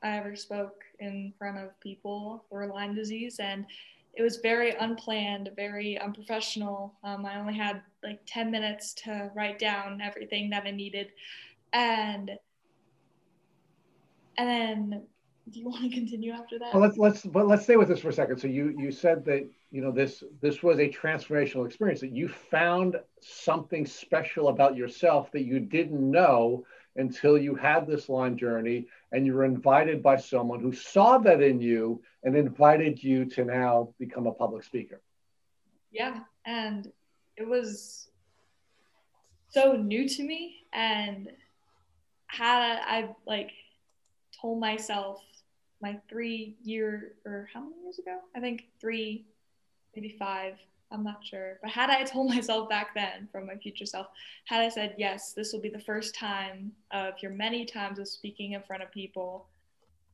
I 0.03 0.17
ever 0.17 0.35
spoke 0.35 0.83
in 0.99 1.33
front 1.39 1.59
of 1.59 1.79
people 1.79 2.45
for 2.49 2.67
Lyme 2.67 2.93
disease 2.93 3.39
and 3.39 3.65
it 4.15 4.23
was 4.23 4.39
very 4.39 4.75
unplanned, 4.75 5.51
very 5.55 5.97
unprofessional. 5.97 6.95
Um, 7.05 7.25
I 7.25 7.39
only 7.39 7.55
had 7.55 7.83
like 8.03 8.19
10 8.27 8.51
minutes 8.51 8.95
to 9.05 9.31
write 9.33 9.61
down 9.61 10.01
everything 10.01 10.51
that 10.51 10.65
I 10.65 10.73
needed. 10.73 11.13
And 11.73 12.33
and 14.37 14.49
then 14.49 15.03
do 15.49 15.61
you 15.61 15.69
want 15.69 15.85
to 15.85 15.91
continue 15.91 16.33
after 16.33 16.59
that? 16.59 16.75
Well, 16.75 16.83
let's 16.83 16.99
let's 16.99 17.23
but 17.23 17.47
let's 17.47 17.63
stay 17.63 17.77
with 17.77 17.87
this 17.87 18.01
for 18.01 18.09
a 18.09 18.13
second. 18.13 18.39
So 18.41 18.49
you 18.49 18.75
you 18.77 18.91
said 18.91 19.25
that 19.27 19.49
you 19.71 19.83
know 19.83 19.93
this 19.93 20.25
this 20.41 20.65
was 20.65 20.81
a 20.81 20.89
transformational 20.89 21.65
experience 21.65 22.01
that 22.01 22.11
you 22.11 22.27
found 22.27 22.97
something 23.21 23.87
special 23.87 24.49
about 24.49 24.75
yourself 24.75 25.31
that 25.31 25.45
you 25.45 25.61
didn't 25.61 26.11
know 26.11 26.65
until 26.97 27.37
you 27.39 27.55
had 27.55 27.87
this 27.87 28.09
Lyme 28.09 28.37
journey 28.37 28.87
and 29.13 29.27
you 29.27 29.35
were 29.35 29.45
invited 29.45 30.03
by 30.03 30.17
someone 30.17 30.61
who 30.61 30.73
saw 30.73 31.19
that 31.19 31.43
in 31.43 31.61
you 31.61 32.03
and 32.25 32.37
invited 32.37 33.03
you 33.03 33.25
to 33.27 33.45
now 33.45 33.95
become 33.99 34.27
a 34.27 34.33
public 34.33 34.65
speaker. 34.65 35.01
Yeah, 35.91 36.21
and 36.45 36.91
it 37.37 37.47
was 37.47 38.09
so 39.49 39.77
new 39.77 40.09
to 40.09 40.23
me 40.23 40.67
and 40.73 41.31
had 42.27 42.81
I 42.87 43.15
like 43.27 43.53
told 44.41 44.61
myself 44.61 45.23
my 45.81 45.99
three 46.09 46.57
year 46.63 47.15
or 47.25 47.49
how 47.53 47.61
many 47.61 47.83
years 47.83 47.99
ago? 47.99 48.19
I 48.35 48.41
think 48.41 48.67
three, 48.81 49.27
maybe 49.95 50.17
five. 50.19 50.57
I'm 50.91 51.03
not 51.03 51.25
sure. 51.25 51.59
But 51.63 51.71
had 51.71 51.91
I 51.91 52.05
told 52.05 52.29
myself 52.35 52.69
back 52.69 52.95
then 52.95 53.29
from 53.33 53.47
my 53.47 53.57
future 53.57 53.87
self, 53.87 54.09
had 54.45 54.61
I 54.61 54.69
said, 54.69 54.95
yes, 54.99 55.33
this 55.33 55.53
will 55.53 55.61
be 55.61 55.69
the 55.69 55.81
first 55.81 56.15
time 56.15 56.73
of 56.93 57.15
your 57.21 57.33
many 57.33 57.65
times 57.65 57.99
of 57.99 58.09
speaking 58.09 58.53
in 58.53 58.63
front 58.63 58.83
of 58.83 58.91
people, 58.93 59.47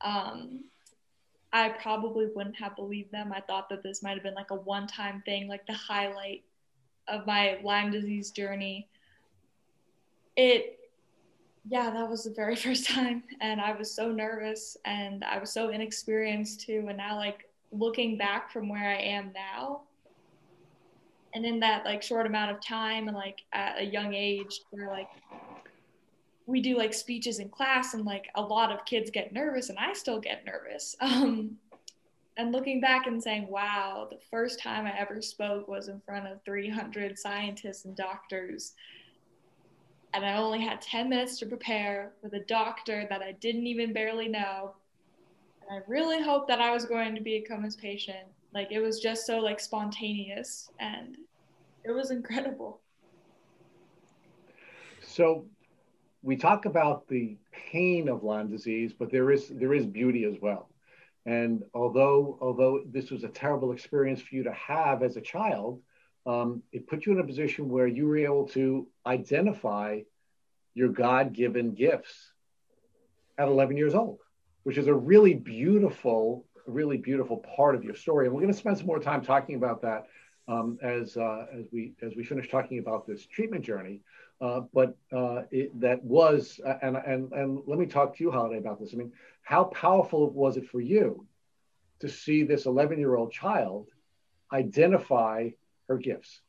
um, 0.01 0.63
I 1.51 1.69
probably 1.69 2.27
wouldn't 2.33 2.55
have 2.55 2.75
believed 2.75 3.11
them. 3.11 3.31
I 3.31 3.41
thought 3.41 3.69
that 3.69 3.83
this 3.83 4.01
might 4.01 4.15
have 4.15 4.23
been 4.23 4.33
like 4.33 4.51
a 4.51 4.55
one 4.55 4.87
time 4.87 5.21
thing, 5.25 5.47
like 5.47 5.67
the 5.67 5.73
highlight 5.73 6.43
of 7.07 7.27
my 7.27 7.59
Lyme 7.63 7.91
disease 7.91 8.31
journey. 8.31 8.87
It 10.35 10.79
yeah, 11.65 11.89
that 11.91 12.09
was 12.09 12.23
the 12.23 12.31
very 12.31 12.55
first 12.65 12.87
time. 12.87 13.23
And 13.41 13.61
I 13.61 13.73
was 13.73 13.91
so 13.91 14.11
nervous 14.11 14.77
and 14.85 15.23
I 15.23 15.37
was 15.37 15.51
so 15.51 15.69
inexperienced 15.69 16.61
too. 16.61 16.85
And 16.87 16.97
now, 16.97 17.17
like, 17.17 17.49
looking 17.71 18.17
back 18.17 18.51
from 18.51 18.69
where 18.69 18.89
I 18.89 18.97
am 18.97 19.31
now, 19.33 19.81
and 21.33 21.45
in 21.45 21.59
that 21.59 21.85
like 21.85 22.01
short 22.01 22.25
amount 22.25 22.51
of 22.51 22.61
time 22.61 23.07
and 23.07 23.15
like 23.15 23.41
at 23.53 23.79
a 23.79 23.83
young 23.83 24.13
age 24.13 24.61
where 24.71 24.87
like 24.87 25.09
we 26.45 26.61
do 26.61 26.77
like 26.77 26.93
speeches 26.93 27.39
in 27.39 27.49
class 27.49 27.93
and 27.93 28.05
like 28.05 28.27
a 28.35 28.41
lot 28.41 28.71
of 28.71 28.85
kids 28.85 29.09
get 29.09 29.33
nervous 29.33 29.69
and 29.69 29.79
I 29.79 29.93
still 29.93 30.19
get 30.19 30.45
nervous. 30.45 30.95
Um, 31.01 31.57
and 32.35 32.51
looking 32.51 32.81
back 32.81 33.05
and 33.05 33.21
saying, 33.21 33.47
wow, 33.47 34.07
the 34.09 34.17
first 34.31 34.59
time 34.59 34.87
I 34.87 34.97
ever 34.97 35.21
spoke 35.21 35.67
was 35.67 35.87
in 35.87 36.01
front 36.03 36.25
of 36.25 36.43
300 36.45 37.19
scientists 37.19 37.85
and 37.85 37.95
doctors 37.95 38.73
and 40.13 40.25
I 40.25 40.35
only 40.35 40.61
had 40.61 40.79
10 40.81 41.09
minutes 41.09 41.39
to 41.39 41.45
prepare 41.45 42.11
with 42.21 42.33
a 42.33 42.39
doctor 42.41 43.07
that 43.09 43.21
I 43.21 43.31
didn't 43.33 43.65
even 43.65 43.93
barely 43.93 44.27
know. 44.27 44.73
And 45.61 45.79
I 45.79 45.83
really 45.87 46.21
hoped 46.21 46.47
that 46.49 46.61
I 46.61 46.71
was 46.71 46.85
going 46.85 47.15
to 47.15 47.21
become 47.21 47.63
his 47.63 47.75
patient. 47.75 48.27
Like 48.53 48.71
it 48.71 48.79
was 48.79 48.99
just 48.99 49.25
so 49.25 49.39
like 49.39 49.59
spontaneous 49.59 50.69
and 50.79 51.17
it 51.83 51.91
was 51.91 52.11
incredible. 52.11 52.81
So 55.01 55.45
we 56.21 56.37
talk 56.37 56.65
about 56.65 57.07
the 57.07 57.37
pain 57.51 58.07
of 58.07 58.23
Lyme 58.23 58.49
disease, 58.49 58.93
but 58.97 59.11
there 59.11 59.31
is 59.31 59.49
there 59.49 59.73
is 59.73 59.85
beauty 59.85 60.23
as 60.25 60.35
well. 60.41 60.69
And 61.25 61.63
although 61.73 62.37
although 62.41 62.83
this 62.85 63.11
was 63.11 63.23
a 63.23 63.29
terrible 63.29 63.71
experience 63.71 64.21
for 64.21 64.35
you 64.35 64.43
to 64.43 64.53
have 64.53 65.03
as 65.03 65.17
a 65.17 65.21
child, 65.21 65.81
um, 66.25 66.63
it 66.71 66.87
put 66.87 67.05
you 67.05 67.13
in 67.13 67.19
a 67.19 67.25
position 67.25 67.69
where 67.69 67.87
you 67.87 68.07
were 68.07 68.17
able 68.17 68.47
to 68.49 68.87
identify 69.05 70.01
your 70.73 70.89
God 70.89 71.33
given 71.33 71.73
gifts 71.73 72.31
at 73.37 73.47
11 73.47 73.77
years 73.77 73.93
old, 73.93 74.19
which 74.63 74.77
is 74.77 74.87
a 74.87 74.93
really 74.93 75.33
beautiful, 75.33 76.45
really 76.71 76.97
beautiful 76.97 77.37
part 77.55 77.75
of 77.75 77.83
your 77.83 77.95
story. 77.95 78.25
And 78.25 78.33
we're 78.33 78.41
going 78.41 78.53
to 78.53 78.59
spend 78.59 78.77
some 78.77 78.87
more 78.87 78.99
time 78.99 79.21
talking 79.21 79.55
about 79.55 79.81
that 79.81 80.07
um, 80.47 80.77
as, 80.81 81.17
uh, 81.17 81.45
as, 81.53 81.65
we, 81.71 81.93
as 82.01 82.15
we 82.15 82.23
finish 82.23 82.49
talking 82.49 82.79
about 82.79 83.07
this 83.07 83.25
treatment 83.25 83.63
journey. 83.63 84.01
Uh, 84.41 84.61
but 84.73 84.97
uh, 85.15 85.43
it, 85.51 85.79
that 85.79 86.03
was, 86.03 86.59
uh, 86.65 86.73
and, 86.81 86.97
and, 86.97 87.31
and 87.31 87.61
let 87.65 87.79
me 87.79 87.85
talk 87.85 88.15
to 88.17 88.23
you, 88.23 88.31
Holiday, 88.31 88.57
about 88.57 88.79
this. 88.79 88.91
I 88.93 88.97
mean, 88.97 89.13
how 89.41 89.65
powerful 89.65 90.29
was 90.29 90.57
it 90.57 90.67
for 90.67 90.81
you 90.81 91.25
to 91.99 92.09
see 92.09 92.43
this 92.43 92.65
11 92.65 92.99
year 92.99 93.15
old 93.15 93.31
child 93.31 93.87
identify 94.51 95.49
her 95.87 95.97
gifts? 95.97 96.41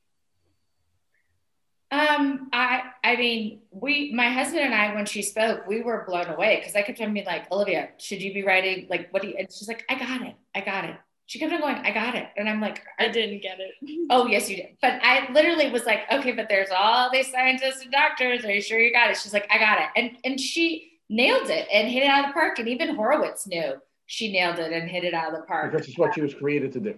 Um, 1.90 2.48
I 2.52 2.90
I 3.04 3.16
mean, 3.16 3.60
we 3.70 4.12
my 4.14 4.30
husband 4.30 4.62
and 4.62 4.74
I 4.74 4.94
when 4.94 5.04
she 5.04 5.20
spoke, 5.20 5.66
we 5.66 5.82
were 5.82 6.04
blown 6.08 6.26
away 6.26 6.56
because 6.56 6.74
I 6.74 6.80
kept 6.80 7.00
on 7.02 7.12
being 7.12 7.26
like, 7.26 7.50
Olivia, 7.52 7.90
should 7.98 8.22
you 8.22 8.32
be 8.32 8.42
writing 8.42 8.86
like 8.88 9.12
what 9.12 9.20
do 9.22 9.28
you 9.28 9.36
and 9.38 9.52
she's 9.52 9.68
like, 9.68 9.84
I 9.90 9.94
got 9.94 10.22
it, 10.22 10.34
I 10.54 10.62
got 10.62 10.86
it. 10.86 10.96
She 11.26 11.38
kept 11.38 11.52
on 11.52 11.60
going, 11.60 11.76
I 11.76 11.90
got 11.92 12.14
it. 12.14 12.28
And 12.36 12.48
I'm 12.48 12.60
like, 12.60 12.82
I 12.98 13.08
didn't 13.08 13.42
get 13.42 13.58
it. 13.60 13.72
oh 14.10 14.26
yes, 14.26 14.48
you 14.48 14.56
did. 14.56 14.78
But 14.80 15.00
I 15.02 15.30
literally 15.32 15.70
was 15.70 15.84
like, 15.84 16.00
okay, 16.10 16.32
but 16.32 16.48
there's 16.48 16.70
all 16.74 17.10
these 17.12 17.30
scientists 17.30 17.82
and 17.82 17.92
doctors. 17.92 18.42
Are 18.44 18.52
you 18.52 18.62
sure 18.62 18.80
you 18.80 18.90
got 18.90 19.10
it? 19.10 19.18
She's 19.18 19.34
like, 19.34 19.46
I 19.50 19.58
got 19.58 19.78
it. 19.80 19.88
And 19.96 20.16
and 20.24 20.40
she 20.40 20.92
nailed 21.10 21.50
it 21.50 21.68
and 21.70 21.88
hit 21.88 22.04
it 22.04 22.08
out 22.08 22.24
of 22.24 22.30
the 22.30 22.32
park. 22.32 22.58
And 22.58 22.68
even 22.68 22.96
Horowitz 22.96 23.46
knew 23.46 23.74
she 24.06 24.32
nailed 24.32 24.58
it 24.58 24.72
and 24.72 24.88
hit 24.88 25.04
it 25.04 25.12
out 25.12 25.34
of 25.34 25.40
the 25.40 25.46
park. 25.46 25.72
Because 25.72 25.86
it's 25.88 25.98
what 25.98 26.14
she 26.14 26.22
was 26.22 26.32
created 26.34 26.72
to 26.72 26.80
do. 26.80 26.94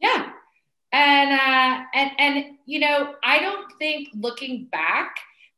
Yeah 0.00 0.32
and 0.92 1.32
uh, 1.32 1.84
and 1.94 2.10
and 2.18 2.44
you 2.64 2.80
know, 2.80 3.14
I 3.22 3.40
don't 3.40 3.70
think 3.78 4.08
looking 4.14 4.66
back 4.66 5.16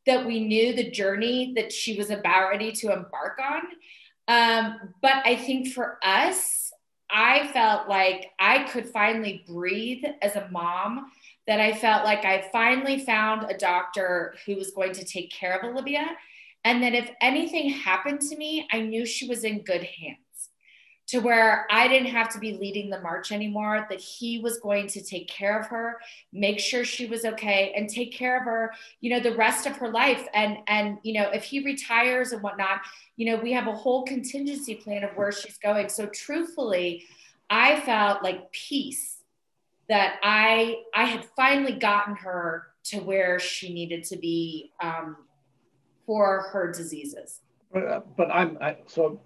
that 0.09 0.27
we 0.27 0.45
knew 0.45 0.75
the 0.75 0.91
journey 0.91 1.53
that 1.55 1.73
she 1.73 1.97
was 1.97 2.11
about 2.11 2.51
ready 2.51 2.73
to 2.73 2.93
embark 2.93 3.39
on. 3.39 3.63
Um, 4.27 4.95
but 5.01 5.23
I 5.25 5.37
think 5.37 5.73
for 5.73 5.99
us, 6.03 6.73
I 7.11 7.49
felt 7.53 7.89
like 7.89 8.31
I 8.39 8.65
could 8.65 8.89
finally 8.89 9.45
breathe 9.47 10.05
as 10.21 10.37
a 10.37 10.49
mom. 10.51 11.13
That 11.47 11.61
I 11.61 11.73
felt 11.73 12.05
like 12.05 12.27
I 12.27 12.47
finally 12.53 12.99
found 13.07 13.51
a 13.51 13.57
doctor 13.57 14.35
who 14.45 14.57
was 14.57 14.73
going 14.73 14.93
to 14.93 15.05
take 15.05 15.31
care 15.31 15.59
of 15.59 15.65
Olivia, 15.65 16.07
and 16.65 16.83
that 16.83 16.93
if 16.93 17.11
anything 17.23 17.71
happened 17.71 18.21
to 18.21 18.37
me, 18.37 18.69
I 18.71 18.81
knew 18.81 19.07
she 19.07 19.27
was 19.27 19.45
in 19.45 19.63
good 19.63 19.83
hands. 19.83 20.28
To 21.09 21.21
where 21.21 21.67
I 21.71 21.89
didn't 21.89 22.09
have 22.09 22.29
to 22.35 22.39
be 22.39 22.53
leading 22.59 22.91
the 22.91 23.01
march 23.01 23.33
anymore, 23.33 23.87
that 23.89 24.01
he 24.01 24.41
was 24.41 24.59
going 24.59 24.87
to 24.89 25.03
take 25.03 25.27
care 25.27 25.59
of 25.59 25.67
her, 25.69 25.97
make 26.33 26.61
sure 26.61 26.85
she 26.85 27.07
was 27.07 27.25
okay, 27.25 27.73
and 27.75 27.89
take 27.89 28.13
care 28.13 28.37
of 28.37 28.45
her, 28.45 28.73
you 29.01 29.11
know, 29.11 29.19
the 29.19 29.35
rest 29.35 29.67
of 29.67 29.77
her 29.79 29.89
life. 29.89 30.27
And 30.35 30.59
and 30.67 30.99
you 31.03 31.15
know, 31.15 31.31
if 31.31 31.45
he 31.45 31.65
retires 31.65 32.33
and 32.33 32.43
whatnot, 32.43 32.81
you 33.17 33.27
know, 33.27 33.43
we 33.43 33.53
have 33.53 33.67
a 33.67 33.73
whole 33.73 34.05
contingency 34.05 34.75
plan 34.75 35.03
of 35.03 35.11
where 35.17 35.33
she's 35.33 35.57
going. 35.59 35.89
So 35.89 36.07
truthfully, 36.07 37.05
I 37.49 37.81
felt 37.81 38.23
like 38.23 38.53
peace 38.53 39.17
that 39.89 40.19
I 40.23 40.83
I 40.95 41.07
had 41.07 41.25
finally 41.37 41.73
gotten 41.73 42.17
her 42.17 42.69
to 42.85 42.99
where 42.99 43.39
she 43.39 43.73
needed 43.73 44.05
to 44.05 44.17
be 44.17 44.73
um, 44.83 45.17
for 46.05 46.49
her 46.53 46.71
diseases. 46.71 47.41
But, 47.73 47.85
uh, 47.85 48.01
but 48.17 48.31
I'm 48.31 48.59
I, 48.61 48.77
so 48.87 49.21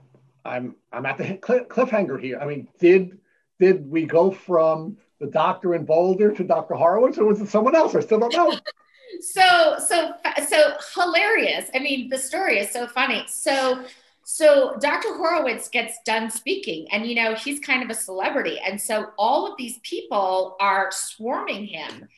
I'm 0.45 0.77
I'm 0.93 1.07
at 1.07 1.19
the 1.19 1.25
cliffhanger 1.39 2.21
here. 2.21 2.39
I 2.41 2.47
mean, 2.47 2.69
did 2.79 3.19
did 3.59 3.89
we 3.89 4.05
go 4.05 4.31
from 4.31 4.97
the 5.21 5.27
doctor 5.27 5.75
in 5.75 5.85
Boulder 5.85 6.33
to 6.33 6.45
Dr. 6.45 6.75
Horowitz, 6.75 7.19
or 7.19 7.25
was 7.25 7.41
it 7.41 7.49
someone 7.49 7.77
else? 7.77 7.95
I 7.95 8.01
still 8.01 8.19
don't 8.19 8.35
know. 8.35 8.59
so 9.21 9.77
so 9.79 10.13
so 10.47 10.77
hilarious. 10.95 11.71
I 11.75 11.79
mean, 11.79 12.09
the 12.09 12.19
story 12.19 12.59
is 12.59 12.71
so 12.71 12.87
funny. 12.87 13.25
So 13.29 13.85
so 14.25 14.77
Dr. 14.81 15.15
Horowitz 15.15 15.69
gets 15.69 15.99
done 16.05 16.31
speaking, 16.31 16.91
and 16.91 17.07
you 17.07 17.15
know 17.15 17.35
he's 17.35 17.61
kind 17.61 17.83
of 17.83 17.91
a 17.91 17.95
celebrity, 17.95 18.59
and 18.65 18.81
so 18.81 19.11
all 19.19 19.51
of 19.51 19.57
these 19.57 19.79
people 19.83 20.57
are 20.61 20.91
swarming 20.91 21.67
him 21.67 22.09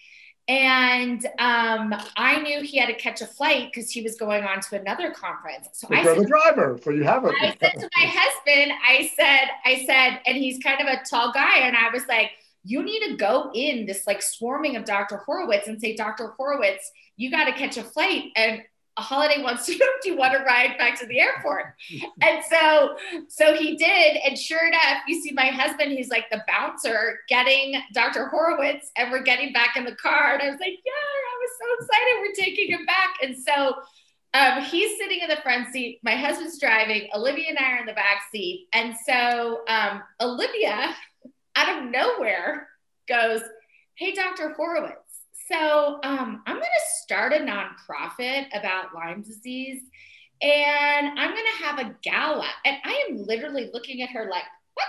and 0.46 1.24
um, 1.38 1.94
I 2.16 2.40
knew 2.42 2.62
he 2.62 2.76
had 2.76 2.86
to 2.86 2.94
catch 2.94 3.22
a 3.22 3.26
flight 3.26 3.70
because 3.72 3.90
he 3.90 4.02
was 4.02 4.16
going 4.16 4.44
on 4.44 4.60
to 4.60 4.80
another 4.80 5.10
conference. 5.10 5.68
So 5.72 5.88
I 5.90 6.04
said, 6.04 6.18
the 6.18 6.26
driver, 6.26 6.78
so 6.82 6.90
you 6.90 7.04
have 7.04 7.24
it. 7.24 7.34
I 7.40 7.56
said 7.58 7.72
to 7.80 7.88
my 7.98 8.06
husband, 8.06 8.72
I 8.86 9.10
said, 9.16 9.48
I 9.64 9.84
said, 9.86 10.20
and 10.26 10.36
he's 10.36 10.62
kind 10.62 10.80
of 10.80 10.86
a 10.86 11.02
tall 11.08 11.32
guy, 11.32 11.60
and 11.60 11.74
I 11.74 11.88
was 11.90 12.06
like, 12.08 12.32
you 12.64 12.82
need 12.82 13.08
to 13.08 13.16
go 13.16 13.50
in 13.54 13.86
this 13.86 14.06
like 14.06 14.22
swarming 14.22 14.76
of 14.76 14.84
Dr. 14.84 15.18
Horowitz 15.18 15.68
and 15.68 15.80
say, 15.80 15.94
Dr. 15.94 16.28
Horowitz, 16.36 16.90
you 17.16 17.30
got 17.30 17.44
to 17.44 17.52
catch 17.52 17.76
a 17.76 17.82
flight. 17.82 18.24
And 18.36 18.62
holiday 19.02 19.42
wants 19.42 19.66
to 19.66 19.76
know, 19.76 19.86
do 20.02 20.10
you 20.10 20.16
want 20.16 20.32
to 20.32 20.44
ride 20.44 20.76
back 20.78 20.98
to 21.00 21.06
the 21.06 21.20
airport? 21.20 21.74
and 22.22 22.44
so, 22.48 22.96
so 23.28 23.54
he 23.54 23.76
did. 23.76 24.18
And 24.24 24.38
sure 24.38 24.66
enough, 24.66 25.02
you 25.06 25.20
see 25.20 25.32
my 25.32 25.46
husband, 25.46 25.92
he's 25.92 26.10
like 26.10 26.30
the 26.30 26.42
bouncer 26.46 27.20
getting 27.28 27.80
Dr. 27.92 28.26
Horowitz 28.28 28.90
and 28.96 29.10
we're 29.10 29.22
getting 29.22 29.52
back 29.52 29.76
in 29.76 29.84
the 29.84 29.96
car. 29.96 30.34
And 30.34 30.42
I 30.42 30.50
was 30.50 30.60
like, 30.60 30.78
yeah, 30.84 30.92
I 30.92 31.36
was 31.40 31.50
so 31.60 31.84
excited. 31.84 32.20
We're 32.20 32.44
taking 32.44 32.70
him 32.70 32.86
back. 32.86 33.16
And 33.22 33.36
so 33.36 33.74
um, 34.34 34.62
he's 34.64 34.98
sitting 34.98 35.20
in 35.20 35.28
the 35.28 35.40
front 35.42 35.72
seat. 35.72 36.00
My 36.02 36.16
husband's 36.16 36.58
driving. 36.58 37.08
Olivia 37.14 37.50
and 37.50 37.58
I 37.58 37.72
are 37.72 37.78
in 37.78 37.86
the 37.86 37.92
back 37.92 38.22
seat. 38.32 38.68
And 38.72 38.94
so 39.06 39.60
um, 39.68 40.02
Olivia, 40.20 40.94
out 41.56 41.78
of 41.78 41.90
nowhere, 41.90 42.68
goes, 43.08 43.42
Hey, 43.96 44.12
Dr. 44.12 44.54
Horowitz, 44.54 45.03
so 45.48 46.00
um, 46.02 46.42
I'm 46.46 46.56
going 46.56 46.62
to 46.62 47.02
start 47.02 47.32
a 47.32 47.36
nonprofit 47.36 48.46
about 48.58 48.94
Lyme 48.94 49.22
disease, 49.22 49.82
and 50.40 51.18
I'm 51.18 51.30
going 51.30 51.44
to 51.58 51.64
have 51.64 51.78
a 51.78 51.94
gala. 52.02 52.48
And 52.64 52.76
I 52.84 53.06
am 53.08 53.24
literally 53.24 53.70
looking 53.72 54.02
at 54.02 54.10
her 54.10 54.28
like, 54.30 54.44
what? 54.74 54.86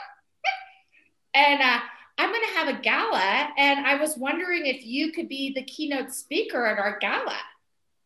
And 1.34 1.62
uh, 1.62 1.80
I'm 2.18 2.30
going 2.30 2.44
to 2.48 2.58
have 2.58 2.68
a 2.70 2.82
gala, 2.82 3.50
and 3.58 3.86
I 3.86 3.96
was 3.96 4.18
wondering 4.18 4.66
if 4.66 4.86
you 4.86 5.12
could 5.12 5.28
be 5.28 5.54
the 5.54 5.64
keynote 5.64 6.12
speaker 6.12 6.66
at 6.66 6.80
our 6.80 6.98
gala. 7.00 7.38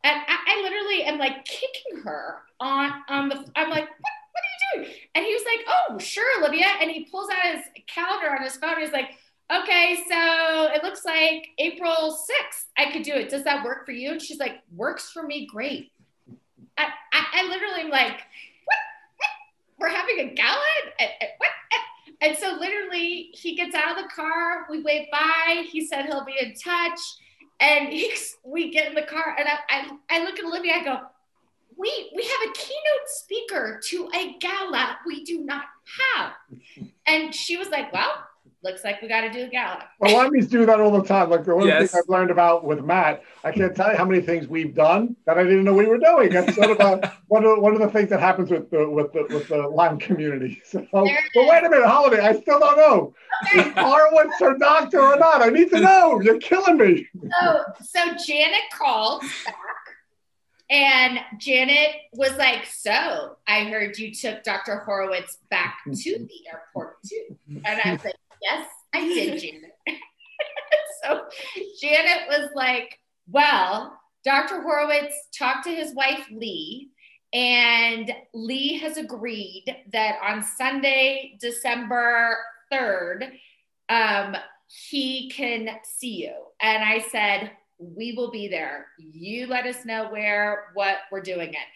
And 0.03 0.21
I, 0.27 0.37
I 0.47 0.61
literally 0.63 1.03
am 1.03 1.19
like 1.19 1.45
kicking 1.45 2.01
her 2.03 2.37
on 2.59 2.91
on 3.09 3.29
the. 3.29 3.35
I'm 3.55 3.69
like, 3.69 3.89
what, 3.89 4.13
what 4.31 4.43
are 4.43 4.79
you 4.79 4.83
doing? 4.83 4.95
And 5.13 5.25
he 5.25 5.33
was 5.33 5.43
like, 5.43 5.65
oh, 5.67 5.99
sure, 5.99 6.39
Olivia. 6.39 6.67
And 6.81 6.89
he 6.89 7.05
pulls 7.05 7.29
out 7.29 7.55
his 7.55 7.65
calendar 7.87 8.31
on 8.31 8.41
his 8.41 8.55
phone. 8.55 8.79
He's 8.79 8.91
like 8.91 9.11
okay, 9.51 10.03
so 10.09 10.69
it 10.73 10.83
looks 10.83 11.05
like 11.05 11.49
April 11.57 12.17
6th, 12.17 12.65
I 12.77 12.91
could 12.91 13.03
do 13.03 13.13
it. 13.13 13.29
Does 13.29 13.43
that 13.43 13.63
work 13.63 13.85
for 13.85 13.91
you? 13.91 14.11
And 14.11 14.21
she's 14.21 14.39
like, 14.39 14.59
works 14.75 15.11
for 15.11 15.23
me, 15.23 15.45
great. 15.45 15.91
I, 16.77 16.87
I, 17.13 17.25
I 17.33 17.47
literally 17.47 17.81
am 17.81 17.89
like, 17.89 18.21
what? 18.65 18.77
what? 19.17 19.29
We're 19.79 19.89
having 19.89 20.19
a 20.19 20.33
gala? 20.33 20.63
What? 21.37 21.49
And 22.21 22.37
so 22.37 22.57
literally 22.59 23.29
he 23.33 23.55
gets 23.55 23.75
out 23.75 23.97
of 23.97 24.03
the 24.03 24.09
car, 24.09 24.65
we 24.69 24.81
wave 24.81 25.07
by, 25.11 25.63
he 25.69 25.85
said 25.85 26.05
he'll 26.05 26.25
be 26.25 26.37
in 26.39 26.53
touch. 26.53 26.99
And 27.59 27.89
he, 27.89 28.13
we 28.43 28.71
get 28.71 28.87
in 28.87 28.95
the 28.95 29.03
car 29.03 29.35
and 29.37 29.47
I, 29.47 29.57
I, 29.69 30.17
I 30.17 30.23
look 30.23 30.37
at 30.37 30.45
Olivia, 30.45 30.73
I 30.75 30.83
go, 30.83 30.99
we, 31.77 32.11
we 32.13 32.23
have 32.23 32.49
a 32.49 32.53
keynote 32.53 33.07
speaker 33.07 33.81
to 33.85 34.09
a 34.13 34.37
gala 34.39 34.97
we 35.05 35.23
do 35.23 35.39
not 35.39 35.63
have. 36.11 36.33
And 37.05 37.33
she 37.33 37.55
was 37.55 37.69
like, 37.69 37.93
well, 37.93 38.11
looks 38.63 38.83
like 38.83 39.01
we 39.01 39.07
got 39.07 39.21
to 39.21 39.31
do 39.31 39.45
a 39.45 39.47
gala. 39.47 39.85
Well, 39.99 40.29
Lymies 40.29 40.49
do 40.49 40.65
that 40.65 40.79
all 40.79 40.91
the 40.91 41.03
time. 41.03 41.29
Like 41.29 41.45
the 41.45 41.55
one 41.55 41.67
yes. 41.67 41.91
thing 41.91 42.01
I've 42.01 42.09
learned 42.09 42.31
about 42.31 42.65
with 42.65 42.83
Matt, 42.83 43.23
I 43.43 43.51
can't 43.51 43.75
tell 43.75 43.91
you 43.91 43.97
how 43.97 44.05
many 44.05 44.21
things 44.21 44.47
we've 44.47 44.75
done 44.75 45.15
that 45.25 45.37
I 45.37 45.43
didn't 45.43 45.63
know 45.63 45.73
we 45.73 45.85
were 45.85 45.97
doing. 45.97 46.29
That's 46.29 46.55
sort 46.55 46.71
of 46.71 46.79
a, 46.79 47.13
one, 47.27 47.45
of, 47.45 47.59
one 47.59 47.73
of 47.73 47.79
the 47.79 47.89
things 47.89 48.09
that 48.09 48.19
happens 48.19 48.51
with 48.51 48.69
the 48.69 48.89
with 48.89 49.13
the 49.13 49.25
with 49.29 49.47
the 49.47 49.67
Lyme 49.67 49.99
community. 49.99 50.61
So, 50.69 50.85
but 50.91 51.03
wait 51.03 51.63
a 51.63 51.69
minute, 51.69 51.87
Holiday, 51.87 52.19
I 52.19 52.39
still 52.39 52.59
don't 52.59 52.77
know. 52.77 53.13
Okay. 53.47 53.69
Is 53.69 53.73
Horowitz 53.75 54.39
her 54.39 54.55
doctor 54.57 55.01
or 55.01 55.17
not? 55.17 55.41
I 55.41 55.49
need 55.49 55.69
to 55.71 55.79
know. 55.79 56.21
You're 56.21 56.37
killing 56.37 56.77
me. 56.77 57.07
So, 57.41 57.63
so 57.81 57.99
Janet 58.25 58.61
called 58.77 59.21
back. 59.45 59.55
And 60.69 61.19
Janet 61.39 61.95
was 62.13 62.35
like, 62.37 62.65
So 62.65 63.37
I 63.47 63.63
heard 63.63 63.97
you 63.97 64.13
took 64.13 64.43
Dr. 64.43 64.83
Horowitz 64.85 65.39
back 65.49 65.79
to 65.85 65.93
the 66.19 66.47
airport 66.51 66.97
too. 67.03 67.35
And 67.65 67.81
I 67.83 67.93
was 67.93 68.05
like, 68.05 68.15
Yes, 68.41 68.67
I 68.93 68.99
did, 69.01 69.39
Janet. 69.41 69.71
so 71.03 71.25
Janet 71.81 72.27
was 72.29 72.49
like, 72.55 72.99
well, 73.27 73.99
Dr. 74.23 74.61
Horowitz 74.61 75.15
talked 75.37 75.65
to 75.65 75.71
his 75.71 75.93
wife, 75.93 76.25
Lee, 76.31 76.89
and 77.33 78.11
Lee 78.33 78.79
has 78.79 78.97
agreed 78.97 79.65
that 79.93 80.17
on 80.23 80.43
Sunday, 80.43 81.37
December 81.39 82.37
3rd, 82.71 83.31
um, 83.87 84.35
he 84.67 85.29
can 85.29 85.69
see 85.83 86.23
you. 86.23 86.33
And 86.61 86.83
I 86.83 86.99
said, 87.11 87.51
we 87.77 88.13
will 88.13 88.31
be 88.31 88.47
there. 88.47 88.87
You 88.97 89.47
let 89.47 89.65
us 89.65 89.85
know 89.85 90.09
where, 90.09 90.71
what 90.73 90.97
we're 91.11 91.21
doing 91.21 91.49
it. 91.53 91.67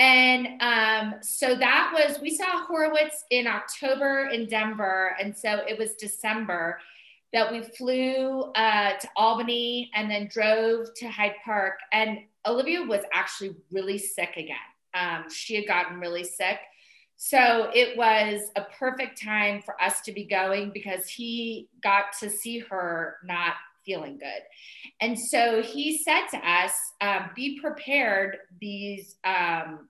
And 0.00 0.62
um, 0.62 1.16
so 1.20 1.54
that 1.54 1.92
was, 1.92 2.18
we 2.22 2.34
saw 2.34 2.64
Horowitz 2.64 3.26
in 3.28 3.46
October 3.46 4.30
in 4.32 4.46
Denver. 4.46 5.14
And 5.20 5.36
so 5.36 5.60
it 5.68 5.78
was 5.78 5.92
December 5.96 6.78
that 7.34 7.52
we 7.52 7.62
flew 7.62 8.44
uh, 8.54 8.94
to 8.98 9.08
Albany 9.14 9.90
and 9.94 10.10
then 10.10 10.26
drove 10.32 10.86
to 10.96 11.08
Hyde 11.08 11.34
Park. 11.44 11.74
And 11.92 12.20
Olivia 12.46 12.82
was 12.82 13.02
actually 13.12 13.56
really 13.70 13.98
sick 13.98 14.38
again. 14.38 14.56
Um, 14.94 15.26
she 15.30 15.54
had 15.54 15.66
gotten 15.66 16.00
really 16.00 16.24
sick. 16.24 16.58
So 17.18 17.70
it 17.74 17.94
was 17.98 18.40
a 18.56 18.62
perfect 18.78 19.22
time 19.22 19.60
for 19.60 19.80
us 19.82 20.00
to 20.06 20.12
be 20.12 20.24
going 20.24 20.70
because 20.72 21.06
he 21.06 21.68
got 21.82 22.04
to 22.20 22.30
see 22.30 22.60
her 22.60 23.16
not 23.22 23.52
feeling 23.84 24.16
good. 24.16 24.42
And 25.02 25.18
so 25.18 25.62
he 25.62 25.98
said 25.98 26.26
to 26.30 26.38
us, 26.38 26.72
um, 27.02 27.30
be 27.34 27.60
prepared. 27.60 28.38
These 28.60 29.16
um, 29.24 29.89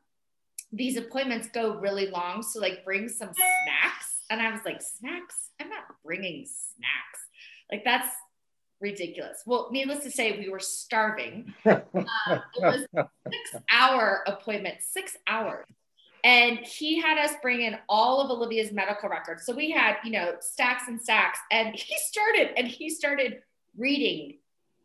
these 0.72 0.96
appointments 0.96 1.48
go 1.52 1.78
really 1.78 2.08
long, 2.08 2.42
so 2.42 2.60
like 2.60 2.84
bring 2.84 3.08
some 3.08 3.32
snacks. 3.34 4.24
And 4.30 4.40
I 4.40 4.52
was 4.52 4.60
like, 4.64 4.80
snacks? 4.80 5.50
I'm 5.60 5.68
not 5.68 5.84
bringing 6.04 6.46
snacks. 6.46 7.20
Like 7.70 7.84
that's 7.84 8.08
ridiculous. 8.80 9.42
Well, 9.46 9.68
needless 9.70 10.04
to 10.04 10.10
say, 10.10 10.38
we 10.38 10.48
were 10.48 10.60
starving. 10.60 11.52
Uh, 11.64 11.80
it 11.94 12.62
was 12.62 12.86
six 12.94 13.64
hour 13.70 14.22
appointment, 14.26 14.76
six 14.80 15.16
hours. 15.26 15.66
And 16.22 16.58
he 16.58 17.00
had 17.00 17.18
us 17.18 17.32
bring 17.42 17.62
in 17.62 17.78
all 17.88 18.20
of 18.20 18.30
Olivia's 18.30 18.72
medical 18.72 19.08
records. 19.08 19.46
So 19.46 19.54
we 19.54 19.70
had, 19.70 19.96
you 20.04 20.10
know, 20.10 20.34
stacks 20.40 20.84
and 20.86 21.00
stacks. 21.00 21.38
And 21.50 21.74
he 21.74 21.96
started 21.98 22.58
and 22.58 22.68
he 22.68 22.90
started 22.90 23.40
reading 23.76 24.36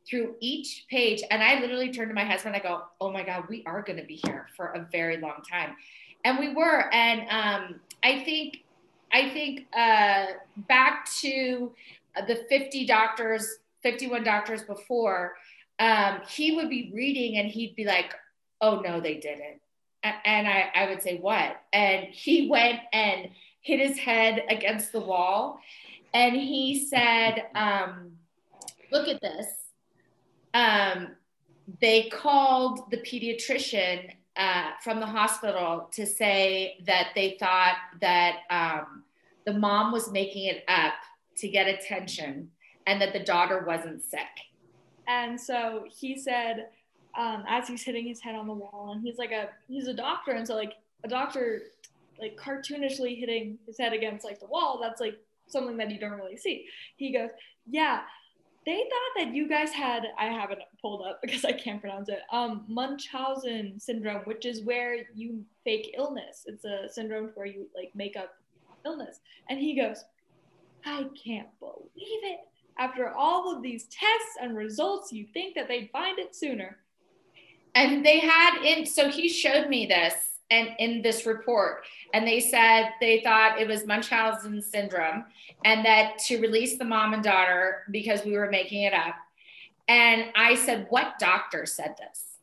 through 0.09 0.35
each 0.39 0.85
page. 0.89 1.23
And 1.29 1.43
I 1.43 1.59
literally 1.59 1.91
turned 1.91 2.09
to 2.09 2.15
my 2.15 2.23
husband, 2.23 2.55
I 2.55 2.59
go, 2.59 2.83
Oh 3.01 3.11
my 3.11 3.23
God, 3.23 3.45
we 3.49 3.63
are 3.65 3.81
going 3.81 3.99
to 3.99 4.05
be 4.05 4.19
here 4.25 4.47
for 4.55 4.67
a 4.67 4.87
very 4.91 5.17
long 5.17 5.41
time. 5.49 5.75
And 6.23 6.39
we 6.39 6.53
were. 6.53 6.93
And 6.93 7.21
um, 7.29 7.79
I 8.03 8.23
think, 8.23 8.63
I 9.11 9.29
think 9.29 9.67
uh, 9.75 10.25
back 10.67 11.09
to 11.21 11.71
the 12.27 12.45
50 12.49 12.85
doctors, 12.85 13.57
51 13.83 14.23
doctors 14.23 14.63
before, 14.63 15.35
um, 15.79 16.21
he 16.27 16.55
would 16.55 16.69
be 16.69 16.91
reading 16.93 17.37
and 17.37 17.47
he'd 17.47 17.75
be 17.75 17.85
like, 17.85 18.13
Oh 18.61 18.79
no, 18.79 18.99
they 18.99 19.15
didn't. 19.15 19.61
And 20.03 20.47
I, 20.47 20.69
I 20.75 20.89
would 20.89 21.01
say, 21.01 21.17
What? 21.17 21.61
And 21.73 22.05
he 22.05 22.49
went 22.49 22.79
and 22.93 23.29
hit 23.65 23.79
his 23.79 23.97
head 23.97 24.43
against 24.49 24.91
the 24.91 24.99
wall. 24.99 25.59
And 26.13 26.35
he 26.35 26.87
said, 26.87 27.47
um, 27.55 28.11
look 28.91 29.07
at 29.07 29.19
this. 29.19 29.64
Um, 30.55 31.09
they 31.81 32.03
called 32.03 32.89
the 32.89 32.97
pediatrician 32.97 34.11
uh, 34.37 34.71
from 34.81 34.99
the 34.99 35.05
hospital 35.05 35.89
to 35.91 36.05
say 36.05 36.77
that 36.85 37.09
they 37.13 37.37
thought 37.39 37.75
that 37.99 38.37
um, 38.49 39.03
the 39.45 39.53
mom 39.53 39.91
was 39.91 40.11
making 40.11 40.45
it 40.45 40.63
up 40.67 40.93
to 41.37 41.47
get 41.49 41.67
attention 41.67 42.49
and 42.87 43.01
that 43.01 43.13
the 43.13 43.19
daughter 43.19 43.63
wasn't 43.67 44.01
sick. 44.01 44.21
And 45.07 45.39
so 45.39 45.85
he 45.89 46.17
said, 46.17 46.67
um, 47.17 47.43
as 47.47 47.67
he's 47.67 47.83
hitting 47.83 48.07
his 48.07 48.21
head 48.21 48.35
on 48.35 48.47
the 48.47 48.53
wall, 48.53 48.91
and 48.93 49.03
he's 49.03 49.17
like 49.17 49.31
a 49.31 49.49
he's 49.67 49.87
a 49.87 49.93
doctor, 49.93 50.31
and 50.31 50.45
so 50.45 50.55
like 50.55 50.73
a 51.03 51.07
doctor, 51.07 51.63
like 52.19 52.37
cartoonishly 52.37 53.17
hitting 53.17 53.57
his 53.65 53.77
head 53.77 53.93
against 53.93 54.25
like 54.25 54.39
the 54.39 54.47
wall, 54.47 54.79
that's 54.81 54.99
like 54.99 55.17
something 55.47 55.77
that 55.77 55.91
you 55.91 55.99
don't 55.99 56.13
really 56.13 56.37
see. 56.37 56.65
He 56.97 57.13
goes, 57.13 57.29
yeah, 57.67 58.01
they 58.65 58.77
thought 58.77 59.23
that 59.23 59.35
you 59.35 59.47
guys 59.47 59.71
had 59.71 60.07
I 60.17 60.25
have 60.25 60.51
it 60.51 60.59
pulled 60.81 61.05
up 61.05 61.19
because 61.23 61.45
I 61.45 61.51
can't 61.51 61.81
pronounce 61.81 62.09
it. 62.09 62.21
Um, 62.31 62.65
Munchausen 62.67 63.79
syndrome, 63.79 64.21
which 64.25 64.45
is 64.45 64.63
where 64.63 64.97
you 65.13 65.43
fake 65.63 65.95
illness. 65.97 66.43
It's 66.45 66.65
a 66.65 66.87
syndrome 66.89 67.31
where 67.35 67.45
you 67.45 67.67
like 67.75 67.91
make 67.95 68.15
up 68.15 68.35
illness. 68.85 69.19
And 69.49 69.59
he 69.59 69.75
goes, 69.75 70.03
I 70.85 71.05
can't 71.23 71.47
believe 71.59 71.83
it. 71.95 72.39
After 72.77 73.09
all 73.09 73.55
of 73.55 73.63
these 73.63 73.85
tests 73.85 74.37
and 74.41 74.55
results, 74.55 75.11
you 75.11 75.25
think 75.33 75.55
that 75.55 75.67
they'd 75.67 75.89
find 75.91 76.19
it 76.19 76.35
sooner. 76.35 76.77
And 77.73 78.05
they 78.05 78.19
had 78.19 78.61
in, 78.63 78.85
so 78.85 79.09
he 79.09 79.29
showed 79.29 79.69
me 79.69 79.85
this 79.85 80.34
and 80.51 80.69
in 80.79 81.01
this 81.01 81.25
report, 81.25 81.83
and 82.13 82.27
they 82.27 82.39
said 82.39 82.89
they 83.01 83.21
thought 83.21 83.59
it 83.59 83.67
was 83.67 83.85
Munchausen 83.85 84.61
syndrome 84.61 85.25
and 85.63 85.85
that 85.85 86.19
to 86.27 86.39
release 86.39 86.77
the 86.77 86.85
mom 86.85 87.13
and 87.13 87.23
daughter 87.23 87.83
because 87.91 88.23
we 88.23 88.37
were 88.37 88.49
making 88.49 88.83
it 88.83 88.93
up. 88.93 89.15
And 89.87 90.25
I 90.35 90.55
said, 90.55 90.87
What 90.89 91.19
doctor 91.19 91.65
said 91.65 91.95
this? 91.97 92.37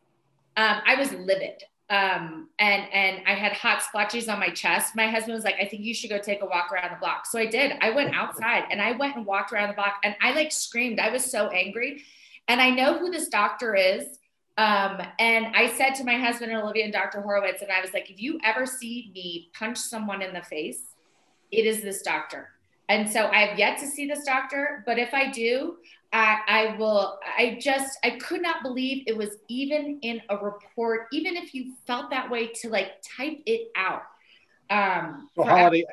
Um, 0.57 0.81
I 0.87 0.97
was 0.97 1.13
livid 1.13 1.65
um, 1.93 2.49
and 2.59 2.85
and 2.91 3.23
I 3.27 3.35
had 3.35 3.53
hot 3.53 3.83
splotches 3.83 4.27
on 4.29 4.41
my 4.41 4.49
chest. 4.49 4.97
My 4.97 5.09
husband 5.09 5.35
was 5.35 5.45
like, 5.45 5.57
"I 5.61 5.67
think 5.67 5.83
you 5.83 5.93
should 5.93 6.09
go 6.09 6.19
take 6.19 6.43
a 6.43 6.47
walk 6.47 6.73
around 6.73 6.91
the 6.91 6.99
block." 6.99 7.27
So 7.27 7.39
I 7.39 7.45
did. 7.45 7.75
I 7.83 7.91
went 7.91 8.15
outside 8.15 8.65
and 8.71 8.81
I 8.81 8.93
went 8.93 9.15
and 9.17 9.27
walked 9.27 9.53
around 9.53 9.69
the 9.69 9.75
block, 9.75 9.97
and 10.03 10.17
I 10.23 10.33
like 10.33 10.53
screamed. 10.53 10.99
I 10.99 11.11
was 11.11 11.23
so 11.23 11.49
angry, 11.49 12.03
and 12.49 12.63
I 12.63 12.71
know 12.71 12.99
who 12.99 13.11
this 13.11 13.29
doctor 13.29 13.75
is. 13.75 14.19
Um, 14.59 15.01
and 15.19 15.47
I 15.57 15.73
said 15.77 15.95
to 15.95 16.05
my 16.05 16.17
husband 16.19 16.53
and 16.53 16.61
Olivia 16.61 16.85
and 16.85 16.93
Dr. 16.93 17.23
Horowitz, 17.23 17.63
and 17.63 17.73
I 17.73 17.81
was 17.81 17.93
like, 17.95 18.11
"If 18.11 18.21
you 18.21 18.39
ever 18.45 18.67
see 18.67 19.11
me 19.15 19.51
punch 19.59 19.79
someone 19.79 20.21
in 20.21 20.35
the 20.35 20.43
face, 20.43 20.95
it 21.51 21.67
is 21.67 21.83
this 21.83 22.03
doctor." 22.03 22.51
And 22.89 23.09
so 23.09 23.29
I 23.29 23.47
have 23.47 23.59
yet 23.59 23.79
to 23.79 23.87
see 23.87 24.07
this 24.07 24.25
doctor, 24.25 24.83
but 24.85 24.99
if 24.99 25.15
I 25.15 25.31
do, 25.31 25.77
I, 26.13 26.39
I 26.47 26.77
will, 26.77 27.19
I 27.25 27.59
just, 27.59 27.99
I 28.05 28.11
could 28.11 28.43
not 28.43 28.63
believe 28.63 29.05
it 29.07 29.17
was 29.17 29.39
even 29.49 29.99
in 30.03 30.21
a 30.29 30.37
report, 30.37 31.07
even 31.11 31.37
if 31.37 31.55
you 31.55 31.73
felt 31.87 32.11
that 32.11 32.31
way 32.31 32.49
to 32.49 32.69
like 32.69 32.97
type 33.17 33.39
it 33.47 33.71
out. 33.77 34.03
Um, 34.69 35.29
so 35.37 35.45
Holly, 35.45 35.85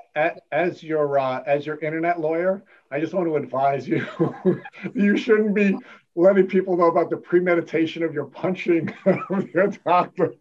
as 0.52 0.84
your 0.84 1.20
uh, 1.20 1.44
as 1.46 1.66
your 1.66 1.78
internet 1.80 2.20
lawyer, 2.20 2.64
I 2.92 3.00
just 3.00 3.14
want 3.14 3.28
to 3.28 3.36
advise 3.36 3.88
you: 3.88 4.06
you 4.94 5.18
shouldn't 5.18 5.54
be 5.54 5.78
letting 6.16 6.48
people 6.48 6.78
know 6.78 6.88
about 6.88 7.10
the 7.10 7.18
premeditation 7.18 8.04
of 8.04 8.14
your 8.14 8.26
punching 8.26 8.94
of 9.30 9.50
your 9.50 9.68
doctor. 9.68 10.34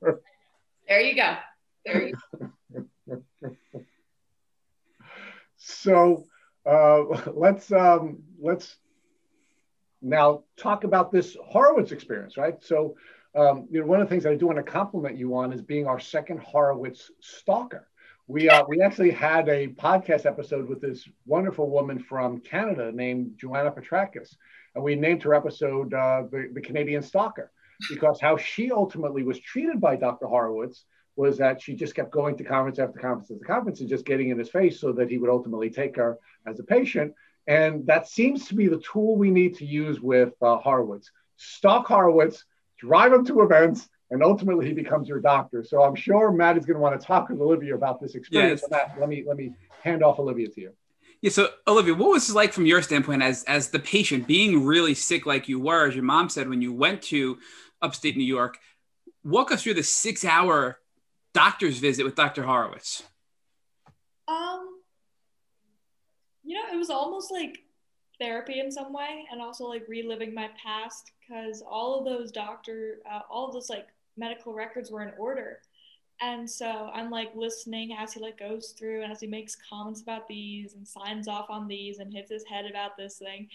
There 0.88 1.00
you 1.00 1.14
go. 1.14 1.36
There 1.84 2.08
you 2.08 2.14
go. 3.08 3.22
so 5.56 6.24
uh, 6.66 7.04
let's 7.32 7.70
um, 7.72 8.22
let's 8.40 8.76
now 10.02 10.44
talk 10.56 10.84
about 10.84 11.10
this 11.10 11.36
Horowitz 11.44 11.92
experience, 11.92 12.36
right? 12.36 12.62
So, 12.62 12.96
um, 13.34 13.66
you 13.70 13.80
know, 13.80 13.86
one 13.86 14.00
of 14.00 14.08
the 14.08 14.14
things 14.14 14.26
I 14.26 14.34
do 14.34 14.46
want 14.46 14.58
to 14.58 14.62
compliment 14.62 15.16
you 15.16 15.36
on 15.36 15.52
is 15.52 15.62
being 15.62 15.86
our 15.86 15.98
second 15.98 16.40
Horowitz 16.40 17.10
stalker. 17.20 17.88
We 18.26 18.48
uh, 18.48 18.64
we 18.68 18.82
actually 18.82 19.10
had 19.10 19.48
a 19.48 19.68
podcast 19.68 20.26
episode 20.26 20.68
with 20.68 20.80
this 20.80 21.08
wonderful 21.26 21.70
woman 21.70 21.98
from 21.98 22.40
Canada 22.40 22.92
named 22.92 23.38
Joanna 23.38 23.70
Petrakis, 23.70 24.36
and 24.78 24.84
we 24.84 24.94
named 24.94 25.24
her 25.24 25.34
episode 25.34 25.92
uh, 25.92 26.22
the, 26.30 26.50
the 26.54 26.60
Canadian 26.60 27.02
Stalker 27.02 27.50
because 27.90 28.20
how 28.20 28.36
she 28.36 28.70
ultimately 28.70 29.24
was 29.24 29.40
treated 29.40 29.80
by 29.80 29.96
Dr. 29.96 30.26
Horowitz 30.26 30.84
was 31.16 31.36
that 31.38 31.60
she 31.60 31.74
just 31.74 31.96
kept 31.96 32.12
going 32.12 32.36
to 32.36 32.44
conference 32.44 32.78
after 32.78 33.00
conference 33.00 33.28
after 33.32 33.44
conference 33.44 33.80
and 33.80 33.88
just 33.88 34.04
getting 34.04 34.28
in 34.28 34.38
his 34.38 34.50
face 34.50 34.80
so 34.80 34.92
that 34.92 35.10
he 35.10 35.18
would 35.18 35.30
ultimately 35.30 35.68
take 35.68 35.96
her 35.96 36.16
as 36.46 36.60
a 36.60 36.62
patient. 36.62 37.12
And 37.48 37.84
that 37.88 38.06
seems 38.06 38.46
to 38.48 38.54
be 38.54 38.68
the 38.68 38.78
tool 38.78 39.16
we 39.16 39.32
need 39.32 39.56
to 39.56 39.64
use 39.64 40.00
with 40.00 40.32
uh, 40.40 40.58
Horowitz. 40.58 41.10
Stalk 41.36 41.88
Horowitz, 41.88 42.44
drive 42.78 43.12
him 43.12 43.24
to 43.26 43.42
events, 43.42 43.88
and 44.12 44.22
ultimately 44.22 44.66
he 44.66 44.74
becomes 44.74 45.08
your 45.08 45.20
doctor. 45.20 45.64
So 45.64 45.82
I'm 45.82 45.96
sure 45.96 46.30
Matt 46.30 46.56
is 46.56 46.66
going 46.66 46.76
to 46.76 46.80
want 46.80 47.00
to 47.00 47.04
talk 47.04 47.30
with 47.30 47.40
Olivia 47.40 47.74
about 47.74 48.00
this 48.00 48.14
experience. 48.14 48.62
Yes. 48.62 48.70
Matt, 48.70 49.00
let 49.00 49.08
me 49.08 49.24
let 49.26 49.36
me 49.36 49.54
hand 49.82 50.04
off 50.04 50.20
Olivia 50.20 50.46
to 50.48 50.60
you. 50.60 50.72
Yeah. 51.20 51.30
So 51.30 51.48
Olivia, 51.66 51.94
what 51.94 52.10
was 52.10 52.30
it 52.30 52.34
like 52.34 52.52
from 52.52 52.66
your 52.66 52.82
standpoint 52.82 53.22
as 53.22 53.44
as 53.44 53.70
the 53.70 53.78
patient 53.78 54.26
being 54.26 54.64
really 54.64 54.94
sick 54.94 55.26
like 55.26 55.48
you 55.48 55.58
were, 55.58 55.88
as 55.88 55.94
your 55.94 56.04
mom 56.04 56.28
said, 56.28 56.48
when 56.48 56.62
you 56.62 56.72
went 56.72 57.02
to 57.02 57.38
upstate 57.82 58.16
New 58.16 58.24
York? 58.24 58.58
Walk 59.24 59.50
us 59.50 59.62
through 59.62 59.74
the 59.74 59.82
six 59.82 60.24
hour 60.24 60.78
doctor's 61.34 61.78
visit 61.78 62.04
with 62.04 62.14
Dr. 62.14 62.44
Horowitz. 62.44 63.02
Um, 64.28 64.80
you 66.44 66.54
know, 66.54 66.72
it 66.72 66.76
was 66.76 66.90
almost 66.90 67.30
like 67.30 67.58
therapy 68.20 68.60
in 68.60 68.70
some 68.70 68.92
way 68.92 69.26
and 69.30 69.40
also 69.40 69.64
like 69.64 69.86
reliving 69.88 70.34
my 70.34 70.48
past 70.62 71.12
because 71.20 71.62
all 71.62 71.98
of 71.98 72.04
those 72.04 72.32
doctor 72.32 72.98
uh, 73.10 73.20
all 73.30 73.46
of 73.46 73.52
those 73.52 73.70
like 73.70 73.88
medical 74.16 74.52
records 74.52 74.90
were 74.90 75.02
in 75.02 75.12
order 75.18 75.60
and 76.20 76.48
so 76.48 76.90
i'm 76.94 77.10
like 77.10 77.30
listening 77.34 77.96
as 77.98 78.12
he 78.12 78.20
like 78.20 78.38
goes 78.38 78.74
through 78.78 79.02
and 79.02 79.12
as 79.12 79.20
he 79.20 79.26
makes 79.26 79.56
comments 79.68 80.02
about 80.02 80.26
these 80.28 80.74
and 80.74 80.86
signs 80.86 81.28
off 81.28 81.50
on 81.50 81.68
these 81.68 81.98
and 81.98 82.12
hits 82.12 82.30
his 82.30 82.44
head 82.44 82.64
about 82.68 82.96
this 82.96 83.18
thing 83.18 83.48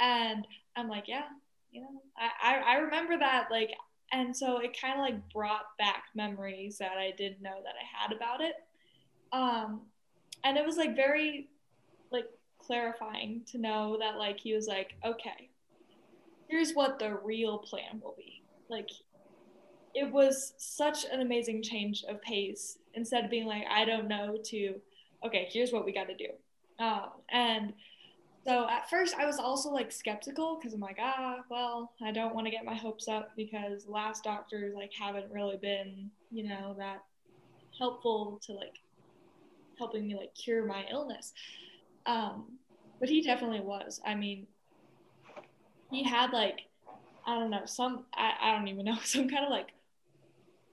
and 0.00 0.46
i'm 0.76 0.88
like 0.88 1.06
yeah 1.06 1.26
you 1.72 1.80
know 1.80 2.02
i 2.16 2.54
i, 2.54 2.74
I 2.74 2.76
remember 2.76 3.18
that 3.18 3.48
like 3.50 3.72
and 4.10 4.34
so 4.34 4.58
it 4.58 4.80
kind 4.80 4.94
of 4.94 5.00
like 5.00 5.32
brought 5.32 5.76
back 5.78 6.04
memories 6.14 6.78
that 6.78 6.96
i 6.98 7.12
didn't 7.16 7.42
know 7.42 7.58
that 7.62 7.74
i 7.74 8.02
had 8.02 8.14
about 8.16 8.40
it 8.40 8.54
um 9.32 9.82
and 10.44 10.56
it 10.56 10.64
was 10.64 10.76
like 10.76 10.96
very 10.96 11.48
like 12.10 12.26
clarifying 12.58 13.42
to 13.50 13.58
know 13.58 13.96
that 13.98 14.16
like 14.16 14.38
he 14.38 14.54
was 14.54 14.66
like, 14.66 14.94
okay, 15.04 15.48
here's 16.48 16.72
what 16.72 16.98
the 16.98 17.14
real 17.24 17.58
plan 17.58 18.00
will 18.02 18.14
be. 18.16 18.42
Like 18.68 18.90
it 19.94 20.10
was 20.10 20.54
such 20.58 21.04
an 21.04 21.20
amazing 21.20 21.62
change 21.62 22.04
of 22.08 22.20
pace 22.22 22.78
instead 22.94 23.24
of 23.24 23.30
being 23.30 23.46
like, 23.46 23.64
I 23.70 23.84
don't 23.84 24.08
know 24.08 24.38
to, 24.44 24.74
okay, 25.24 25.48
here's 25.50 25.72
what 25.72 25.84
we 25.84 25.92
got 25.92 26.08
to 26.08 26.16
do. 26.16 26.28
Um, 26.78 27.10
and 27.30 27.72
so 28.46 28.68
at 28.68 28.88
first 28.88 29.14
I 29.18 29.26
was 29.26 29.38
also 29.38 29.70
like 29.70 29.92
skeptical 29.92 30.56
because 30.56 30.72
I'm 30.72 30.80
like, 30.80 30.98
ah, 31.00 31.38
well, 31.50 31.92
I 32.02 32.12
don't 32.12 32.34
want 32.34 32.46
to 32.46 32.50
get 32.50 32.64
my 32.64 32.74
hopes 32.74 33.08
up 33.08 33.32
because 33.36 33.86
last 33.86 34.24
doctors 34.24 34.74
like 34.74 34.92
haven't 34.98 35.30
really 35.30 35.56
been, 35.56 36.10
you 36.30 36.44
know, 36.48 36.74
that 36.78 37.02
helpful 37.78 38.40
to 38.46 38.52
like 38.52 38.76
helping 39.78 40.06
me 40.06 40.16
like 40.16 40.34
cure 40.34 40.64
my 40.64 40.84
illness. 40.90 41.32
Um, 42.06 42.58
but 43.00 43.08
he 43.08 43.22
definitely 43.22 43.60
was. 43.60 44.00
I 44.06 44.14
mean, 44.14 44.46
he 45.90 46.02
had 46.02 46.32
like, 46.32 46.60
I 47.26 47.38
don't 47.38 47.50
know, 47.50 47.66
some, 47.66 48.04
I, 48.14 48.32
I 48.40 48.56
don't 48.56 48.68
even 48.68 48.84
know, 48.84 48.98
some 49.04 49.28
kind 49.28 49.44
of 49.44 49.50
like 49.50 49.68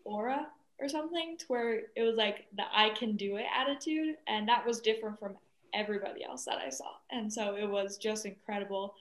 aura 0.06 0.48
or 0.80 0.88
something 0.90 1.38
to 1.38 1.46
where 1.48 1.82
it 1.96 2.04
was 2.04 2.16
like 2.16 2.48
the 2.56 2.64
I 2.74 2.90
can 2.90 3.16
do 3.16 3.38
it 3.38 3.46
attitude. 3.54 4.16
And 4.28 4.48
that 4.48 4.66
was 4.66 4.80
different 4.80 5.20
from 5.20 5.36
everybody 5.74 6.24
else 6.24 6.46
that 6.46 6.58
I 6.58 6.70
saw. 6.70 6.92
And 7.12 7.32
so 7.32 7.56
it 7.56 7.70
was 7.70 7.98
just 7.98 8.26
incredible. 8.26 8.96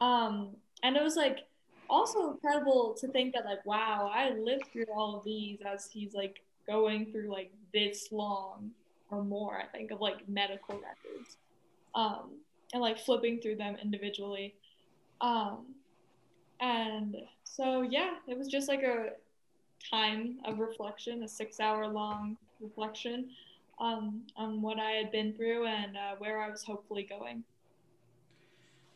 Um, 0.00 0.50
and 0.82 0.96
it 0.96 1.02
was 1.02 1.16
like 1.16 1.40
also 1.88 2.30
incredible 2.30 2.96
to 3.00 3.08
think 3.08 3.34
that 3.34 3.44
like, 3.44 3.64
wow, 3.66 4.10
I 4.12 4.30
lived 4.30 4.66
through 4.72 4.86
all 4.94 5.18
of 5.18 5.24
these 5.24 5.58
as 5.66 5.88
he's 5.92 6.14
like 6.14 6.40
going 6.66 7.10
through 7.10 7.30
like 7.30 7.50
this 7.72 8.12
long 8.12 8.70
or 9.10 9.22
more, 9.24 9.60
I 9.60 9.66
think, 9.66 9.90
of 9.90 10.00
like 10.00 10.28
medical 10.28 10.76
records 10.76 11.36
um, 11.94 12.30
and 12.72 12.80
like 12.80 12.98
flipping 12.98 13.40
through 13.40 13.56
them 13.56 13.76
individually. 13.82 14.54
Um, 15.20 15.74
and 16.60 17.16
so, 17.44 17.82
yeah, 17.82 18.14
it 18.28 18.38
was 18.38 18.48
just 18.48 18.68
like 18.68 18.82
a 18.82 19.10
time 19.88 20.38
of 20.44 20.58
reflection, 20.58 21.22
a 21.22 21.28
six 21.28 21.60
hour 21.60 21.86
long 21.86 22.36
reflection 22.60 23.30
um, 23.78 24.22
on 24.36 24.62
what 24.62 24.78
I 24.78 24.92
had 24.92 25.10
been 25.10 25.32
through 25.32 25.66
and 25.66 25.96
uh, 25.96 26.16
where 26.18 26.40
I 26.40 26.50
was 26.50 26.62
hopefully 26.62 27.02
going. 27.08 27.44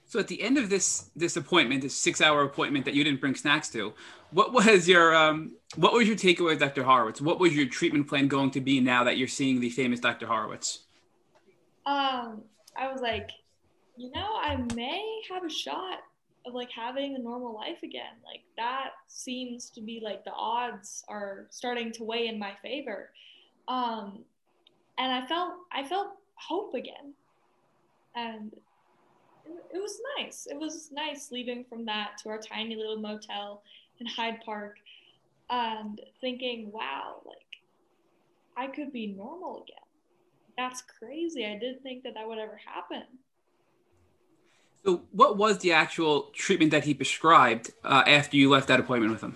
So 0.07 0.21
at 0.21 0.29
the 0.29 0.43
end 0.43 0.59
of 0.59 0.69
this 0.69 1.11
this 1.17 1.37
appointment, 1.37 1.83
this 1.83 1.97
six 1.97 2.21
hour 2.21 2.43
appointment 2.43 2.85
that 2.85 2.95
you 2.95 3.03
didn't 3.03 3.21
bring 3.21 3.35
snacks 3.35 3.71
to, 3.71 3.95
what 4.31 4.53
was 4.53 4.87
your 4.87 5.15
um, 5.15 5.53
what 5.77 5.93
was 5.93 6.07
your 6.07 6.17
takeaway, 6.17 6.59
Dr. 6.59 6.85
Horowitz? 6.85 7.21
What 7.21 7.41
was 7.41 7.55
your 7.55 7.67
treatment 7.67 8.07
plan 8.07 8.29
going 8.29 8.51
to 8.53 8.61
be 8.61 8.81
now 8.81 9.05
that 9.05 9.17
you're 9.17 9.29
seeing 9.29 9.61
the 9.61 9.71
famous 9.71 10.01
Dr. 10.01 10.27
Horowitz? 10.27 10.81
Um, 11.87 12.43
I 12.77 12.91
was 12.93 13.01
like, 13.01 13.31
you 13.97 14.11
know, 14.11 14.37
I 14.41 14.57
may 14.75 15.23
have 15.31 15.45
a 15.45 15.51
shot 15.51 16.01
of 16.47 16.55
like 16.55 16.71
having 16.71 17.15
a 17.17 17.19
normal 17.19 17.55
life 17.55 17.83
again. 17.83 18.15
Like 18.25 18.43
that 18.57 18.91
seems 19.09 19.71
to 19.71 19.81
be 19.81 20.01
like 20.03 20.25
the 20.25 20.33
odds 20.33 21.05
are 21.09 21.47
starting 21.51 21.93
to 21.93 22.05
weigh 22.05 22.29
in 22.29 22.39
my 22.39 22.53
favor. 22.63 23.11
Um, 23.69 24.21
and 24.99 25.13
I 25.13 25.27
felt 25.27 25.55
I 25.73 25.85
felt 25.87 26.09
hope 26.37 26.75
again. 26.75 27.15
and 28.15 28.53
it, 29.47 29.77
it 29.77 29.79
was 29.79 30.01
nice. 30.19 30.47
It 30.51 30.59
was 30.59 30.91
nice 30.93 31.31
leaving 31.33 31.65
from 31.65 31.85
that 31.87 32.19
to 32.23 32.29
our 32.31 32.39
tiny 32.39 32.77
little 32.77 32.99
motel 32.99 33.63
in 34.01 34.07
Hyde 34.07 34.41
Park 34.45 34.79
and 35.51 36.01
thinking, 36.21 36.71
wow, 36.73 37.23
like 37.27 37.39
I 38.57 38.69
could 38.69 38.93
be 38.93 39.09
normal 39.09 39.63
again. 39.65 39.77
That's 40.57 40.83
crazy. 40.83 41.47
I 41.47 41.59
didn't 41.59 41.83
think 41.83 42.05
that 42.05 42.15
that 42.15 42.29
would 42.29 42.39
ever 42.39 42.61
happen. 42.65 43.05
So, 44.85 45.03
what 45.13 45.39
was 45.39 45.59
the 45.59 45.73
actual 45.73 46.31
treatment 46.35 46.71
that 46.73 46.85
he 46.85 46.93
prescribed 46.93 47.73
uh, 47.85 48.03
after 48.07 48.37
you 48.37 48.51
left 48.51 48.69
that 48.69 48.81
appointment 48.81 49.13
with 49.13 49.23
him? 49.23 49.35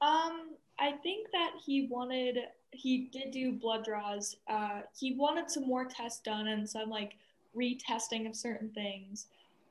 Um, 0.00 0.54
I 0.78 0.92
think 1.02 1.30
that 1.32 1.52
he 1.64 1.86
wanted, 1.90 2.38
he 2.70 3.10
did 3.12 3.30
do 3.30 3.52
blood 3.52 3.84
draws. 3.84 4.36
Uh, 4.48 4.80
he 4.98 5.14
wanted 5.14 5.50
some 5.50 5.66
more 5.66 5.84
tests 5.84 6.20
done 6.20 6.48
and 6.48 6.68
some 6.68 6.88
like 6.88 7.12
retesting 7.56 8.26
of 8.26 8.34
certain 8.34 8.70
things. 8.70 9.26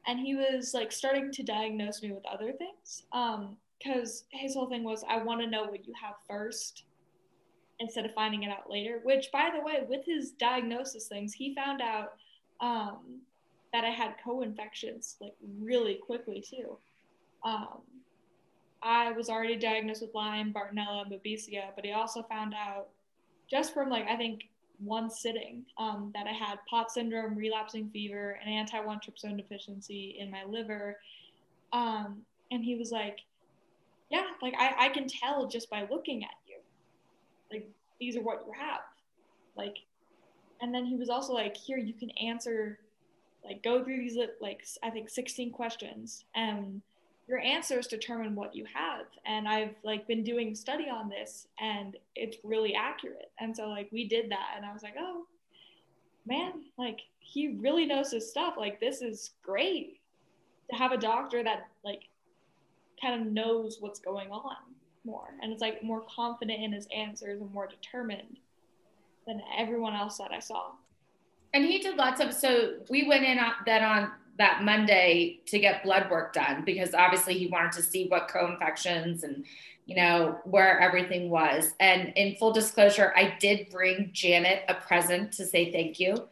And 0.05 0.19
he 0.19 0.35
was 0.35 0.73
like 0.73 0.91
starting 0.91 1.31
to 1.31 1.43
diagnose 1.43 2.01
me 2.03 2.11
with 2.11 2.25
other 2.25 2.51
things. 2.53 3.03
Um, 3.11 3.57
because 3.77 4.25
his 4.29 4.53
whole 4.53 4.69
thing 4.69 4.83
was, 4.83 5.03
I 5.09 5.17
want 5.23 5.41
to 5.41 5.47
know 5.47 5.63
what 5.63 5.87
you 5.87 5.93
have 5.99 6.13
first 6.27 6.83
instead 7.79 8.05
of 8.05 8.13
finding 8.13 8.43
it 8.43 8.51
out 8.51 8.69
later. 8.69 8.99
Which, 9.03 9.31
by 9.33 9.49
the 9.51 9.63
way, 9.63 9.79
with 9.87 10.05
his 10.05 10.31
diagnosis 10.31 11.07
things, 11.07 11.33
he 11.33 11.55
found 11.55 11.81
out 11.81 12.13
um, 12.59 13.21
that 13.73 13.83
I 13.83 13.89
had 13.89 14.15
co-infections 14.23 15.17
like 15.21 15.35
really 15.59 15.95
quickly 15.95 16.41
too. 16.41 16.77
Um, 17.43 17.81
I 18.83 19.11
was 19.11 19.29
already 19.29 19.55
diagnosed 19.55 20.01
with 20.01 20.13
Lyme, 20.13 20.53
Bartonella, 20.53 21.03
and 21.03 21.11
Babesia, 21.11 21.67
but 21.75 21.85
he 21.85 21.91
also 21.91 22.23
found 22.23 22.53
out 22.53 22.89
just 23.49 23.73
from 23.73 23.89
like 23.89 24.07
I 24.07 24.15
think 24.15 24.49
one 24.83 25.09
sitting 25.09 25.63
um, 25.77 26.11
that 26.15 26.25
I 26.25 26.31
had 26.31 26.57
POTS 26.69 26.95
syndrome, 26.95 27.35
relapsing 27.35 27.89
fever, 27.89 28.39
and 28.41 28.51
anti-1 28.51 28.99
tryptophan 29.03 29.37
deficiency 29.37 30.17
in 30.19 30.31
my 30.31 30.43
liver. 30.43 30.97
Um, 31.71 32.21
and 32.49 32.63
he 32.63 32.75
was 32.75 32.91
like, 32.91 33.19
yeah, 34.09 34.25
like 34.41 34.53
I, 34.57 34.87
I 34.87 34.89
can 34.89 35.07
tell 35.07 35.47
just 35.47 35.69
by 35.69 35.87
looking 35.89 36.23
at 36.23 36.31
you. 36.47 36.57
Like 37.51 37.69
these 37.99 38.17
are 38.17 38.21
what 38.21 38.43
you 38.45 38.53
have. 38.53 38.81
Like, 39.55 39.77
and 40.61 40.73
then 40.73 40.85
he 40.85 40.95
was 40.95 41.09
also 41.09 41.33
like, 41.33 41.55
here 41.55 41.77
you 41.77 41.93
can 41.93 42.09
answer, 42.11 42.79
like 43.43 43.63
go 43.63 43.83
through 43.83 43.97
these 43.97 44.17
like 44.39 44.65
I 44.83 44.89
think 44.89 45.09
16 45.09 45.51
questions 45.51 46.25
and 46.35 46.81
your 47.27 47.39
answers 47.39 47.87
determine 47.87 48.35
what 48.35 48.55
you 48.55 48.65
have. 48.73 49.05
And 49.25 49.47
I've 49.47 49.75
like 49.83 50.07
been 50.07 50.23
doing 50.23 50.53
study 50.53 50.89
on 50.89 51.09
this 51.09 51.47
and 51.59 51.95
it's 52.15 52.37
really 52.43 52.75
accurate. 52.75 53.31
And 53.39 53.55
so 53.55 53.69
like 53.69 53.89
we 53.91 54.07
did 54.07 54.29
that 54.31 54.53
and 54.57 54.65
I 54.65 54.73
was 54.73 54.83
like, 54.83 54.95
oh 54.99 55.25
man, 56.25 56.63
like 56.77 56.99
he 57.19 57.55
really 57.59 57.85
knows 57.85 58.11
his 58.11 58.29
stuff. 58.29 58.55
Like 58.57 58.79
this 58.79 59.01
is 59.01 59.31
great 59.43 59.99
to 60.69 60.75
have 60.75 60.91
a 60.91 60.97
doctor 60.97 61.43
that 61.43 61.67
like 61.83 62.03
kind 63.01 63.21
of 63.21 63.31
knows 63.31 63.77
what's 63.79 63.99
going 63.99 64.29
on 64.29 64.55
more 65.03 65.33
and 65.41 65.51
it's 65.51 65.61
like 65.61 65.81
more 65.81 66.03
confident 66.13 66.61
in 66.61 66.71
his 66.71 66.87
answers 66.95 67.41
and 67.41 67.51
more 67.51 67.67
determined 67.67 68.37
than 69.25 69.41
everyone 69.57 69.95
else 69.95 70.17
that 70.17 70.31
I 70.31 70.39
saw. 70.39 70.71
And 71.53 71.65
he 71.65 71.79
did 71.79 71.97
lots 71.97 72.21
of 72.21 72.33
so 72.33 72.75
we 72.89 73.07
went 73.07 73.25
in 73.25 73.37
on 73.39 73.51
that 73.65 73.81
on 73.81 74.11
that 74.37 74.63
Monday 74.63 75.39
to 75.47 75.59
get 75.59 75.83
blood 75.83 76.09
work 76.09 76.33
done 76.33 76.63
because 76.65 76.93
obviously 76.93 77.37
he 77.37 77.47
wanted 77.47 77.73
to 77.73 77.83
see 77.83 78.07
what 78.07 78.27
co-infections 78.27 79.23
and 79.23 79.45
you 79.85 79.95
know 79.95 80.39
where 80.45 80.79
everything 80.79 81.29
was. 81.29 81.73
And 81.79 82.13
in 82.15 82.35
full 82.35 82.53
disclosure, 82.53 83.13
I 83.15 83.35
did 83.39 83.69
bring 83.69 84.09
Janet 84.13 84.63
a 84.69 84.75
present 84.75 85.33
to 85.33 85.45
say 85.45 85.71
thank 85.71 85.99
you. 85.99 86.29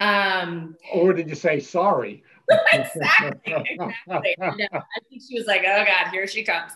Um, 0.00 0.76
or 0.92 1.12
did 1.12 1.28
you 1.28 1.34
say 1.34 1.60
sorry? 1.60 2.22
exactly. 2.72 3.40
exactly. 3.46 4.36
I 4.72 4.82
think 5.08 5.22
she 5.28 5.38
was 5.38 5.46
like, 5.46 5.62
oh 5.62 5.84
God, 5.84 6.10
here 6.10 6.26
she 6.26 6.42
comes. 6.42 6.72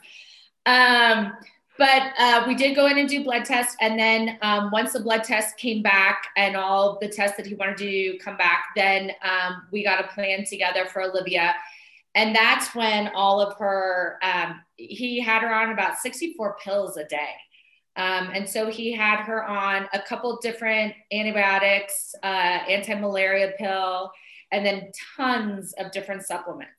Um, 0.65 1.33
but 1.79 2.13
uh, 2.19 2.45
we 2.47 2.55
did 2.55 2.75
go 2.75 2.87
in 2.87 2.99
and 2.99 3.09
do 3.09 3.23
blood 3.23 3.45
tests. 3.45 3.77
And 3.81 3.99
then 3.99 4.39
um, 4.43 4.71
once 4.73 4.93
the 4.93 5.01
blood 5.01 5.25
test 5.25 5.57
came 5.57 5.83
back 5.83 6.29
and 6.37 6.57
all 6.57 6.99
the 7.01 7.09
tests 7.09 7.37
that 7.37 7.47
he 7.47 7.55
wanted 7.55 7.77
to 7.79 8.19
come 8.19 8.37
back, 8.37 8.67
then 8.75 9.13
um, 9.23 9.63
we 9.71 9.85
got 9.85 10.05
a 10.05 10.09
plan 10.09 10.45
together 10.45 10.87
for 10.87 11.03
Olivia. 11.03 11.55
And 12.15 12.35
that's 12.35 12.75
when 12.75 13.09
all 13.09 13.41
of 13.41 13.57
her, 13.59 14.19
um, 14.23 14.61
he 14.77 15.21
had 15.21 15.43
her 15.43 15.53
on 15.53 15.71
about 15.71 15.99
64 15.99 16.57
pills 16.63 16.97
a 16.97 17.05
day. 17.05 17.31
Um, 17.97 18.31
and 18.35 18.49
so 18.49 18.71
he 18.71 18.93
had 18.93 19.23
her 19.23 19.45
on 19.45 19.89
a 19.93 20.01
couple 20.01 20.39
different 20.43 20.95
antibiotics, 21.13 22.15
uh, 22.23 22.27
anti-malaria 22.27 23.53
pill, 23.59 24.11
and 24.53 24.65
then 24.65 24.93
tons 25.17 25.73
of 25.79 25.93
different 25.93 26.23
supplements. 26.23 26.76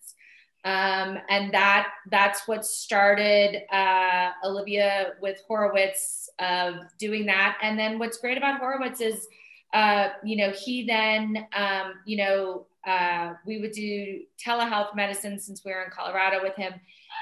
Um, 0.67 1.17
and 1.29 1.53
that 1.53 1.93
that's 2.11 2.45
what 2.45 2.65
started 2.65 3.63
uh, 3.73 4.31
Olivia 4.43 5.13
with 5.21 5.41
Horowitz 5.47 6.29
of 6.39 6.73
doing 6.99 7.25
that. 7.27 7.57
And 7.61 7.79
then 7.79 7.99
what's 7.99 8.17
great 8.17 8.37
about 8.37 8.59
Horowitz 8.59 8.99
is, 8.99 9.27
uh, 9.73 10.09
you 10.25 10.35
know, 10.35 10.51
he 10.51 10.85
then, 10.85 11.47
um, 11.55 11.93
you 12.05 12.17
know, 12.17 12.65
uh, 12.85 13.35
we 13.45 13.61
would 13.61 13.71
do 13.71 14.23
telehealth 14.45 14.93
medicine 14.93 15.39
since 15.39 15.63
we 15.63 15.71
were 15.71 15.83
in 15.85 15.91
Colorado 15.91 16.43
with 16.43 16.55
him, 16.55 16.73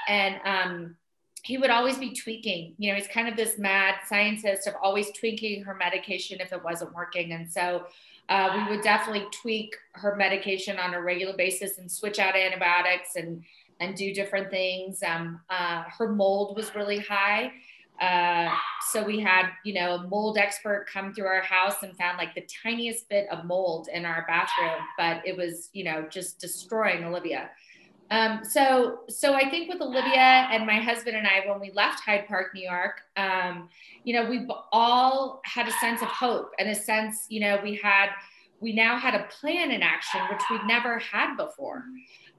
and 0.08 0.40
um, 0.44 0.96
he 1.44 1.56
would 1.56 1.70
always 1.70 1.98
be 1.98 2.12
tweaking. 2.12 2.74
You 2.78 2.90
know, 2.90 2.96
he's 2.96 3.06
kind 3.06 3.28
of 3.28 3.36
this 3.36 3.58
mad 3.58 3.94
scientist 4.08 4.66
of 4.66 4.74
always 4.82 5.12
tweaking 5.12 5.62
her 5.62 5.74
medication 5.74 6.40
if 6.40 6.52
it 6.52 6.64
wasn't 6.64 6.92
working. 6.94 7.30
And 7.30 7.48
so 7.48 7.86
uh, 8.28 8.50
we 8.56 8.76
would 8.76 8.82
definitely 8.82 9.26
tweak 9.30 9.76
her 9.92 10.16
medication 10.16 10.78
on 10.78 10.94
a 10.94 11.00
regular 11.00 11.36
basis 11.36 11.78
and 11.78 11.90
switch 11.90 12.18
out 12.18 12.36
antibiotics 12.36 13.16
and 13.16 13.42
and 13.78 13.94
do 13.94 14.14
different 14.14 14.50
things. 14.50 15.02
Um, 15.02 15.40
uh, 15.50 15.84
her 15.98 16.10
mold 16.10 16.56
was 16.56 16.74
really 16.74 16.98
high. 16.98 17.52
Uh, 18.00 18.50
so 18.90 19.02
we 19.02 19.20
had, 19.20 19.50
you 19.64 19.74
know, 19.74 19.94
a 19.94 20.08
mold 20.08 20.38
expert 20.38 20.86
come 20.90 21.12
through 21.12 21.26
our 21.26 21.42
house 21.42 21.82
and 21.82 21.96
found 21.96 22.18
like 22.18 22.34
the 22.34 22.46
tiniest 22.62 23.08
bit 23.08 23.28
of 23.30 23.44
mold 23.44 23.88
in 23.92 24.04
our 24.04 24.24
bathroom, 24.26 24.82
but 24.98 25.22
it 25.26 25.36
was, 25.36 25.70
you 25.72 25.84
know, 25.84 26.06
just 26.10 26.38
destroying 26.38 27.04
Olivia. 27.04 27.50
Um, 28.10 28.44
so, 28.44 29.00
so 29.08 29.34
I 29.34 29.50
think 29.50 29.68
with 29.68 29.80
Olivia 29.80 30.48
and 30.50 30.66
my 30.66 30.76
husband 30.76 31.16
and 31.16 31.26
I, 31.26 31.48
when 31.48 31.60
we 31.60 31.72
left 31.72 32.00
Hyde 32.00 32.26
Park, 32.28 32.54
New 32.54 32.62
York, 32.62 33.00
um, 33.16 33.68
you 34.04 34.14
know, 34.14 34.28
we 34.28 34.46
all 34.72 35.40
had 35.44 35.66
a 35.66 35.72
sense 35.72 36.02
of 36.02 36.08
hope 36.08 36.52
and 36.58 36.68
a 36.68 36.74
sense, 36.74 37.26
you 37.28 37.40
know, 37.40 37.58
we 37.62 37.74
had, 37.76 38.10
we 38.60 38.72
now 38.72 38.96
had 38.96 39.14
a 39.14 39.24
plan 39.40 39.70
in 39.70 39.82
action, 39.82 40.20
which 40.30 40.40
we'd 40.50 40.64
never 40.66 40.98
had 40.98 41.36
before, 41.36 41.82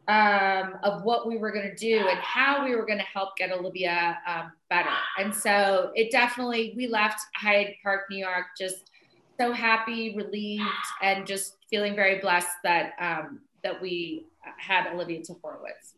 um, 0.08 0.76
of 0.84 1.04
what 1.04 1.28
we 1.28 1.38
were 1.38 1.52
going 1.52 1.70
to 1.70 1.76
do 1.76 2.08
and 2.08 2.18
how 2.20 2.64
we 2.64 2.74
were 2.76 2.86
going 2.86 3.00
to 3.00 3.06
help 3.06 3.36
get 3.36 3.52
Olivia 3.52 4.18
um, 4.26 4.52
better. 4.70 4.90
And 5.20 5.36
so 5.36 5.92
it 5.96 6.12
definitely, 6.12 6.74
we 6.78 6.88
left 6.88 7.20
Hyde 7.36 7.76
Park, 7.84 8.04
New 8.10 8.18
York, 8.18 8.46
just 8.58 8.92
so 9.38 9.52
happy, 9.52 10.16
relieved, 10.16 10.64
and 11.02 11.28
just 11.28 11.58
feeling 11.70 11.94
very 11.96 12.20
blessed 12.20 12.48
that 12.64 12.94
um, 13.00 13.42
that 13.64 13.82
we 13.82 14.26
had 14.58 14.94
Olivia 14.94 15.24
to 15.24 15.34
Horowitz. 15.42 15.94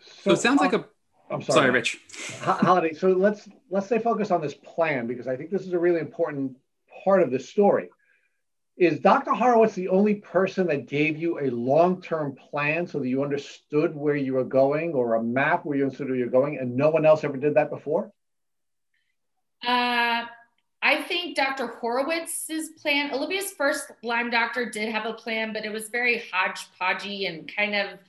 So, 0.00 0.22
so, 0.22 0.30
it 0.32 0.38
sounds 0.38 0.60
like 0.60 0.72
a. 0.72 0.86
I'm 1.30 1.42
sorry, 1.42 1.60
sorry 1.60 1.70
Rich. 1.70 2.00
Holiday. 2.40 2.92
So 2.92 3.08
let's 3.08 3.48
let's 3.70 3.86
stay 3.86 3.98
focused 3.98 4.32
on 4.32 4.40
this 4.40 4.54
plan 4.54 5.06
because 5.06 5.28
I 5.28 5.36
think 5.36 5.50
this 5.50 5.62
is 5.62 5.72
a 5.72 5.78
really 5.78 6.00
important 6.00 6.56
part 7.04 7.22
of 7.22 7.30
the 7.30 7.38
story. 7.38 7.88
Is 8.76 8.98
Dr. 9.00 9.32
Horowitz 9.32 9.74
the 9.74 9.88
only 9.88 10.14
person 10.16 10.66
that 10.68 10.86
gave 10.86 11.18
you 11.18 11.38
a 11.38 11.50
long-term 11.50 12.34
plan 12.34 12.86
so 12.86 12.98
that 12.98 13.08
you 13.08 13.22
understood 13.22 13.94
where 13.94 14.16
you 14.16 14.32
were 14.34 14.44
going, 14.44 14.94
or 14.94 15.16
a 15.16 15.22
map 15.22 15.66
where 15.66 15.76
you 15.76 15.84
understood 15.84 16.08
where 16.08 16.16
you're 16.16 16.28
going, 16.28 16.58
and 16.58 16.74
no 16.74 16.88
one 16.88 17.04
else 17.04 17.22
ever 17.22 17.36
did 17.36 17.54
that 17.54 17.68
before? 17.68 18.10
Uh, 19.62 20.24
I 20.90 21.02
think 21.02 21.36
Dr. 21.36 21.68
Horowitz's 21.80 22.70
plan, 22.70 23.14
Olivia's 23.14 23.52
first 23.52 23.92
Lyme 24.02 24.28
doctor 24.28 24.68
did 24.68 24.88
have 24.88 25.06
a 25.06 25.12
plan, 25.12 25.52
but 25.52 25.64
it 25.64 25.70
was 25.70 25.88
very 25.88 26.24
hodgepodgey 26.32 27.28
and 27.28 27.48
kind 27.56 27.76
of, 27.76 28.00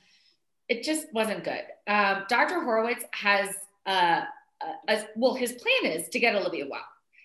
it 0.68 0.82
just 0.82 1.06
wasn't 1.14 1.44
good. 1.44 1.62
Um, 1.86 2.24
Dr. 2.28 2.60
Horowitz 2.60 3.04
has, 3.12 3.54
uh, 3.86 4.22
a, 4.60 4.92
a, 4.92 5.04
well, 5.14 5.34
his 5.34 5.52
plan 5.52 5.92
is 5.92 6.08
to 6.08 6.18
get 6.18 6.34
Olivia 6.34 6.66
well. 6.68 6.82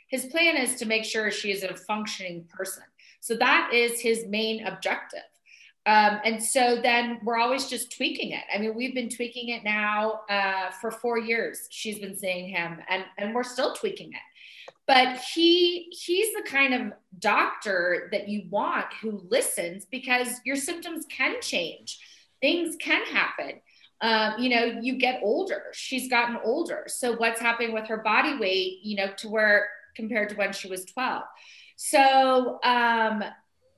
His 0.09 0.25
plan 0.27 0.57
is 0.57 0.75
to 0.75 0.85
make 0.85 1.03
sure 1.03 1.31
she 1.31 1.51
is 1.51 1.63
a 1.63 1.75
functioning 1.75 2.45
person. 2.55 2.83
So 3.19 3.35
that 3.37 3.71
is 3.73 3.99
his 3.99 4.27
main 4.27 4.63
objective. 4.67 5.25
Um, 5.87 6.19
and 6.23 6.43
so 6.43 6.79
then 6.83 7.19
we're 7.23 7.39
always 7.39 7.67
just 7.67 7.95
tweaking 7.95 8.31
it. 8.31 8.43
I 8.53 8.59
mean, 8.59 8.75
we've 8.75 8.93
been 8.93 9.09
tweaking 9.09 9.49
it 9.49 9.63
now 9.63 10.21
uh, 10.29 10.69
for 10.69 10.91
four 10.91 11.17
years. 11.17 11.67
She's 11.71 11.97
been 11.97 12.15
seeing 12.15 12.49
him, 12.49 12.79
and 12.89 13.05
and 13.17 13.33
we're 13.33 13.43
still 13.43 13.73
tweaking 13.73 14.09
it 14.09 14.19
but 14.87 15.17
he 15.17 15.87
he's 15.91 16.33
the 16.33 16.43
kind 16.49 16.73
of 16.73 16.93
doctor 17.19 18.09
that 18.11 18.27
you 18.27 18.47
want 18.49 18.85
who 19.01 19.21
listens 19.29 19.85
because 19.85 20.39
your 20.45 20.55
symptoms 20.55 21.05
can 21.09 21.35
change. 21.41 21.99
Things 22.41 22.75
can 22.79 23.03
happen. 23.05 23.61
Um, 23.99 24.35
you 24.39 24.49
know 24.49 24.79
you 24.81 24.97
get 24.97 25.21
older. 25.23 25.65
She's 25.73 26.09
gotten 26.09 26.37
older. 26.43 26.85
So 26.87 27.13
what's 27.13 27.39
happening 27.39 27.73
with 27.73 27.87
her 27.87 27.97
body 27.97 28.37
weight 28.37 28.79
you 28.83 28.97
know 28.97 29.11
to 29.17 29.29
where 29.29 29.69
compared 29.95 30.29
to 30.29 30.35
when 30.35 30.53
she 30.53 30.67
was 30.69 30.85
12 30.85 31.23
so 31.75 32.59
um 32.63 33.23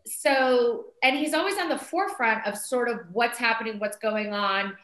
so, 0.10 0.86
and 1.04 1.18
he's 1.18 1.34
always 1.34 1.58
on 1.58 1.70
the 1.70 1.78
forefront 1.78 2.46
of 2.46 2.58
sort 2.58 2.90
of 2.90 3.00
what's 3.12 3.38
happening, 3.38 3.80
what's 3.80 3.98
going 3.98 4.34
on. 4.34 4.76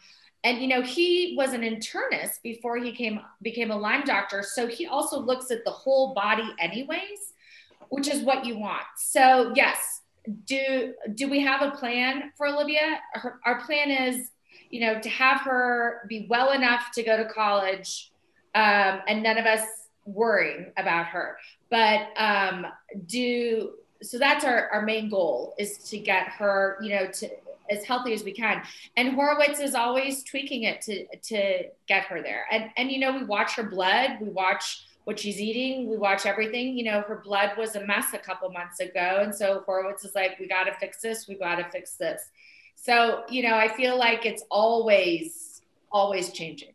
And 0.45 0.61
you 0.61 0.67
know, 0.67 0.83
he 0.83 1.33
was 1.35 1.53
an 1.53 1.61
internist 1.61 2.43
before 2.43 2.77
he 2.77 2.91
came 2.91 3.19
became 3.41 3.71
a 3.71 3.75
Lyme 3.75 4.03
doctor, 4.05 4.43
so 4.43 4.67
he 4.67 4.85
also 4.85 5.19
looks 5.19 5.49
at 5.49 5.65
the 5.65 5.71
whole 5.71 6.13
body, 6.13 6.47
anyways, 6.59 7.33
which 7.89 8.07
is 8.07 8.21
what 8.21 8.45
you 8.45 8.59
want. 8.59 8.85
So, 8.95 9.51
yes, 9.55 10.01
do 10.45 10.93
do 11.15 11.27
we 11.31 11.39
have 11.39 11.63
a 11.63 11.71
plan 11.71 12.31
for 12.37 12.45
Olivia? 12.45 12.99
Her, 13.13 13.39
our 13.43 13.59
plan 13.61 13.89
is, 13.89 14.29
you 14.69 14.81
know, 14.81 15.01
to 15.01 15.09
have 15.09 15.41
her 15.41 16.05
be 16.07 16.27
well 16.29 16.51
enough 16.51 16.91
to 16.93 17.01
go 17.01 17.17
to 17.17 17.25
college, 17.25 18.11
um, 18.53 19.01
and 19.07 19.23
none 19.23 19.39
of 19.39 19.47
us 19.47 19.65
worrying 20.05 20.71
about 20.77 21.07
her. 21.07 21.37
But 21.71 22.09
um, 22.17 22.67
do 23.07 23.71
so 24.03 24.19
that's 24.19 24.45
our, 24.45 24.69
our 24.69 24.83
main 24.83 25.09
goal 25.09 25.55
is 25.57 25.79
to 25.89 25.97
get 25.97 26.27
her, 26.27 26.77
you 26.81 26.91
know, 26.91 27.07
to 27.07 27.29
as 27.69 27.83
healthy 27.83 28.13
as 28.13 28.23
we 28.23 28.31
can. 28.31 28.61
And 28.97 29.15
Horowitz 29.15 29.59
is 29.59 29.75
always 29.75 30.23
tweaking 30.23 30.63
it 30.63 30.81
to 30.81 31.05
to 31.17 31.63
get 31.87 32.05
her 32.05 32.21
there. 32.21 32.45
And 32.51 32.69
and 32.77 32.91
you 32.91 32.99
know, 32.99 33.15
we 33.15 33.23
watch 33.23 33.55
her 33.55 33.63
blood, 33.63 34.17
we 34.21 34.29
watch 34.29 34.85
what 35.05 35.19
she's 35.19 35.39
eating, 35.39 35.87
we 35.89 35.97
watch 35.97 36.25
everything. 36.25 36.77
You 36.77 36.85
know, 36.85 37.01
her 37.01 37.21
blood 37.23 37.51
was 37.57 37.75
a 37.75 37.85
mess 37.85 38.13
a 38.13 38.17
couple 38.17 38.49
months 38.49 38.79
ago. 38.79 39.19
And 39.21 39.33
so 39.33 39.63
Horowitz 39.65 40.03
is 40.03 40.15
like, 40.15 40.39
we 40.39 40.47
gotta 40.47 40.73
fix 40.79 40.99
this, 40.99 41.27
we 41.27 41.35
gotta 41.35 41.67
fix 41.71 41.93
this. 41.95 42.21
So, 42.75 43.23
you 43.29 43.43
know, 43.43 43.55
I 43.55 43.67
feel 43.67 43.97
like 43.97 44.25
it's 44.25 44.43
always, 44.49 45.61
always 45.91 46.31
changing. 46.31 46.73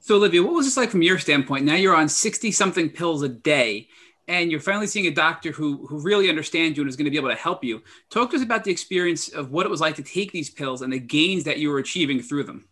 So, 0.00 0.16
Olivia, 0.16 0.42
what 0.42 0.52
was 0.52 0.66
this 0.66 0.76
like 0.76 0.90
from 0.90 1.00
your 1.00 1.18
standpoint? 1.18 1.64
Now 1.64 1.76
you're 1.76 1.96
on 1.96 2.10
60 2.10 2.52
something 2.52 2.90
pills 2.90 3.22
a 3.22 3.28
day 3.28 3.88
and 4.26 4.50
you're 4.50 4.60
finally 4.60 4.86
seeing 4.86 5.06
a 5.06 5.10
doctor 5.10 5.52
who, 5.52 5.86
who 5.86 5.98
really 5.98 6.28
understands 6.28 6.76
you 6.76 6.82
and 6.82 6.88
is 6.88 6.96
going 6.96 7.04
to 7.04 7.10
be 7.10 7.16
able 7.16 7.28
to 7.28 7.34
help 7.34 7.62
you. 7.62 7.82
Talk 8.10 8.30
to 8.30 8.36
us 8.36 8.42
about 8.42 8.64
the 8.64 8.70
experience 8.70 9.28
of 9.28 9.50
what 9.50 9.66
it 9.66 9.68
was 9.68 9.80
like 9.80 9.96
to 9.96 10.02
take 10.02 10.32
these 10.32 10.50
pills 10.50 10.82
and 10.82 10.92
the 10.92 10.98
gains 10.98 11.44
that 11.44 11.58
you 11.58 11.70
were 11.70 11.78
achieving 11.78 12.20
through 12.22 12.44
them. 12.44 12.66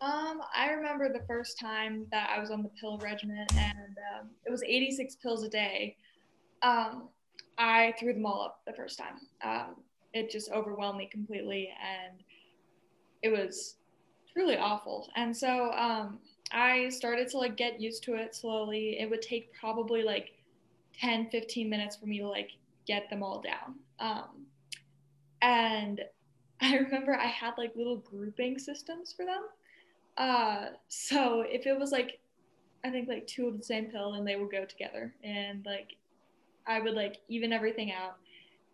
Um, 0.00 0.42
I 0.54 0.70
remember 0.70 1.12
the 1.12 1.24
first 1.26 1.58
time 1.58 2.06
that 2.12 2.30
I 2.34 2.38
was 2.38 2.50
on 2.50 2.62
the 2.62 2.70
pill 2.80 2.98
regimen 2.98 3.46
and 3.56 3.96
um, 4.14 4.28
it 4.44 4.50
was 4.50 4.62
86 4.62 5.16
pills 5.16 5.42
a 5.42 5.48
day. 5.48 5.96
Um, 6.62 7.08
I 7.56 7.94
threw 7.98 8.12
them 8.12 8.26
all 8.26 8.42
up 8.42 8.60
the 8.66 8.72
first 8.72 8.98
time. 8.98 9.16
Um, 9.42 9.76
it 10.12 10.30
just 10.30 10.50
overwhelmed 10.52 10.98
me 10.98 11.08
completely 11.10 11.70
and 11.82 12.20
it 13.22 13.30
was 13.30 13.76
truly 14.32 14.56
awful. 14.56 15.08
And 15.16 15.36
so 15.36 15.72
um, 15.72 16.18
I 16.52 16.88
started 16.90 17.28
to 17.30 17.38
like 17.38 17.56
get 17.56 17.80
used 17.80 18.04
to 18.04 18.14
it 18.14 18.34
slowly. 18.34 19.00
It 19.00 19.10
would 19.10 19.22
take 19.22 19.52
probably 19.52 20.02
like 20.02 20.30
10, 21.00 21.30
15 21.30 21.68
minutes 21.70 21.96
for 21.96 22.06
me 22.06 22.18
to 22.18 22.28
like 22.28 22.50
get 22.86 23.08
them 23.10 23.22
all 23.22 23.40
down. 23.40 23.74
Um, 24.00 24.46
and 25.42 26.00
I 26.60 26.76
remember 26.76 27.14
I 27.14 27.26
had 27.26 27.54
like 27.56 27.76
little 27.76 27.98
grouping 27.98 28.58
systems 28.58 29.12
for 29.12 29.24
them. 29.24 29.42
Uh, 30.16 30.70
so 30.88 31.42
if 31.46 31.66
it 31.66 31.78
was 31.78 31.92
like, 31.92 32.18
I 32.84 32.90
think 32.90 33.08
like 33.08 33.26
two 33.26 33.46
of 33.46 33.56
the 33.56 33.64
same 33.64 33.86
pill 33.86 34.14
and 34.14 34.26
they 34.26 34.36
would 34.36 34.50
go 34.50 34.64
together 34.64 35.14
and 35.22 35.64
like 35.64 35.96
I 36.66 36.80
would 36.80 36.94
like 36.94 37.18
even 37.28 37.52
everything 37.52 37.92
out. 37.92 38.16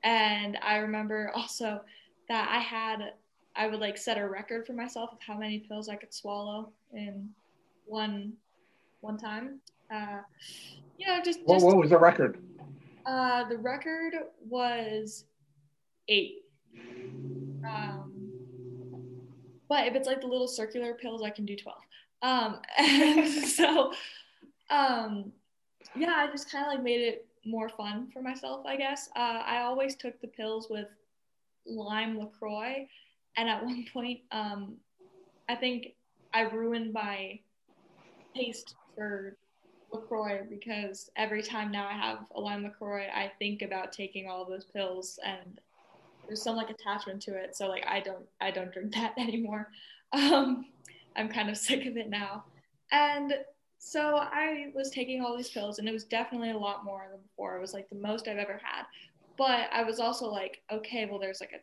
And 0.02 0.58
I 0.62 0.78
remember 0.78 1.30
also 1.34 1.80
that 2.28 2.48
I 2.50 2.60
had, 2.60 3.12
I 3.56 3.66
would 3.66 3.80
like 3.80 3.96
set 3.96 4.18
a 4.18 4.26
record 4.26 4.66
for 4.66 4.72
myself 4.72 5.10
of 5.12 5.18
how 5.20 5.36
many 5.36 5.60
pills 5.60 5.88
I 5.88 5.96
could 5.96 6.12
swallow 6.12 6.70
in 6.92 7.28
one 7.86 8.32
one 9.00 9.18
time. 9.18 9.60
Uh, 9.94 10.20
you 10.98 11.06
know, 11.06 11.20
just, 11.22 11.40
what, 11.44 11.56
just 11.56 11.66
what 11.66 11.76
was 11.76 11.90
the 11.90 11.98
record? 11.98 12.38
Uh, 13.06 13.48
the 13.48 13.58
record 13.58 14.14
was 14.48 15.24
eight. 16.08 16.42
Um, 17.66 18.12
but 19.68 19.86
if 19.86 19.94
it's 19.94 20.06
like 20.06 20.20
the 20.20 20.26
little 20.26 20.48
circular 20.48 20.94
pills, 20.94 21.22
I 21.22 21.30
can 21.30 21.44
do 21.44 21.56
twelve. 21.56 21.82
Um, 22.22 22.60
so, 23.46 23.92
um, 24.70 25.32
yeah, 25.94 26.14
I 26.16 26.28
just 26.30 26.50
kind 26.50 26.66
of 26.66 26.72
like 26.72 26.82
made 26.82 27.00
it 27.00 27.26
more 27.44 27.68
fun 27.68 28.08
for 28.12 28.22
myself, 28.22 28.64
I 28.66 28.76
guess. 28.76 29.08
Uh, 29.14 29.42
I 29.44 29.62
always 29.62 29.96
took 29.96 30.20
the 30.20 30.28
pills 30.28 30.68
with 30.70 30.88
lime 31.66 32.18
LaCroix, 32.18 32.86
and 33.36 33.48
at 33.48 33.64
one 33.64 33.84
point, 33.92 34.20
um, 34.32 34.76
I 35.48 35.54
think 35.54 35.94
I 36.32 36.42
ruined 36.42 36.92
my 36.92 37.38
taste 38.34 38.74
for 38.94 39.36
LaCroix 39.94 40.42
because 40.48 41.10
every 41.16 41.42
time 41.42 41.70
now 41.70 41.86
I 41.86 41.92
have 41.92 42.18
a 42.34 42.40
lime 42.40 42.64
LaCroix, 42.64 43.06
I 43.14 43.32
think 43.38 43.62
about 43.62 43.92
taking 43.92 44.28
all 44.28 44.44
those 44.44 44.64
pills 44.64 45.18
and 45.24 45.60
there's 46.26 46.42
some 46.42 46.56
like 46.56 46.70
attachment 46.70 47.22
to 47.22 47.36
it. 47.36 47.56
So 47.56 47.68
like 47.68 47.86
I 47.86 48.00
don't 48.00 48.26
I 48.40 48.50
don't 48.50 48.72
drink 48.72 48.92
that 48.94 49.14
anymore. 49.18 49.68
Um, 50.12 50.66
I'm 51.16 51.28
kind 51.28 51.48
of 51.48 51.56
sick 51.56 51.86
of 51.86 51.96
it 51.96 52.10
now. 52.10 52.44
And 52.92 53.34
so 53.78 54.16
I 54.16 54.72
was 54.74 54.90
taking 54.90 55.22
all 55.22 55.36
these 55.36 55.50
pills 55.50 55.78
and 55.78 55.88
it 55.88 55.92
was 55.92 56.04
definitely 56.04 56.50
a 56.50 56.58
lot 56.58 56.84
more 56.84 57.06
than 57.10 57.20
before. 57.20 57.56
It 57.56 57.60
was 57.60 57.74
like 57.74 57.88
the 57.88 57.96
most 57.96 58.28
I've 58.28 58.38
ever 58.38 58.60
had. 58.62 58.84
But 59.36 59.68
I 59.72 59.82
was 59.82 59.98
also 60.00 60.26
like, 60.26 60.62
okay, 60.70 61.06
well 61.06 61.18
there's 61.18 61.40
like 61.40 61.52
a 61.52 61.60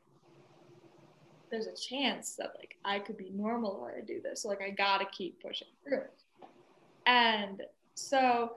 there's 1.50 1.68
a 1.68 1.76
chance 1.76 2.36
that 2.36 2.54
like 2.58 2.78
I 2.86 3.00
could 3.00 3.18
be 3.18 3.30
normal 3.34 3.72
or 3.72 3.94
I 3.98 4.02
do 4.02 4.22
this. 4.22 4.44
So 4.44 4.48
like 4.48 4.62
I 4.62 4.70
gotta 4.70 5.06
keep 5.12 5.42
pushing 5.42 5.68
through. 5.84 6.04
And 7.06 7.62
so 7.96 8.52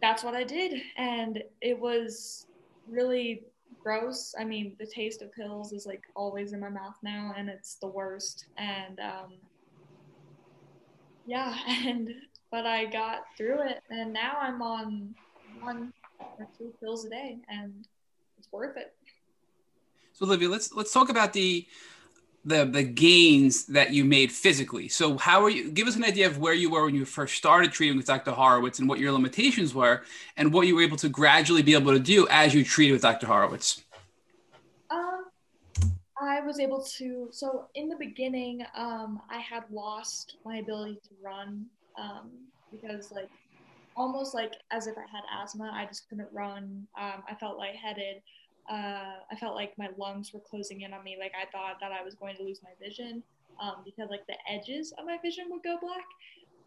that's 0.00 0.22
what 0.22 0.34
I 0.34 0.44
did. 0.44 0.80
And 0.96 1.42
it 1.60 1.78
was 1.78 2.46
really 2.88 3.42
gross. 3.82 4.34
I 4.38 4.44
mean, 4.44 4.76
the 4.78 4.86
taste 4.86 5.22
of 5.22 5.32
pills 5.32 5.72
is 5.72 5.86
like 5.86 6.02
always 6.14 6.52
in 6.52 6.60
my 6.60 6.68
mouth 6.68 6.96
now, 7.02 7.32
and 7.36 7.48
it's 7.48 7.76
the 7.76 7.86
worst. 7.86 8.46
And 8.56 9.00
um, 9.00 9.32
yeah, 11.26 11.56
and 11.68 12.10
but 12.50 12.66
I 12.66 12.86
got 12.86 13.24
through 13.36 13.62
it, 13.62 13.82
and 13.90 14.12
now 14.12 14.36
I'm 14.40 14.62
on 14.62 15.14
one 15.60 15.92
or 16.38 16.46
two 16.56 16.72
pills 16.80 17.04
a 17.04 17.10
day, 17.10 17.38
and 17.48 17.86
it's 18.38 18.50
worth 18.52 18.76
it. 18.76 18.94
So, 20.12 20.26
Olivia, 20.26 20.48
let's 20.48 20.72
let's 20.72 20.92
talk 20.92 21.10
about 21.10 21.32
the 21.32 21.66
the 22.44 22.64
the 22.64 22.82
gains 22.82 23.66
that 23.66 23.92
you 23.92 24.04
made 24.04 24.30
physically. 24.32 24.88
So 24.88 25.18
how 25.18 25.42
are 25.44 25.50
you 25.50 25.70
give 25.70 25.88
us 25.88 25.96
an 25.96 26.04
idea 26.04 26.26
of 26.26 26.38
where 26.38 26.54
you 26.54 26.70
were 26.70 26.84
when 26.84 26.94
you 26.94 27.04
first 27.04 27.36
started 27.36 27.72
treating 27.72 27.96
with 27.96 28.06
Dr. 28.06 28.30
Horowitz 28.30 28.78
and 28.78 28.88
what 28.88 28.98
your 28.98 29.12
limitations 29.12 29.74
were 29.74 30.02
and 30.36 30.52
what 30.52 30.66
you 30.66 30.74
were 30.74 30.82
able 30.82 30.96
to 30.98 31.08
gradually 31.08 31.62
be 31.62 31.74
able 31.74 31.92
to 31.92 32.00
do 32.00 32.26
as 32.28 32.54
you 32.54 32.64
treated 32.64 32.92
with 32.92 33.02
Dr. 33.02 33.26
Horowitz? 33.26 33.82
Um 34.90 35.26
I 36.20 36.40
was 36.40 36.58
able 36.60 36.82
to 36.98 37.28
so 37.32 37.66
in 37.74 37.88
the 37.88 37.96
beginning 37.96 38.64
um 38.74 39.20
I 39.30 39.38
had 39.38 39.64
lost 39.70 40.36
my 40.44 40.58
ability 40.58 41.00
to 41.08 41.10
run 41.22 41.66
um 41.98 42.30
because 42.70 43.10
like 43.12 43.30
almost 43.98 44.32
like 44.32 44.52
as 44.70 44.86
if 44.86 44.96
I 44.96 45.04
had 45.12 45.24
asthma, 45.42 45.70
I 45.74 45.84
just 45.84 46.08
couldn't 46.08 46.28
run. 46.32 46.86
Um, 46.98 47.24
I 47.28 47.34
felt 47.34 47.58
lightheaded 47.58 48.22
uh, 48.70 49.14
I 49.30 49.36
felt 49.38 49.54
like 49.54 49.76
my 49.78 49.88
lungs 49.96 50.32
were 50.32 50.40
closing 50.40 50.82
in 50.82 50.92
on 50.92 51.02
me. 51.02 51.16
Like 51.18 51.32
I 51.40 51.50
thought 51.50 51.78
that 51.80 51.92
I 51.92 52.02
was 52.04 52.14
going 52.14 52.36
to 52.36 52.42
lose 52.42 52.60
my 52.62 52.70
vision 52.84 53.22
um, 53.60 53.76
because 53.84 54.10
like 54.10 54.26
the 54.26 54.36
edges 54.50 54.92
of 54.98 55.06
my 55.06 55.18
vision 55.22 55.46
would 55.50 55.62
go 55.62 55.78
black. 55.80 56.06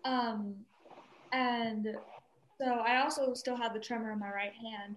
Um, 0.04 0.56
and 1.32 1.96
so 2.58 2.66
I 2.66 3.02
also 3.02 3.34
still 3.34 3.56
had 3.56 3.74
the 3.74 3.80
tremor 3.80 4.12
in 4.12 4.20
my 4.20 4.30
right 4.30 4.54
hand. 4.54 4.96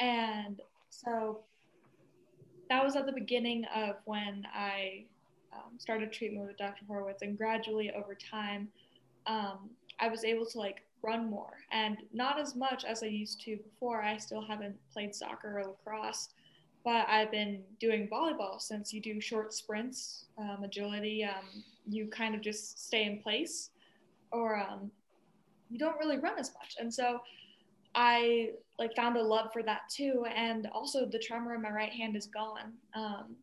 And 0.00 0.60
so 0.90 1.40
that 2.68 2.84
was 2.84 2.96
at 2.96 3.06
the 3.06 3.12
beginning 3.12 3.64
of 3.74 3.96
when 4.04 4.46
I 4.54 5.04
um, 5.52 5.78
started 5.78 6.12
treatment 6.12 6.46
with 6.46 6.56
Dr. 6.56 6.84
Horowitz. 6.86 7.22
And 7.22 7.36
gradually 7.36 7.90
over 7.90 8.14
time, 8.14 8.68
um, 9.26 9.70
I 10.00 10.08
was 10.08 10.24
able 10.24 10.46
to 10.46 10.58
like 10.58 10.82
run 11.02 11.30
more 11.30 11.64
and 11.70 11.98
not 12.12 12.40
as 12.40 12.56
much 12.56 12.84
as 12.84 13.02
I 13.02 13.06
used 13.06 13.40
to 13.42 13.56
before. 13.56 14.02
I 14.02 14.16
still 14.16 14.42
haven't 14.42 14.76
played 14.92 15.14
soccer 15.14 15.60
or 15.60 15.66
lacrosse, 15.66 16.30
but 16.84 17.06
I've 17.08 17.30
been 17.30 17.62
doing 17.80 18.08
volleyball 18.08 18.60
since 18.60 18.92
you 18.92 19.00
do 19.00 19.20
short 19.20 19.52
sprints, 19.52 20.26
um, 20.38 20.64
agility. 20.64 21.24
Um, 21.24 21.62
you 21.88 22.06
kind 22.06 22.34
of 22.34 22.40
just 22.40 22.86
stay 22.86 23.04
in 23.04 23.20
place 23.20 23.70
or 24.32 24.58
um, 24.58 24.90
you 25.70 25.78
don't 25.78 25.98
really 25.98 26.18
run 26.18 26.38
as 26.38 26.52
much. 26.54 26.76
And 26.78 26.92
so 26.92 27.20
I 27.94 28.50
like 28.78 28.94
found 28.94 29.16
a 29.16 29.22
love 29.22 29.52
for 29.52 29.62
that 29.62 29.82
too. 29.90 30.26
And 30.34 30.68
also 30.72 31.06
the 31.06 31.18
tremor 31.18 31.54
in 31.54 31.62
my 31.62 31.70
right 31.70 31.92
hand 31.92 32.16
is 32.16 32.26
gone. 32.26 32.72
Um, 32.94 33.36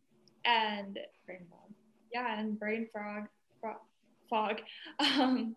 and 0.44 0.98
brain 1.26 1.46
fog. 1.50 1.72
Yeah, 2.12 2.38
and 2.38 2.58
brain 2.58 2.88
fog. 2.92 3.26
fog. 4.30 4.60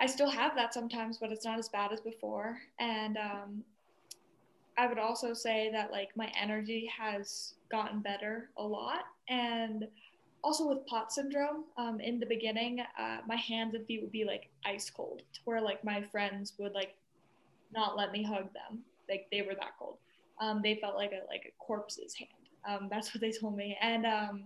I 0.00 0.06
still 0.06 0.30
have 0.30 0.54
that 0.56 0.72
sometimes, 0.72 1.18
but 1.18 1.30
it's 1.30 1.44
not 1.44 1.58
as 1.58 1.68
bad 1.68 1.92
as 1.92 2.00
before. 2.00 2.58
And 2.78 3.18
um, 3.18 3.62
I 4.78 4.86
would 4.86 4.98
also 4.98 5.34
say 5.34 5.70
that 5.72 5.92
like 5.92 6.08
my 6.16 6.32
energy 6.40 6.90
has 6.98 7.54
gotten 7.70 8.00
better 8.00 8.48
a 8.56 8.62
lot. 8.62 9.04
And 9.28 9.86
also 10.42 10.66
with 10.66 10.86
POTS 10.86 11.16
syndrome, 11.16 11.64
um, 11.76 12.00
in 12.00 12.18
the 12.18 12.24
beginning, 12.24 12.80
uh, 12.98 13.18
my 13.26 13.36
hands 13.36 13.74
and 13.74 13.86
feet 13.86 14.00
would 14.00 14.10
be 14.10 14.24
like 14.24 14.48
ice 14.64 14.88
cold, 14.88 15.22
to 15.34 15.40
where 15.44 15.60
like 15.60 15.84
my 15.84 16.02
friends 16.10 16.54
would 16.58 16.72
like 16.72 16.96
not 17.74 17.94
let 17.96 18.10
me 18.10 18.22
hug 18.22 18.52
them, 18.54 18.80
like 19.08 19.26
they 19.30 19.42
were 19.42 19.54
that 19.54 19.72
cold. 19.78 19.98
Um, 20.40 20.60
they 20.62 20.78
felt 20.80 20.96
like 20.96 21.12
a 21.12 21.26
like 21.26 21.42
a 21.46 21.52
corpse's 21.62 22.14
hand. 22.14 22.30
Um, 22.66 22.88
that's 22.90 23.14
what 23.14 23.20
they 23.20 23.32
told 23.32 23.54
me. 23.54 23.76
And 23.82 24.06
um, 24.06 24.44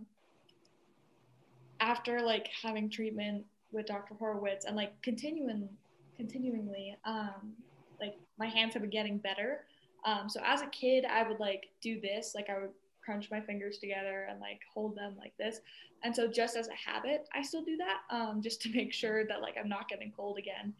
after 1.79 2.21
like 2.21 2.49
having 2.61 2.91
treatment 2.91 3.45
with 3.75 3.87
Dr. 3.87 4.15
Horowitz 4.15 4.65
and 4.65 4.77
like 4.77 5.01
continuing 5.03 5.69
continuingly, 6.17 6.97
um, 7.05 7.53
like 8.01 8.17
my 8.39 8.47
hands 8.47 8.73
have 8.75 8.83
been 8.83 8.91
getting 8.91 9.19
better. 9.19 9.65
Um, 10.05 10.29
so 10.29 10.41
as 10.45 10.63
a 10.63 10.67
kid, 10.67 11.05
I 11.05 11.27
would 11.27 11.41
like 11.41 11.69
do 11.81 12.01
this, 12.01 12.35
like 12.35 12.49
I 12.49 12.59
would 12.59 12.71
crunch 13.05 13.31
my 13.31 13.41
fingers 13.41 13.79
together 13.79 14.27
and 14.31 14.41
like 14.41 14.61
hold 14.73 14.97
them 14.97 15.15
like 15.19 15.37
this. 15.39 15.61
And 16.03 16.15
so 16.15 16.29
just 16.29 16.57
as 16.57 16.69
a 16.69 16.91
habit, 16.91 17.29
I 17.35 17.43
still 17.43 17.65
do 17.65 17.77
that 17.79 18.01
um, 18.11 18.41
just 18.43 18.61
to 18.63 18.71
make 18.71 18.93
sure 18.93 19.27
that 19.27 19.41
like 19.41 19.57
I'm 19.59 19.69
not 19.69 19.89
getting 19.89 20.13
cold 20.17 20.39
again. 20.39 20.75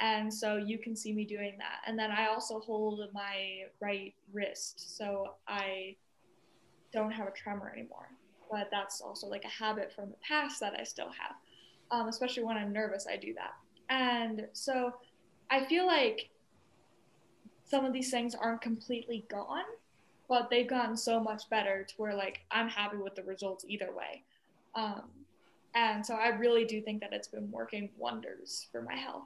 And 0.00 0.32
so 0.32 0.56
you 0.56 0.78
can 0.78 0.96
see 0.96 1.12
me 1.12 1.24
doing 1.24 1.54
that. 1.58 1.80
And 1.86 1.96
then 1.98 2.10
I 2.10 2.26
also 2.26 2.58
hold 2.58 3.00
my 3.12 3.62
right 3.80 4.12
wrist 4.32 4.96
so 4.96 5.34
I 5.46 5.94
don't 6.92 7.12
have 7.12 7.28
a 7.28 7.30
tremor 7.30 7.70
anymore. 7.72 8.08
But 8.50 8.68
that's 8.70 9.00
also 9.00 9.28
like 9.28 9.44
a 9.44 9.48
habit 9.48 9.92
from 9.92 10.10
the 10.10 10.16
past 10.16 10.60
that 10.60 10.74
I 10.78 10.82
still 10.82 11.10
have. 11.10 11.36
Um, 11.90 12.08
especially 12.08 12.44
when 12.44 12.56
I'm 12.56 12.72
nervous, 12.72 13.06
I 13.08 13.16
do 13.16 13.34
that. 13.34 13.54
And 13.88 14.46
so 14.52 14.94
I 15.50 15.64
feel 15.66 15.86
like 15.86 16.30
some 17.64 17.84
of 17.84 17.92
these 17.92 18.10
things 18.10 18.34
aren't 18.34 18.60
completely 18.60 19.24
gone, 19.30 19.64
but 20.28 20.50
they've 20.50 20.68
gotten 20.68 20.96
so 20.96 21.20
much 21.20 21.48
better 21.50 21.84
to 21.84 21.94
where 21.96 22.14
like 22.14 22.40
I'm 22.50 22.68
happy 22.68 22.96
with 22.96 23.14
the 23.14 23.22
results 23.22 23.64
either 23.68 23.90
way. 23.94 24.22
Um, 24.74 25.02
and 25.74 26.04
so 26.04 26.14
I 26.14 26.28
really 26.28 26.64
do 26.64 26.80
think 26.80 27.00
that 27.00 27.12
it's 27.12 27.28
been 27.28 27.50
working 27.50 27.90
wonders 27.98 28.68
for 28.70 28.82
my 28.82 28.94
health. 28.94 29.24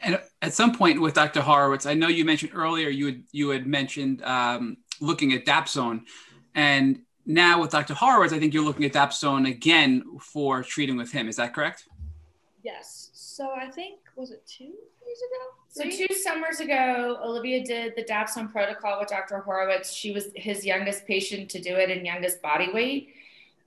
And 0.00 0.20
at 0.42 0.52
some 0.52 0.74
point 0.74 1.00
with 1.00 1.14
Dr. 1.14 1.40
Horowitz, 1.40 1.86
I 1.86 1.94
know 1.94 2.08
you 2.08 2.24
mentioned 2.24 2.52
earlier 2.54 2.88
you 2.88 3.06
had 3.06 3.22
you 3.30 3.50
had 3.50 3.66
mentioned 3.66 4.22
um, 4.24 4.78
looking 5.00 5.32
at 5.32 5.46
Dapsone, 5.46 6.02
and 6.54 7.00
now 7.26 7.60
with 7.60 7.70
Dr. 7.70 7.94
Horowitz, 7.94 8.32
I 8.32 8.38
think 8.38 8.52
you're 8.52 8.64
looking 8.64 8.84
at 8.84 8.92
Dapsone 8.92 9.48
again 9.48 10.04
for 10.20 10.62
treating 10.62 10.96
with 10.96 11.12
him. 11.12 11.28
Is 11.28 11.36
that 11.36 11.54
correct? 11.54 11.88
Yes. 12.62 13.10
So 13.12 13.50
I 13.50 13.70
think 13.70 14.00
was 14.16 14.30
it 14.30 14.46
two 14.46 14.64
years 14.64 15.18
ago? 15.18 15.52
So 15.68 16.06
two 16.06 16.14
summers 16.14 16.60
ago, 16.60 17.18
Olivia 17.24 17.64
did 17.64 17.94
the 17.96 18.04
Dapsone 18.04 18.52
protocol 18.52 19.00
with 19.00 19.08
Dr. 19.08 19.38
Horowitz. 19.38 19.92
She 19.92 20.12
was 20.12 20.28
his 20.34 20.66
youngest 20.66 21.06
patient 21.06 21.48
to 21.50 21.60
do 21.60 21.76
it 21.76 21.90
and 21.90 22.04
youngest 22.04 22.42
body 22.42 22.70
weight. 22.72 23.14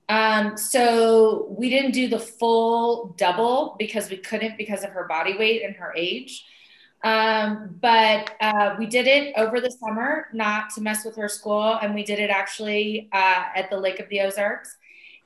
Um, 0.07 0.55
so 0.55 1.47
we 1.57 1.69
didn't 1.69 1.91
do 1.91 2.07
the 2.07 2.19
full 2.19 3.15
double 3.17 3.75
because 3.79 4.09
we 4.09 4.17
couldn't 4.17 4.57
because 4.57 4.83
of 4.83 4.91
her 4.91 5.07
body 5.07 5.35
weight 5.35 5.63
and 5.63 5.75
her 5.75 5.93
age. 5.97 6.45
Um, 7.05 7.77
but 7.81 8.31
uh, 8.41 8.75
we 8.79 8.87
did 8.87 9.05
it 9.05 9.35
over 9.37 9.61
the 9.61 9.69
summer, 9.69 10.25
not 10.33 10.71
to 10.71 10.81
mess 10.81 11.05
with 11.05 11.15
her 11.17 11.29
school, 11.29 11.77
and 11.81 11.93
we 11.93 12.03
did 12.03 12.17
it 12.17 12.31
actually 12.31 13.09
uh, 13.13 13.43
at 13.55 13.69
the 13.69 13.77
Lake 13.77 13.99
of 13.99 14.09
the 14.09 14.21
Ozarks. 14.21 14.75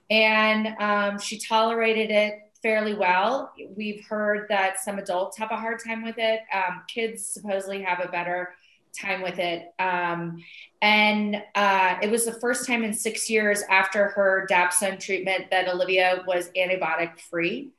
And 0.09 0.75
um, 0.79 1.19
she 1.19 1.39
tolerated 1.39 2.11
it 2.11 2.51
fairly 2.61 2.95
well. 2.95 3.53
We've 3.77 4.03
heard 4.05 4.47
that 4.49 4.81
some 4.81 4.99
adults 4.99 5.37
have 5.37 5.51
a 5.51 5.55
hard 5.55 5.79
time 5.81 6.03
with 6.03 6.17
it. 6.17 6.41
Um, 6.53 6.83
kids 6.93 7.25
supposedly 7.25 7.81
have 7.83 8.01
a 8.01 8.09
better 8.09 8.55
time 8.99 9.21
with 9.21 9.39
it. 9.39 9.73
Um, 9.79 10.43
and 10.81 11.41
uh, 11.55 11.95
it 12.01 12.11
was 12.11 12.25
the 12.25 12.33
first 12.33 12.67
time 12.67 12.83
in 12.83 12.93
six 12.93 13.29
years 13.29 13.61
after 13.69 14.09
her 14.09 14.45
Dapsone 14.49 14.99
treatment 14.99 15.45
that 15.51 15.69
Olivia 15.69 16.23
was 16.27 16.49
antibiotic 16.57 17.19
free. 17.21 17.69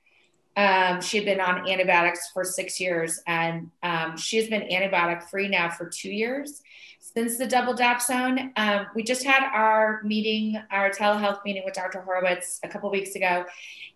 Um, 0.60 1.00
she 1.00 1.16
had 1.16 1.24
been 1.24 1.40
on 1.40 1.66
antibiotics 1.66 2.30
for 2.34 2.44
six 2.44 2.78
years 2.78 3.22
and 3.26 3.70
um, 3.82 4.18
she 4.18 4.36
has 4.36 4.46
been 4.48 4.60
antibiotic 4.60 5.22
free 5.30 5.48
now 5.48 5.70
for 5.70 5.88
two 5.88 6.10
years 6.10 6.60
since 6.98 7.38
the 7.38 7.46
double 7.46 7.74
Dapsone. 7.74 8.52
Um, 8.56 8.86
we 8.94 9.02
just 9.02 9.24
had 9.24 9.42
our 9.54 10.02
meeting, 10.04 10.60
our 10.70 10.90
telehealth 10.90 11.42
meeting 11.46 11.62
with 11.64 11.72
Dr. 11.72 12.02
Horowitz 12.02 12.60
a 12.62 12.68
couple 12.68 12.90
weeks 12.90 13.14
ago. 13.14 13.46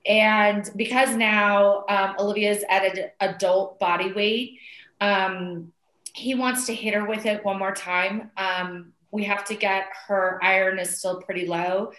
And 0.06 0.70
because 0.74 1.14
now 1.14 1.84
um, 1.90 2.16
Olivia's 2.18 2.64
at 2.70 2.96
an 2.96 3.10
adult 3.20 3.78
body 3.78 4.14
weight, 4.14 4.58
um, 5.02 5.70
he 6.14 6.34
wants 6.34 6.64
to 6.64 6.74
hit 6.74 6.94
her 6.94 7.04
with 7.04 7.26
it 7.26 7.44
one 7.44 7.58
more 7.58 7.74
time. 7.74 8.30
Um, 8.38 8.94
we 9.10 9.24
have 9.24 9.44
to 9.46 9.54
get 9.54 9.84
her 10.08 10.40
iron 10.42 10.78
is 10.78 10.98
still 10.98 11.20
pretty 11.20 11.46
low. 11.46 11.92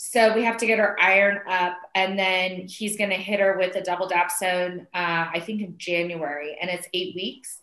So 0.00 0.32
we 0.32 0.44
have 0.44 0.56
to 0.58 0.66
get 0.66 0.78
her 0.78 0.96
iron 1.00 1.40
up, 1.48 1.76
and 1.96 2.16
then 2.16 2.68
he's 2.68 2.96
going 2.96 3.10
to 3.10 3.16
hit 3.16 3.40
her 3.40 3.58
with 3.58 3.74
a 3.74 3.82
double 3.82 4.08
dapsone, 4.08 4.82
uh, 4.94 5.26
I 5.34 5.42
think 5.44 5.60
in 5.60 5.76
January, 5.76 6.56
and 6.60 6.70
it's 6.70 6.86
eight 6.94 7.16
weeks. 7.16 7.58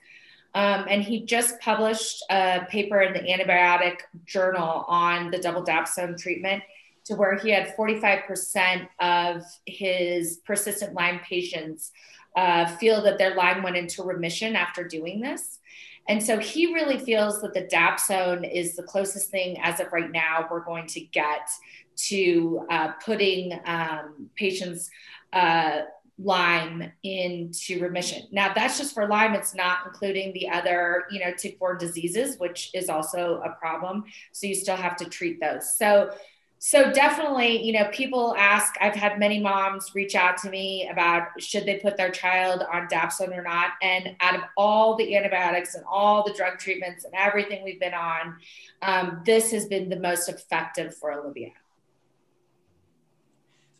Um, 0.53 0.85
and 0.89 1.01
he 1.01 1.25
just 1.25 1.57
published 1.61 2.21
a 2.29 2.65
paper 2.69 3.01
in 3.01 3.13
the 3.13 3.19
antibiotic 3.19 3.99
journal 4.25 4.83
on 4.89 5.31
the 5.31 5.37
double 5.37 5.63
dapsone 5.63 6.17
treatment 6.17 6.61
to 7.05 7.15
where 7.15 7.37
he 7.37 7.51
had 7.51 7.73
45% 7.77 8.89
of 8.99 9.43
his 9.65 10.41
persistent 10.45 10.93
Lyme 10.93 11.21
patients 11.21 11.93
uh, 12.35 12.65
feel 12.75 13.01
that 13.03 13.17
their 13.17 13.33
Lyme 13.35 13.63
went 13.63 13.77
into 13.77 14.03
remission 14.03 14.57
after 14.57 14.85
doing 14.85 15.21
this. 15.21 15.59
And 16.07 16.21
so 16.21 16.37
he 16.37 16.73
really 16.73 16.99
feels 16.99 17.41
that 17.41 17.53
the 17.53 17.63
Dapsone 17.63 18.49
is 18.49 18.75
the 18.75 18.83
closest 18.83 19.31
thing 19.31 19.57
as 19.61 19.79
of 19.79 19.91
right 19.91 20.11
now 20.11 20.47
we're 20.51 20.63
going 20.63 20.85
to 20.87 20.99
get 20.99 21.49
to 21.95 22.65
uh, 22.69 22.91
putting 23.03 23.59
um, 23.65 24.29
patients 24.35 24.89
uh, 25.33 25.81
Lyme 26.17 26.91
into 27.03 27.79
remission. 27.79 28.23
Now 28.31 28.53
that's 28.53 28.77
just 28.77 28.93
for 28.93 29.07
Lyme. 29.07 29.33
It's 29.33 29.53
not 29.53 29.79
including 29.85 30.31
the 30.33 30.49
other, 30.49 31.03
you 31.11 31.19
know, 31.19 31.33
tick-borne 31.37 31.77
diseases, 31.77 32.37
which 32.37 32.71
is 32.73 32.89
also 32.89 33.41
a 33.43 33.49
problem. 33.59 34.05
So 34.31 34.47
you 34.47 34.55
still 34.55 34.77
have 34.77 34.95
to 34.97 35.05
treat 35.05 35.41
those. 35.41 35.75
So 35.77 36.11
so 36.57 36.91
definitely 36.91 37.61
you 37.61 37.73
know 37.73 37.87
people 37.91 38.33
ask 38.37 38.73
i've 38.81 38.95
had 38.95 39.19
many 39.19 39.39
moms 39.39 39.93
reach 39.93 40.15
out 40.15 40.37
to 40.37 40.49
me 40.49 40.87
about 40.89 41.27
should 41.37 41.65
they 41.65 41.75
put 41.75 41.97
their 41.97 42.09
child 42.09 42.63
on 42.71 42.87
dapsone 42.87 43.37
or 43.37 43.43
not 43.43 43.71
and 43.81 44.15
out 44.21 44.35
of 44.35 44.41
all 44.57 44.95
the 44.95 45.15
antibiotics 45.15 45.75
and 45.75 45.83
all 45.87 46.23
the 46.23 46.33
drug 46.33 46.57
treatments 46.57 47.03
and 47.03 47.13
everything 47.13 47.63
we've 47.63 47.79
been 47.79 47.93
on 47.93 48.37
um, 48.81 49.21
this 49.25 49.51
has 49.51 49.65
been 49.65 49.89
the 49.89 49.99
most 49.99 50.29
effective 50.29 50.95
for 50.95 51.11
olivia 51.11 51.51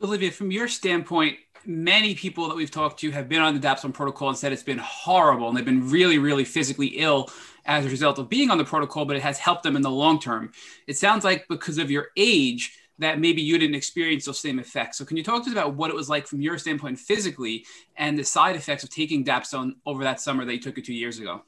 olivia 0.06 0.32
from 0.32 0.52
your 0.52 0.68
standpoint 0.68 1.38
many 1.65 2.14
people 2.14 2.48
that 2.48 2.56
we've 2.56 2.72
talked 2.72 2.99
to 2.99 3.10
have 3.11 3.27
been 3.27 3.41
on 3.41 3.53
the 3.53 3.60
dapsone 3.60 3.91
protocol 3.91 4.30
and 4.30 4.38
said 4.38 4.53
it's 4.53 4.64
been 4.64 4.77
horrible 4.77 5.48
and 5.48 5.57
they've 5.57 5.65
been 5.65 5.90
really 5.90 6.19
really 6.19 6.45
physically 6.45 6.88
ill 6.88 7.30
as 7.65 7.86
a 7.86 7.90
result 7.90 8.19
of 8.19 8.30
being 8.30 8.52
on 8.52 8.57
the 8.57 8.64
protocol, 8.64 9.06
but 9.06 9.15
it 9.15 9.23
has 9.23 9.38
helped 9.38 9.64
them 9.64 9.76
in 9.76 9.82
the 9.82 9.90
long 9.90 10.19
term. 10.19 10.52
It 10.88 10.98
sounds 10.98 11.23
like 11.23 11.48
because 11.48 11.77
of 11.77 11.91
your 11.91 12.07
age, 12.15 12.77
that 12.98 13.19
maybe 13.19 13.41
you 13.41 13.57
didn't 13.57 13.76
experience 13.76 14.26
those 14.26 14.40
same 14.40 14.57
effects. 14.57 14.98
So, 14.98 15.03
can 15.03 15.18
you 15.18 15.23
talk 15.23 15.44
to 15.44 15.49
us 15.49 15.52
about 15.52 15.76
what 15.76 15.90
it 15.90 15.95
was 15.95 16.07
like 16.07 16.26
from 16.27 16.40
your 16.40 16.57
standpoint 16.57 16.98
physically 16.98 17.65
and 17.98 18.18
the 18.18 18.23
side 18.23 18.56
effects 18.56 18.86
of 18.86 18.90
taking 18.90 19.26
Dapsone 19.26 19.73
over 19.86 20.03
that 20.03 20.22
summer 20.22 20.45
that 20.45 20.53
you 20.53 20.61
took 20.61 20.77
it 20.77 20.86
two 20.86 20.94
years 20.94 21.19
ago? 21.19 21.41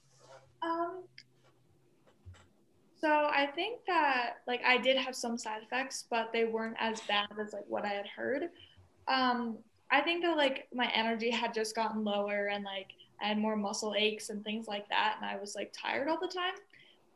Um, 0.61 1.03
so 2.99 3.07
I 3.10 3.48
think 3.53 3.82
that 3.88 4.38
like 4.48 4.61
I 4.65 4.78
did 4.78 4.98
have 4.98 5.15
some 5.15 5.38
side 5.38 5.61
effects, 5.64 6.06
but 6.10 6.32
they 6.34 6.45
weren't 6.45 6.78
as 6.80 7.02
bad 7.02 7.28
as 7.40 7.53
like 7.53 7.65
what 7.68 7.86
I 7.86 7.90
had 7.90 8.07
heard. 8.07 8.49
Um, 9.07 9.57
I 9.91 10.02
think 10.02 10.24
that 10.24 10.36
like 10.36 10.68
my 10.74 10.91
energy 10.94 11.30
had 11.30 11.53
just 11.53 11.76
gotten 11.76 12.03
lower 12.03 12.48
and 12.48 12.64
like 12.64 12.88
I 13.22 13.28
had 13.28 13.38
more 13.38 13.56
muscle 13.56 13.95
aches 13.98 14.30
and 14.30 14.44
things 14.44 14.68
like 14.68 14.88
that, 14.90 15.18
and 15.18 15.30
I 15.30 15.40
was 15.40 15.56
like 15.56 15.74
tired 15.74 16.07
all 16.07 16.19
the 16.19 16.28
time. 16.28 16.53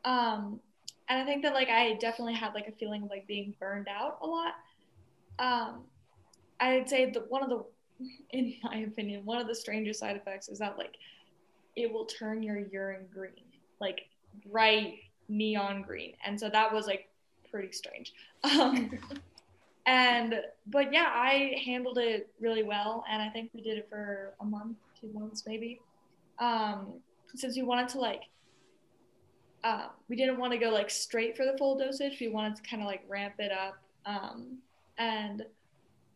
Um, 0.04 0.60
and 1.08 1.20
I 1.20 1.24
think 1.24 1.42
that 1.42 1.54
like 1.54 1.68
I 1.68 1.94
definitely 1.94 2.34
had 2.34 2.54
like 2.54 2.68
a 2.68 2.72
feeling 2.72 3.02
of 3.04 3.10
like 3.10 3.26
being 3.26 3.54
burned 3.58 3.88
out 3.88 4.18
a 4.22 4.26
lot. 4.26 4.54
Um, 5.38 5.82
I'd 6.60 6.88
say 6.88 7.10
that 7.10 7.30
one 7.30 7.42
of 7.42 7.50
the, 7.50 7.64
in 8.30 8.54
my 8.62 8.78
opinion, 8.78 9.24
one 9.24 9.40
of 9.40 9.48
the 9.48 9.54
strangest 9.54 10.00
side 10.00 10.16
effects 10.16 10.48
is 10.48 10.58
that 10.60 10.78
like 10.78 10.94
it 11.74 11.92
will 11.92 12.04
turn 12.04 12.42
your 12.42 12.58
urine 12.58 13.06
green, 13.12 13.32
like 13.80 14.02
bright 14.50 14.94
neon 15.32 15.82
green, 15.82 16.14
and 16.24 16.38
so 16.38 16.48
that 16.48 16.72
was 16.72 16.86
like 16.86 17.08
pretty 17.50 17.72
strange. 17.72 18.12
Um, 18.44 18.98
and 19.86 20.40
but 20.66 20.92
yeah, 20.92 21.10
I 21.12 21.60
handled 21.64 21.98
it 21.98 22.28
really 22.40 22.64
well, 22.64 23.04
and 23.08 23.22
I 23.22 23.28
think 23.28 23.50
we 23.54 23.62
did 23.62 23.78
it 23.78 23.88
for 23.88 24.34
a 24.40 24.44
month, 24.44 24.76
two 25.00 25.12
months 25.12 25.44
maybe 25.46 25.80
um, 26.42 26.94
since 27.34 27.56
we 27.56 27.62
wanted 27.62 27.88
to 27.90 27.98
like 27.98 28.22
uh, 29.64 29.86
we 30.08 30.16
didn't 30.16 30.38
want 30.38 30.52
to 30.52 30.58
go 30.58 30.70
like 30.70 30.90
straight 30.90 31.36
for 31.36 31.44
the 31.44 31.56
full 31.56 31.78
dosage. 31.78 32.18
We 32.20 32.28
wanted 32.28 32.56
to 32.56 32.62
kind 32.62 32.82
of 32.82 32.88
like 32.88 33.04
ramp 33.08 33.34
it 33.38 33.52
up. 33.52 33.78
Um, 34.04 34.58
and 34.98 35.44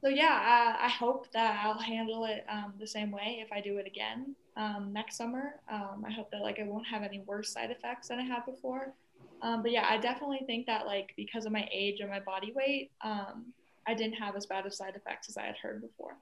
so 0.00 0.08
yeah, 0.08 0.76
I, 0.80 0.86
I, 0.86 0.88
hope 0.88 1.30
that 1.30 1.60
I'll 1.64 1.78
handle 1.78 2.24
it 2.24 2.44
um, 2.48 2.74
the 2.80 2.88
same 2.88 3.12
way 3.12 3.40
if 3.40 3.52
I 3.52 3.60
do 3.60 3.78
it 3.78 3.86
again 3.86 4.34
um, 4.56 4.90
next 4.92 5.16
summer. 5.16 5.60
Um, 5.70 6.04
I 6.04 6.10
hope 6.10 6.32
that 6.32 6.42
like 6.42 6.58
I 6.58 6.64
won't 6.64 6.88
have 6.88 7.04
any 7.04 7.20
worse 7.20 7.52
side 7.52 7.70
effects 7.70 8.08
than 8.08 8.18
I 8.18 8.24
had 8.24 8.44
before. 8.44 8.92
Um, 9.42 9.62
but 9.62 9.70
yeah, 9.70 9.86
I 9.88 9.98
definitely 9.98 10.40
think 10.46 10.66
that 10.66 10.86
like 10.86 11.12
because 11.16 11.46
of 11.46 11.52
my 11.52 11.68
age 11.72 12.00
and 12.00 12.10
my 12.10 12.20
body 12.20 12.52
weight, 12.54 12.90
um, 13.02 13.52
I 13.86 13.94
didn't 13.94 14.14
have 14.14 14.36
as 14.36 14.46
bad 14.46 14.66
of 14.66 14.74
side 14.74 14.96
effects 14.96 15.28
as 15.28 15.36
I 15.36 15.44
had 15.44 15.56
heard 15.56 15.82
before 15.82 16.16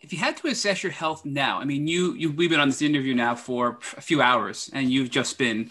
if 0.00 0.12
you 0.12 0.18
had 0.18 0.36
to 0.38 0.48
assess 0.48 0.82
your 0.82 0.92
health 0.92 1.24
now, 1.24 1.58
I 1.58 1.64
mean, 1.64 1.86
you, 1.86 2.14
you 2.14 2.30
we've 2.30 2.50
been 2.50 2.60
on 2.60 2.68
this 2.68 2.82
interview 2.82 3.14
now 3.14 3.34
for 3.34 3.78
a 3.96 4.00
few 4.00 4.20
hours, 4.20 4.70
and 4.72 4.90
you've 4.90 5.10
just 5.10 5.38
been 5.38 5.70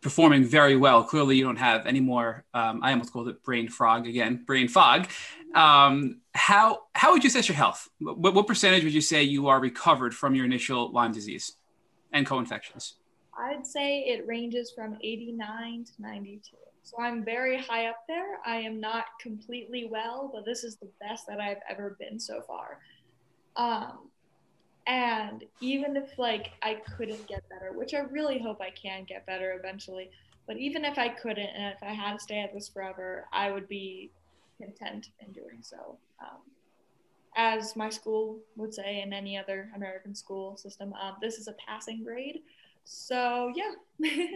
performing 0.00 0.44
very 0.44 0.76
well. 0.76 1.02
Clearly, 1.04 1.36
you 1.36 1.44
don't 1.44 1.56
have 1.56 1.86
any 1.86 2.00
more. 2.00 2.44
Um, 2.54 2.80
I 2.82 2.92
almost 2.92 3.12
called 3.12 3.28
it 3.28 3.42
brain 3.42 3.68
fog 3.68 4.06
again, 4.06 4.42
brain 4.46 4.68
fog. 4.68 5.08
Um, 5.54 6.20
how 6.34 6.82
how 6.94 7.12
would 7.12 7.24
you 7.24 7.28
assess 7.28 7.48
your 7.48 7.56
health? 7.56 7.88
What, 7.98 8.34
what 8.34 8.46
percentage 8.46 8.84
would 8.84 8.92
you 8.92 9.00
say 9.00 9.22
you 9.22 9.48
are 9.48 9.60
recovered 9.60 10.14
from 10.14 10.34
your 10.34 10.44
initial 10.44 10.92
Lyme 10.92 11.12
disease 11.12 11.52
and 12.12 12.26
co-infections? 12.26 12.94
I'd 13.38 13.66
say 13.66 14.00
it 14.00 14.26
ranges 14.26 14.72
from 14.74 14.96
89 15.02 15.84
to 15.84 15.92
92. 15.98 16.56
So 16.82 16.96
I'm 17.00 17.24
very 17.24 17.60
high 17.60 17.86
up 17.86 18.04
there. 18.06 18.38
I 18.46 18.56
am 18.56 18.80
not 18.80 19.06
completely 19.20 19.88
well, 19.90 20.30
but 20.32 20.44
this 20.44 20.62
is 20.62 20.76
the 20.76 20.88
best 21.00 21.26
that 21.26 21.40
I've 21.40 21.60
ever 21.68 21.96
been 21.98 22.18
so 22.20 22.42
far. 22.42 22.78
Um, 23.56 24.10
and 24.86 25.44
even 25.60 25.96
if 25.96 26.16
like 26.18 26.52
I 26.62 26.74
couldn't 26.96 27.26
get 27.26 27.48
better, 27.48 27.72
which 27.72 27.92
I 27.92 28.00
really 28.00 28.38
hope 28.38 28.60
I 28.60 28.70
can 28.70 29.04
get 29.04 29.26
better 29.26 29.58
eventually, 29.58 30.10
but 30.46 30.56
even 30.58 30.84
if 30.84 30.96
I 30.96 31.08
couldn't 31.08 31.38
and 31.38 31.74
if 31.74 31.82
I 31.82 31.92
had 31.92 32.14
to 32.14 32.20
stay 32.20 32.40
at 32.40 32.54
this 32.54 32.68
forever, 32.68 33.26
I 33.32 33.50
would 33.50 33.68
be 33.68 34.10
content 34.60 35.08
in 35.20 35.32
doing 35.32 35.58
so. 35.60 35.98
Um, 36.20 36.38
as 37.36 37.76
my 37.76 37.90
school 37.90 38.38
would 38.56 38.72
say 38.72 39.02
in 39.02 39.12
any 39.12 39.36
other 39.36 39.70
American 39.74 40.14
school 40.14 40.56
system, 40.56 40.94
um, 40.94 41.16
this 41.20 41.36
is 41.36 41.48
a 41.48 41.54
passing 41.66 42.02
grade. 42.02 42.40
So 42.86 43.52
yeah. 43.54 43.72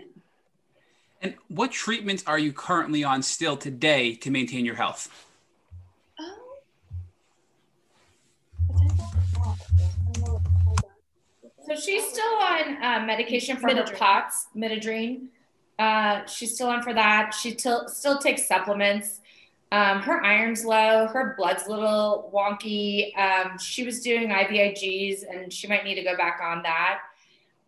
and 1.22 1.34
what 1.48 1.70
treatments 1.70 2.24
are 2.26 2.38
you 2.38 2.52
currently 2.52 3.04
on 3.04 3.22
still 3.22 3.56
today 3.56 4.14
to 4.16 4.30
maintain 4.30 4.64
your 4.64 4.74
health? 4.74 5.08
So 11.64 11.76
she's 11.76 12.04
still 12.10 12.24
on 12.24 12.82
uh, 12.82 13.04
medication 13.06 13.56
for 13.56 13.68
Midodrine. 13.68 13.88
her 13.90 13.96
POTS, 13.96 14.46
Midodrine. 14.56 15.26
Uh, 15.78 16.26
she's 16.26 16.54
still 16.54 16.66
on 16.66 16.82
for 16.82 16.92
that. 16.92 17.32
She 17.32 17.54
t- 17.54 17.86
still 17.86 18.18
takes 18.18 18.48
supplements. 18.48 19.20
Um, 19.70 20.00
her 20.00 20.20
iron's 20.24 20.64
low. 20.64 21.06
Her 21.06 21.36
blood's 21.38 21.68
a 21.68 21.70
little 21.70 22.28
wonky. 22.34 23.16
Um, 23.16 23.56
she 23.58 23.84
was 23.84 24.00
doing 24.00 24.30
IVIGs, 24.30 25.22
and 25.30 25.52
she 25.52 25.68
might 25.68 25.84
need 25.84 25.94
to 25.94 26.02
go 26.02 26.16
back 26.16 26.40
on 26.42 26.64
that. 26.64 26.98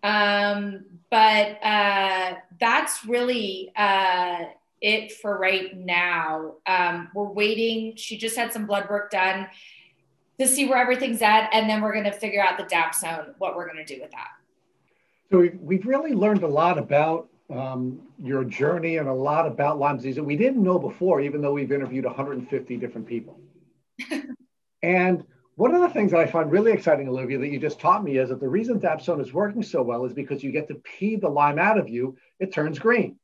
Um, 0.03 0.85
but 1.11 1.62
uh, 1.62 2.35
that's 2.59 3.05
really 3.05 3.70
uh, 3.77 4.45
it 4.81 5.12
for 5.12 5.39
right 5.39 5.77
now. 5.77 6.55
Um, 6.66 7.09
we're 7.15 7.31
waiting. 7.31 7.97
She 7.97 8.16
just 8.16 8.37
had 8.37 8.53
some 8.53 8.66
blood 8.66 8.89
work 8.89 9.11
done 9.11 9.47
to 10.41 10.49
see 10.49 10.66
where 10.66 10.79
everything's 10.79 11.23
at, 11.23 11.51
and 11.53 11.69
then 11.69 11.83
we're 11.83 11.93
going 11.93 12.05
to 12.05 12.12
figure 12.12 12.43
out 12.43 12.59
the 12.59 12.65
dapsone, 12.65 13.35
what 13.39 13.55
we're 13.55 13.66
going 13.70 13.85
to 13.85 13.95
do 13.95 14.01
with 14.01 14.11
that. 14.11 14.29
So 15.31 15.39
we've, 15.39 15.59
we've 15.61 15.87
really 15.87 16.12
learned 16.12 16.43
a 16.43 16.49
lot 16.49 16.79
about 16.79 17.29
um, 17.51 18.01
your 18.23 18.45
journey 18.45 18.97
and 18.97 19.09
a 19.09 19.12
lot 19.12 19.47
about 19.47 19.79
Lyme 19.79 19.97
disease 19.97 20.16
that 20.16 20.24
we 20.24 20.37
didn't 20.37 20.62
know 20.62 20.79
before, 20.79 21.20
even 21.20 21.41
though 21.41 21.53
we've 21.53 21.73
interviewed 21.73 22.05
150 22.05 22.77
different 22.77 23.07
people. 23.07 23.39
and 24.83 25.24
one 25.57 25.74
of 25.74 25.83
the 25.83 25.89
things 25.91 26.12
that 26.12 26.20
I 26.20 26.27
find 26.27 26.51
really 26.51 26.73
exciting, 26.73 27.09
Olivia, 27.09 27.39
that 27.39 27.49
you 27.49 27.59
just 27.59 27.79
taught 27.79 28.03
me 28.03 28.19
is 28.19 28.31
that 28.31 28.41
the 28.41 28.49
reason 28.49 28.81
Dapsone 28.81 29.20
is 29.20 29.33
working 29.33 29.62
so 29.62 29.83
well 29.83 30.05
is 30.05 30.12
because 30.12 30.43
you 30.43 30.51
get 30.51 30.69
to 30.69 30.74
pee 30.77 31.16
the 31.16 31.29
lime 31.29 31.59
out 31.59 31.79
of 31.79 31.89
you, 31.89 32.16
it 32.41 32.53
turns 32.53 32.79
green. 32.79 33.16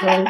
So 0.00 0.26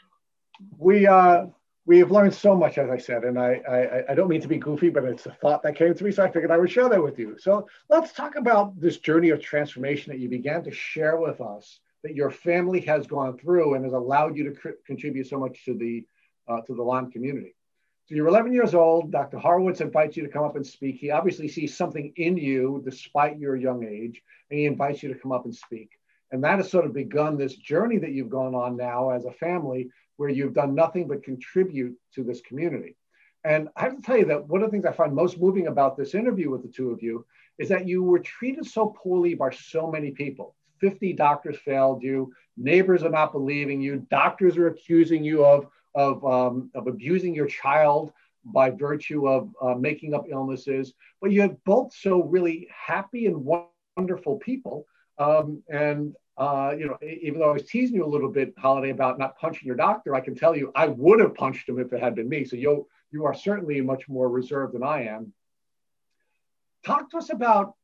we, 0.78 1.06
uh, 1.06 1.46
we 1.86 1.98
have 1.98 2.10
learned 2.10 2.34
so 2.34 2.54
much, 2.54 2.78
as 2.78 2.88
I 2.88 2.98
said, 2.98 3.24
and 3.24 3.38
I, 3.38 3.60
I, 3.68 4.12
I, 4.12 4.14
don't 4.14 4.28
mean 4.28 4.40
to 4.40 4.48
be 4.48 4.58
goofy, 4.58 4.90
but 4.90 5.04
it's 5.04 5.26
a 5.26 5.30
thought 5.30 5.62
that 5.62 5.76
came 5.76 5.94
to 5.94 6.04
me, 6.04 6.10
so 6.10 6.24
I 6.24 6.30
figured 6.30 6.50
I 6.50 6.58
would 6.58 6.70
share 6.70 6.88
that 6.88 7.02
with 7.02 7.18
you. 7.18 7.36
So 7.38 7.68
let's 7.88 8.12
talk 8.12 8.36
about 8.36 8.78
this 8.80 8.98
journey 8.98 9.30
of 9.30 9.40
transformation 9.40 10.12
that 10.12 10.18
you 10.18 10.28
began 10.28 10.62
to 10.64 10.70
share 10.72 11.16
with 11.16 11.40
us, 11.40 11.80
that 12.02 12.14
your 12.14 12.30
family 12.30 12.80
has 12.82 13.06
gone 13.06 13.38
through 13.38 13.74
and 13.74 13.84
has 13.84 13.92
allowed 13.92 14.36
you 14.36 14.52
to 14.52 14.72
contribute 14.84 15.28
so 15.28 15.38
much 15.38 15.64
to 15.64 15.74
the 15.74 16.04
uh, 16.48 16.60
to 16.60 16.74
the 16.76 16.82
Lyme 16.82 17.10
community. 17.10 17.55
So 18.08 18.14
you're 18.14 18.28
11 18.28 18.52
years 18.52 18.72
old. 18.72 19.10
Dr. 19.10 19.36
Horowitz 19.36 19.80
invites 19.80 20.16
you 20.16 20.22
to 20.22 20.28
come 20.28 20.44
up 20.44 20.54
and 20.54 20.64
speak. 20.64 20.96
He 20.96 21.10
obviously 21.10 21.48
sees 21.48 21.76
something 21.76 22.12
in 22.14 22.36
you, 22.36 22.80
despite 22.84 23.36
your 23.36 23.56
young 23.56 23.84
age, 23.84 24.22
and 24.48 24.60
he 24.60 24.66
invites 24.66 25.02
you 25.02 25.12
to 25.12 25.18
come 25.18 25.32
up 25.32 25.44
and 25.44 25.54
speak. 25.54 25.90
And 26.30 26.42
that 26.44 26.58
has 26.58 26.70
sort 26.70 26.84
of 26.84 26.92
begun 26.92 27.36
this 27.36 27.56
journey 27.56 27.98
that 27.98 28.12
you've 28.12 28.30
gone 28.30 28.54
on 28.54 28.76
now 28.76 29.10
as 29.10 29.24
a 29.24 29.32
family 29.32 29.90
where 30.18 30.28
you've 30.28 30.54
done 30.54 30.72
nothing 30.72 31.08
but 31.08 31.24
contribute 31.24 31.96
to 32.14 32.22
this 32.22 32.40
community. 32.42 32.94
And 33.42 33.70
I 33.74 33.82
have 33.82 33.96
to 33.96 34.02
tell 34.02 34.16
you 34.16 34.26
that 34.26 34.46
one 34.46 34.62
of 34.62 34.68
the 34.68 34.70
things 34.70 34.86
I 34.86 34.92
find 34.92 35.12
most 35.12 35.40
moving 35.40 35.66
about 35.66 35.96
this 35.96 36.14
interview 36.14 36.48
with 36.48 36.62
the 36.62 36.68
two 36.68 36.90
of 36.90 37.02
you 37.02 37.26
is 37.58 37.68
that 37.70 37.88
you 37.88 38.04
were 38.04 38.20
treated 38.20 38.66
so 38.66 38.94
poorly 39.02 39.34
by 39.34 39.50
so 39.50 39.90
many 39.90 40.12
people. 40.12 40.54
50 40.80 41.12
doctors 41.14 41.56
failed 41.64 42.04
you, 42.04 42.32
neighbors 42.56 43.02
are 43.02 43.10
not 43.10 43.32
believing 43.32 43.80
you, 43.80 44.06
doctors 44.10 44.56
are 44.56 44.68
accusing 44.68 45.24
you 45.24 45.44
of, 45.44 45.66
of, 45.96 46.24
um, 46.24 46.70
of 46.74 46.86
abusing 46.86 47.34
your 47.34 47.46
child 47.46 48.12
by 48.44 48.70
virtue 48.70 49.26
of 49.26 49.50
uh, 49.60 49.74
making 49.74 50.14
up 50.14 50.26
illnesses. 50.30 50.94
But 51.20 51.32
you 51.32 51.40
have 51.40 51.56
both 51.64 51.92
so 51.92 52.22
really 52.22 52.68
happy 52.70 53.26
and 53.26 53.44
wonderful 53.96 54.36
people. 54.36 54.86
Um, 55.18 55.62
and 55.68 56.14
uh, 56.36 56.74
you 56.78 56.86
know, 56.86 56.98
even 57.02 57.40
though 57.40 57.50
I 57.50 57.54
was 57.54 57.64
teasing 57.64 57.96
you 57.96 58.04
a 58.04 58.06
little 58.06 58.30
bit, 58.30 58.52
Holiday, 58.58 58.90
about 58.90 59.18
not 59.18 59.38
punching 59.38 59.66
your 59.66 59.76
doctor, 59.76 60.14
I 60.14 60.20
can 60.20 60.34
tell 60.34 60.54
you 60.54 60.70
I 60.74 60.86
would 60.88 61.18
have 61.20 61.34
punched 61.34 61.68
him 61.68 61.78
if 61.78 61.92
it 61.92 62.02
had 62.02 62.14
been 62.14 62.28
me. 62.28 62.44
So 62.44 62.56
you 62.56 62.86
you 63.10 63.24
are 63.24 63.34
certainly 63.34 63.80
much 63.80 64.08
more 64.08 64.28
reserved 64.28 64.74
than 64.74 64.82
I 64.82 65.04
am. 65.04 65.32
Talk 66.84 67.10
to 67.10 67.16
us 67.16 67.30
about, 67.30 67.74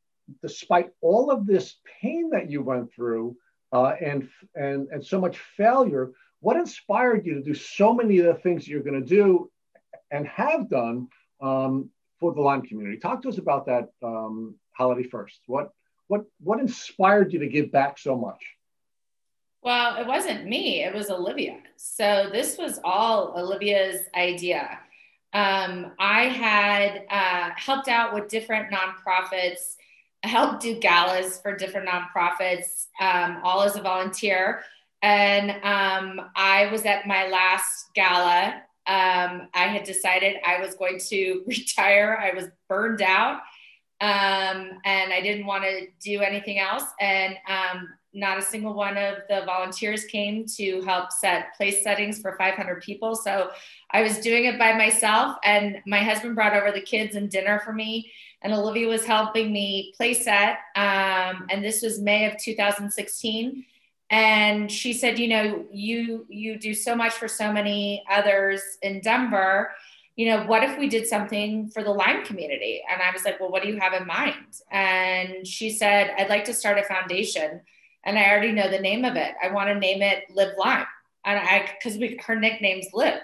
despite 0.43 0.91
all 1.01 1.31
of 1.31 1.47
this 1.47 1.77
pain 2.03 2.31
that 2.31 2.51
you 2.51 2.63
went 2.63 2.93
through 2.93 3.37
uh, 3.73 3.95
and 4.01 4.29
and 4.55 4.89
and 4.89 5.05
so 5.05 5.19
much 5.19 5.39
failure, 5.57 6.13
what 6.43 6.57
inspired 6.57 7.25
you 7.25 7.35
to 7.35 7.43
do 7.43 7.55
so 7.55 7.95
many 7.95 8.19
of 8.19 8.27
the 8.27 8.35
things 8.35 8.67
you're 8.69 8.83
going 8.83 9.01
to 9.01 9.07
do 9.07 9.51
and 10.11 10.27
have 10.27 10.69
done 10.69 11.09
um, 11.41 11.89
for 12.19 12.35
the 12.35 12.41
Lyme 12.41 12.63
community? 12.63 12.99
Talk 12.99 13.23
to 13.23 13.29
us 13.29 13.39
about 13.39 13.67
that, 13.67 13.91
um, 14.03 14.57
Holiday. 14.73 15.05
First, 15.05 15.41
what 15.47 15.71
what 16.09 16.25
what 16.43 16.59
inspired 16.59 17.33
you 17.33 17.39
to 17.39 17.49
give 17.49 17.71
back 17.71 17.99
so 17.99 18.17
much? 18.17 18.43
Well, 19.63 19.97
it 19.97 20.07
wasn't 20.07 20.47
me, 20.47 20.83
it 20.83 20.93
was 20.93 21.09
Olivia. 21.09 21.59
So 21.77 22.29
this 22.33 22.59
was 22.59 22.81
all 22.83 23.35
Olivia's 23.39 24.01
idea. 24.17 24.81
Um, 25.33 25.93
I 26.01 26.25
had 26.25 27.05
uh, 27.09 27.51
helped 27.57 27.87
out 27.87 28.13
with 28.13 28.29
different 28.29 28.73
nonprofits, 28.73 29.77
helped 30.25 30.63
do 30.63 30.81
galas 30.81 31.41
for 31.41 31.57
different 31.57 31.89
nonprofits, 31.89 32.89
um, 33.01 33.41
all 33.45 33.63
as 33.63 33.77
a 33.77 33.81
volunteer. 33.81 34.65
And 35.03 35.51
um, 35.65 36.31
I 36.37 36.69
was 36.71 36.85
at 36.85 37.07
my 37.07 37.29
last 37.29 37.93
gala. 37.95 38.63
Um, 38.87 39.49
I 39.55 39.67
had 39.67 39.85
decided 39.85 40.37
I 40.47 40.61
was 40.61 40.75
going 40.75 40.99
to 41.09 41.43
retire. 41.47 42.19
I 42.21 42.35
was 42.35 42.49
burned 42.69 43.03
out 43.03 43.41
um, 44.03 44.81
and 44.85 45.13
I 45.13 45.21
didn't 45.21 45.47
want 45.47 45.63
to 45.63 45.87
do 46.03 46.21
anything 46.23 46.59
else. 46.59 46.83
And 47.01 47.37
um, 47.49 47.89
not 48.13 48.37
a 48.37 48.43
single 48.43 48.75
one 48.75 48.97
of 48.97 49.19
the 49.29 49.43
volunteers 49.47 50.05
came 50.05 50.45
to 50.57 50.83
help 50.83 51.13
set 51.13 51.57
place 51.57 51.85
settings 51.85 52.21
for 52.21 52.37
500 52.37 52.83
people. 52.83 53.15
So 53.15 53.51
I 53.93 54.03
was 54.03 54.19
doing 54.19 54.47
it 54.47 54.59
by 54.59 54.73
myself, 54.73 55.37
and 55.45 55.79
my 55.87 56.01
husband 56.01 56.35
brought 56.35 56.55
over 56.55 56.73
the 56.73 56.81
kids 56.81 57.15
and 57.15 57.31
dinner 57.31 57.61
for 57.65 57.73
me. 57.73 58.11
And 58.43 58.53
Olivia 58.53 58.89
was 58.89 59.05
helping 59.05 59.53
me 59.53 59.95
play 59.97 60.15
set. 60.15 60.59
Um, 60.75 61.47
and 61.49 61.63
this 61.65 61.81
was 61.81 62.01
May 62.01 62.27
of 62.27 62.37
2016 62.39 63.65
and 64.13 64.71
she 64.71 64.93
said 64.93 65.19
you 65.19 65.27
know 65.27 65.65
you 65.73 66.25
you 66.29 66.57
do 66.57 66.73
so 66.75 66.95
much 66.95 67.13
for 67.13 67.27
so 67.27 67.53
many 67.53 68.05
others 68.09 68.63
in 68.83 69.01
denver 69.01 69.73
you 70.17 70.27
know, 70.27 70.45
what 70.45 70.63
if 70.63 70.79
we 70.79 70.89
did 70.89 71.07
something 71.07 71.69
for 71.71 71.83
the 71.83 71.91
Lyme 71.91 72.25
community? 72.25 72.83
And 72.91 73.01
I 73.01 73.11
was 73.13 73.25
like, 73.25 73.41
well, 73.41 73.51
what 73.51 73.63
do 73.63 73.69
you 73.69 73.81
have 73.81 73.95
in 73.95 74.07
mind? 74.07 74.61
And 74.71 75.47
she 75.47 75.71
said, 75.71 76.13
I'd 76.19 76.29
like 76.29 76.45
to 76.45 76.55
start 76.55 76.79
a 76.79 76.83
foundation. 76.83 77.63
And 78.05 78.19
I 78.19 78.31
already 78.31 78.53
know 78.53 78.71
the 78.71 78.79
name 78.79 79.05
of 79.05 79.17
it. 79.17 79.35
I 79.43 79.51
want 79.51 79.69
to 79.69 79.75
name 79.75 80.03
it 80.03 80.25
LivLyme. 80.37 80.87
And 81.25 81.39
I, 81.39 81.71
because 81.73 81.99
her 82.27 82.37
nickname's 82.37 82.89
Liv. 82.93 83.21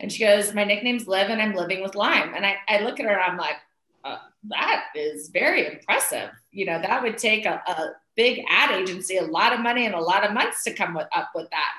And 0.00 0.10
she 0.10 0.24
goes, 0.24 0.54
my 0.54 0.64
nickname's 0.64 1.06
Liv 1.06 1.28
and 1.28 1.40
I'm 1.40 1.54
living 1.54 1.82
with 1.82 1.94
Lyme. 1.94 2.32
And 2.34 2.46
I, 2.46 2.56
I 2.66 2.80
look 2.80 2.98
at 2.98 3.06
her 3.06 3.12
and 3.12 3.32
I'm 3.32 3.36
like, 3.36 3.56
uh, 4.04 4.18
that 4.48 4.86
is 4.94 5.28
very 5.28 5.66
impressive. 5.66 6.30
You 6.50 6.66
know, 6.66 6.80
that 6.80 7.02
would 7.02 7.18
take 7.18 7.44
a, 7.44 7.62
a 7.66 7.90
big 8.16 8.44
ad 8.48 8.70
agency, 8.70 9.16
a 9.16 9.24
lot 9.24 9.52
of 9.52 9.60
money 9.60 9.86
and 9.86 9.94
a 9.94 10.00
lot 10.00 10.24
of 10.24 10.32
months 10.32 10.64
to 10.64 10.72
come 10.72 10.94
with, 10.94 11.08
up 11.14 11.30
with 11.34 11.48
that. 11.50 11.72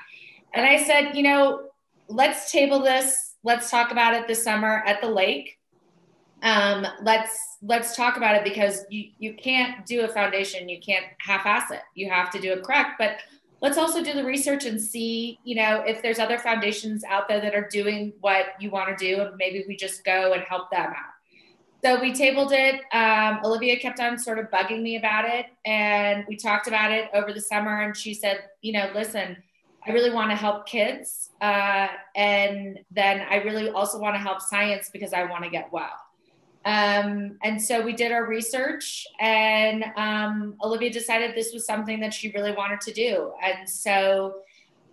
And 0.52 0.66
I 0.66 0.82
said, 0.82 1.16
you 1.16 1.22
know, 1.22 1.68
let's 2.08 2.52
table 2.52 2.80
this 2.80 3.24
let's 3.44 3.70
talk 3.70 3.92
about 3.92 4.14
it 4.14 4.26
this 4.26 4.42
summer 4.42 4.82
at 4.86 5.00
the 5.00 5.08
lake. 5.08 5.58
Um, 6.42 6.86
let's 7.02 7.58
let's 7.62 7.96
talk 7.96 8.16
about 8.16 8.34
it 8.34 8.44
because 8.44 8.84
you 8.90 9.10
you 9.18 9.34
can't 9.34 9.86
do 9.86 10.02
a 10.02 10.08
foundation, 10.08 10.68
you 10.68 10.80
can't 10.80 11.04
half-ass 11.18 11.70
it. 11.70 11.80
You 11.94 12.10
have 12.10 12.30
to 12.32 12.40
do 12.40 12.52
it 12.52 12.64
correct. 12.64 12.92
But 12.98 13.18
let's 13.60 13.78
also 13.78 14.02
do 14.02 14.12
the 14.12 14.24
research 14.24 14.66
and 14.66 14.80
see, 14.80 15.38
you 15.44 15.54
know, 15.54 15.82
if 15.86 16.02
there's 16.02 16.18
other 16.18 16.38
foundations 16.38 17.04
out 17.04 17.28
there 17.28 17.40
that 17.40 17.54
are 17.54 17.68
doing 17.70 18.12
what 18.20 18.46
you 18.60 18.70
want 18.70 18.96
to 18.96 18.96
do, 18.96 19.22
and 19.22 19.36
maybe 19.36 19.64
we 19.68 19.76
just 19.76 20.04
go 20.04 20.32
and 20.32 20.42
help 20.42 20.70
them 20.70 20.90
out. 20.90 21.13
So 21.84 22.00
we 22.00 22.14
tabled 22.14 22.52
it. 22.52 22.80
Um, 22.94 23.40
Olivia 23.44 23.78
kept 23.78 24.00
on 24.00 24.18
sort 24.18 24.38
of 24.38 24.46
bugging 24.46 24.80
me 24.80 24.96
about 24.96 25.26
it, 25.26 25.48
and 25.66 26.24
we 26.26 26.34
talked 26.34 26.66
about 26.66 26.90
it 26.90 27.10
over 27.12 27.30
the 27.30 27.42
summer. 27.42 27.82
And 27.82 27.94
she 27.94 28.14
said, 28.14 28.38
you 28.62 28.72
know, 28.72 28.90
listen, 28.94 29.36
I 29.86 29.90
really 29.90 30.10
want 30.10 30.30
to 30.30 30.34
help 30.34 30.66
kids. 30.66 31.28
Uh, 31.42 31.88
and 32.16 32.78
then 32.90 33.26
I 33.28 33.42
really 33.42 33.68
also 33.68 33.98
want 33.98 34.14
to 34.14 34.18
help 34.18 34.40
science 34.40 34.88
because 34.90 35.12
I 35.12 35.24
want 35.24 35.44
to 35.44 35.50
get 35.50 35.70
well. 35.74 35.92
Um, 36.64 37.36
and 37.42 37.60
so 37.60 37.82
we 37.82 37.92
did 37.92 38.12
our 38.12 38.24
research, 38.24 39.06
and 39.20 39.84
um, 39.96 40.56
Olivia 40.64 40.90
decided 40.90 41.36
this 41.36 41.52
was 41.52 41.66
something 41.66 42.00
that 42.00 42.14
she 42.14 42.30
really 42.30 42.52
wanted 42.52 42.80
to 42.80 42.94
do. 42.94 43.34
And 43.44 43.68
so 43.68 44.36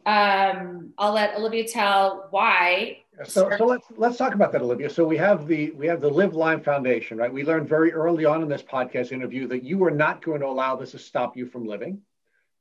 um, 0.05 0.91
I'll 0.97 1.13
let 1.13 1.37
Olivia 1.37 1.65
tell 1.65 2.27
why. 2.31 2.97
So, 3.25 3.51
so 3.57 3.65
let's 3.65 3.85
let's 3.97 4.17
talk 4.17 4.33
about 4.33 4.51
that, 4.53 4.61
Olivia. 4.61 4.89
So 4.89 5.05
we 5.05 5.17
have 5.17 5.45
the 5.45 5.71
we 5.71 5.85
have 5.87 6.01
the 6.01 6.09
LivLyme 6.09 6.63
Foundation, 6.63 7.17
right? 7.17 7.31
We 7.31 7.43
learned 7.43 7.67
very 7.67 7.91
early 7.93 8.25
on 8.25 8.41
in 8.41 8.47
this 8.47 8.63
podcast 8.63 9.11
interview 9.11 9.47
that 9.47 9.63
you 9.63 9.83
are 9.83 9.91
not 9.91 10.23
going 10.23 10.39
to 10.41 10.47
allow 10.47 10.75
this 10.75 10.91
to 10.91 10.99
stop 10.99 11.35
you 11.35 11.45
from 11.45 11.67
living. 11.67 12.01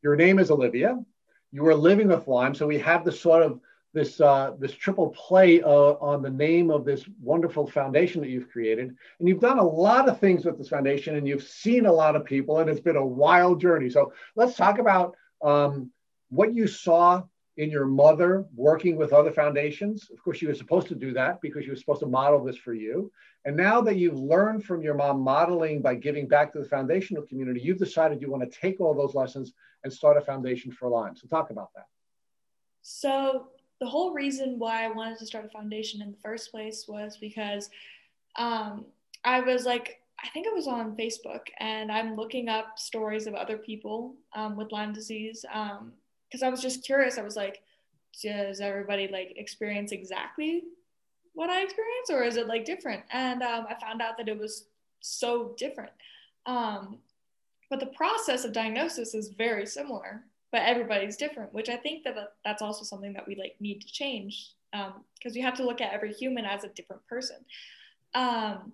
Your 0.02 0.16
name 0.16 0.38
is 0.38 0.50
Olivia. 0.50 0.98
You 1.52 1.66
are 1.66 1.74
living 1.74 2.08
with 2.08 2.26
Lyme, 2.26 2.54
so 2.54 2.66
we 2.66 2.78
have 2.78 3.04
the 3.04 3.12
sort 3.12 3.42
of 3.42 3.60
this 3.92 4.20
uh, 4.20 4.52
this 4.58 4.72
triple 4.72 5.10
play 5.10 5.62
uh, 5.62 5.68
on 5.68 6.20
the 6.20 6.30
name 6.30 6.70
of 6.70 6.84
this 6.84 7.04
wonderful 7.22 7.66
foundation 7.66 8.20
that 8.20 8.28
you've 8.28 8.50
created, 8.50 8.96
and 9.18 9.28
you've 9.28 9.40
done 9.40 9.58
a 9.58 9.64
lot 9.64 10.08
of 10.08 10.18
things 10.18 10.44
with 10.44 10.58
this 10.58 10.68
foundation, 10.68 11.16
and 11.16 11.26
you've 11.26 11.42
seen 11.42 11.86
a 11.86 11.92
lot 11.92 12.16
of 12.16 12.24
people, 12.24 12.58
and 12.58 12.68
it's 12.68 12.80
been 12.80 12.96
a 12.96 13.06
wild 13.06 13.60
journey. 13.60 13.88
So 13.88 14.12
let's 14.36 14.56
talk 14.56 14.78
about 14.78 15.16
um, 15.42 15.90
what 16.28 16.54
you 16.54 16.66
saw 16.66 17.22
in 17.60 17.70
your 17.70 17.84
mother 17.84 18.46
working 18.54 18.96
with 18.96 19.12
other 19.12 19.30
foundations. 19.30 20.08
Of 20.10 20.22
course, 20.24 20.38
she 20.38 20.46
was 20.46 20.56
supposed 20.56 20.88
to 20.88 20.94
do 20.94 21.12
that 21.12 21.42
because 21.42 21.64
she 21.64 21.70
was 21.70 21.78
supposed 21.78 22.00
to 22.00 22.06
model 22.06 22.42
this 22.42 22.56
for 22.56 22.72
you. 22.72 23.12
And 23.44 23.54
now 23.54 23.82
that 23.82 23.96
you've 23.96 24.18
learned 24.18 24.64
from 24.64 24.80
your 24.80 24.94
mom 24.94 25.20
modeling 25.20 25.82
by 25.82 25.96
giving 25.96 26.26
back 26.26 26.54
to 26.54 26.60
the 26.60 26.64
foundational 26.64 27.22
community, 27.22 27.60
you've 27.60 27.78
decided 27.78 28.22
you 28.22 28.30
want 28.30 28.50
to 28.50 28.58
take 28.58 28.80
all 28.80 28.94
those 28.94 29.14
lessons 29.14 29.52
and 29.84 29.92
start 29.92 30.16
a 30.16 30.22
foundation 30.22 30.72
for 30.72 30.88
Lyme. 30.88 31.14
So 31.14 31.28
talk 31.28 31.50
about 31.50 31.68
that. 31.74 31.84
So 32.80 33.48
the 33.78 33.86
whole 33.86 34.14
reason 34.14 34.58
why 34.58 34.86
I 34.86 34.88
wanted 34.88 35.18
to 35.18 35.26
start 35.26 35.44
a 35.44 35.50
foundation 35.50 36.00
in 36.00 36.12
the 36.12 36.18
first 36.24 36.50
place 36.50 36.86
was 36.88 37.18
because 37.18 37.68
um, 38.36 38.86
I 39.22 39.40
was 39.40 39.66
like, 39.66 40.00
I 40.24 40.28
think 40.30 40.46
it 40.46 40.54
was 40.54 40.66
on 40.66 40.96
Facebook, 40.96 41.46
and 41.58 41.92
I'm 41.92 42.14
looking 42.14 42.48
up 42.48 42.78
stories 42.78 43.26
of 43.26 43.34
other 43.34 43.56
people 43.56 44.14
um, 44.34 44.56
with 44.56 44.72
Lyme 44.72 44.92
disease. 44.92 45.44
Um, 45.52 45.92
because 46.30 46.42
I 46.42 46.48
was 46.48 46.62
just 46.62 46.84
curious. 46.84 47.18
I 47.18 47.22
was 47.22 47.36
like, 47.36 47.62
does 48.22 48.60
everybody 48.60 49.08
like 49.08 49.34
experience 49.36 49.92
exactly 49.92 50.64
what 51.34 51.50
I 51.50 51.62
experience, 51.62 52.10
or 52.10 52.22
is 52.22 52.36
it 52.36 52.48
like 52.48 52.64
different? 52.64 53.02
And 53.12 53.42
um, 53.42 53.66
I 53.68 53.74
found 53.80 54.02
out 54.02 54.16
that 54.18 54.28
it 54.28 54.38
was 54.38 54.66
so 55.00 55.54
different. 55.56 55.92
Um, 56.46 56.98
but 57.68 57.80
the 57.80 57.86
process 57.86 58.44
of 58.44 58.52
diagnosis 58.52 59.14
is 59.14 59.28
very 59.28 59.64
similar, 59.64 60.24
but 60.50 60.62
everybody's 60.62 61.16
different, 61.16 61.54
which 61.54 61.68
I 61.68 61.76
think 61.76 62.04
that 62.04 62.16
that's 62.44 62.62
also 62.62 62.84
something 62.84 63.12
that 63.12 63.26
we 63.26 63.36
like 63.36 63.54
need 63.60 63.80
to 63.80 63.86
change 63.86 64.50
because 64.72 64.92
um, 64.92 65.34
we 65.34 65.40
have 65.40 65.54
to 65.54 65.64
look 65.64 65.80
at 65.80 65.92
every 65.92 66.12
human 66.12 66.44
as 66.44 66.64
a 66.64 66.68
different 66.68 67.06
person. 67.06 67.36
Um, 68.14 68.72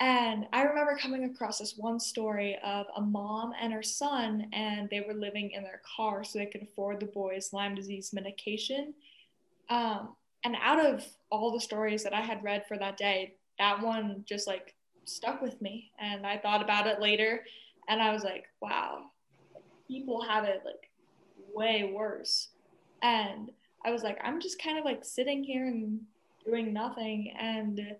and 0.00 0.46
I 0.52 0.62
remember 0.62 0.96
coming 0.96 1.24
across 1.24 1.58
this 1.58 1.76
one 1.76 2.00
story 2.00 2.58
of 2.64 2.86
a 2.96 3.00
mom 3.00 3.52
and 3.60 3.72
her 3.72 3.82
son, 3.82 4.48
and 4.52 4.88
they 4.90 5.00
were 5.00 5.14
living 5.14 5.52
in 5.52 5.62
their 5.62 5.80
car 5.96 6.24
so 6.24 6.38
they 6.38 6.46
could 6.46 6.62
afford 6.62 7.00
the 7.00 7.06
boy's 7.06 7.52
Lyme 7.52 7.74
disease 7.74 8.12
medication. 8.12 8.94
Um, 9.70 10.16
and 10.44 10.56
out 10.60 10.84
of 10.84 11.04
all 11.30 11.52
the 11.52 11.60
stories 11.60 12.02
that 12.02 12.12
I 12.12 12.20
had 12.20 12.42
read 12.42 12.66
for 12.66 12.76
that 12.78 12.96
day, 12.96 13.34
that 13.58 13.80
one 13.80 14.24
just 14.28 14.46
like 14.46 14.74
stuck 15.04 15.40
with 15.40 15.60
me. 15.62 15.92
And 15.98 16.26
I 16.26 16.38
thought 16.38 16.62
about 16.62 16.86
it 16.86 17.00
later, 17.00 17.44
and 17.88 18.02
I 18.02 18.12
was 18.12 18.24
like, 18.24 18.46
wow, 18.60 19.10
people 19.86 20.22
have 20.22 20.44
it 20.44 20.62
like 20.64 20.90
way 21.54 21.92
worse. 21.94 22.48
And 23.02 23.50
I 23.86 23.92
was 23.92 24.02
like, 24.02 24.18
I'm 24.24 24.40
just 24.40 24.60
kind 24.60 24.78
of 24.78 24.84
like 24.84 25.04
sitting 25.04 25.44
here 25.44 25.66
and 25.66 26.00
doing 26.44 26.72
nothing. 26.72 27.32
And 27.38 27.96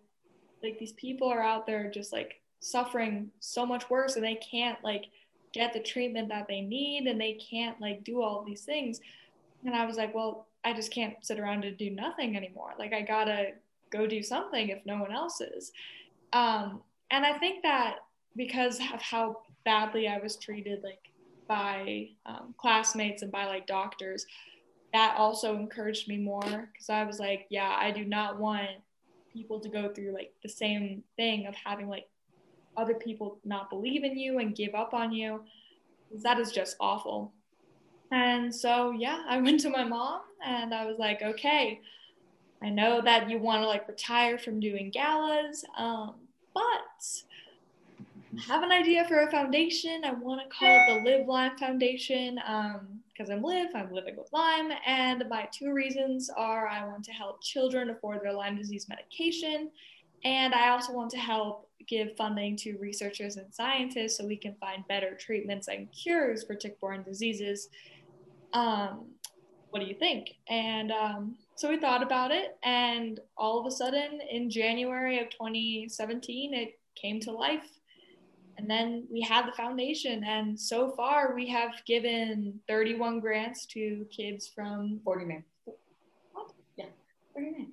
like 0.65 0.79
these 0.79 0.93
people 0.93 1.29
are 1.29 1.43
out 1.43 1.67
there 1.67 1.91
just 1.91 2.13
like 2.13 2.41
suffering 2.61 3.31
so 3.41 3.67
much 3.67 3.91
worse 3.91 4.17
and 4.17 4.25
they 4.25 4.37
can't 4.37 4.83
like 4.83 5.05
get 5.53 5.73
the 5.73 5.81
treatment 5.81 6.29
that 6.29 6.49
they 6.49 6.61
need 6.61 7.07
and 7.07 7.21
they 7.21 7.35
can't 7.35 7.81
like 7.81 8.03
do 8.03 8.23
all 8.23 8.45
these 8.45 8.63
things. 8.63 9.01
And 9.65 9.75
i 9.75 9.87
was 9.87 9.97
like 9.97 10.15
well 10.15 10.47
i 10.65 10.73
just 10.73 10.93
can't 10.93 11.15
sit 11.23 11.39
around 11.39 11.65
and 11.65 11.77
do 11.77 11.91
nothing 11.91 12.37
anymore. 12.37 12.73
Like 12.79 12.93
i 12.93 13.03
gotta 13.03 13.53
go 13.91 14.07
do 14.07 14.23
something 14.23 14.71
if 14.71 14.85
no 14.85 14.99
one 14.99 15.13
else 15.13 15.41
is. 15.41 15.73
Um, 16.33 16.81
and 17.11 17.25
i 17.25 17.39
think 17.39 17.63
that 17.63 17.97
because 18.37 18.81
of 18.93 19.01
how 19.01 19.43
badly 19.65 20.09
i 20.09 20.19
was 20.19 20.37
treated 20.37 20.83
like 20.83 21.11
by 21.47 22.09
um, 22.27 22.55
classmates 22.57 23.23
and 23.23 23.31
by 23.31 23.45
like 23.45 23.67
doctors 23.67 24.27
that 24.93 25.15
also 25.17 25.57
encouraged 25.57 26.09
me 26.09 26.17
more 26.17 26.69
because 26.73 26.89
i 26.91 27.05
was 27.05 27.19
like 27.19 27.47
yeah 27.51 27.77
i 27.79 27.91
do 27.91 28.05
not 28.05 28.39
want 28.39 28.71
people 29.35 29.61
to 29.61 29.69
go 29.69 29.93
through 29.93 30.13
like 30.15 30.33
the 30.43 30.49
same 30.49 31.03
thing 31.17 31.47
of 31.47 31.55
having 31.55 31.89
like 31.89 32.09
other 32.77 32.95
people 32.95 33.39
not 33.45 33.69
believe 33.69 34.05
in 34.05 34.19
you 34.19 34.39
and 34.39 34.57
give 34.57 34.75
up 34.75 34.95
on 34.95 35.13
you. 35.13 35.43
That 36.23 36.39
is 36.39 36.53
just 36.53 36.77
awful. 36.81 37.33
And 38.11 38.55
so 38.55 38.93
yeah 38.93 39.23
i 39.29 39.39
went 39.41 39.61
to 39.61 39.71
my 39.71 39.85
mom 39.85 40.21
and 40.45 40.75
i 40.75 40.85
was 40.87 40.99
like 40.99 41.23
okay 41.23 41.81
i 42.63 42.69
know 42.69 43.01
that 43.01 43.29
you 43.29 43.39
want 43.39 43.63
to 43.63 43.67
like 43.67 43.89
retire 43.89 44.39
from 44.39 44.61
doing 44.61 44.91
galas 44.91 45.65
um, 45.77 46.15
but 46.55 47.25
have 48.39 48.63
an 48.63 48.73
idea 48.73 49.05
for 49.07 49.21
a 49.21 49.31
foundation. 49.31 50.03
I 50.05 50.13
want 50.13 50.41
to 50.43 50.57
call 50.57 50.69
it 50.69 51.05
the 51.05 51.11
LivLyme 51.11 51.59
Foundation 51.59 52.37
because 52.37 53.31
um, 53.31 53.37
I'm 53.37 53.43
live, 53.43 53.69
I'm 53.75 53.93
living 53.93 54.17
with 54.17 54.33
Lyme, 54.33 54.73
and 54.87 55.25
my 55.29 55.49
two 55.53 55.73
reasons 55.73 56.31
are 56.37 56.69
I 56.69 56.85
want 56.87 57.05
to 57.05 57.13
help 57.13 57.43
children 57.43 57.91
afford 57.91 58.23
their 58.23 58.33
Lyme 58.33 58.57
disease 58.57 58.89
medication, 58.89 59.71
and 60.25 60.55
I 60.55 60.71
also 60.71 60.93
want 60.93 61.11
to 61.13 61.19
help 61.19 61.69
give 61.87 62.17
funding 62.17 62.57
to 62.57 62.77
researchers 62.79 63.37
and 63.37 63.53
scientists 63.53 64.17
so 64.17 64.27
we 64.27 64.37
can 64.37 64.55
find 64.55 64.87
better 64.89 65.15
treatments 65.15 65.69
and 65.69 65.89
cures 65.93 66.45
for 66.45 66.55
tick-borne 66.55 67.03
diseases. 67.03 67.69
Um, 68.55 69.07
what 69.71 69.81
do 69.81 69.87
you 69.87 69.95
think? 69.95 70.31
And 70.49 70.91
um, 70.93 71.37
so 71.57 71.69
we 71.69 71.79
thought 71.79 72.03
about 72.03 72.31
it, 72.31 72.57
and 72.63 73.21
all 73.37 73.61
of 73.61 73.67
a 73.67 73.71
sudden 73.71 74.21
in 74.31 74.49
January 74.49 75.19
of 75.21 75.31
2017, 75.31 76.55
it 76.55 76.79
came 76.95 77.21
to 77.21 77.33
life 77.33 77.69
and 78.59 78.71
then 78.71 79.07
we 79.11 79.21
had 79.21 79.47
the 79.47 79.53
foundation 79.53 80.25
and 80.25 80.59
so 80.59 80.91
far 80.91 81.35
we 81.35 81.49
have 81.49 81.73
given 81.87 82.59
31 82.69 83.21
grants 83.21 83.67
to 83.67 84.07
kids 84.11 84.47
from 84.47 85.01
49 85.05 85.45
what? 86.33 86.51
Yeah. 86.77 86.87
49 87.33 87.69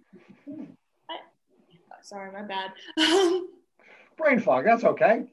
I, 1.10 1.14
oh, 1.14 1.96
sorry 2.02 2.32
my 2.32 2.44
bad. 2.44 2.72
Brain 4.18 4.40
fog 4.40 4.66
that's 4.66 4.84
okay. 4.84 5.26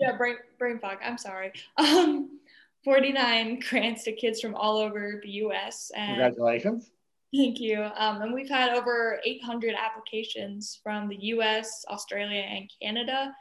Yeah 0.00 0.16
brain, 0.16 0.36
brain 0.58 0.78
fog 0.78 0.98
i'm 1.04 1.18
sorry. 1.18 1.52
Um 1.76 2.38
49 2.84 3.60
grants 3.68 4.04
to 4.04 4.12
kids 4.12 4.40
from 4.40 4.54
all 4.54 4.76
over 4.76 5.20
the 5.24 5.30
us 5.30 5.90
and 5.96 6.20
congratulations. 6.20 6.90
Thank 7.34 7.58
you. 7.58 7.82
Um, 7.96 8.22
and 8.22 8.32
we've 8.32 8.48
had 8.48 8.74
over 8.76 9.18
800 9.24 9.74
applications 9.74 10.78
from 10.84 11.08
the 11.08 11.16
US, 11.16 11.84
Australia, 11.88 12.42
and 12.42 12.70
Canada. 12.80 13.34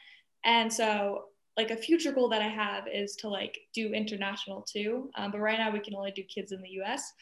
And 0.45 0.71
so 0.71 1.25
like 1.57 1.71
a 1.71 1.77
future 1.77 2.11
goal 2.11 2.29
that 2.29 2.41
I 2.41 2.47
have 2.47 2.87
is 2.87 3.15
to 3.17 3.29
like 3.29 3.57
do 3.73 3.93
international 3.93 4.61
too. 4.61 5.09
Um, 5.15 5.31
but 5.31 5.39
right 5.39 5.57
now 5.57 5.71
we 5.71 5.79
can 5.79 5.95
only 5.95 6.11
do 6.11 6.23
kids 6.23 6.51
in 6.51 6.61
the 6.61 6.81
US. 6.81 7.13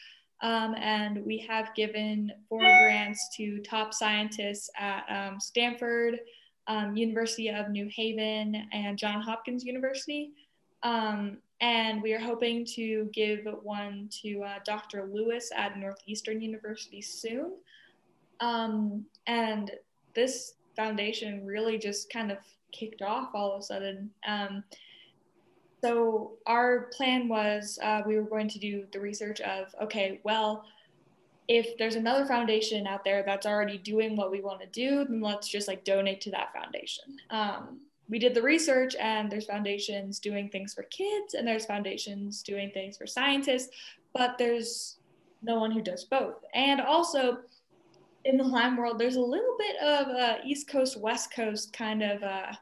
Um, 0.42 0.74
and 0.76 1.24
we 1.24 1.38
have 1.48 1.74
given 1.74 2.32
four 2.48 2.60
grants 2.60 3.28
to 3.36 3.60
top 3.60 3.94
scientists 3.94 4.68
at 4.76 5.04
um, 5.08 5.38
Stanford, 5.38 6.18
um, 6.66 6.96
University 6.96 7.48
of 7.48 7.68
New 7.68 7.88
Haven, 7.94 8.66
and 8.72 8.98
Johns 8.98 9.24
Hopkins 9.24 9.64
University. 9.64 10.32
Um, 10.82 11.38
and 11.60 12.02
we 12.02 12.12
are 12.12 12.18
hoping 12.18 12.64
to 12.74 13.08
give 13.14 13.46
one 13.62 14.08
to 14.22 14.42
uh, 14.42 14.58
Dr. 14.64 15.08
Lewis 15.12 15.50
at 15.56 15.78
Northeastern 15.78 16.40
University 16.40 17.00
soon. 17.00 17.52
Um, 18.40 19.04
and 19.28 19.70
this 20.14 20.54
foundation 20.74 21.46
really 21.46 21.78
just 21.78 22.12
kind 22.12 22.32
of 22.32 22.38
kicked 22.72 23.02
off 23.02 23.30
all 23.34 23.52
of 23.52 23.60
a 23.60 23.62
sudden. 23.62 24.10
Um, 24.26 24.64
so 25.82 26.32
our 26.46 26.90
plan 26.96 27.28
was 27.28 27.78
uh, 27.82 28.02
we 28.06 28.16
were 28.16 28.22
going 28.22 28.48
to 28.48 28.58
do 28.58 28.86
the 28.92 29.00
research 29.00 29.40
of 29.40 29.74
okay, 29.82 30.20
well, 30.24 30.64
if 31.48 31.76
there's 31.76 31.96
another 31.96 32.24
foundation 32.24 32.86
out 32.86 33.04
there 33.04 33.22
that's 33.24 33.46
already 33.46 33.78
doing 33.78 34.16
what 34.16 34.30
we 34.30 34.40
want 34.40 34.60
to 34.60 34.66
do, 34.68 35.04
then 35.04 35.20
let's 35.20 35.48
just 35.48 35.68
like 35.68 35.84
donate 35.84 36.20
to 36.22 36.30
that 36.30 36.52
foundation. 36.52 37.16
Um, 37.30 37.80
we 38.08 38.18
did 38.18 38.34
the 38.34 38.42
research, 38.42 38.94
and 39.00 39.30
there's 39.30 39.46
foundations 39.46 40.18
doing 40.18 40.48
things 40.50 40.74
for 40.74 40.82
kids, 40.84 41.34
and 41.34 41.46
there's 41.46 41.66
foundations 41.66 42.42
doing 42.42 42.70
things 42.70 42.96
for 42.96 43.06
scientists, 43.06 43.70
but 44.12 44.38
there's 44.38 44.98
no 45.42 45.58
one 45.58 45.70
who 45.70 45.80
does 45.80 46.04
both. 46.04 46.44
And 46.54 46.80
also, 46.80 47.38
in 48.24 48.36
the 48.36 48.44
Lyme 48.44 48.76
world, 48.76 48.98
there's 48.98 49.16
a 49.16 49.20
little 49.20 49.56
bit 49.58 49.76
of 49.82 50.08
a 50.08 50.38
East 50.44 50.68
Coast, 50.68 50.96
West 50.96 51.34
Coast 51.34 51.72
kind 51.72 52.02
of, 52.02 52.22
uh, 52.22 52.52
I 52.52 52.56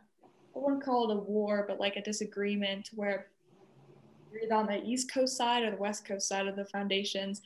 wouldn't 0.54 0.82
call 0.82 1.10
it 1.10 1.14
a 1.14 1.20
war, 1.20 1.64
but 1.68 1.78
like 1.78 1.96
a 1.96 2.02
disagreement 2.02 2.90
where 2.94 3.26
you're 4.32 4.52
on 4.54 4.66
the 4.66 4.82
East 4.82 5.12
Coast 5.12 5.36
side 5.36 5.62
or 5.64 5.70
the 5.70 5.76
West 5.76 6.06
Coast 6.06 6.28
side 6.28 6.46
of 6.46 6.56
the 6.56 6.64
foundations. 6.66 7.42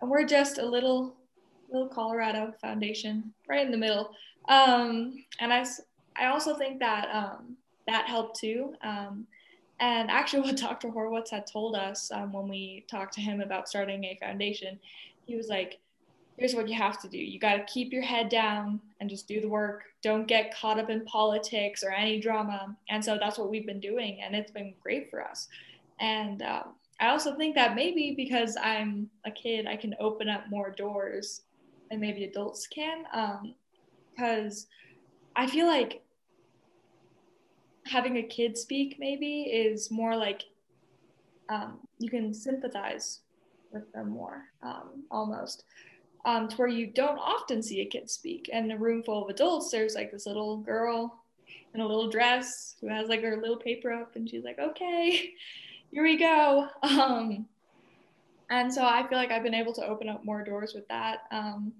and 0.00 0.10
we're 0.10 0.26
just 0.26 0.58
a 0.58 0.66
little 0.66 1.16
little 1.70 1.88
Colorado 1.88 2.54
foundation 2.60 3.32
right 3.48 3.64
in 3.64 3.72
the 3.72 3.76
middle. 3.76 4.10
Um, 4.48 5.24
and 5.40 5.52
I, 5.52 5.64
I 6.16 6.26
also 6.26 6.56
think 6.56 6.78
that 6.78 7.08
um, 7.12 7.56
that 7.88 8.06
helped 8.06 8.38
too. 8.38 8.74
Um, 8.82 9.26
and 9.80 10.10
actually, 10.10 10.40
what 10.42 10.56
Dr. 10.56 10.90
Horowitz 10.90 11.30
had 11.30 11.46
told 11.46 11.74
us 11.74 12.10
um, 12.12 12.32
when 12.32 12.48
we 12.48 12.84
talked 12.90 13.14
to 13.14 13.20
him 13.20 13.40
about 13.40 13.68
starting 13.68 14.04
a 14.04 14.18
foundation, 14.20 14.78
he 15.26 15.36
was 15.36 15.48
like, 15.48 15.80
here's 16.36 16.54
what 16.54 16.68
you 16.68 16.74
have 16.74 17.00
to 17.00 17.08
do. 17.08 17.18
You 17.18 17.38
got 17.38 17.56
to 17.56 17.64
keep 17.64 17.92
your 17.92 18.02
head 18.02 18.28
down 18.28 18.80
and 19.00 19.08
just 19.08 19.26
do 19.26 19.40
the 19.40 19.48
work. 19.48 19.84
Don't 20.02 20.28
get 20.28 20.54
caught 20.54 20.78
up 20.78 20.90
in 20.90 21.04
politics 21.04 21.82
or 21.82 21.90
any 21.90 22.20
drama. 22.20 22.76
And 22.90 23.04
so 23.04 23.18
that's 23.18 23.38
what 23.38 23.50
we've 23.50 23.66
been 23.66 23.80
doing. 23.80 24.20
And 24.22 24.34
it's 24.34 24.50
been 24.50 24.74
great 24.82 25.10
for 25.10 25.22
us. 25.22 25.48
And 25.98 26.42
uh, 26.42 26.64
I 27.00 27.08
also 27.08 27.36
think 27.36 27.54
that 27.54 27.74
maybe 27.74 28.14
because 28.16 28.56
I'm 28.62 29.08
a 29.24 29.30
kid, 29.30 29.66
I 29.66 29.76
can 29.76 29.94
open 29.98 30.28
up 30.28 30.44
more 30.50 30.70
doors 30.70 31.42
than 31.90 32.00
maybe 32.00 32.24
adults 32.24 32.66
can. 32.66 33.04
Because 34.14 34.64
um, 34.64 35.42
I 35.42 35.46
feel 35.46 35.66
like 35.66 36.02
having 37.86 38.18
a 38.18 38.22
kid 38.22 38.58
speak 38.58 38.96
maybe 38.98 39.42
is 39.42 39.90
more 39.90 40.16
like 40.16 40.42
um, 41.48 41.78
you 41.98 42.10
can 42.10 42.34
sympathize 42.34 43.20
with 43.72 43.90
them 43.92 44.10
more 44.10 44.44
um, 44.62 45.04
almost 45.10 45.64
um, 46.26 46.48
to 46.48 46.56
where 46.56 46.68
you 46.68 46.88
don't 46.88 47.18
often 47.18 47.62
see 47.62 47.80
a 47.80 47.86
kid 47.86 48.10
speak. 48.10 48.50
And 48.52 48.66
in 48.66 48.76
a 48.76 48.78
room 48.78 49.02
full 49.02 49.22
of 49.22 49.30
adults 49.30 49.70
there's 49.70 49.94
like 49.94 50.12
this 50.12 50.26
little 50.26 50.58
girl 50.58 51.22
in 51.72 51.80
a 51.80 51.86
little 51.86 52.10
dress 52.10 52.76
who 52.80 52.88
has 52.88 53.08
like 53.08 53.22
her 53.22 53.36
little 53.40 53.56
paper 53.56 53.92
up 53.92 54.16
and 54.16 54.28
she's 54.28 54.44
like 54.44 54.58
okay 54.58 55.32
here 55.90 56.02
we 56.02 56.18
go. 56.18 56.68
Um, 56.82 57.46
and 58.48 58.72
so 58.72 58.84
i 58.84 59.04
feel 59.08 59.18
like 59.18 59.32
i've 59.32 59.42
been 59.42 59.54
able 59.54 59.72
to 59.72 59.84
open 59.84 60.08
up 60.08 60.24
more 60.24 60.44
doors 60.44 60.74
with 60.74 60.86
that. 60.88 61.20
Um, 61.30 61.72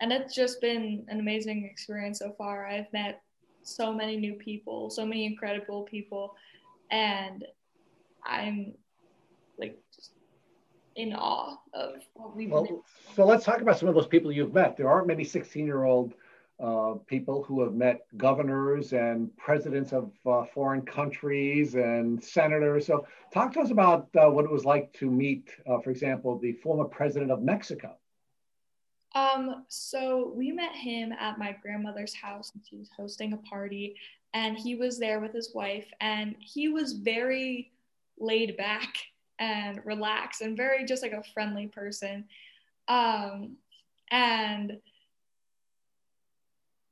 and 0.00 0.12
it's 0.12 0.34
just 0.34 0.60
been 0.60 1.04
an 1.08 1.20
amazing 1.20 1.64
experience 1.64 2.18
so 2.18 2.32
far. 2.36 2.66
I've 2.66 2.92
met 2.92 3.22
so 3.62 3.92
many 3.92 4.16
new 4.16 4.34
people, 4.34 4.90
so 4.90 5.06
many 5.06 5.24
incredible 5.24 5.82
people, 5.82 6.34
and 6.90 7.44
I'm 8.24 8.74
like 9.58 9.78
just 9.94 10.11
in 10.96 11.12
awe 11.14 11.56
of 11.74 11.94
what 12.14 12.36
we've 12.36 12.50
well, 12.50 12.84
So 13.14 13.24
let's 13.24 13.44
talk 13.44 13.60
about 13.60 13.78
some 13.78 13.88
of 13.88 13.94
those 13.94 14.06
people 14.06 14.32
you've 14.32 14.54
met. 14.54 14.76
There 14.76 14.88
aren't 14.88 15.06
many 15.06 15.24
16 15.24 15.64
year 15.64 15.84
old 15.84 16.14
uh, 16.60 16.94
people 17.06 17.42
who 17.42 17.62
have 17.62 17.74
met 17.74 18.06
governors 18.16 18.92
and 18.92 19.36
presidents 19.36 19.92
of 19.92 20.12
uh, 20.26 20.44
foreign 20.54 20.82
countries 20.82 21.74
and 21.74 22.22
senators. 22.22 22.86
So 22.86 23.06
talk 23.32 23.52
to 23.54 23.60
us 23.60 23.70
about 23.70 24.08
uh, 24.16 24.30
what 24.30 24.44
it 24.44 24.50
was 24.50 24.64
like 24.64 24.92
to 24.94 25.10
meet, 25.10 25.50
uh, 25.68 25.80
for 25.80 25.90
example, 25.90 26.38
the 26.38 26.52
former 26.52 26.84
president 26.84 27.30
of 27.30 27.42
Mexico. 27.42 27.96
Um, 29.14 29.64
so 29.68 30.32
we 30.34 30.52
met 30.52 30.74
him 30.74 31.12
at 31.12 31.38
my 31.38 31.54
grandmother's 31.60 32.14
house 32.14 32.52
and 32.54 32.62
she 32.64 32.76
was 32.76 32.88
hosting 32.96 33.32
a 33.32 33.36
party 33.38 33.96
and 34.32 34.56
he 34.56 34.74
was 34.74 34.98
there 34.98 35.20
with 35.20 35.34
his 35.34 35.52
wife 35.54 35.86
and 36.00 36.34
he 36.38 36.68
was 36.68 36.92
very 36.92 37.72
laid 38.18 38.56
back 38.56 38.94
and 39.42 39.80
relaxed 39.84 40.40
and 40.40 40.56
very 40.56 40.84
just 40.84 41.02
like 41.02 41.12
a 41.12 41.22
friendly 41.34 41.66
person. 41.66 42.24
Um, 42.86 43.56
and 44.12 44.78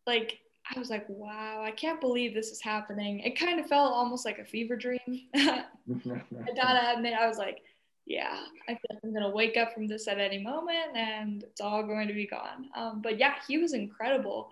like 0.04 0.40
I 0.74 0.78
was 0.78 0.90
like, 0.90 1.06
wow, 1.08 1.62
I 1.62 1.70
can't 1.70 2.00
believe 2.00 2.34
this 2.34 2.50
is 2.50 2.60
happening. 2.60 3.20
It 3.20 3.38
kind 3.38 3.60
of 3.60 3.66
felt 3.66 3.92
almost 3.92 4.24
like 4.24 4.38
a 4.38 4.44
fever 4.44 4.74
dream. 4.74 4.98
I 5.36 5.64
gotta 6.56 6.96
admit, 6.96 7.14
I 7.14 7.28
was 7.28 7.38
like, 7.38 7.62
yeah, 8.04 8.40
I 8.68 8.72
feel 8.72 8.80
like 8.90 8.98
I'm 9.04 9.14
gonna 9.14 9.30
wake 9.30 9.56
up 9.56 9.72
from 9.72 9.86
this 9.86 10.08
at 10.08 10.18
any 10.18 10.42
moment 10.42 10.96
and 10.96 11.44
it's 11.44 11.60
all 11.60 11.84
going 11.84 12.08
to 12.08 12.14
be 12.14 12.26
gone. 12.26 12.68
Um, 12.74 13.00
but 13.00 13.16
yeah, 13.16 13.34
he 13.46 13.58
was 13.58 13.74
incredible. 13.74 14.50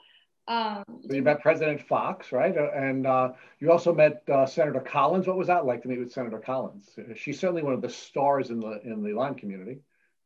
Um, 0.49 0.83
so 1.07 1.15
you 1.15 1.23
met 1.23 1.43
President 1.43 1.87
Fox, 1.87 2.33
right? 2.33 2.57
Uh, 2.57 2.71
and 2.75 3.07
uh, 3.07 3.33
you 3.61 3.71
also 3.71 3.95
met 3.95 4.23
uh, 4.33 4.47
Senator 4.47 4.81
Collins. 4.81 5.27
What 5.27 5.37
was 5.37 5.47
that 5.49 5.67
like 5.67 5.83
to 5.83 5.89
meet 5.89 5.99
with 5.99 6.11
Senator 6.11 6.39
Collins? 6.39 6.99
She's 7.15 7.39
certainly 7.39 7.63
one 7.63 7.75
of 7.75 7.83
the 7.83 7.91
stars 7.91 8.49
in 8.51 8.59
the 8.61 8.81
in 8.83 9.03
the 9.03 9.13
Lyme 9.13 9.35
community. 9.35 9.81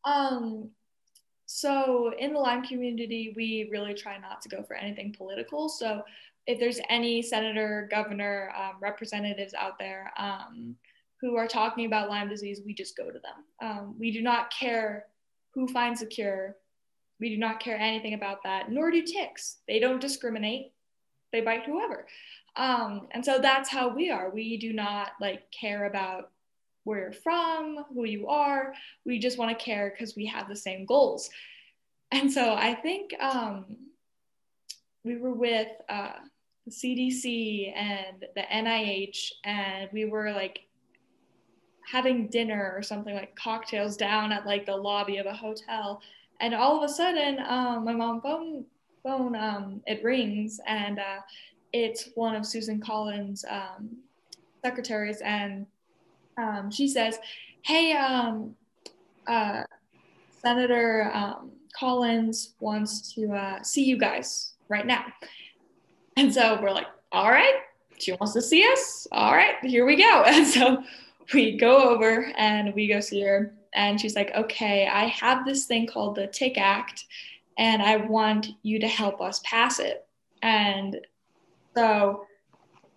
Um, 0.04 0.70
so 1.46 2.12
in 2.18 2.32
the 2.32 2.38
Lyme 2.38 2.64
community, 2.64 3.34
we 3.36 3.68
really 3.72 3.94
try 3.94 4.16
not 4.16 4.40
to 4.42 4.48
go 4.48 4.62
for 4.62 4.76
anything 4.76 5.12
political. 5.12 5.68
So 5.68 6.02
if 6.46 6.58
there's 6.58 6.80
any 6.88 7.20
senator, 7.20 7.88
governor, 7.90 8.52
um, 8.56 8.76
representatives 8.80 9.54
out 9.54 9.78
there, 9.78 10.12
um, 10.16 10.76
who 11.20 11.36
are 11.36 11.46
talking 11.46 11.86
about 11.86 12.08
Lyme 12.08 12.28
disease, 12.28 12.60
we 12.64 12.74
just 12.74 12.96
go 12.96 13.10
to 13.10 13.18
them. 13.18 13.44
Um, 13.60 13.96
we 13.98 14.12
do 14.12 14.22
not 14.22 14.52
care 14.52 15.06
who 15.54 15.68
finds 15.68 16.00
a 16.02 16.06
cure. 16.06 16.56
We 17.22 17.28
do 17.28 17.38
not 17.38 17.60
care 17.60 17.78
anything 17.78 18.14
about 18.14 18.42
that, 18.42 18.72
nor 18.72 18.90
do 18.90 19.00
ticks. 19.00 19.58
They 19.68 19.78
don't 19.78 20.00
discriminate. 20.00 20.72
They 21.30 21.40
bite 21.40 21.64
whoever. 21.64 22.08
Um, 22.56 23.06
and 23.12 23.24
so 23.24 23.38
that's 23.38 23.70
how 23.70 23.94
we 23.94 24.10
are. 24.10 24.28
We 24.28 24.58
do 24.58 24.72
not 24.72 25.12
like 25.20 25.44
care 25.52 25.84
about 25.84 26.32
where 26.82 26.98
you're 26.98 27.12
from, 27.12 27.84
who 27.94 28.06
you 28.06 28.26
are. 28.26 28.74
We 29.06 29.20
just 29.20 29.38
want 29.38 29.56
to 29.56 29.64
care 29.64 29.90
because 29.90 30.16
we 30.16 30.26
have 30.26 30.48
the 30.48 30.56
same 30.56 30.84
goals. 30.84 31.30
And 32.10 32.30
so 32.30 32.54
I 32.54 32.74
think 32.74 33.14
um, 33.20 33.76
we 35.04 35.16
were 35.16 35.32
with 35.32 35.68
uh, 35.88 36.14
the 36.66 36.72
CDC 36.72 37.72
and 37.76 38.26
the 38.34 38.42
NIH, 38.52 39.30
and 39.44 39.88
we 39.92 40.06
were 40.06 40.32
like 40.32 40.66
having 41.88 42.26
dinner 42.26 42.74
or 42.76 42.82
something 42.82 43.14
like 43.14 43.36
cocktails 43.36 43.96
down 43.96 44.32
at 44.32 44.44
like 44.44 44.66
the 44.66 44.76
lobby 44.76 45.18
of 45.18 45.26
a 45.26 45.32
hotel 45.32 46.02
and 46.42 46.54
all 46.54 46.76
of 46.76 46.88
a 46.88 46.92
sudden 46.92 47.38
um, 47.48 47.84
my 47.84 47.94
mom 47.94 48.20
phone 48.20 48.64
phone 49.02 49.34
um, 49.34 49.80
it 49.86 50.04
rings 50.04 50.60
and 50.66 50.98
uh, 50.98 51.20
it's 51.72 52.10
one 52.14 52.34
of 52.34 52.44
susan 52.44 52.78
collins 52.80 53.44
um, 53.48 53.88
secretaries 54.62 55.22
and 55.22 55.66
um, 56.36 56.70
she 56.70 56.86
says 56.86 57.18
hey 57.62 57.92
um, 57.94 58.54
uh, 59.26 59.62
senator 60.42 61.10
um, 61.14 61.50
collins 61.72 62.54
wants 62.60 63.12
to 63.14 63.32
uh, 63.32 63.62
see 63.62 63.84
you 63.84 63.96
guys 63.96 64.54
right 64.68 64.86
now. 64.86 65.04
And 66.16 66.32
so 66.32 66.60
we're 66.60 66.72
like 66.72 66.86
all 67.12 67.30
right. 67.30 67.54
She 67.98 68.12
wants 68.12 68.32
to 68.32 68.42
see 68.42 68.64
us. 68.70 69.06
All 69.12 69.32
right. 69.32 69.54
Here 69.62 69.86
we 69.86 69.96
go. 69.96 70.24
And 70.26 70.46
so 70.46 70.82
we 71.32 71.56
go 71.56 71.90
over 71.90 72.32
and 72.36 72.74
we 72.74 72.88
go 72.88 73.00
see 73.00 73.22
her 73.22 73.54
and 73.74 74.00
she's 74.00 74.14
like 74.14 74.32
okay 74.34 74.86
i 74.86 75.06
have 75.06 75.44
this 75.44 75.66
thing 75.66 75.86
called 75.86 76.14
the 76.14 76.26
tick 76.26 76.58
act 76.58 77.06
and 77.58 77.82
i 77.82 77.96
want 77.96 78.48
you 78.62 78.78
to 78.78 78.88
help 78.88 79.20
us 79.20 79.40
pass 79.44 79.78
it. 79.78 80.06
And 80.42 81.00
so 81.76 82.26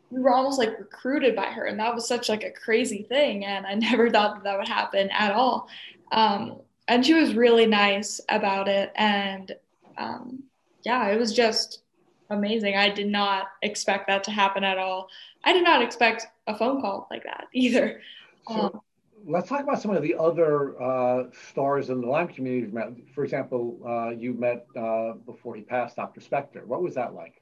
we 0.09 0.21
were 0.21 0.33
almost 0.33 0.57
like 0.57 0.79
recruited 0.79 1.35
by 1.35 1.45
her 1.45 1.65
and 1.65 1.79
that 1.79 1.93
was 1.93 2.07
such 2.07 2.29
like 2.29 2.43
a 2.43 2.51
crazy 2.51 3.03
thing 3.03 3.45
and 3.45 3.65
i 3.65 3.73
never 3.75 4.09
thought 4.09 4.35
that, 4.35 4.43
that 4.43 4.57
would 4.57 4.67
happen 4.67 5.09
at 5.11 5.31
all. 5.31 5.67
Um, 6.11 6.59
and 6.87 7.05
she 7.05 7.13
was 7.13 7.35
really 7.35 7.65
nice 7.65 8.21
about 8.29 8.67
it 8.67 8.91
and 8.95 9.55
um, 9.97 10.43
yeah 10.83 11.07
it 11.07 11.19
was 11.19 11.33
just 11.33 11.81
amazing. 12.29 12.75
I 12.75 12.89
did 12.89 13.07
not 13.07 13.47
expect 13.61 14.07
that 14.07 14.23
to 14.25 14.31
happen 14.31 14.63
at 14.63 14.77
all. 14.77 15.09
I 15.43 15.53
did 15.53 15.63
not 15.63 15.81
expect 15.81 16.25
a 16.47 16.57
phone 16.57 16.81
call 16.81 17.07
like 17.11 17.23
that 17.23 17.45
either. 17.53 18.01
Um, 18.47 18.81
let's 19.25 19.49
talk 19.49 19.61
about 19.61 19.81
some 19.81 19.91
of 19.91 20.03
the 20.03 20.15
other 20.15 20.81
uh, 20.81 21.23
stars 21.49 21.89
in 21.89 22.01
the 22.01 22.07
Lyme 22.07 22.27
community. 22.27 23.03
For 23.13 23.23
example, 23.23 23.79
uh, 23.85 24.09
you 24.09 24.33
met 24.33 24.67
uh, 24.77 25.13
before 25.25 25.55
he 25.55 25.61
passed 25.61 25.95
Dr. 25.95 26.21
Spector. 26.21 26.65
What 26.65 26.81
was 26.81 26.95
that 26.95 27.13
like? 27.13 27.41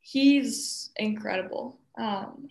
He's 0.00 0.90
incredible. 0.96 1.78
Um, 1.96 2.50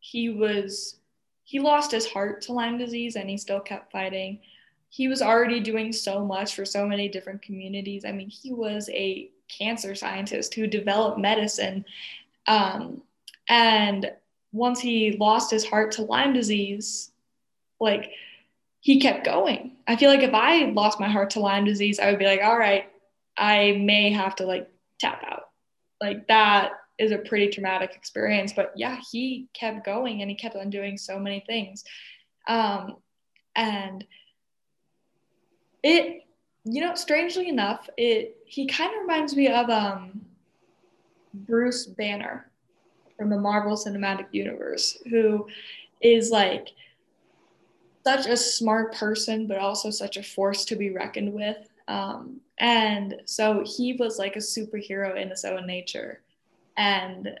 he 0.00 0.30
was, 0.30 0.96
he 1.44 1.58
lost 1.58 1.90
his 1.90 2.06
heart 2.06 2.42
to 2.42 2.52
Lyme 2.52 2.78
disease 2.78 3.16
and 3.16 3.30
he 3.30 3.36
still 3.36 3.60
kept 3.60 3.92
fighting. 3.92 4.40
He 4.88 5.08
was 5.08 5.22
already 5.22 5.60
doing 5.60 5.92
so 5.92 6.24
much 6.24 6.54
for 6.54 6.64
so 6.64 6.86
many 6.86 7.08
different 7.08 7.42
communities. 7.42 8.04
I 8.04 8.12
mean, 8.12 8.28
he 8.28 8.52
was 8.52 8.88
a 8.90 9.30
cancer 9.48 9.94
scientist 9.94 10.54
who 10.54 10.66
developed 10.66 11.18
medicine. 11.18 11.84
Um, 12.46 13.02
and 13.48 14.10
once 14.56 14.80
he 14.80 15.16
lost 15.18 15.50
his 15.50 15.64
heart 15.64 15.92
to 15.92 16.02
Lyme 16.02 16.32
disease, 16.32 17.12
like 17.78 18.10
he 18.80 19.00
kept 19.00 19.24
going. 19.24 19.76
I 19.86 19.96
feel 19.96 20.10
like 20.10 20.22
if 20.22 20.34
I 20.34 20.64
lost 20.66 20.98
my 20.98 21.08
heart 21.08 21.30
to 21.30 21.40
Lyme 21.40 21.64
disease, 21.64 22.00
I 22.00 22.10
would 22.10 22.18
be 22.18 22.24
like, 22.24 22.40
all 22.42 22.58
right, 22.58 22.90
I 23.36 23.72
may 23.72 24.10
have 24.12 24.36
to 24.36 24.46
like 24.46 24.68
tap 24.98 25.22
out. 25.26 25.50
Like 26.00 26.26
that 26.28 26.72
is 26.98 27.12
a 27.12 27.18
pretty 27.18 27.48
traumatic 27.48 27.94
experience. 27.94 28.52
But 28.52 28.72
yeah, 28.76 28.98
he 29.10 29.48
kept 29.52 29.84
going 29.84 30.22
and 30.22 30.30
he 30.30 30.36
kept 30.36 30.56
on 30.56 30.70
doing 30.70 30.96
so 30.96 31.18
many 31.18 31.44
things. 31.46 31.84
Um, 32.48 32.96
and 33.54 34.04
it, 35.82 36.22
you 36.64 36.80
know, 36.80 36.94
strangely 36.94 37.48
enough, 37.48 37.88
it 37.96 38.38
he 38.46 38.66
kind 38.66 38.92
of 38.94 39.00
reminds 39.00 39.36
me 39.36 39.48
of 39.48 39.68
um, 39.68 40.24
Bruce 41.34 41.86
Banner 41.86 42.50
from 43.16 43.30
the 43.30 43.38
Marvel 43.38 43.76
Cinematic 43.76 44.26
Universe 44.32 44.98
who 45.10 45.46
is 46.00 46.30
like 46.30 46.68
such 48.04 48.26
a 48.26 48.36
smart 48.36 48.94
person, 48.94 49.46
but 49.46 49.58
also 49.58 49.90
such 49.90 50.16
a 50.16 50.22
force 50.22 50.64
to 50.66 50.76
be 50.76 50.90
reckoned 50.90 51.32
with. 51.32 51.68
Um, 51.88 52.40
and 52.58 53.16
so 53.24 53.64
he 53.66 53.94
was 53.94 54.18
like 54.18 54.36
a 54.36 54.40
superhero 54.40 55.20
in 55.20 55.30
his 55.30 55.44
own 55.44 55.66
nature. 55.66 56.22
And 56.76 57.38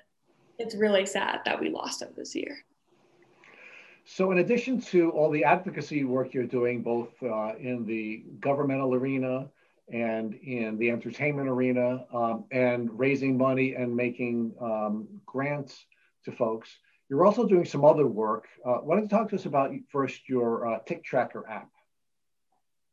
it's 0.58 0.74
really 0.74 1.06
sad 1.06 1.40
that 1.44 1.60
we 1.60 1.70
lost 1.70 2.02
him 2.02 2.08
this 2.16 2.34
year. 2.34 2.58
So, 4.04 4.30
in 4.30 4.38
addition 4.38 4.80
to 4.82 5.10
all 5.10 5.30
the 5.30 5.44
advocacy 5.44 6.04
work 6.04 6.32
you're 6.32 6.44
doing, 6.44 6.80
both 6.80 7.10
uh, 7.22 7.54
in 7.58 7.84
the 7.84 8.22
governmental 8.40 8.94
arena 8.94 9.48
and 9.92 10.34
in 10.34 10.78
the 10.78 10.90
entertainment 10.90 11.48
arena, 11.48 12.04
um, 12.12 12.44
and 12.50 12.98
raising 12.98 13.36
money 13.36 13.74
and 13.74 13.94
making 13.94 14.52
um, 14.60 15.06
grants 15.24 15.86
to 16.24 16.32
folks, 16.32 16.68
you're 17.08 17.24
also 17.24 17.46
doing 17.46 17.64
some 17.64 17.84
other 17.84 18.06
work. 18.06 18.46
Uh, 18.64 18.78
why 18.78 18.96
don't 18.96 19.04
you 19.04 19.08
talk 19.08 19.28
to 19.30 19.36
us 19.36 19.46
about 19.46 19.70
first 19.90 20.28
your 20.28 20.66
uh, 20.66 20.78
Tick 20.86 21.04
Tracker 21.04 21.48
app? 21.48 21.70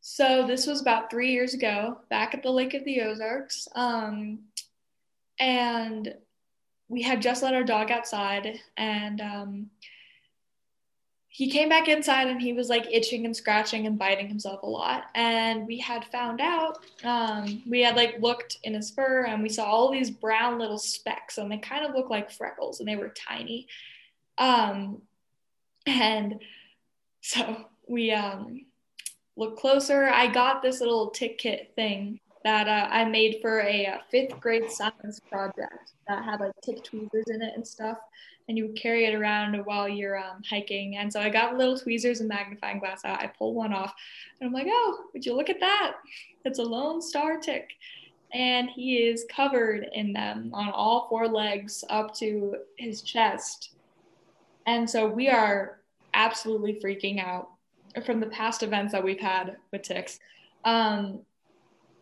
So 0.02 0.46
this 0.46 0.68
was 0.68 0.82
about 0.82 1.10
three 1.10 1.32
years 1.32 1.54
ago, 1.54 1.98
back 2.10 2.34
at 2.34 2.44
the 2.44 2.52
Lake 2.52 2.74
of 2.74 2.84
the 2.84 3.02
Ozarks, 3.02 3.68
um, 3.74 4.40
and 5.40 6.14
we 6.90 7.02
had 7.02 7.22
just 7.22 7.42
let 7.42 7.56
our 7.56 7.64
dog 7.64 7.90
outside, 7.90 8.60
and 8.78 9.22
um, 9.22 9.70
he 11.36 11.50
came 11.50 11.68
back 11.68 11.88
inside 11.88 12.28
and 12.28 12.40
he 12.40 12.54
was 12.54 12.70
like 12.70 12.86
itching 12.92 13.26
and 13.26 13.36
scratching 13.36 13.88
and 13.88 13.98
biting 13.98 14.28
himself 14.28 14.62
a 14.62 14.68
lot. 14.68 15.06
And 15.16 15.66
we 15.66 15.80
had 15.80 16.06
found 16.06 16.40
out, 16.40 16.86
um, 17.04 17.64
we 17.68 17.82
had 17.82 17.96
like 17.96 18.18
looked 18.22 18.60
in 18.62 18.76
his 18.76 18.92
fur 18.92 19.24
and 19.24 19.42
we 19.42 19.50
saw 19.50 19.66
all 19.66 19.92
these 19.92 20.12
brown 20.12 20.60
little 20.60 20.78
specks 20.78 21.40
and 21.40 21.52
they 21.52 21.58
kind 21.58 21.88
of 21.88 21.96
looked 21.96 22.12
like 22.12 22.30
freckles 22.30 22.80
and 22.80 22.88
they 22.88 22.98
were 22.98 23.10
tiny. 23.10 23.68
Um, 24.38 25.02
and 25.88 26.40
so 27.22 27.66
we 27.88 28.12
um, 28.12 28.68
looked 29.36 29.60
closer. 29.60 30.04
I 30.06 30.28
got 30.28 30.62
this 30.62 30.82
little 30.82 31.10
tick 31.10 31.40
kit 31.40 31.72
thing 31.76 32.20
that 32.44 32.68
uh, 32.68 32.88
I 32.92 33.06
made 33.06 33.40
for 33.42 33.62
a, 33.62 33.86
uh, 33.86 33.98
fifth 34.12 34.40
grade 34.40 34.70
science 34.70 35.20
project 35.32 35.94
that 36.08 36.24
had 36.24 36.40
like 36.40 36.52
tick 36.62 36.84
tweezers 36.84 37.26
in 37.28 37.42
it 37.42 37.54
and 37.56 37.66
stuff. 37.66 37.98
And 38.48 38.58
you 38.58 38.68
would 38.68 38.76
carry 38.76 39.06
it 39.06 39.16
around 39.16 39.56
while 39.66 39.88
you're 39.88 40.18
um, 40.18 40.42
hiking. 40.50 40.98
And 40.98 41.12
so 41.12 41.22
I 41.22 41.30
got 41.30 41.58
little 41.58 41.78
tweezers 41.80 42.20
and 42.20 42.28
magnifying 42.28 42.80
glass 42.80 43.06
out. 43.06 43.22
I 43.22 43.28
pulled 43.28 43.56
one 43.56 43.74
off 43.74 43.94
and 44.40 44.48
I'm 44.48 44.54
like, 44.54 44.68
oh, 44.70 45.06
would 45.14 45.26
you 45.26 45.34
look 45.34 45.50
at 45.50 45.62
that? 45.62 45.94
It's 46.44 46.60
a 46.60 46.64
lone 46.64 47.02
star 47.02 47.40
tick. 47.40 47.70
And 48.34 48.70
he 48.70 48.98
is 48.98 49.26
covered 49.30 49.88
in 49.94 50.12
them 50.12 50.50
on 50.54 50.70
all 50.72 51.08
four 51.08 51.28
legs 51.28 51.86
up 51.90 52.14
to 52.16 52.56
his 52.78 53.02
chest. 53.02 53.76
And 54.66 54.90
so 54.90 55.08
we 55.08 55.30
are 55.30 55.80
absolutely 56.14 56.80
freaking 56.84 57.24
out 57.24 57.50
from 58.06 58.20
the 58.20 58.28
past 58.28 58.64
events 58.64 58.92
that 58.92 59.04
we've 59.04 59.20
had 59.20 59.58
with 59.72 59.84
ticks. 59.84 60.20
Um, 60.66 61.22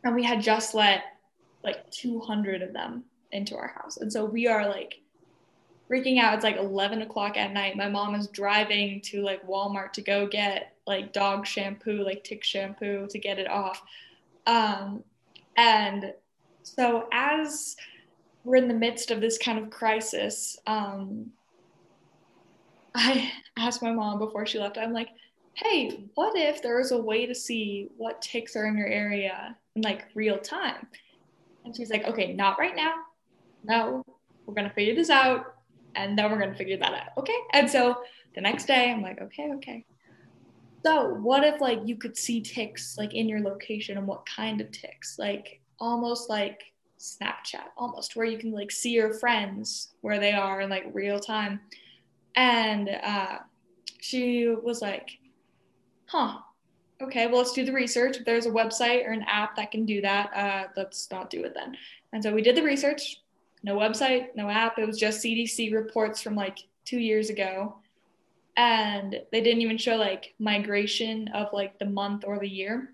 and 0.04 0.16
we 0.16 0.24
had 0.24 0.42
just 0.42 0.74
let 0.74 1.04
like 1.64 1.90
200 1.92 2.62
of 2.62 2.74
them 2.74 3.04
into 3.32 3.56
our 3.56 3.68
house. 3.68 3.98
And 3.98 4.12
so 4.12 4.26
we 4.26 4.48
are 4.48 4.68
like 4.68 5.02
freaking 5.90 6.20
out. 6.20 6.34
It's 6.34 6.44
like 6.44 6.58
11 6.58 7.02
o'clock 7.02 7.38
at 7.38 7.52
night. 7.52 7.76
My 7.76 7.90
mom 7.90 8.16
is 8.16 8.28
driving 8.28 9.02
to 9.02 9.22
like 9.22 9.46
Walmart 9.46 9.94
to 9.94 10.02
go 10.02 10.28
get 10.28 10.74
like 10.88 11.14
dog 11.14 11.46
shampoo, 11.46 12.04
like 12.04 12.24
tick 12.24 12.44
shampoo 12.44 13.08
to 13.10 13.20
get 13.20 13.40
it 13.40 13.50
off. 13.50 13.82
Um, 14.48 15.04
and 15.58 16.14
so 16.64 17.08
as 17.12 17.76
we're 18.44 18.56
in 18.56 18.68
the 18.68 18.74
midst 18.74 19.12
of 19.12 19.22
this 19.22 19.38
kind 19.38 19.60
of 19.60 19.70
crisis, 19.70 20.58
um, 20.66 21.28
I 22.96 23.32
asked 23.58 23.82
my 23.82 23.92
mom 23.92 24.20
before 24.20 24.46
she 24.46 24.60
left, 24.60 24.78
I'm 24.78 24.94
like, 24.94 25.10
hey, 25.54 26.06
what 26.16 26.36
if 26.36 26.62
there 26.62 26.78
was 26.78 26.92
a 26.92 27.02
way 27.02 27.26
to 27.26 27.36
see 27.36 27.90
what 27.98 28.22
ticks 28.22 28.56
are 28.56 28.66
in 28.66 28.78
your 28.78 28.88
area 28.88 29.56
in 29.76 29.82
like 29.82 30.06
real 30.16 30.38
time? 30.38 30.88
And 31.66 31.76
she's 31.76 31.90
like, 31.90 32.06
okay, 32.06 32.34
not 32.34 32.60
right 32.60 32.76
now. 32.76 32.96
No, 33.64 34.04
we're 34.46 34.54
gonna 34.54 34.74
figure 34.74 34.96
this 34.96 35.10
out 35.10 35.56
and 35.96 36.18
then 36.18 36.32
we're 36.32 36.40
gonna 36.40 36.56
figure 36.56 36.78
that 36.78 36.94
out. 36.94 37.08
Okay. 37.18 37.38
And 37.54 37.70
so 37.70 37.98
the 38.36 38.42
next 38.42 38.66
day 38.66 38.92
I'm 38.92 39.02
like, 39.02 39.22
okay, 39.22 39.52
okay. 39.56 39.86
So 40.84 41.14
what 41.16 41.44
if 41.44 41.62
like 41.62 41.80
you 41.86 41.96
could 41.96 42.18
see 42.18 42.42
ticks 42.42 42.98
like 42.98 43.14
in 43.14 43.30
your 43.30 43.42
location 43.42 43.98
and 43.98 44.08
what 44.08 44.26
kind 44.26 44.62
of 44.62 44.72
ticks? 44.72 45.20
Like 45.20 45.62
almost 45.80 46.30
like 46.30 46.64
Snapchat, 47.00 47.66
almost 47.78 48.16
where 48.16 48.26
you 48.26 48.38
can 48.38 48.52
like 48.52 48.72
see 48.72 48.92
your 48.92 49.14
friends 49.14 49.94
where 50.02 50.20
they 50.20 50.32
are 50.32 50.62
in 50.62 50.70
like 50.70 50.86
real 50.94 51.20
time. 51.20 51.60
And 52.36 52.90
uh, 52.90 53.40
she 54.00 54.48
was 54.48 54.82
like, 54.82 55.20
huh, 56.06 56.40
okay, 57.04 57.28
well, 57.28 57.38
let's 57.38 57.54
do 57.54 57.66
the 57.66 57.72
research. 57.72 58.18
If 58.18 58.26
there's 58.26 58.46
a 58.46 58.52
website 58.52 59.06
or 59.08 59.12
an 59.12 59.26
app 59.28 59.56
that 59.56 59.72
can 59.72 59.86
do 59.86 60.02
that, 60.02 60.32
uh, 60.36 60.68
let's 60.76 61.10
not 61.12 61.30
do 61.30 61.44
it 61.44 61.54
then. 61.54 61.76
And 62.14 62.24
so 62.24 62.34
we 62.34 62.42
did 62.42 62.56
the 62.56 62.64
research. 62.64 63.22
No 63.64 63.78
website, 63.78 64.36
no 64.36 64.50
app. 64.50 64.80
It 64.80 64.88
was 64.88 64.98
just 64.98 65.24
CDC 65.24 65.74
reports 65.74 66.22
from 66.22 66.36
like 66.36 66.60
two 66.86 67.00
years 67.00 67.30
ago. 67.30 67.76
And 68.58 69.22
they 69.32 69.42
didn't 69.42 69.62
even 69.62 69.78
show 69.78 69.96
like 69.96 70.34
migration 70.40 71.28
of 71.30 71.54
like 71.54 71.78
the 71.80 71.86
month 71.86 72.24
or 72.26 72.40
the 72.40 72.50
year. 72.50 72.94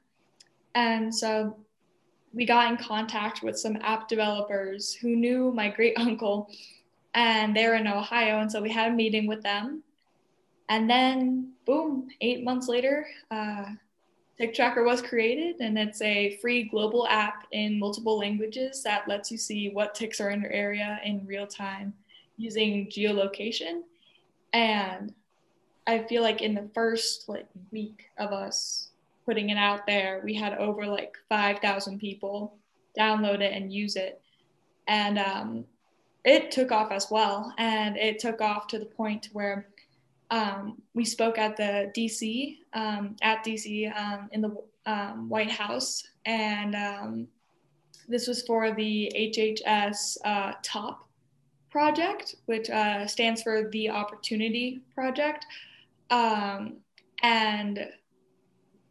And 0.76 1.14
so 1.14 1.58
we 2.34 2.45
got 2.45 2.69
in 2.69 2.77
contact 2.77 3.42
with 3.42 3.58
some 3.58 3.77
app 3.82 4.08
developers 4.08 4.94
who 4.94 5.16
knew 5.16 5.52
my 5.52 5.69
great 5.69 5.94
uncle 5.98 6.50
and 7.14 7.56
they're 7.56 7.76
in 7.76 7.88
Ohio. 7.88 8.42
And 8.42 8.52
so 8.52 8.61
we 8.61 8.72
had 8.72 8.92
a 8.92 8.95
meeting 8.95 9.27
with 9.27 9.42
them. 9.42 9.84
And 10.69 10.90
then, 10.90 11.53
boom, 11.66 12.10
eight 12.22 12.44
months 12.44 12.68
later, 12.68 13.08
uh, 13.32 13.66
Tick 14.38 14.54
Tracker 14.54 14.84
was 14.84 15.02
created, 15.02 15.62
and 15.62 15.80
it's 15.80 16.02
a 16.02 16.38
free 16.38 16.64
global 16.64 17.08
app 17.08 17.48
in 17.52 17.80
multiple 17.80 18.20
languages 18.20 18.84
that 18.84 19.08
lets 19.08 19.32
you 19.32 19.38
see 19.38 19.70
what 19.70 19.96
ticks 19.96 20.22
are 20.22 20.30
in 20.30 20.42
your 20.42 20.52
area 20.52 21.00
in 21.04 21.26
real 21.26 21.48
time 21.48 21.94
using 22.38 22.88
geolocation. 22.88 23.82
And 24.54 25.14
I 25.88 26.04
feel 26.04 26.22
like 26.22 26.42
in 26.42 26.54
the 26.54 26.70
first 26.76 27.28
like 27.28 27.48
week 27.72 28.10
of 28.20 28.32
us 28.32 28.90
putting 29.26 29.50
it 29.50 29.58
out 29.58 29.88
there, 29.88 30.22
we 30.24 30.36
had 30.36 30.54
over 30.54 30.86
like 30.86 31.18
5,000 31.30 31.98
people 31.98 32.54
download 32.98 33.42
it 33.42 33.54
and 33.54 33.74
use 33.74 33.96
it. 33.96 34.22
And 34.88 35.18
um, 35.18 35.66
it 36.24 36.52
took 36.52 36.72
off 36.72 36.92
as 36.92 37.08
well. 37.10 37.54
And 37.58 37.98
it 37.98 38.20
took 38.20 38.40
off 38.42 38.68
to 38.68 38.80
the 38.80 38.86
point 38.86 39.30
where 39.34 39.68
um, 40.30 40.82
we 40.94 41.06
spoke 41.06 41.38
at 41.38 41.56
the 41.58 41.92
DC, 41.96 42.58
um, 42.74 43.16
at 43.22 43.44
DC 43.46 43.96
um, 43.98 44.30
in 44.32 44.42
the 44.42 44.56
um, 44.86 45.30
White 45.30 45.52
House. 45.52 46.04
And 46.26 46.76
um, 46.76 47.28
this 48.08 48.28
was 48.28 48.42
for 48.44 48.74
the 48.74 49.12
HHS 49.16 50.18
uh, 50.26 50.54
TOP 50.64 51.08
project, 51.70 52.36
which 52.46 52.70
uh, 52.70 53.08
stands 53.08 53.42
for 53.42 53.70
the 53.72 53.90
Opportunity 53.90 54.82
Project. 54.94 55.46
Um, 56.10 56.78
and 57.24 57.90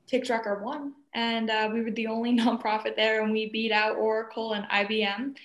Tick 0.06 0.24
Tracker 0.24 0.62
won. 0.62 0.94
And 1.14 1.50
uh, 1.50 1.70
we 1.72 1.82
were 1.82 1.90
the 1.90 2.06
only 2.06 2.32
nonprofit 2.38 2.96
there, 2.96 3.22
and 3.22 3.32
we 3.32 3.50
beat 3.50 3.72
out 3.72 3.96
Oracle 3.96 4.54
and 4.54 4.66
IBM. 4.68 5.36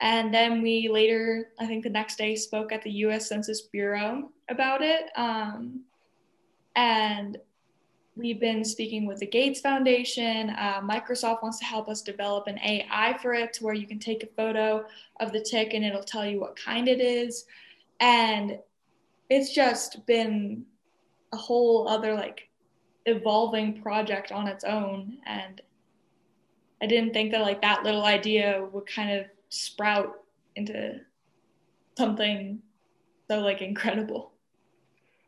And 0.00 0.32
then 0.32 0.62
we 0.62 0.88
later, 0.88 1.50
I 1.58 1.66
think 1.66 1.84
the 1.84 1.90
next 1.90 2.16
day, 2.16 2.34
spoke 2.34 2.72
at 2.72 2.82
the 2.82 2.90
US 2.90 3.28
Census 3.28 3.62
Bureau 3.62 4.30
about 4.48 4.82
it. 4.82 5.10
Um, 5.16 5.82
and 6.74 7.36
we've 8.16 8.40
been 8.40 8.64
speaking 8.64 9.06
with 9.06 9.18
the 9.18 9.26
Gates 9.26 9.60
Foundation. 9.60 10.50
Uh, 10.50 10.80
Microsoft 10.80 11.42
wants 11.42 11.58
to 11.58 11.64
help 11.64 11.88
us 11.88 12.00
develop 12.00 12.46
an 12.46 12.58
AI 12.60 13.16
for 13.20 13.34
it 13.34 13.52
to 13.54 13.64
where 13.64 13.74
you 13.74 13.86
can 13.86 13.98
take 13.98 14.22
a 14.22 14.26
photo 14.26 14.84
of 15.20 15.32
the 15.32 15.40
tick 15.40 15.74
and 15.74 15.84
it'll 15.84 16.02
tell 16.02 16.24
you 16.24 16.40
what 16.40 16.56
kind 16.56 16.88
it 16.88 17.00
is. 17.00 17.44
And 18.00 18.58
it's 19.28 19.54
just 19.54 20.06
been 20.06 20.64
a 21.32 21.36
whole 21.36 21.88
other 21.88 22.14
like 22.14 22.48
evolving 23.06 23.80
project 23.82 24.32
on 24.32 24.48
its 24.48 24.64
own. 24.64 25.18
And 25.26 25.60
I 26.82 26.86
didn't 26.86 27.12
think 27.12 27.32
that 27.32 27.42
like 27.42 27.60
that 27.62 27.84
little 27.84 28.04
idea 28.04 28.66
would 28.72 28.86
kind 28.86 29.20
of 29.20 29.26
sprout 29.50 30.14
into 30.56 31.00
something 31.96 32.60
so 33.28 33.40
like 33.40 33.62
incredible. 33.62 34.32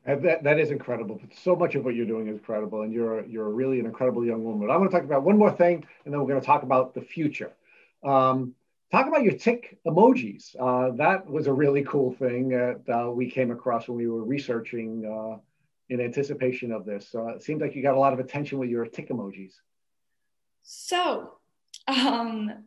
And 0.05 0.25
that, 0.25 0.43
that 0.43 0.59
is 0.59 0.73
incredible. 0.73 1.21
So 1.41 1.55
much 1.55 1.77
of 1.77 1.85
what 1.85 1.95
you're 1.95 2.07
doing 2.07 2.27
is 2.27 2.35
incredible, 2.35 2.83
and 2.83 2.93
you're 2.93 3.25
you're 3.27 3.51
really 3.51 3.79
an 3.79 3.87
incredible 3.87 4.27
young 4.27 4.43
woman. 4.43 4.67
But 4.67 4.73
I'm 4.73 4.81
going 4.81 4.91
to 4.91 4.97
talk 4.97 5.05
about 5.05 5.23
one 5.23 5.39
more 5.39 5.53
thing, 5.53 5.87
and 6.05 6.13
then 6.13 6.21
we're 6.21 6.27
going 6.27 6.41
to 6.41 6.47
talk 6.47 6.65
about 6.65 6.95
the 6.95 7.01
future. 7.01 7.53
Um, 8.03 8.55
talk 8.91 9.07
about 9.07 9.23
your 9.23 9.35
tick 9.35 9.79
emojis. 9.87 10.57
Uh, 10.59 10.97
that 10.97 11.25
was 11.27 11.47
a 11.47 11.53
really 11.53 11.85
cool 11.85 12.13
thing 12.15 12.49
that 12.49 12.81
uh, 12.93 13.13
we 13.13 13.31
came 13.31 13.53
across 13.53 13.87
when 13.87 13.97
we 13.97 14.09
were 14.09 14.25
researching 14.25 15.05
uh, 15.07 15.39
in 15.89 16.01
anticipation 16.01 16.73
of 16.73 16.85
this. 16.85 17.09
So 17.09 17.29
it 17.29 17.43
seems 17.45 17.61
like 17.61 17.77
you 17.77 17.83
got 17.83 17.95
a 17.95 18.01
lot 18.01 18.13
of 18.13 18.19
attention 18.19 18.59
with 18.59 18.71
your 18.71 18.87
tick 18.87 19.11
emojis. 19.11 19.53
So, 20.65 21.35
um, 21.87 22.65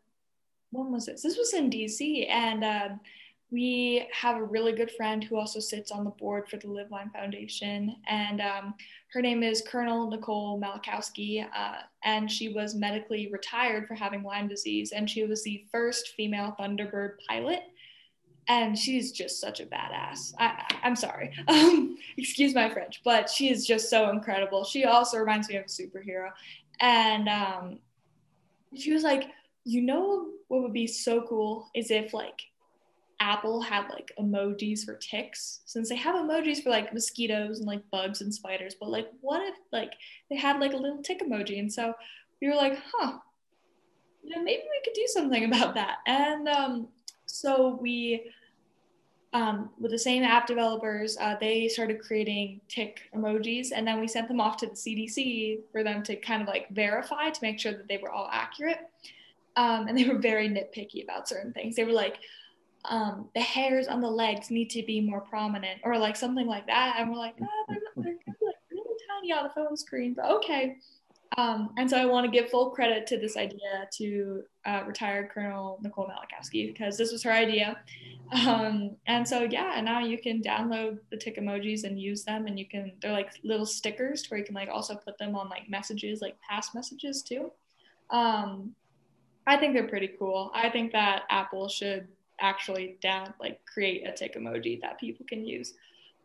when 0.71 0.91
was 0.91 1.05
this? 1.05 1.21
This 1.21 1.37
was 1.37 1.53
in 1.53 1.69
DC, 1.69 2.29
and 2.29 2.63
uh, 2.63 2.89
we 3.51 4.07
have 4.11 4.37
a 4.37 4.43
really 4.43 4.73
good 4.73 4.91
friend 4.91 5.23
who 5.23 5.37
also 5.37 5.59
sits 5.59 5.91
on 5.91 6.03
the 6.03 6.09
board 6.11 6.49
for 6.49 6.57
the 6.57 6.67
LivLyme 6.67 7.11
Foundation, 7.13 7.95
and 8.07 8.41
um, 8.41 8.73
her 9.13 9.21
name 9.21 9.43
is 9.43 9.61
Colonel 9.61 10.09
Nicole 10.09 10.59
Malachowski, 10.59 11.45
uh, 11.55 11.77
and 12.03 12.29
she 12.29 12.49
was 12.49 12.75
medically 12.75 13.29
retired 13.31 13.87
for 13.87 13.93
having 13.93 14.23
Lyme 14.23 14.47
disease, 14.47 14.91
and 14.91 15.09
she 15.09 15.23
was 15.23 15.43
the 15.43 15.63
first 15.71 16.13
female 16.17 16.55
Thunderbird 16.59 17.13
pilot. 17.27 17.61
And 18.47 18.77
she's 18.77 19.11
just 19.11 19.41
such 19.41 19.59
a 19.59 19.65
badass. 19.65 20.33
I, 20.37 20.65
am 20.83 20.95
sorry, 20.95 21.33
um, 21.47 21.97
excuse 22.17 22.53
my 22.53 22.69
French, 22.69 23.01
but 23.03 23.27
she 23.27 23.49
is 23.49 23.65
just 23.65 23.89
so 23.89 24.11
incredible. 24.11 24.63
She 24.63 24.85
also 24.85 25.17
reminds 25.17 25.49
me 25.49 25.55
of 25.55 25.65
a 25.65 25.67
superhero, 25.67 26.29
and 26.79 27.27
um, 27.27 27.79
she 28.75 28.93
was 28.93 29.03
like, 29.03 29.29
you 29.65 29.81
know, 29.81 30.27
what 30.47 30.61
would 30.61 30.73
be 30.73 30.87
so 30.87 31.25
cool 31.27 31.69
is 31.75 31.91
if 31.91 32.13
like 32.13 32.39
Apple 33.19 33.61
had 33.61 33.89
like 33.89 34.11
emojis 34.19 34.85
for 34.85 34.95
ticks, 34.95 35.61
since 35.65 35.89
they 35.89 35.95
have 35.95 36.15
emojis 36.15 36.63
for 36.63 36.69
like 36.69 36.93
mosquitoes 36.93 37.57
and 37.57 37.67
like 37.67 37.81
bugs 37.91 38.21
and 38.21 38.33
spiders, 38.33 38.75
but 38.79 38.89
like 38.89 39.09
what 39.21 39.41
if 39.41 39.55
like 39.73 39.93
they 40.29 40.37
had 40.37 40.59
like 40.59 40.73
a 40.73 40.77
little 40.77 41.01
tick 41.01 41.21
emoji? 41.21 41.59
And 41.59 41.71
so 41.71 41.93
we 42.41 42.47
were 42.47 42.55
like, 42.55 42.79
huh, 42.93 43.17
you 44.23 44.35
know, 44.35 44.43
maybe 44.43 44.63
we 44.63 44.81
could 44.83 44.93
do 44.93 45.07
something 45.07 45.45
about 45.51 45.73
that. 45.73 45.97
And 46.05 46.47
um, 46.47 46.87
so 47.25 47.79
we, 47.81 48.31
um, 49.33 49.71
with 49.79 49.91
the 49.91 49.99
same 49.99 50.23
app 50.23 50.47
developers, 50.47 51.17
uh, 51.19 51.35
they 51.39 51.67
started 51.67 51.99
creating 51.99 52.61
tick 52.69 53.01
emojis, 53.13 53.69
and 53.75 53.85
then 53.85 53.99
we 53.99 54.07
sent 54.07 54.29
them 54.29 54.39
off 54.39 54.55
to 54.57 54.67
the 54.67 54.73
CDC 54.73 55.59
for 55.71 55.83
them 55.83 56.03
to 56.03 56.15
kind 56.15 56.41
of 56.41 56.47
like 56.47 56.69
verify 56.69 57.29
to 57.29 57.39
make 57.41 57.59
sure 57.59 57.73
that 57.73 57.87
they 57.89 57.97
were 57.97 58.11
all 58.11 58.29
accurate. 58.31 58.89
Um, 59.55 59.87
and 59.87 59.97
they 59.97 60.05
were 60.07 60.17
very 60.17 60.49
nitpicky 60.49 61.03
about 61.03 61.29
certain 61.29 61.53
things. 61.53 61.75
They 61.75 61.83
were 61.83 61.93
like, 61.93 62.17
um, 62.85 63.29
the 63.33 63.41
hairs 63.41 63.87
on 63.87 64.01
the 64.01 64.09
legs 64.09 64.51
need 64.51 64.69
to 64.71 64.83
be 64.83 65.01
more 65.01 65.21
prominent 65.21 65.81
or 65.83 65.97
like 65.97 66.15
something 66.15 66.47
like 66.47 66.67
that. 66.67 66.95
And 66.97 67.09
we're 67.09 67.17
like, 67.17 67.35
oh, 67.41 67.65
they're, 67.67 67.79
they're 67.95 68.13
like 68.41 68.55
really 68.71 68.95
tiny 69.09 69.31
on 69.31 69.43
the 69.43 69.49
phone 69.49 69.75
screen, 69.77 70.13
but 70.13 70.25
okay. 70.25 70.77
Um, 71.37 71.71
and 71.77 71.89
so 71.89 71.97
I 71.97 72.05
want 72.05 72.25
to 72.25 72.31
give 72.31 72.49
full 72.49 72.69
credit 72.69 73.07
to 73.07 73.17
this 73.17 73.35
idea 73.35 73.87
to 73.97 74.43
uh, 74.65 74.83
retired 74.87 75.29
Colonel 75.31 75.79
Nicole 75.81 76.07
Malachowski 76.07 76.67
because 76.67 76.97
this 76.97 77.11
was 77.11 77.23
her 77.23 77.31
idea. 77.31 77.77
Um, 78.47 78.95
and 79.07 79.27
so 79.27 79.43
yeah, 79.43 79.73
and 79.75 79.85
now 79.85 79.99
you 79.99 80.17
can 80.17 80.41
download 80.41 80.99
the 81.11 81.17
tick 81.17 81.37
emojis 81.37 81.83
and 81.83 81.99
use 81.99 82.23
them, 82.23 82.47
and 82.47 82.57
you 82.57 82.65
can 82.65 82.93
they're 83.01 83.11
like 83.11 83.29
little 83.43 83.65
stickers 83.65 84.25
where 84.29 84.39
you 84.39 84.45
can 84.45 84.55
like 84.55 84.69
also 84.69 84.95
put 84.95 85.17
them 85.17 85.35
on 85.35 85.49
like 85.49 85.69
messages, 85.69 86.21
like 86.21 86.35
past 86.41 86.73
messages 86.73 87.21
too. 87.21 87.51
Um, 88.11 88.73
I 89.47 89.57
think 89.57 89.73
they're 89.73 89.87
pretty 89.87 90.11
cool. 90.19 90.51
I 90.53 90.69
think 90.69 90.91
that 90.93 91.23
Apple 91.29 91.67
should 91.69 92.07
actually 92.39 92.97
down 93.01 93.33
like 93.39 93.61
create 93.65 94.07
a 94.07 94.11
tick 94.11 94.35
emoji 94.35 94.81
that 94.81 94.99
people 94.99 95.25
can 95.27 95.45
use. 95.45 95.73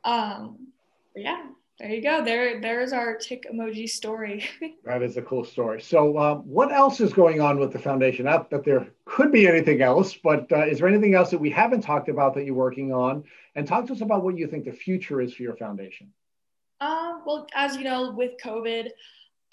Um, 0.04 0.68
yeah, 1.14 1.46
there 1.78 1.90
you 1.90 2.02
go. 2.02 2.24
There, 2.24 2.60
there's 2.60 2.92
our 2.92 3.16
tick 3.16 3.46
emoji 3.52 3.88
story. 3.88 4.48
that 4.84 5.02
is 5.02 5.16
a 5.16 5.22
cool 5.22 5.44
story. 5.44 5.80
So, 5.80 6.18
um, 6.18 6.38
what 6.40 6.72
else 6.72 7.00
is 7.00 7.12
going 7.12 7.40
on 7.40 7.58
with 7.58 7.72
the 7.72 7.78
foundation? 7.78 8.26
Not 8.26 8.50
that 8.50 8.64
there 8.64 8.88
could 9.04 9.32
be 9.32 9.48
anything 9.48 9.80
else, 9.82 10.14
but 10.14 10.50
uh, 10.52 10.66
is 10.66 10.78
there 10.78 10.88
anything 10.88 11.14
else 11.14 11.30
that 11.30 11.38
we 11.38 11.50
haven't 11.50 11.80
talked 11.80 12.08
about 12.08 12.34
that 12.34 12.44
you're 12.44 12.54
working 12.54 12.92
on? 12.92 13.24
And 13.54 13.66
talk 13.66 13.86
to 13.86 13.92
us 13.92 14.02
about 14.02 14.22
what 14.22 14.36
you 14.36 14.46
think 14.46 14.64
the 14.66 14.72
future 14.72 15.20
is 15.20 15.34
for 15.34 15.42
your 15.42 15.56
foundation. 15.56 16.12
Um, 16.80 17.22
well, 17.26 17.46
as 17.54 17.76
you 17.76 17.84
know, 17.84 18.12
with 18.12 18.32
COVID, 18.42 18.90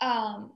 um, 0.01 0.51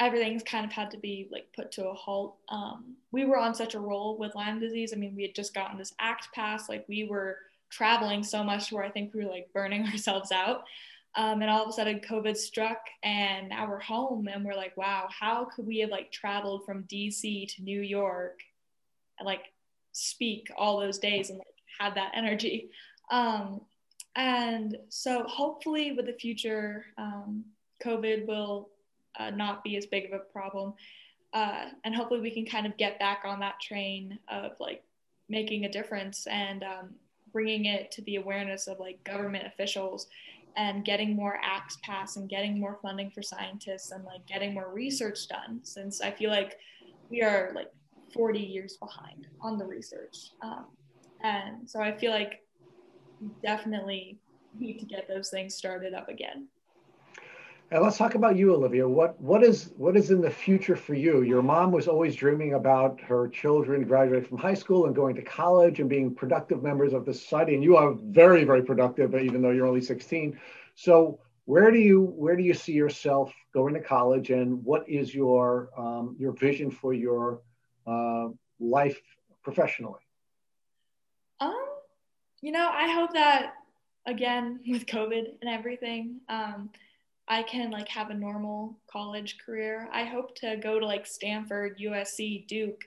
everything's 0.00 0.42
kind 0.42 0.64
of 0.64 0.72
had 0.72 0.90
to 0.90 0.96
be 0.96 1.28
like 1.30 1.46
put 1.54 1.70
to 1.72 1.88
a 1.88 1.94
halt. 1.94 2.36
Um, 2.48 2.96
we 3.12 3.26
were 3.26 3.38
on 3.38 3.54
such 3.54 3.74
a 3.74 3.80
roll 3.80 4.16
with 4.18 4.34
Lyme 4.34 4.58
disease. 4.58 4.92
I 4.92 4.96
mean, 4.96 5.14
we 5.14 5.22
had 5.22 5.34
just 5.34 5.54
gotten 5.54 5.78
this 5.78 5.94
act 6.00 6.28
passed. 6.34 6.70
Like 6.70 6.86
we 6.88 7.04
were 7.04 7.36
traveling 7.68 8.24
so 8.24 8.42
much 8.42 8.72
where 8.72 8.82
I 8.82 8.90
think 8.90 9.12
we 9.14 9.24
were 9.24 9.30
like 9.30 9.52
burning 9.52 9.86
ourselves 9.86 10.32
out. 10.32 10.64
Um, 11.16 11.42
and 11.42 11.50
all 11.50 11.64
of 11.64 11.68
a 11.68 11.72
sudden 11.72 12.00
COVID 12.00 12.36
struck 12.36 12.86
and 13.02 13.48
now 13.48 13.68
we're 13.68 13.80
home 13.80 14.28
and 14.28 14.44
we're 14.44 14.54
like, 14.54 14.76
wow, 14.76 15.08
how 15.10 15.44
could 15.44 15.66
we 15.66 15.80
have 15.80 15.90
like 15.90 16.12
traveled 16.12 16.64
from 16.64 16.84
DC 16.84 17.54
to 17.54 17.62
New 17.62 17.80
York 17.80 18.40
and 19.18 19.26
like 19.26 19.52
speak 19.92 20.48
all 20.56 20.78
those 20.78 20.98
days 20.98 21.30
and 21.30 21.38
like 21.38 21.46
had 21.80 21.96
that 21.96 22.12
energy. 22.14 22.70
Um, 23.10 23.60
and 24.14 24.76
so 24.88 25.24
hopefully 25.24 25.92
with 25.92 26.06
the 26.06 26.12
future, 26.12 26.86
um, 26.96 27.44
COVID 27.84 28.26
will 28.26 28.70
uh, 29.18 29.30
not 29.30 29.64
be 29.64 29.76
as 29.76 29.86
big 29.86 30.06
of 30.06 30.12
a 30.12 30.32
problem. 30.32 30.74
Uh, 31.32 31.66
and 31.84 31.94
hopefully 31.94 32.20
we 32.20 32.30
can 32.30 32.44
kind 32.44 32.66
of 32.66 32.76
get 32.76 32.98
back 32.98 33.22
on 33.24 33.38
that 33.40 33.60
train 33.60 34.18
of 34.28 34.52
like 34.58 34.82
making 35.28 35.64
a 35.64 35.72
difference 35.72 36.26
and 36.26 36.64
um, 36.64 36.90
bringing 37.32 37.66
it 37.66 37.90
to 37.92 38.02
the 38.02 38.16
awareness 38.16 38.66
of 38.66 38.78
like 38.80 39.02
government 39.04 39.46
officials 39.46 40.08
and 40.56 40.84
getting 40.84 41.14
more 41.14 41.38
acts 41.42 41.78
passed 41.82 42.16
and 42.16 42.28
getting 42.28 42.58
more 42.58 42.78
funding 42.82 43.10
for 43.10 43.22
scientists 43.22 43.92
and 43.92 44.04
like 44.04 44.24
getting 44.26 44.52
more 44.52 44.72
research 44.72 45.28
done 45.28 45.60
since 45.62 46.00
i 46.00 46.10
feel 46.10 46.30
like 46.30 46.58
we 47.08 47.22
are 47.22 47.52
like 47.54 47.70
40 48.12 48.40
years 48.40 48.76
behind 48.76 49.26
on 49.40 49.58
the 49.58 49.64
research 49.64 50.30
um, 50.42 50.66
and 51.22 51.68
so 51.68 51.80
i 51.80 51.96
feel 51.96 52.10
like 52.10 52.42
we 53.20 53.30
definitely 53.42 54.18
need 54.58 54.78
to 54.78 54.86
get 54.86 55.06
those 55.06 55.30
things 55.30 55.54
started 55.54 55.94
up 55.94 56.08
again 56.08 56.48
and 57.72 57.82
let's 57.82 57.96
talk 57.96 58.16
about 58.16 58.36
you, 58.36 58.52
Olivia. 58.54 58.88
What 58.88 59.20
what 59.20 59.44
is 59.44 59.72
what 59.76 59.96
is 59.96 60.10
in 60.10 60.20
the 60.20 60.30
future 60.30 60.74
for 60.74 60.94
you? 60.94 61.22
Your 61.22 61.42
mom 61.42 61.70
was 61.70 61.86
always 61.86 62.16
dreaming 62.16 62.54
about 62.54 63.00
her 63.02 63.28
children 63.28 63.84
graduating 63.84 64.28
from 64.28 64.38
high 64.38 64.54
school 64.54 64.86
and 64.86 64.94
going 64.94 65.14
to 65.14 65.22
college 65.22 65.78
and 65.78 65.88
being 65.88 66.12
productive 66.12 66.62
members 66.64 66.92
of 66.92 67.06
the 67.06 67.14
society. 67.14 67.54
And 67.54 67.62
you 67.62 67.76
are 67.76 67.92
very, 67.92 68.42
very 68.42 68.62
productive, 68.62 69.14
even 69.14 69.40
though 69.40 69.50
you're 69.50 69.68
only 69.68 69.82
16. 69.82 70.38
So 70.74 71.20
where 71.44 71.70
do 71.70 71.78
you 71.78 72.02
where 72.16 72.36
do 72.36 72.42
you 72.42 72.54
see 72.54 72.72
yourself 72.72 73.32
going 73.54 73.74
to 73.74 73.80
college, 73.80 74.30
and 74.30 74.64
what 74.64 74.88
is 74.88 75.14
your 75.14 75.70
um, 75.78 76.16
your 76.18 76.32
vision 76.32 76.72
for 76.72 76.92
your 76.92 77.40
uh, 77.86 78.28
life 78.58 79.00
professionally? 79.44 80.00
Um, 81.40 81.66
you 82.40 82.50
know, 82.50 82.68
I 82.72 82.92
hope 82.92 83.12
that 83.14 83.54
again 84.06 84.60
with 84.66 84.86
COVID 84.86 85.24
and 85.40 85.50
everything. 85.50 86.20
Um, 86.28 86.70
I 87.30 87.44
can 87.44 87.70
like 87.70 87.88
have 87.88 88.10
a 88.10 88.14
normal 88.14 88.76
college 88.90 89.38
career. 89.38 89.88
I 89.92 90.02
hope 90.02 90.34
to 90.36 90.56
go 90.56 90.80
to 90.80 90.84
like 90.84 91.06
Stanford, 91.06 91.78
USC, 91.78 92.44
Duke, 92.48 92.82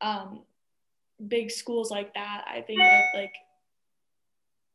um, 0.00 0.42
big 1.26 1.50
schools 1.50 1.90
like 1.90 2.14
that. 2.14 2.44
I 2.48 2.60
think 2.60 2.78
that 2.78 3.06
like 3.14 3.34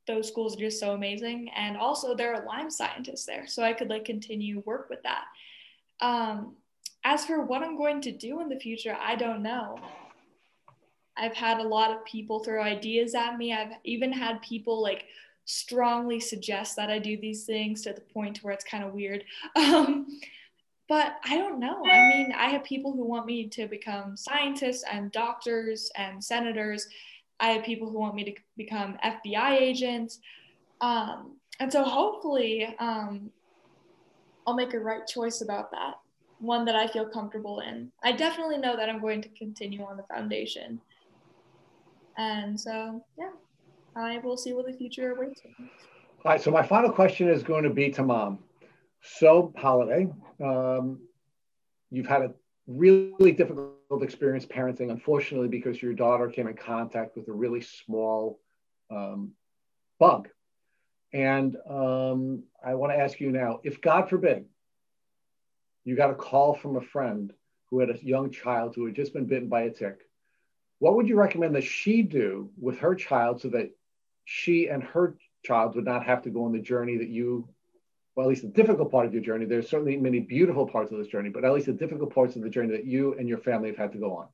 those 0.06 0.28
schools 0.28 0.58
are 0.58 0.60
just 0.60 0.82
so 0.82 0.92
amazing, 0.92 1.50
and 1.56 1.78
also 1.78 2.14
there 2.14 2.36
are 2.36 2.46
Lyme 2.46 2.70
scientists 2.70 3.26
there, 3.26 3.48
so 3.48 3.64
I 3.64 3.72
could 3.72 3.90
like 3.90 4.04
continue 4.04 4.62
work 4.66 4.90
with 4.90 5.02
that. 5.04 5.24
Um, 6.02 6.58
as 7.06 7.26
for 7.26 7.42
what 7.42 7.64
I'm 7.64 7.78
going 7.78 8.02
to 8.02 8.12
do 8.12 8.42
in 8.42 8.50
the 8.50 8.60
future, 8.60 8.98
I 9.00 9.16
don't 9.16 9.42
know. 9.42 9.80
I've 11.16 11.36
had 11.36 11.60
a 11.60 11.68
lot 11.68 11.92
of 11.92 12.04
people 12.04 12.44
throw 12.44 12.62
ideas 12.62 13.16
at 13.16 13.38
me. 13.38 13.54
I've 13.54 13.72
even 13.86 14.12
had 14.12 14.42
people 14.42 14.82
like 14.82 15.06
strongly 15.46 16.20
suggest 16.20 16.76
that 16.76 16.90
I 16.90 17.00
do 17.00 17.18
these 17.18 17.46
things 17.46 17.82
to 17.84 17.94
the 17.94 18.02
point 18.02 18.40
where 18.40 18.54
it's 18.54 18.66
kind 18.66 18.84
of 18.84 18.94
weird. 18.94 19.24
Um, 19.56 20.08
but 20.88 21.16
I 21.24 21.38
don't 21.38 21.60
know. 21.60 21.84
I 21.84 22.08
mean, 22.10 22.32
I 22.38 22.50
have 22.50 22.64
people 22.64 22.92
who 22.92 23.06
want 23.06 23.26
me 23.26 23.48
to 23.48 23.68
become 23.68 24.16
scientists 24.16 24.84
and 24.92 25.12
doctors 25.12 25.92
and 25.96 26.24
senators. 26.24 26.88
I 27.40 27.50
have 27.50 27.64
people 27.64 27.90
who 27.90 27.98
want 27.98 28.14
me 28.14 28.24
to 28.26 28.34
become 28.56 28.98
FBI 29.04 29.60
agents. 29.60 30.20
Um, 30.82 31.38
and 31.60 31.72
so 31.72 31.84
hopefully 31.84 32.76
um, 32.78 33.32
I'll 34.46 34.54
make 34.54 34.76
a 34.76 34.80
right 34.80 35.08
choice 35.08 35.42
about 35.42 35.72
that, 35.72 35.96
one 36.40 36.66
that 36.66 36.76
I 36.76 36.86
feel 36.88 37.06
comfortable 37.06 37.62
in. 37.62 37.92
I 38.04 38.12
definitely 38.12 38.58
know 38.58 38.76
that 38.76 38.88
I'm 38.88 39.02
going 39.02 39.24
to 39.24 39.30
continue 39.30 39.84
on 39.84 39.98
the 39.98 40.04
foundation. 40.04 40.80
And 42.18 42.60
so, 42.60 43.04
yeah. 43.18 43.32
I 43.96 44.18
will 44.20 44.38
see 44.38 44.54
what 44.54 44.66
the 44.66 44.74
future 44.74 45.12
awaits. 45.12 45.42
All 45.46 46.32
right. 46.32 46.42
So 46.42 46.52
my 46.52 46.64
final 46.64 46.92
question 46.92 47.30
is 47.30 47.44
going 47.44 47.64
to 47.64 47.70
be 47.70 47.90
to 47.92 48.04
mom. 48.04 48.40
So 49.02 49.54
holiday, 49.56 50.08
um, 50.44 51.00
you've 51.92 52.08
had 52.08 52.24
a 52.24 52.34
really 52.68 53.32
difficult 53.32 54.02
experience 54.02 54.46
parenting, 54.46 54.90
unfortunately, 54.90 55.48
because 55.48 55.82
your 55.82 55.94
daughter 55.94 56.28
came 56.30 56.48
in 56.48 56.56
contact 56.56 57.16
with 57.16 57.28
a 57.28 57.32
really 57.32 57.62
small 57.62 58.40
um, 58.90 59.32
bug. 60.00 60.28
And 61.14 61.56
um, 61.70 62.44
I 62.66 62.74
want 62.74 62.92
to 62.92 63.00
ask 63.00 63.20
you 63.20 63.32
now, 63.32 63.60
if 63.64 63.80
God 63.80 64.10
forbid, 64.10 64.46
you 65.86 65.96
got 65.96 66.10
a 66.10 66.16
call 66.16 66.56
from 66.56 66.76
a 66.76 66.82
friend 66.82 67.32
who 67.70 67.80
had 67.80 67.90
a 67.90 68.04
young 68.04 68.32
child 68.32 68.76
who 68.76 68.86
had 68.86 68.96
just 68.96 69.14
been 69.14 69.26
bitten 69.26 69.48
by 69.48 69.62
a 69.62 69.70
tick, 69.70 70.00
what 70.80 70.96
would 70.96 71.08
you 71.08 71.16
recommend 71.16 71.56
that 71.56 71.64
she 71.64 72.02
do 72.02 72.50
with 72.60 72.80
her 72.80 72.96
child 72.96 73.42
so 73.42 73.50
that 73.50 73.72
she 74.26 74.68
and 74.68 74.84
her 74.84 75.16
child 75.44 75.76
would 75.76 75.86
not 75.86 76.06
have 76.06 76.24
to 76.24 76.30
go 76.30 76.46
on 76.46 76.52
the 76.52 76.60
journey 76.60 76.98
that 76.98 77.10
you 77.10 77.48
well, 78.16 78.28
at 78.28 78.30
least 78.30 78.44
the 78.44 78.48
difficult 78.48 78.92
part 78.92 79.06
of 79.06 79.14
your 79.14 79.22
journey. 79.22 79.46
There's 79.46 79.70
certainly 79.70 79.98
many 79.98 80.22
beautiful 80.22 80.66
parts 80.66 80.92
of 80.92 80.98
this 80.98 81.08
journey, 81.08 81.30
but 81.30 81.44
at 81.44 81.52
least 81.52 81.66
the 81.66 81.74
difficult 81.74 82.16
parts 82.16 82.38
of 82.38 82.44
the 82.44 82.50
journey 82.50 82.72
that 82.72 82.86
you 82.86 83.14
and 83.20 83.28
your 83.28 83.40
family 83.40 83.68
have 83.68 83.78
had 83.78 83.92
to 83.92 83.98
go 83.98 84.16
on. 84.16 84.28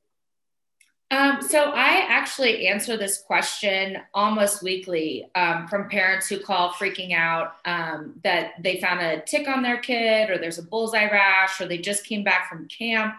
Um, 1.09 1.41
so 1.41 1.71
I 1.71 2.05
actually 2.07 2.67
answer 2.67 2.95
this 2.95 3.21
question 3.21 3.97
almost 4.13 4.63
weekly 4.63 5.29
um, 5.35 5.67
from 5.67 5.89
parents 5.89 6.29
who 6.29 6.39
call 6.39 6.71
freaking 6.71 7.13
out 7.13 7.55
um, 7.65 8.13
that 8.23 8.51
they 8.63 8.79
found 8.79 9.01
a 9.01 9.19
tick 9.21 9.49
on 9.49 9.61
their 9.61 9.77
kid 9.77 10.29
or 10.29 10.37
there's 10.37 10.57
a 10.57 10.63
bullseye 10.63 11.09
rash 11.09 11.59
or 11.59 11.67
they 11.67 11.79
just 11.79 12.05
came 12.05 12.23
back 12.23 12.47
from 12.47 12.67
camp 12.69 13.15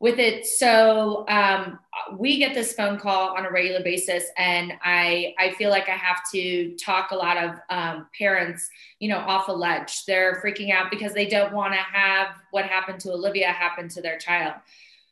with 0.00 0.18
it. 0.18 0.44
So 0.44 1.24
um, 1.28 1.78
we 2.16 2.38
get 2.38 2.54
this 2.54 2.72
phone 2.72 2.98
call 2.98 3.36
on 3.36 3.46
a 3.46 3.50
regular 3.50 3.82
basis, 3.82 4.24
and 4.36 4.72
I 4.82 5.34
I 5.38 5.52
feel 5.52 5.70
like 5.70 5.88
I 5.88 5.96
have 5.96 6.22
to 6.32 6.76
talk 6.76 7.10
a 7.10 7.16
lot 7.16 7.36
of 7.36 7.56
um, 7.70 8.06
parents, 8.16 8.68
you 8.98 9.08
know, 9.08 9.18
off 9.18 9.48
a 9.48 9.52
ledge. 9.52 10.04
They're 10.04 10.40
freaking 10.44 10.72
out 10.72 10.90
because 10.90 11.12
they 11.12 11.26
don't 11.26 11.52
want 11.52 11.72
to 11.74 11.78
have 11.78 12.28
what 12.50 12.64
happened 12.66 13.00
to 13.00 13.12
Olivia 13.12 13.48
happen 13.48 13.88
to 13.88 14.02
their 14.02 14.18
child. 14.18 14.54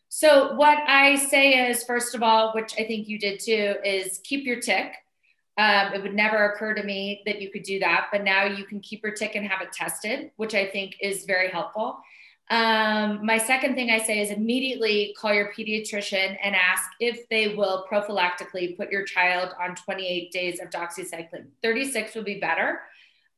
So 0.09 0.55
what 0.55 0.79
I 0.87 1.17
say 1.17 1.69
is, 1.69 1.85
first 1.85 2.15
of 2.15 2.23
all, 2.23 2.53
which 2.55 2.75
I 2.79 2.85
think 2.85 3.09
you 3.09 3.19
did 3.19 3.41
too, 3.41 3.77
is 3.85 4.21
keep 4.25 4.47
your 4.47 4.61
tick. 4.61 4.95
Um, 5.59 5.93
it 5.93 6.03
would 6.03 6.15
never 6.15 6.53
occur 6.53 6.73
to 6.75 6.83
me 6.83 7.23
that 7.27 7.43
you 7.43 7.51
could 7.51 7.65
do 7.65 7.81
that, 7.81 8.09
but 8.13 8.23
now 8.23 8.45
you 8.45 8.65
can 8.65 8.81
keep 8.81 9.03
your 9.03 9.13
tick 9.13 9.35
and 9.35 9.47
have 9.47 9.61
it 9.61 9.73
tested, 9.73 10.31
which 10.37 10.55
I 10.55 10.67
think 10.67 10.97
is 11.03 11.25
very 11.25 11.51
helpful. 11.51 11.99
Um, 12.51 13.25
my 13.27 13.37
second 13.37 13.75
thing 13.75 13.91
I 13.91 13.99
say 13.99 14.21
is 14.21 14.31
immediately 14.31 15.15
call 15.19 15.35
your 15.35 15.53
pediatrician 15.53 16.39
and 16.43 16.57
ask 16.57 16.91
if 16.99 17.29
they 17.29 17.55
will 17.55 17.87
prophylactically 17.91 18.77
put 18.77 18.91
your 18.91 19.05
child 19.05 19.55
on 19.61 19.75
28 19.75 20.33
days 20.33 20.61
of 20.61 20.71
doxycycline. 20.71 21.47
36 21.63 22.15
would 22.15 22.25
be 22.25 22.41
better. 22.41 22.81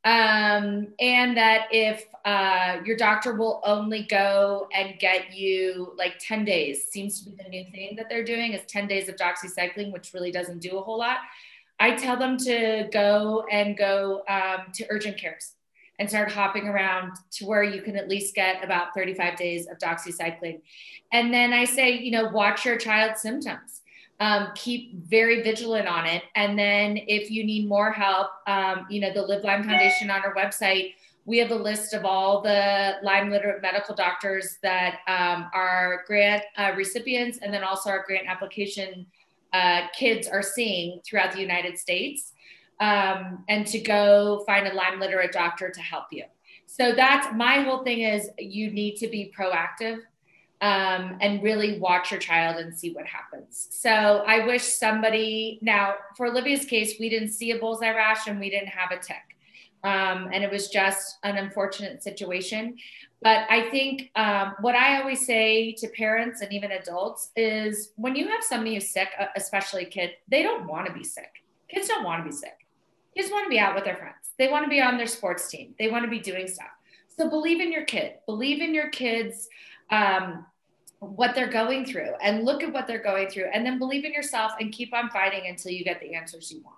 Um, 0.03 0.87
and 0.99 1.37
that 1.37 1.67
if 1.71 2.05
uh, 2.25 2.77
your 2.85 2.95
doctor 2.95 3.35
will 3.35 3.61
only 3.65 4.03
go 4.03 4.67
and 4.73 4.97
get 4.97 5.33
you 5.33 5.93
like 5.97 6.13
10 6.19 6.45
days, 6.45 6.85
seems 6.85 7.21
to 7.21 7.29
be 7.29 7.35
the 7.35 7.49
new 7.49 7.65
thing 7.65 7.95
that 7.97 8.07
they're 8.09 8.23
doing 8.23 8.53
is 8.53 8.61
10 8.67 8.87
days 8.87 9.09
of 9.09 9.15
doxycycline, 9.17 9.91
which 9.91 10.13
really 10.13 10.31
doesn't 10.31 10.59
do 10.59 10.79
a 10.79 10.81
whole 10.81 10.97
lot. 10.97 11.17
I 11.79 11.95
tell 11.95 12.15
them 12.15 12.37
to 12.37 12.87
go 12.93 13.45
and 13.51 13.77
go 13.77 14.23
um, 14.27 14.71
to 14.73 14.85
urgent 14.89 15.17
cares 15.17 15.53
and 16.01 16.09
start 16.09 16.31
hopping 16.31 16.67
around 16.67 17.11
to 17.29 17.45
where 17.45 17.61
you 17.61 17.79
can 17.79 17.95
at 17.95 18.09
least 18.09 18.33
get 18.33 18.63
about 18.63 18.87
35 18.95 19.37
days 19.37 19.67
of 19.67 19.77
doxycycline. 19.77 20.59
And 21.13 21.31
then 21.31 21.53
I 21.53 21.63
say, 21.63 21.91
you 21.91 22.09
know, 22.09 22.27
watch 22.29 22.65
your 22.65 22.75
child's 22.75 23.21
symptoms. 23.21 23.81
Um, 24.19 24.47
keep 24.55 24.95
very 24.95 25.43
vigilant 25.43 25.87
on 25.87 26.07
it. 26.07 26.23
And 26.35 26.57
then 26.57 26.97
if 27.07 27.29
you 27.29 27.43
need 27.43 27.69
more 27.69 27.91
help, 27.91 28.29
um, 28.47 28.87
you 28.89 28.99
know, 28.99 29.13
the 29.13 29.19
LivLyme 29.19 29.63
Foundation 29.63 30.09
on 30.09 30.21
our 30.23 30.33
website, 30.33 30.95
we 31.25 31.37
have 31.37 31.51
a 31.51 31.55
list 31.55 31.93
of 31.93 32.03
all 32.03 32.41
the 32.41 32.95
Lyme 33.03 33.29
literate 33.29 33.61
medical 33.61 33.93
doctors 33.93 34.57
that 34.63 35.01
um, 35.07 35.51
are 35.53 36.03
grant 36.07 36.43
uh, 36.57 36.71
recipients 36.75 37.37
and 37.43 37.53
then 37.53 37.63
also 37.63 37.91
our 37.91 38.03
grant 38.07 38.27
application 38.27 39.05
uh, 39.53 39.81
kids 39.95 40.27
are 40.27 40.41
seeing 40.41 40.99
throughout 41.05 41.31
the 41.31 41.41
United 41.41 41.77
States 41.77 42.33
um, 42.81 43.45
and 43.47 43.65
to 43.67 43.79
go 43.79 44.43
find 44.45 44.67
a 44.67 44.73
Lyme 44.73 44.99
literate 44.99 45.31
doctor 45.31 45.69
to 45.69 45.79
help 45.79 46.05
you. 46.11 46.25
So 46.65 46.93
that's 46.93 47.27
my 47.35 47.61
whole 47.61 47.83
thing 47.83 48.01
is 48.01 48.29
you 48.37 48.71
need 48.71 48.95
to 48.97 49.07
be 49.07 49.31
proactive 49.37 49.99
um, 50.61 51.17
and 51.21 51.43
really 51.43 51.79
watch 51.79 52.11
your 52.11 52.19
child 52.19 52.57
and 52.57 52.77
see 52.77 52.91
what 52.91 53.05
happens. 53.05 53.67
So 53.71 53.89
I 53.89 54.45
wish 54.45 54.63
somebody 54.63 55.59
now 55.61 55.95
for 56.17 56.27
Olivia's 56.27 56.65
case, 56.65 56.95
we 56.99 57.09
didn't 57.09 57.31
see 57.31 57.51
a 57.51 57.59
bullseye 57.59 57.91
rash 57.91 58.27
and 58.27 58.39
we 58.39 58.49
didn't 58.49 58.69
have 58.69 58.91
a 58.91 58.97
tick. 58.97 59.17
Um, 59.83 60.29
and 60.31 60.43
it 60.43 60.51
was 60.51 60.69
just 60.69 61.17
an 61.23 61.37
unfortunate 61.37 62.03
situation. 62.03 62.77
But 63.21 63.47
I 63.49 63.69
think 63.69 64.11
um, 64.15 64.55
what 64.61 64.75
I 64.75 65.01
always 65.01 65.25
say 65.25 65.73
to 65.73 65.87
parents 65.89 66.41
and 66.41 66.51
even 66.53 66.71
adults 66.71 67.29
is 67.35 67.91
when 67.95 68.15
you 68.15 68.27
have 68.27 68.43
somebody 68.43 68.75
who's 68.75 68.89
sick, 68.89 69.09
especially 69.35 69.83
a 69.83 69.89
kid, 69.89 70.11
they 70.27 70.41
don't 70.41 70.67
want 70.67 70.87
to 70.87 70.93
be 70.93 71.03
sick. 71.03 71.31
Kids 71.69 71.87
don't 71.87 72.03
want 72.03 72.23
to 72.23 72.29
be 72.29 72.35
sick. 72.35 72.60
Kids 73.15 73.29
want 73.31 73.45
to 73.45 73.49
be 73.49 73.59
out 73.59 73.75
with 73.75 73.83
their 73.83 73.97
friends. 73.97 74.15
They 74.37 74.47
want 74.47 74.65
to 74.65 74.69
be 74.69 74.81
on 74.81 74.97
their 74.97 75.07
sports 75.07 75.49
team. 75.49 75.75
They 75.77 75.89
want 75.89 76.05
to 76.05 76.09
be 76.09 76.19
doing 76.19 76.47
stuff. 76.47 76.69
So 77.17 77.29
believe 77.29 77.59
in 77.59 77.71
your 77.71 77.85
kid. 77.85 78.13
Believe 78.25 78.61
in 78.61 78.73
your 78.73 78.89
kids, 78.89 79.49
um, 79.89 80.45
what 80.99 81.35
they're 81.35 81.51
going 81.51 81.85
through, 81.85 82.13
and 82.21 82.45
look 82.45 82.63
at 82.63 82.71
what 82.71 82.87
they're 82.87 83.03
going 83.03 83.29
through, 83.29 83.49
and 83.53 83.65
then 83.65 83.79
believe 83.79 84.05
in 84.05 84.13
yourself 84.13 84.53
and 84.59 84.71
keep 84.71 84.93
on 84.93 85.09
fighting 85.09 85.47
until 85.47 85.71
you 85.71 85.83
get 85.83 85.99
the 85.99 86.15
answers 86.15 86.51
you 86.51 86.61
want. 86.63 86.77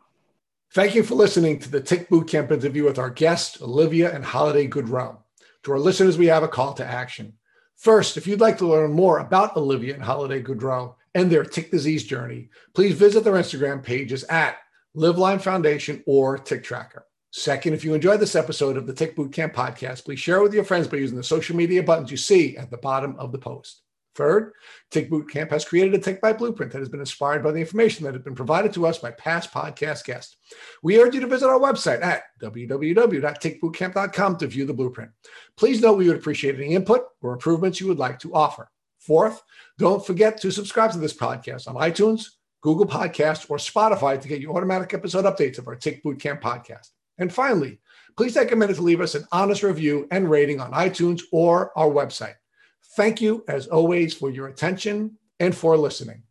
Thank 0.73 0.95
you 0.95 1.03
for 1.03 1.13
listening 1.13 1.59
to 1.59 1.69
the 1.69 1.79
Tick 1.79 2.09
Boot 2.09 2.27
Camp 2.27 2.51
interview 2.51 2.83
with 2.83 2.97
our 2.97 3.11
guests, 3.11 3.61
Olivia 3.61 4.13
and 4.13 4.25
Holiday 4.25 4.67
Goodreau. 4.67 5.17
To 5.63 5.71
our 5.71 5.79
listeners, 5.79 6.17
we 6.17 6.25
have 6.25 6.41
a 6.41 6.47
call 6.47 6.73
to 6.73 6.85
action. 6.85 7.33
First, 7.75 8.17
if 8.17 8.25
you'd 8.25 8.41
like 8.41 8.57
to 8.57 8.67
learn 8.67 8.91
more 8.91 9.19
about 9.19 9.55
Olivia 9.55 9.93
and 9.93 10.03
Holiday 10.03 10.41
Goodreau 10.41 10.95
and 11.13 11.29
their 11.29 11.43
tick 11.43 11.69
disease 11.69 12.03
journey, 12.05 12.49
please 12.73 12.95
visit 12.95 13.23
their 13.23 13.33
Instagram 13.33 13.83
pages 13.83 14.23
at 14.25 14.57
LivLyme 14.95 15.41
Foundation, 15.41 16.03
or 16.05 16.37
Tick 16.37 16.63
Tracker. 16.63 17.05
Second, 17.31 17.73
if 17.73 17.83
you 17.83 17.95
enjoyed 17.95 18.19
this 18.19 18.35
episode 18.35 18.77
of 18.77 18.85
the 18.85 18.93
Tick 18.93 19.15
Bootcamp 19.15 19.53
podcast, 19.53 20.05
please 20.05 20.19
share 20.19 20.37
it 20.37 20.43
with 20.43 20.53
your 20.53 20.63
friends 20.63 20.87
by 20.87 20.97
using 20.97 21.17
the 21.17 21.23
social 21.23 21.55
media 21.55 21.81
buttons 21.81 22.11
you 22.11 22.17
see 22.17 22.55
at 22.57 22.69
the 22.69 22.77
bottom 22.77 23.15
of 23.17 23.31
the 23.31 23.39
post. 23.39 23.81
Third, 24.15 24.53
Tick 24.91 25.09
Bootcamp 25.09 25.49
has 25.49 25.65
created 25.65 25.95
a 25.95 25.97
Tick 25.97 26.21
Bite 26.21 26.37
blueprint 26.37 26.71
that 26.71 26.77
has 26.77 26.89
been 26.89 26.99
inspired 26.99 27.43
by 27.43 27.51
the 27.51 27.59
information 27.59 28.05
that 28.05 28.13
has 28.13 28.21
been 28.21 28.35
provided 28.35 28.71
to 28.73 28.85
us 28.85 28.99
by 28.99 29.09
past 29.11 29.51
podcast 29.51 30.03
guests. 30.05 30.37
We 30.83 31.01
urge 31.01 31.15
you 31.15 31.21
to 31.21 31.27
visit 31.27 31.49
our 31.49 31.59
website 31.59 32.03
at 32.03 32.25
www.tickbootcamp.com 32.39 34.37
to 34.37 34.47
view 34.47 34.65
the 34.65 34.73
blueprint. 34.73 35.09
Please 35.57 35.81
note 35.81 35.97
we 35.97 36.07
would 36.07 36.17
appreciate 36.17 36.55
any 36.55 36.75
input 36.75 37.07
or 37.21 37.33
improvements 37.33 37.79
you 37.79 37.87
would 37.87 37.97
like 37.97 38.19
to 38.19 38.35
offer. 38.35 38.69
Fourth, 38.99 39.41
don't 39.79 40.05
forget 40.05 40.39
to 40.41 40.51
subscribe 40.51 40.91
to 40.91 40.99
this 40.99 41.17
podcast 41.17 41.67
on 41.67 41.75
iTunes, 41.75 42.27
Google 42.63 42.87
Podcasts, 42.87 43.49
or 43.49 43.57
Spotify 43.57 44.19
to 44.19 44.27
get 44.27 44.39
your 44.41 44.55
automatic 44.55 44.93
episode 44.93 45.25
updates 45.25 45.57
of 45.57 45.67
our 45.67 45.75
Tick 45.75 46.01
Bootcamp 46.01 46.41
podcast. 46.41 46.89
And 47.17 47.31
finally, 47.31 47.79
please 48.17 48.33
take 48.33 48.53
a 48.53 48.55
minute 48.55 48.77
to 48.77 48.81
leave 48.81 49.01
us 49.01 49.15
an 49.15 49.25
honest 49.31 49.63
review 49.63 50.07
and 50.11 50.29
rating 50.29 50.59
on 50.61 50.71
iTunes 50.71 51.21
or 51.31 51.77
our 51.77 51.89
website. 51.89 52.35
Thank 52.95 53.21
you, 53.21 53.43
as 53.47 53.67
always, 53.67 54.13
for 54.13 54.29
your 54.29 54.47
attention 54.47 55.17
and 55.39 55.55
for 55.55 55.77
listening. 55.77 56.23